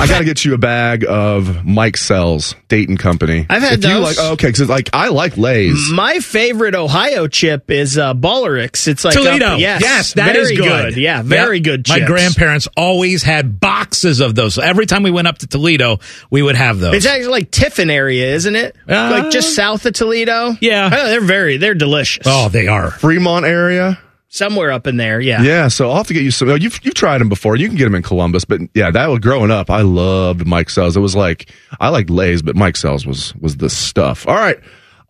I 0.00 0.06
got 0.08 0.18
to 0.18 0.24
get 0.24 0.44
you 0.44 0.54
a 0.54 0.58
bag 0.58 1.04
of 1.08 1.44
Mikesell's 1.64 2.54
Dayton 2.68 2.96
Company. 2.96 3.46
I've 3.48 3.62
had 3.62 3.78
if 3.78 3.84
You 3.84 3.90
those. 3.94 4.02
like, 4.02 4.16
oh, 4.18 4.32
okay, 4.32 4.48
because 4.48 4.68
like 4.68 4.90
I 4.92 5.08
like 5.08 5.36
Lay's. 5.36 5.90
My 5.90 6.18
favorite 6.20 6.74
Ohio 6.74 7.28
chip 7.28 7.70
is 7.70 7.96
uh, 7.96 8.14
Ballreich's. 8.14 8.88
It's 8.88 9.04
like 9.04 9.14
Toledo. 9.14 9.46
up- 9.54 9.60
yes, 9.60 9.80
yes, 9.82 10.12
that 10.14 10.36
is 10.36 10.50
very 10.50 10.56
good. 10.56 10.96
Yeah, 10.96 11.22
very 11.22 11.58
Yep. 11.58 11.64
good. 11.64 11.88
My 11.88 12.00
grandparents 12.00 12.68
always 12.76 13.22
had 13.22 13.60
boxes 13.60 14.20
of 14.20 14.34
those. 14.34 14.54
So 14.54 14.62
every 14.62 14.86
time 14.86 15.02
we 15.02 15.10
went 15.10 15.28
up 15.28 15.38
to 15.38 15.46
Toledo, 15.46 15.98
we 16.30 16.42
would 16.42 16.56
have 16.56 16.78
those. 16.80 16.94
It's 16.94 17.06
actually 17.06 17.28
like 17.28 17.50
Tiffin 17.50 17.90
area, 17.90 18.34
isn't 18.34 18.56
it? 18.56 18.76
Uh, 18.88 19.20
like 19.22 19.30
just 19.32 19.54
south 19.54 19.86
of 19.86 19.92
Toledo. 19.94 20.56
Yeah. 20.60 20.90
Oh, 20.92 21.06
they're 21.08 21.20
very 21.20 21.56
they're 21.56 21.74
delicious. 21.74 22.24
oh, 22.26 22.48
they 22.48 22.66
are. 22.68 22.90
Fremont 22.90 23.44
area. 23.46 23.98
Somewhere 24.30 24.70
up 24.70 24.86
in 24.86 24.98
there. 24.98 25.20
Yeah. 25.20 25.42
Yeah, 25.42 25.68
so 25.68 25.88
I'll 25.90 25.96
have 25.96 26.06
to 26.08 26.14
get 26.14 26.22
you 26.22 26.30
some. 26.30 26.50
oh, 26.50 26.54
You've 26.54 26.78
you've 26.84 26.94
tried 26.94 27.18
them 27.18 27.28
before. 27.30 27.56
You 27.56 27.66
can 27.66 27.76
get 27.76 27.84
them 27.84 27.94
in 27.94 28.02
Columbus, 28.02 28.44
but 28.44 28.60
yeah, 28.74 28.90
that 28.90 29.06
was 29.08 29.20
growing 29.20 29.50
up. 29.50 29.70
I 29.70 29.80
loved 29.80 30.40
Mikesell's. 30.46 30.96
It 30.96 31.00
was 31.00 31.16
like 31.16 31.50
I 31.80 31.88
liked 31.88 32.10
Lay's, 32.10 32.42
but 32.42 32.54
Mikesell's 32.54 33.06
was 33.06 33.34
was 33.36 33.56
the 33.56 33.70
stuff. 33.70 34.28
All 34.28 34.34
right, 34.36 34.58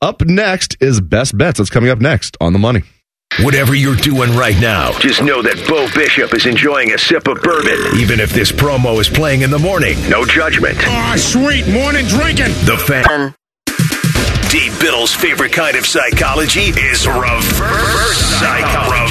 up 0.00 0.22
next 0.24 0.76
is 0.80 1.00
best 1.00 1.36
bets. 1.36 1.58
That's 1.58 1.68
coming 1.70 1.90
up 1.90 1.98
next 1.98 2.36
on 2.40 2.52
the 2.52 2.58
money. 2.60 2.82
Whatever 3.40 3.74
you're 3.74 3.96
doing 3.96 4.34
right 4.36 4.58
now, 4.60 4.92
just 5.00 5.22
know 5.22 5.42
that 5.42 5.62
Bo 5.68 5.86
Bishop 5.94 6.32
is 6.34 6.46
enjoying 6.46 6.92
a 6.92 6.98
sip 6.98 7.26
of 7.26 7.42
bourbon, 7.42 7.98
even 7.98 8.20
if 8.20 8.30
this 8.30 8.52
promo 8.52 9.00
is 9.00 9.08
playing 9.08 9.42
in 9.42 9.50
the 9.50 9.58
morning. 9.58 9.96
No 10.08 10.24
judgment. 10.24 10.76
Ah, 10.82 11.14
sweet 11.18 11.66
morning 11.68 12.06
drinking. 12.06 12.52
The 12.64 12.76
fan. 12.86 13.34
Dave 14.50 14.80
Biddle's 14.80 15.14
favorite 15.14 15.52
kind 15.52 15.76
of 15.76 15.84
psychology 15.84 16.70
is 16.70 17.06
reverse 17.06 18.16
psychology. 18.40 19.07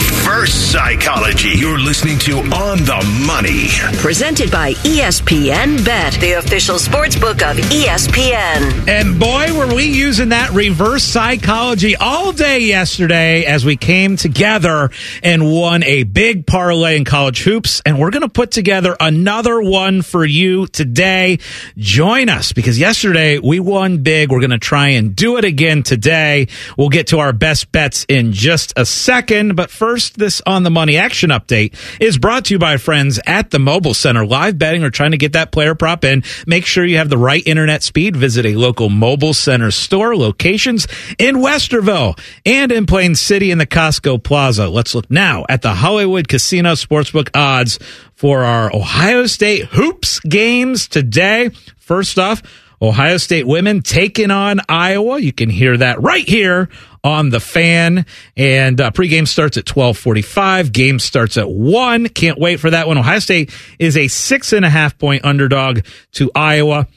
Reverse 0.47 0.71
psychology. 0.71 1.49
You're 1.49 1.79
listening 1.79 2.19
to 2.19 2.37
On 2.37 2.77
the 2.77 3.23
Money. 3.25 3.67
Presented 3.99 4.49
by 4.49 4.73
ESPN 4.73 5.83
Bet, 5.83 6.13
the 6.21 6.33
official 6.33 6.79
sports 6.79 7.17
book 7.17 7.41
of 7.41 7.57
ESPN. 7.57 8.87
And 8.87 9.19
boy, 9.19 9.57
were 9.57 9.73
we 9.73 9.85
using 9.85 10.29
that 10.29 10.51
reverse 10.51 11.03
psychology 11.03 11.97
all 11.97 12.31
day 12.31 12.59
yesterday 12.59 13.43
as 13.43 13.65
we 13.65 13.75
came 13.75 14.15
together 14.15 14.89
and 15.21 15.51
won 15.51 15.83
a 15.83 16.03
big 16.03 16.45
parlay 16.47 16.95
in 16.95 17.03
college 17.03 17.43
hoops. 17.43 17.81
And 17.85 17.99
we're 17.99 18.11
going 18.11 18.21
to 18.21 18.29
put 18.29 18.51
together 18.51 18.95
another 18.99 19.61
one 19.61 20.01
for 20.01 20.23
you 20.23 20.67
today. 20.67 21.39
Join 21.77 22.29
us 22.29 22.53
because 22.53 22.79
yesterday 22.79 23.39
we 23.39 23.59
won 23.59 24.03
big. 24.03 24.31
We're 24.31 24.39
going 24.39 24.51
to 24.51 24.59
try 24.59 24.89
and 24.89 25.13
do 25.13 25.35
it 25.37 25.43
again 25.43 25.83
today. 25.83 26.47
We'll 26.77 26.89
get 26.89 27.07
to 27.07 27.19
our 27.19 27.33
best 27.33 27.71
bets 27.71 28.05
in 28.07 28.31
just 28.31 28.71
a 28.77 28.85
second. 28.85 29.55
But 29.55 29.71
first, 29.71 30.17
this 30.17 30.36
on 30.45 30.63
the 30.63 30.69
money 30.69 30.97
action 30.97 31.29
update 31.29 31.75
is 31.99 32.17
brought 32.17 32.45
to 32.45 32.53
you 32.53 32.59
by 32.59 32.77
friends 32.77 33.19
at 33.25 33.51
the 33.51 33.59
Mobile 33.59 33.93
Center. 33.93 34.25
Live 34.25 34.57
betting 34.57 34.83
or 34.83 34.89
trying 34.89 35.11
to 35.11 35.17
get 35.17 35.33
that 35.33 35.51
player 35.51 35.75
prop 35.75 36.03
in. 36.03 36.23
Make 36.45 36.65
sure 36.65 36.85
you 36.85 36.97
have 36.97 37.09
the 37.09 37.17
right 37.17 37.41
internet 37.45 37.83
speed. 37.83 38.15
Visit 38.15 38.45
a 38.45 38.55
local 38.55 38.89
Mobile 38.89 39.33
Center 39.33 39.71
store 39.71 40.15
locations 40.15 40.87
in 41.17 41.37
Westerville 41.37 42.19
and 42.45 42.71
in 42.71 42.85
Plain 42.85 43.15
City 43.15 43.51
in 43.51 43.57
the 43.57 43.67
Costco 43.67 44.23
Plaza. 44.23 44.67
Let's 44.67 44.93
look 44.93 45.09
now 45.09 45.45
at 45.49 45.61
the 45.61 45.73
Hollywood 45.73 46.27
Casino 46.27 46.73
Sportsbook 46.73 47.29
odds 47.33 47.79
for 48.13 48.43
our 48.43 48.73
Ohio 48.75 49.25
State 49.27 49.65
hoops 49.65 50.19
games 50.21 50.87
today. 50.87 51.49
First 51.77 52.19
off, 52.19 52.41
Ohio 52.81 53.17
State 53.17 53.47
women 53.47 53.81
taking 53.81 54.29
on 54.29 54.59
Iowa. 54.69 55.19
You 55.19 55.33
can 55.33 55.49
hear 55.49 55.77
that 55.77 56.01
right 56.01 56.27
here 56.27 56.69
on 57.07 57.29
the 57.29 57.39
fan. 57.39 58.05
And 58.35 58.79
uh, 58.79 58.91
pregame 58.91 59.27
starts 59.27 59.57
at 59.57 59.65
twelve 59.65 59.97
forty-five. 59.97 60.71
Game 60.71 60.99
starts 60.99 61.37
at 61.37 61.49
one. 61.49 62.09
Can't 62.09 62.37
wait 62.37 62.59
for 62.59 62.69
that 62.69 62.87
one. 62.87 62.97
Ohio 62.97 63.19
State 63.19 63.51
is 63.79 63.97
a 63.97 64.07
six 64.09 64.53
and 64.53 64.65
a 64.65 64.69
half 64.69 64.99
point 64.99 65.25
underdog 65.25 65.79
to 66.13 66.29
Iowa. 66.35 66.87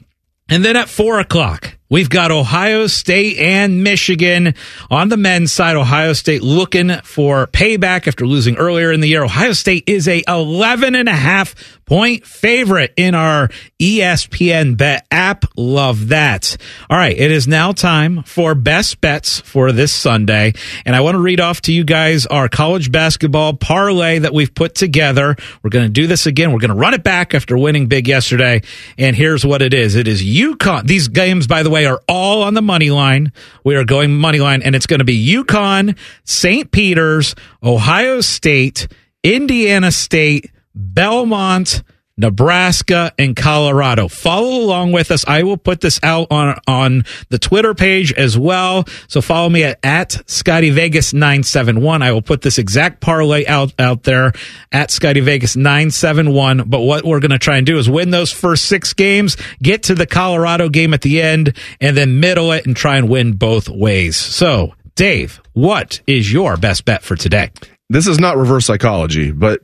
And 0.52 0.64
then 0.64 0.76
at 0.76 0.88
four 0.88 1.20
o'clock, 1.20 1.78
we've 1.88 2.10
got 2.10 2.32
Ohio 2.32 2.88
State 2.88 3.38
and 3.38 3.84
Michigan 3.84 4.54
on 4.90 5.08
the 5.08 5.16
men's 5.16 5.52
side. 5.52 5.76
Ohio 5.76 6.12
State 6.12 6.42
looking 6.42 6.90
for 7.04 7.46
payback 7.46 8.08
after 8.08 8.26
losing 8.26 8.56
earlier 8.56 8.90
in 8.90 9.00
the 9.00 9.08
year. 9.08 9.22
Ohio 9.22 9.52
State 9.52 9.84
is 9.86 10.08
a 10.08 10.24
11 10.26 10.96
and 10.96 11.08
a 11.08 11.14
half 11.14 11.54
point 11.90 12.24
favorite 12.24 12.94
in 12.96 13.16
our 13.16 13.48
ESPN 13.80 14.76
bet 14.76 15.04
app. 15.10 15.44
Love 15.56 16.08
that. 16.08 16.56
All 16.88 16.96
right. 16.96 17.18
It 17.18 17.32
is 17.32 17.48
now 17.48 17.72
time 17.72 18.22
for 18.22 18.54
best 18.54 19.00
bets 19.00 19.40
for 19.40 19.72
this 19.72 19.92
Sunday. 19.92 20.52
And 20.86 20.94
I 20.94 21.00
want 21.00 21.16
to 21.16 21.18
read 21.18 21.40
off 21.40 21.62
to 21.62 21.72
you 21.72 21.82
guys 21.82 22.26
our 22.26 22.48
college 22.48 22.92
basketball 22.92 23.54
parlay 23.54 24.20
that 24.20 24.32
we've 24.32 24.54
put 24.54 24.76
together. 24.76 25.34
We're 25.64 25.70
going 25.70 25.86
to 25.86 25.92
do 25.92 26.06
this 26.06 26.26
again. 26.26 26.52
We're 26.52 26.60
going 26.60 26.70
to 26.70 26.76
run 26.76 26.94
it 26.94 27.02
back 27.02 27.34
after 27.34 27.58
winning 27.58 27.88
big 27.88 28.06
yesterday. 28.06 28.62
And 28.96 29.16
here's 29.16 29.44
what 29.44 29.60
it 29.60 29.74
is. 29.74 29.96
It 29.96 30.06
is 30.06 30.22
UConn. 30.22 30.86
These 30.86 31.08
games, 31.08 31.48
by 31.48 31.64
the 31.64 31.70
way, 31.70 31.86
are 31.86 32.00
all 32.08 32.44
on 32.44 32.54
the 32.54 32.62
money 32.62 32.92
line. 32.92 33.32
We 33.64 33.74
are 33.74 33.84
going 33.84 34.16
money 34.16 34.38
line 34.38 34.62
and 34.62 34.76
it's 34.76 34.86
going 34.86 35.00
to 35.00 35.04
be 35.04 35.26
UConn, 35.34 35.98
St. 36.22 36.70
Peter's, 36.70 37.34
Ohio 37.64 38.20
State, 38.20 38.86
Indiana 39.24 39.90
State, 39.90 40.52
Belmont, 40.80 41.82
Nebraska 42.20 43.12
and 43.18 43.34
Colorado. 43.34 44.06
Follow 44.06 44.62
along 44.62 44.92
with 44.92 45.10
us. 45.10 45.24
I 45.26 45.42
will 45.42 45.56
put 45.56 45.80
this 45.80 45.98
out 46.02 46.28
on 46.30 46.58
on 46.66 47.04
the 47.30 47.38
Twitter 47.38 47.74
page 47.74 48.12
as 48.12 48.36
well. 48.36 48.84
So 49.08 49.22
follow 49.22 49.48
me 49.48 49.64
at, 49.64 49.78
at 49.82 50.28
Scotty 50.28 50.68
Vegas 50.70 51.14
971. 51.14 52.02
I 52.02 52.12
will 52.12 52.20
put 52.20 52.42
this 52.42 52.58
exact 52.58 53.00
parlay 53.00 53.46
out 53.46 53.72
out 53.78 54.02
there 54.02 54.32
at 54.70 54.90
Scotty 54.90 55.20
Vegas 55.20 55.56
971. 55.56 56.68
But 56.68 56.80
what 56.80 57.04
we're 57.04 57.20
going 57.20 57.30
to 57.30 57.38
try 57.38 57.56
and 57.56 57.66
do 57.66 57.78
is 57.78 57.88
win 57.88 58.10
those 58.10 58.30
first 58.30 58.66
six 58.66 58.92
games, 58.92 59.38
get 59.62 59.84
to 59.84 59.94
the 59.94 60.06
Colorado 60.06 60.68
game 60.68 60.92
at 60.92 61.00
the 61.00 61.22
end, 61.22 61.56
and 61.80 61.96
then 61.96 62.20
middle 62.20 62.52
it 62.52 62.66
and 62.66 62.76
try 62.76 62.98
and 62.98 63.08
win 63.08 63.32
both 63.32 63.68
ways. 63.68 64.16
So, 64.16 64.74
Dave, 64.94 65.40
what 65.54 66.00
is 66.06 66.30
your 66.30 66.58
best 66.58 66.84
bet 66.84 67.02
for 67.02 67.16
today? 67.16 67.50
This 67.88 68.06
is 68.06 68.20
not 68.20 68.36
reverse 68.36 68.66
psychology, 68.66 69.32
but 69.32 69.62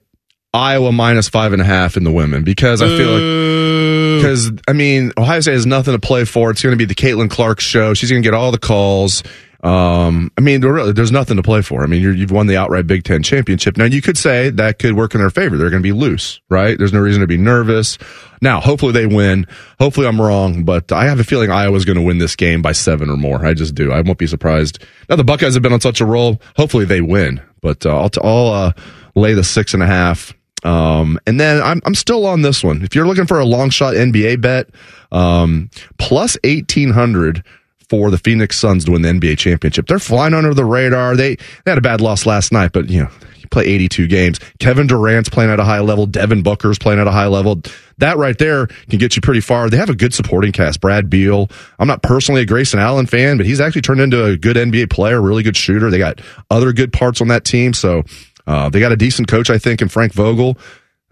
Iowa 0.56 0.90
minus 0.92 1.28
five 1.28 1.52
and 1.52 1.60
a 1.60 1.64
half 1.64 1.96
in 1.96 2.04
the 2.04 2.12
women 2.12 2.42
because 2.42 2.80
I 2.82 2.88
feel 2.96 3.10
like 3.12 4.20
because 4.20 4.50
I 4.66 4.72
mean 4.72 5.12
Ohio 5.18 5.40
State 5.40 5.52
has 5.52 5.66
nothing 5.66 5.92
to 5.92 6.00
play 6.00 6.24
for. 6.24 6.50
It's 6.50 6.62
going 6.62 6.72
to 6.72 6.78
be 6.78 6.86
the 6.86 6.94
Caitlin 6.94 7.30
Clark 7.30 7.60
show. 7.60 7.94
She's 7.94 8.10
going 8.10 8.22
to 8.22 8.26
get 8.26 8.34
all 8.34 8.50
the 8.50 8.58
calls, 8.58 9.22
Um, 9.62 10.30
I 10.38 10.42
mean, 10.42 10.60
really, 10.62 10.92
there's 10.92 11.10
nothing 11.12 11.36
to 11.38 11.42
play 11.42 11.60
for. 11.60 11.82
I 11.82 11.86
mean, 11.86 12.00
you're, 12.00 12.12
you've 12.14 12.30
won 12.30 12.46
the 12.46 12.56
outright 12.56 12.86
Big 12.86 13.02
Ten 13.04 13.22
championship. 13.22 13.76
Now, 13.76 13.84
you 13.84 14.00
could 14.00 14.16
say 14.16 14.50
that 14.50 14.78
could 14.78 14.94
work 14.94 15.14
in 15.14 15.20
their 15.20 15.30
favor. 15.30 15.56
They're 15.56 15.70
going 15.70 15.82
to 15.82 15.86
be 15.86 15.92
loose, 15.92 16.40
right? 16.48 16.78
There's 16.78 16.92
no 16.92 17.00
reason 17.00 17.20
to 17.22 17.26
be 17.26 17.36
nervous. 17.36 17.98
Now, 18.40 18.60
hopefully 18.60 18.92
they 18.92 19.06
win. 19.06 19.46
Hopefully 19.80 20.06
I'm 20.06 20.20
wrong, 20.20 20.62
but 20.62 20.92
I 20.92 21.06
have 21.06 21.18
a 21.18 21.24
feeling 21.24 21.50
Iowa's 21.50 21.84
going 21.84 21.98
to 21.98 22.04
win 22.04 22.18
this 22.18 22.36
game 22.36 22.62
by 22.62 22.72
seven 22.72 23.10
or 23.10 23.16
more. 23.16 23.44
I 23.44 23.54
just 23.54 23.74
do. 23.74 23.90
I 23.90 24.02
won't 24.02 24.18
be 24.18 24.26
surprised. 24.28 24.78
Now, 25.08 25.16
the 25.16 25.24
Buckeyes 25.24 25.54
have 25.54 25.62
been 25.64 25.72
on 25.72 25.80
such 25.80 26.00
a 26.00 26.06
roll. 26.06 26.40
Hopefully 26.56 26.84
they 26.84 27.00
win, 27.00 27.40
but 27.60 27.84
uh, 27.84 27.98
I'll, 27.98 28.10
t- 28.10 28.20
I'll 28.22 28.48
uh, 28.52 28.72
lay 29.16 29.32
the 29.34 29.42
six 29.44 29.74
and 29.74 29.82
a 29.82 29.86
half. 29.86 30.32
Um, 30.66 31.20
and 31.26 31.38
then 31.38 31.62
I'm, 31.62 31.80
I'm 31.84 31.94
still 31.94 32.26
on 32.26 32.42
this 32.42 32.64
one. 32.64 32.82
If 32.82 32.96
you're 32.96 33.06
looking 33.06 33.26
for 33.26 33.38
a 33.38 33.44
long 33.44 33.70
shot 33.70 33.94
NBA 33.94 34.40
bet, 34.40 34.68
um, 35.12 35.70
plus 35.96 36.36
1800 36.42 37.44
for 37.88 38.10
the 38.10 38.18
Phoenix 38.18 38.58
Suns 38.58 38.84
to 38.84 38.92
win 38.92 39.02
the 39.02 39.08
NBA 39.08 39.38
championship. 39.38 39.86
They're 39.86 40.00
flying 40.00 40.34
under 40.34 40.52
the 40.54 40.64
radar. 40.64 41.14
They, 41.14 41.36
they 41.36 41.70
had 41.70 41.78
a 41.78 41.82
bad 41.82 42.00
loss 42.00 42.26
last 42.26 42.50
night, 42.50 42.72
but 42.72 42.90
you 42.90 43.04
know, 43.04 43.10
you 43.36 43.48
play 43.48 43.64
82 43.66 44.08
games. 44.08 44.40
Kevin 44.58 44.88
Durant's 44.88 45.28
playing 45.28 45.52
at 45.52 45.60
a 45.60 45.64
high 45.64 45.78
level. 45.78 46.04
Devin 46.06 46.42
Booker's 46.42 46.80
playing 46.80 46.98
at 46.98 47.06
a 47.06 47.12
high 47.12 47.28
level. 47.28 47.62
That 47.98 48.16
right 48.16 48.36
there 48.36 48.66
can 48.66 48.98
get 48.98 49.14
you 49.14 49.22
pretty 49.22 49.40
far. 49.40 49.70
They 49.70 49.76
have 49.76 49.88
a 49.88 49.94
good 49.94 50.12
supporting 50.12 50.50
cast. 50.50 50.80
Brad 50.80 51.08
Beal. 51.08 51.48
I'm 51.78 51.86
not 51.86 52.02
personally 52.02 52.42
a 52.42 52.44
Grayson 52.44 52.80
Allen 52.80 53.06
fan, 53.06 53.36
but 53.36 53.46
he's 53.46 53.60
actually 53.60 53.82
turned 53.82 54.00
into 54.00 54.24
a 54.24 54.36
good 54.36 54.56
NBA 54.56 54.90
player, 54.90 55.22
really 55.22 55.44
good 55.44 55.56
shooter. 55.56 55.90
They 55.90 55.98
got 55.98 56.20
other 56.50 56.72
good 56.72 56.92
parts 56.92 57.20
on 57.20 57.28
that 57.28 57.44
team. 57.44 57.72
So, 57.72 58.02
uh, 58.46 58.68
they 58.68 58.80
got 58.80 58.92
a 58.92 58.96
decent 58.96 59.28
coach, 59.28 59.50
I 59.50 59.58
think, 59.58 59.82
in 59.82 59.88
Frank 59.88 60.12
Vogel. 60.12 60.58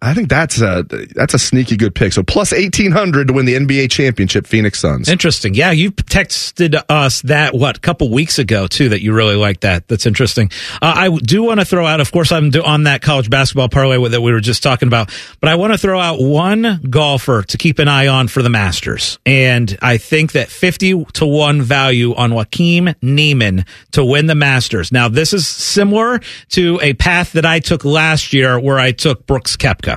I 0.04 0.12
think 0.12 0.28
that's 0.28 0.60
a 0.60 0.84
that's 1.14 1.32
a 1.32 1.38
sneaky 1.38 1.76
good 1.76 1.94
pick. 1.94 2.12
So 2.12 2.22
plus 2.22 2.52
eighteen 2.52 2.92
hundred 2.92 3.28
to 3.28 3.32
win 3.32 3.46
the 3.46 3.54
NBA 3.54 3.90
championship, 3.90 4.46
Phoenix 4.46 4.78
Suns. 4.78 5.08
Interesting. 5.08 5.54
Yeah, 5.54 5.70
you 5.70 5.92
texted 5.92 6.80
us 6.90 7.22
that 7.22 7.54
what 7.54 7.78
a 7.78 7.80
couple 7.80 8.10
weeks 8.10 8.38
ago 8.38 8.66
too 8.66 8.90
that 8.90 9.00
you 9.00 9.14
really 9.14 9.36
like 9.36 9.60
that. 9.60 9.88
That's 9.88 10.04
interesting. 10.04 10.50
Uh, 10.82 10.92
I 10.94 11.08
do 11.08 11.42
want 11.42 11.60
to 11.60 11.66
throw 11.66 11.86
out. 11.86 12.00
Of 12.00 12.12
course, 12.12 12.32
I'm 12.32 12.50
on 12.64 12.82
that 12.84 13.00
college 13.00 13.30
basketball 13.30 13.70
parlay 13.70 13.96
that 14.10 14.20
we 14.20 14.30
were 14.30 14.40
just 14.40 14.62
talking 14.62 14.88
about, 14.88 15.10
but 15.40 15.48
I 15.48 15.54
want 15.54 15.72
to 15.72 15.78
throw 15.78 15.98
out 15.98 16.20
one 16.20 16.80
golfer 16.90 17.42
to 17.42 17.56
keep 17.56 17.78
an 17.78 17.88
eye 17.88 18.08
on 18.08 18.28
for 18.28 18.42
the 18.42 18.50
Masters, 18.50 19.18
and 19.24 19.76
I 19.80 19.96
think 19.96 20.32
that 20.32 20.48
fifty 20.48 21.02
to 21.14 21.26
one 21.26 21.62
value 21.62 22.14
on 22.14 22.34
Joaquin 22.34 22.94
Niemann 23.00 23.64
to 23.92 24.04
win 24.04 24.26
the 24.26 24.34
Masters. 24.34 24.92
Now, 24.92 25.08
this 25.08 25.32
is 25.32 25.46
similar 25.46 26.20
to 26.50 26.78
a 26.82 26.92
path 26.92 27.32
that 27.32 27.46
I 27.46 27.60
took 27.60 27.86
last 27.86 28.34
year, 28.34 28.60
where 28.60 28.78
I 28.78 28.92
took 28.92 29.26
Brooks 29.26 29.56
Koepka. 29.56 29.93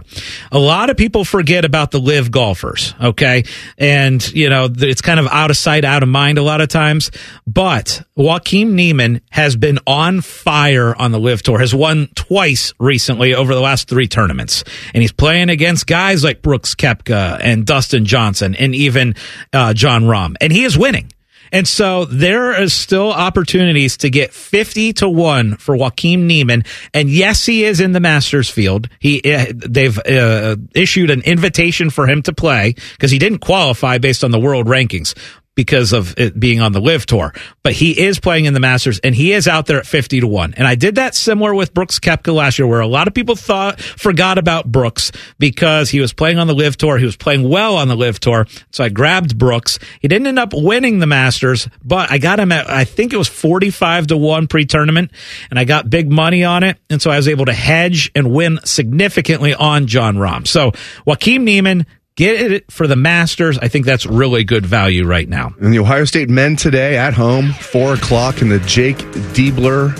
A 0.51 0.59
lot 0.59 0.89
of 0.89 0.97
people 0.97 1.23
forget 1.23 1.65
about 1.65 1.91
the 1.91 1.99
LIV 1.99 2.31
golfers, 2.31 2.93
okay? 3.01 3.43
And, 3.77 4.25
you 4.33 4.49
know, 4.49 4.69
it's 4.71 5.01
kind 5.01 5.19
of 5.19 5.27
out 5.27 5.51
of 5.51 5.57
sight, 5.57 5.85
out 5.85 6.03
of 6.03 6.09
mind 6.09 6.37
a 6.37 6.43
lot 6.43 6.61
of 6.61 6.69
times. 6.69 7.11
But 7.45 8.03
Joaquin 8.15 8.75
Niemann 8.75 9.21
has 9.29 9.55
been 9.55 9.79
on 9.85 10.21
fire 10.21 10.95
on 10.95 11.11
the 11.11 11.19
LIV 11.19 11.43
tour, 11.43 11.59
has 11.59 11.73
won 11.73 12.09
twice 12.15 12.73
recently 12.79 13.33
over 13.33 13.53
the 13.53 13.61
last 13.61 13.87
three 13.87 14.07
tournaments. 14.07 14.63
And 14.93 15.01
he's 15.01 15.11
playing 15.11 15.49
against 15.49 15.87
guys 15.87 16.23
like 16.23 16.41
Brooks 16.41 16.75
Koepka 16.75 17.39
and 17.41 17.65
Dustin 17.65 18.05
Johnson 18.05 18.55
and 18.55 18.73
even 18.75 19.15
uh, 19.53 19.73
Jon 19.73 20.03
Rahm. 20.03 20.35
And 20.41 20.51
he 20.51 20.63
is 20.63 20.77
winning. 20.77 21.11
And 21.51 21.67
so 21.67 22.05
there 22.05 22.59
is 22.61 22.73
still 22.73 23.11
opportunities 23.11 23.97
to 23.97 24.09
get 24.09 24.33
50 24.33 24.93
to 24.93 25.09
1 25.09 25.57
for 25.57 25.75
Joaquin 25.75 26.27
Niemann. 26.27 26.63
And 26.93 27.09
yes, 27.09 27.45
he 27.45 27.63
is 27.63 27.79
in 27.79 27.91
the 27.91 27.99
Masters 27.99 28.49
field. 28.49 28.89
He, 28.99 29.21
uh, 29.33 29.45
they've 29.53 29.97
uh, 29.99 30.57
issued 30.73 31.09
an 31.09 31.21
invitation 31.21 31.89
for 31.89 32.07
him 32.07 32.21
to 32.23 32.33
play 32.33 32.75
because 32.93 33.11
he 33.11 33.19
didn't 33.19 33.39
qualify 33.39 33.97
based 33.97 34.23
on 34.23 34.31
the 34.31 34.39
world 34.39 34.67
rankings 34.67 35.13
because 35.57 35.91
of 35.91 36.13
it 36.19 36.39
being 36.39 36.61
on 36.61 36.71
the 36.71 36.79
LIV 36.79 37.07
tour. 37.07 37.33
But 37.63 37.73
he 37.73 37.99
is 37.99 38.19
playing 38.19 38.45
in 38.45 38.53
the 38.53 38.59
Masters 38.59 38.99
and 38.99 39.15
he 39.15 39.33
is 39.33 39.47
out 39.47 39.65
there 39.65 39.79
at 39.79 39.87
50 39.87 40.19
to 40.19 40.27
1. 40.27 40.53
And 40.55 40.67
I 40.67 40.75
did 40.75 40.95
that 40.95 41.15
similar 41.15 41.53
with 41.53 41.73
Brooks 41.73 41.99
Koepka 41.99 42.33
last 42.33 42.59
year 42.59 42.67
where 42.67 42.79
a 42.79 42.87
lot 42.87 43.07
of 43.07 43.15
people 43.15 43.35
thought 43.35 43.81
forgot 43.81 44.37
about 44.37 44.71
Brooks 44.71 45.11
because 45.39 45.89
he 45.89 45.99
was 45.99 46.13
playing 46.13 46.37
on 46.37 46.45
the 46.45 46.53
LIV 46.53 46.77
tour. 46.77 46.97
He 46.99 47.05
was 47.05 47.17
playing 47.17 47.49
well 47.49 47.75
on 47.75 47.87
the 47.87 47.95
live 47.95 48.19
tour. 48.19 48.45
So 48.71 48.83
I 48.83 48.89
grabbed 48.89 49.39
Brooks. 49.39 49.79
He 49.99 50.07
didn't 50.07 50.27
end 50.27 50.37
up 50.37 50.53
winning 50.53 50.99
the 50.99 51.07
Masters, 51.07 51.67
but 51.83 52.11
I 52.11 52.19
got 52.19 52.39
him 52.39 52.51
at 52.51 52.69
I 52.69 52.83
think 52.83 53.11
it 53.11 53.17
was 53.17 53.27
45 53.27 54.07
to 54.07 54.17
1 54.17 54.47
pre-tournament 54.47 55.11
and 55.49 55.57
I 55.57 55.63
got 55.65 55.89
big 55.89 56.11
money 56.11 56.43
on 56.43 56.61
it. 56.61 56.77
And 56.91 57.01
so 57.01 57.09
I 57.09 57.17
was 57.17 57.27
able 57.27 57.45
to 57.45 57.53
hedge 57.53 58.11
and 58.13 58.31
win 58.31 58.59
significantly 58.63 59.55
on 59.55 59.87
Jon 59.87 60.17
Rahm. 60.17 60.47
So 60.47 60.73
Joaquin 61.03 61.43
Niemann 61.43 61.87
Get 62.17 62.51
it 62.51 62.71
for 62.71 62.87
the 62.87 62.95
Masters. 62.95 63.59
I 63.59 63.67
think 63.67 63.85
that's 63.85 64.07
really 64.07 64.43
good 64.43 64.65
value 64.65 65.05
right 65.05 65.29
now. 65.29 65.53
And 65.61 65.71
the 65.71 65.77
Ohio 65.77 66.03
State 66.03 66.29
men 66.29 66.55
today 66.55 66.97
at 66.97 67.13
home, 67.13 67.51
four 67.53 67.93
o'clock, 67.93 68.41
and 68.41 68.51
the 68.51 68.57
Jake 68.61 68.97
Diebler 69.35 69.95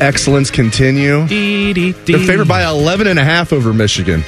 excellence 0.00 0.48
continue. 0.48 1.26
They're 2.04 2.20
favored 2.24 2.46
by 2.46 2.64
11 2.64 3.08
and 3.08 3.18
a 3.18 3.24
half 3.24 3.52
over 3.52 3.74
Michigan. 3.74 4.22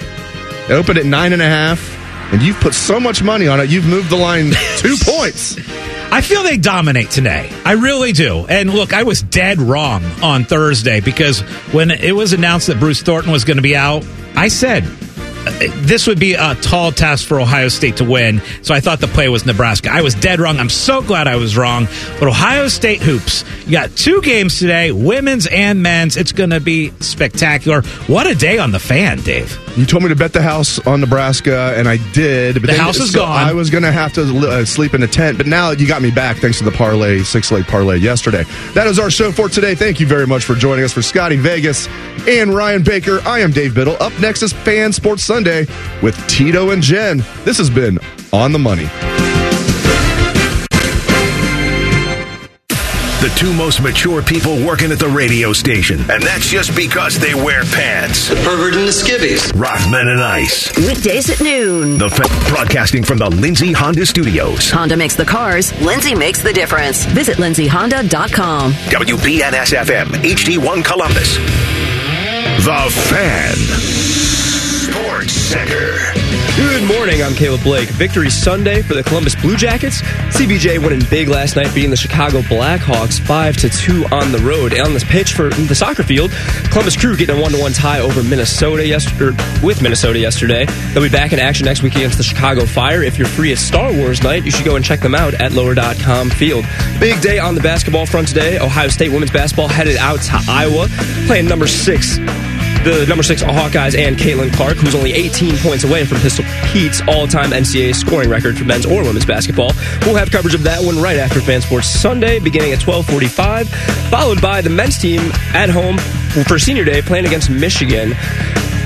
They 0.67 0.75
opened 0.75 0.99
at 0.99 1.07
nine 1.07 1.33
and 1.33 1.41
a 1.41 1.47
half, 1.47 1.79
and 2.33 2.43
you've 2.43 2.59
put 2.59 2.75
so 2.75 2.99
much 2.99 3.23
money 3.23 3.47
on 3.47 3.61
it. 3.61 3.71
You've 3.71 3.87
moved 3.87 4.11
the 4.11 4.17
line 4.17 4.51
two 4.79 4.97
points. 5.01 5.57
I 6.11 6.23
feel 6.23 6.43
they 6.43 6.57
dominate 6.57 7.11
today. 7.11 7.53
I 7.65 7.75
really 7.75 8.11
do. 8.11 8.47
And 8.49 8.69
look, 8.69 8.93
I 8.93 9.05
was 9.05 9.23
dead 9.23 9.61
wrong 9.61 10.05
on 10.25 10.43
Thursday 10.43 10.99
because 10.99 11.43
when 11.73 11.93
it 11.93 12.17
was 12.17 12.33
announced 12.33 12.67
that 12.67 12.81
Bruce 12.81 13.01
Thornton 13.01 13.31
was 13.31 13.45
going 13.45 13.59
to 13.59 13.63
be 13.63 13.77
out, 13.77 14.05
I 14.35 14.49
said 14.49 14.83
this 15.87 16.07
would 16.07 16.19
be 16.21 16.35
a 16.35 16.55
tall 16.57 16.93
task 16.93 17.27
for 17.27 17.41
Ohio 17.41 17.69
State 17.69 17.97
to 17.99 18.05
win. 18.05 18.41
So 18.63 18.75
I 18.75 18.81
thought 18.81 19.01
the 19.01 19.07
play 19.09 19.29
was 19.29 19.47
Nebraska. 19.47 19.91
I 19.91 20.03
was 20.03 20.15
dead 20.15 20.41
wrong. 20.41 20.59
I'm 20.59 20.69
so 20.69 21.03
glad 21.03 21.27
I 21.29 21.37
was 21.37 21.57
wrong. 21.57 21.87
But 22.19 22.29
Ohio 22.29 22.69
State 22.69 23.01
hoops, 23.01 23.45
you 23.67 23.73
got 23.73 23.91
two 23.97 24.21
games 24.23 24.59
today, 24.59 24.93
women's 24.93 25.47
and 25.47 25.83
men's. 25.83 26.17
It's 26.17 26.33
going 26.33 26.51
to 26.51 26.61
be 26.61 26.91
spectacular. 27.01 27.83
What 28.07 28.27
a 28.27 28.35
day 28.35 28.59
on 28.59 28.71
the 28.71 28.79
fan, 28.79 29.21
Dave. 29.21 29.59
You 29.77 29.87
told 29.87 30.03
me 30.03 30.09
to 30.09 30.17
bet 30.17 30.33
the 30.33 30.43
house 30.43 30.79
on 30.87 31.01
Nebraska, 31.01 31.75
and 31.77 31.89
I 31.89 31.99
did. 32.13 32.55
But 32.61 32.71
The 32.71 32.77
house 32.77 32.99
is 32.99 33.13
so 33.13 33.21
gone. 33.21 33.37
I 33.37 33.53
was 33.53 33.71
going 33.71 33.85
to 33.85 33.93
have 33.93 34.13
to 34.15 34.23
uh, 34.49 34.65
sleep 34.65 34.93
in 34.95 35.03
a 35.03 35.07
tent, 35.07 35.39
but 35.39 35.47
now 35.47 35.71
you 35.71 35.87
got 35.87 36.03
me 36.03 36.11
back 36.11 36.39
thanks 36.39 36.59
to 36.59 36.65
the 36.65 36.73
parlay, 36.73 37.23
six 37.23 37.53
leg 37.53 37.65
parlay 37.67 37.99
yesterday. 37.99 38.45
That 38.75 38.87
is 38.87 38.99
our 38.99 39.11
show 39.11 39.31
for 39.31 39.49
today. 39.49 39.75
Thank 39.75 40.01
you 40.01 40.07
very 40.07 40.27
much 40.27 40.45
for 40.45 40.55
joining 40.55 40.85
us 40.85 40.93
for 40.93 41.03
Scotty 41.03 41.37
Vegas 41.37 41.87
and 42.27 42.53
Ryan 42.55 42.83
Baker. 42.83 43.21
I 43.25 43.41
am 43.41 43.53
Dave 43.53 43.75
Biddle. 43.75 43.97
Up 44.01 44.13
next 44.21 44.43
is 44.43 44.53
Fan 44.53 44.93
Sports 44.93 45.23
Sunday 45.23 45.38
with 46.03 46.17
Tito 46.29 46.71
and 46.71 46.83
Jen. 46.83 47.19
This 47.45 47.59
has 47.59 47.71
been 47.71 47.99
On 48.33 48.51
the 48.53 48.59
Money. 48.59 48.89
The 53.21 53.29
two 53.37 53.53
most 53.53 53.81
mature 53.83 54.23
people 54.23 54.65
working 54.65 54.91
at 54.93 54.99
the 55.01 55.09
radio 55.09 55.53
station. 55.53 55.99
And 56.11 56.23
that's 56.23 56.47
just 56.49 56.75
because 56.77 57.19
they 57.19 57.35
wear 57.35 57.63
pants. 57.65 58.29
The 58.29 58.37
pervert 58.37 58.75
and 58.75 58.87
the 58.87 58.93
skivvies. 58.93 59.53
Rothman 59.61 60.07
and 60.09 60.21
Ice. 60.23 60.75
Weekdays 60.77 61.29
at 61.31 61.41
noon. 61.41 61.99
The 61.99 62.09
fa- 62.11 62.29
broadcasting 62.49 63.03
from 63.05 63.19
the 63.19 63.29
Lindsay 63.29 63.73
Honda 63.73 64.07
Studios. 64.07 64.71
Honda 64.71 64.97
makes 64.97 65.17
the 65.17 65.25
cars, 65.25 65.73
Lindsay 65.81 66.15
makes 66.15 66.43
the 66.43 66.53
difference. 66.53 67.05
Visit 67.07 67.39
lindsayhonda.com. 67.39 68.73
WBNS 68.73 69.75
FM, 69.77 70.07
HD1 70.23 70.85
Columbus. 70.85 71.37
The 72.65 72.91
Fan. 73.11 74.18
Center. 75.49 75.97
Good 76.57 76.87
morning. 76.87 77.23
I'm 77.23 77.33
Caleb 77.33 77.63
Blake. 77.63 77.89
Victory 77.89 78.29
Sunday 78.29 78.83
for 78.83 78.93
the 78.93 79.03
Columbus 79.03 79.35
Blue 79.35 79.57
Jackets. 79.57 80.03
CBJ 80.03 80.79
winning 80.79 81.01
big 81.09 81.29
last 81.29 81.57
night, 81.57 81.75
beating 81.75 81.89
the 81.89 81.97
Chicago 81.97 82.41
Blackhawks 82.41 83.19
five 83.19 83.57
to 83.59 83.71
two 83.71 84.05
on 84.13 84.31
the 84.31 84.39
road. 84.41 84.75
And 84.75 84.83
on 84.83 84.93
this 84.93 85.05
pitch 85.05 85.33
for 85.33 85.49
the 85.49 85.75
soccer 85.75 86.03
field, 86.03 86.33
Columbus 86.71 86.99
Crew 86.99 87.17
getting 87.17 87.39
a 87.39 87.41
one 87.41 87.53
to 87.53 87.59
one 87.59 87.73
tie 87.73 88.01
over 88.01 88.23
Minnesota 88.23 88.87
yesterday, 88.87 89.25
er, 89.25 89.65
with 89.65 89.81
Minnesota 89.81 90.19
yesterday. 90.19 90.67
They'll 90.93 91.03
be 91.03 91.09
back 91.09 91.33
in 91.33 91.39
action 91.39 91.65
next 91.65 91.83
week 91.83 91.97
against 91.97 92.19
the 92.19 92.25
Chicago 92.25 92.67
Fire. 92.67 93.03
If 93.03 93.17
you're 93.17 93.27
free 93.27 93.51
at 93.51 93.59
Star 93.59 93.91
Wars 93.91 94.23
night, 94.23 94.45
you 94.45 94.51
should 94.51 94.67
go 94.67 94.77
and 94.77 94.85
check 94.85 95.01
them 95.01 95.15
out 95.15 95.33
at 95.33 95.53
lower.com 95.53 96.29
field. 96.29 96.67
Big 97.01 97.23
day 97.23 97.39
on 97.39 97.55
the 97.55 97.63
basketball 97.63 98.05
front 98.05 98.29
today. 98.29 98.59
Ohio 98.59 98.89
State 98.89 99.13
women's 99.13 99.31
basketball 99.31 99.69
headed 99.69 99.97
out 99.97 100.21
to 100.21 100.45
Iowa, 100.47 100.89
playing 101.27 101.47
number 101.47 101.67
six 101.67 102.19
the 102.85 103.05
number 103.09 103.23
six 103.23 103.43
Hawkeyes 103.43 103.97
and 103.99 104.17
Caitlin 104.17 104.53
Clark, 104.53 104.77
who's 104.77 104.95
only 104.95 105.13
18 105.13 105.57
points 105.59 105.85
away 105.85 106.05
from 106.05 106.19
Pistol 106.19 106.45
Pete's 106.73 107.01
all-time 107.09 107.51
NCAA 107.51 107.95
scoring 107.95 108.31
record 108.31 108.57
for 108.57 108.65
men's 108.65 108.87
or 108.87 109.03
women's 109.03 109.27
basketball. 109.27 109.73
We'll 110.03 110.17
have 110.17 110.31
coverage 110.31 110.55
of 110.55 110.63
that 110.65 110.83
one 110.83 111.01
right 111.01 111.17
after 111.17 111.41
Fan 111.41 111.61
Sports 111.61 111.89
Sunday, 111.89 112.39
beginning 112.39 112.73
at 112.73 112.81
12:45, 112.81 113.69
followed 114.11 114.41
by 114.41 114.61
the 114.61 114.71
men's 114.71 114.99
team 114.99 115.21
at 115.55 115.69
home 115.69 115.99
for 116.47 116.59
Senior 116.59 116.85
Day, 116.85 117.03
playing 117.03 117.27
against 117.27 117.51
Michigan. 117.51 118.15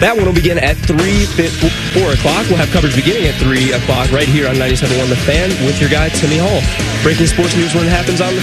That 0.00 0.16
one 0.16 0.26
will 0.26 0.34
begin 0.34 0.58
at 0.58 0.74
3, 0.78 0.98
4 0.98 2.10
o'clock. 2.10 2.48
We'll 2.48 2.58
have 2.58 2.72
coverage 2.72 2.96
beginning 2.96 3.28
at 3.28 3.36
3 3.38 3.70
o'clock 3.70 4.10
right 4.10 4.26
here 4.26 4.48
on 4.48 4.56
97.1 4.56 5.08
The 5.08 5.14
Fan 5.14 5.50
with 5.62 5.78
your 5.78 5.90
guy, 5.90 6.08
Timmy 6.08 6.38
Hall. 6.38 6.58
Breaking 7.04 7.26
sports 7.26 7.54
news 7.54 7.74
when 7.74 7.84
it 7.84 7.90
happens 7.90 8.20
on 8.20 8.34
the 8.34 8.40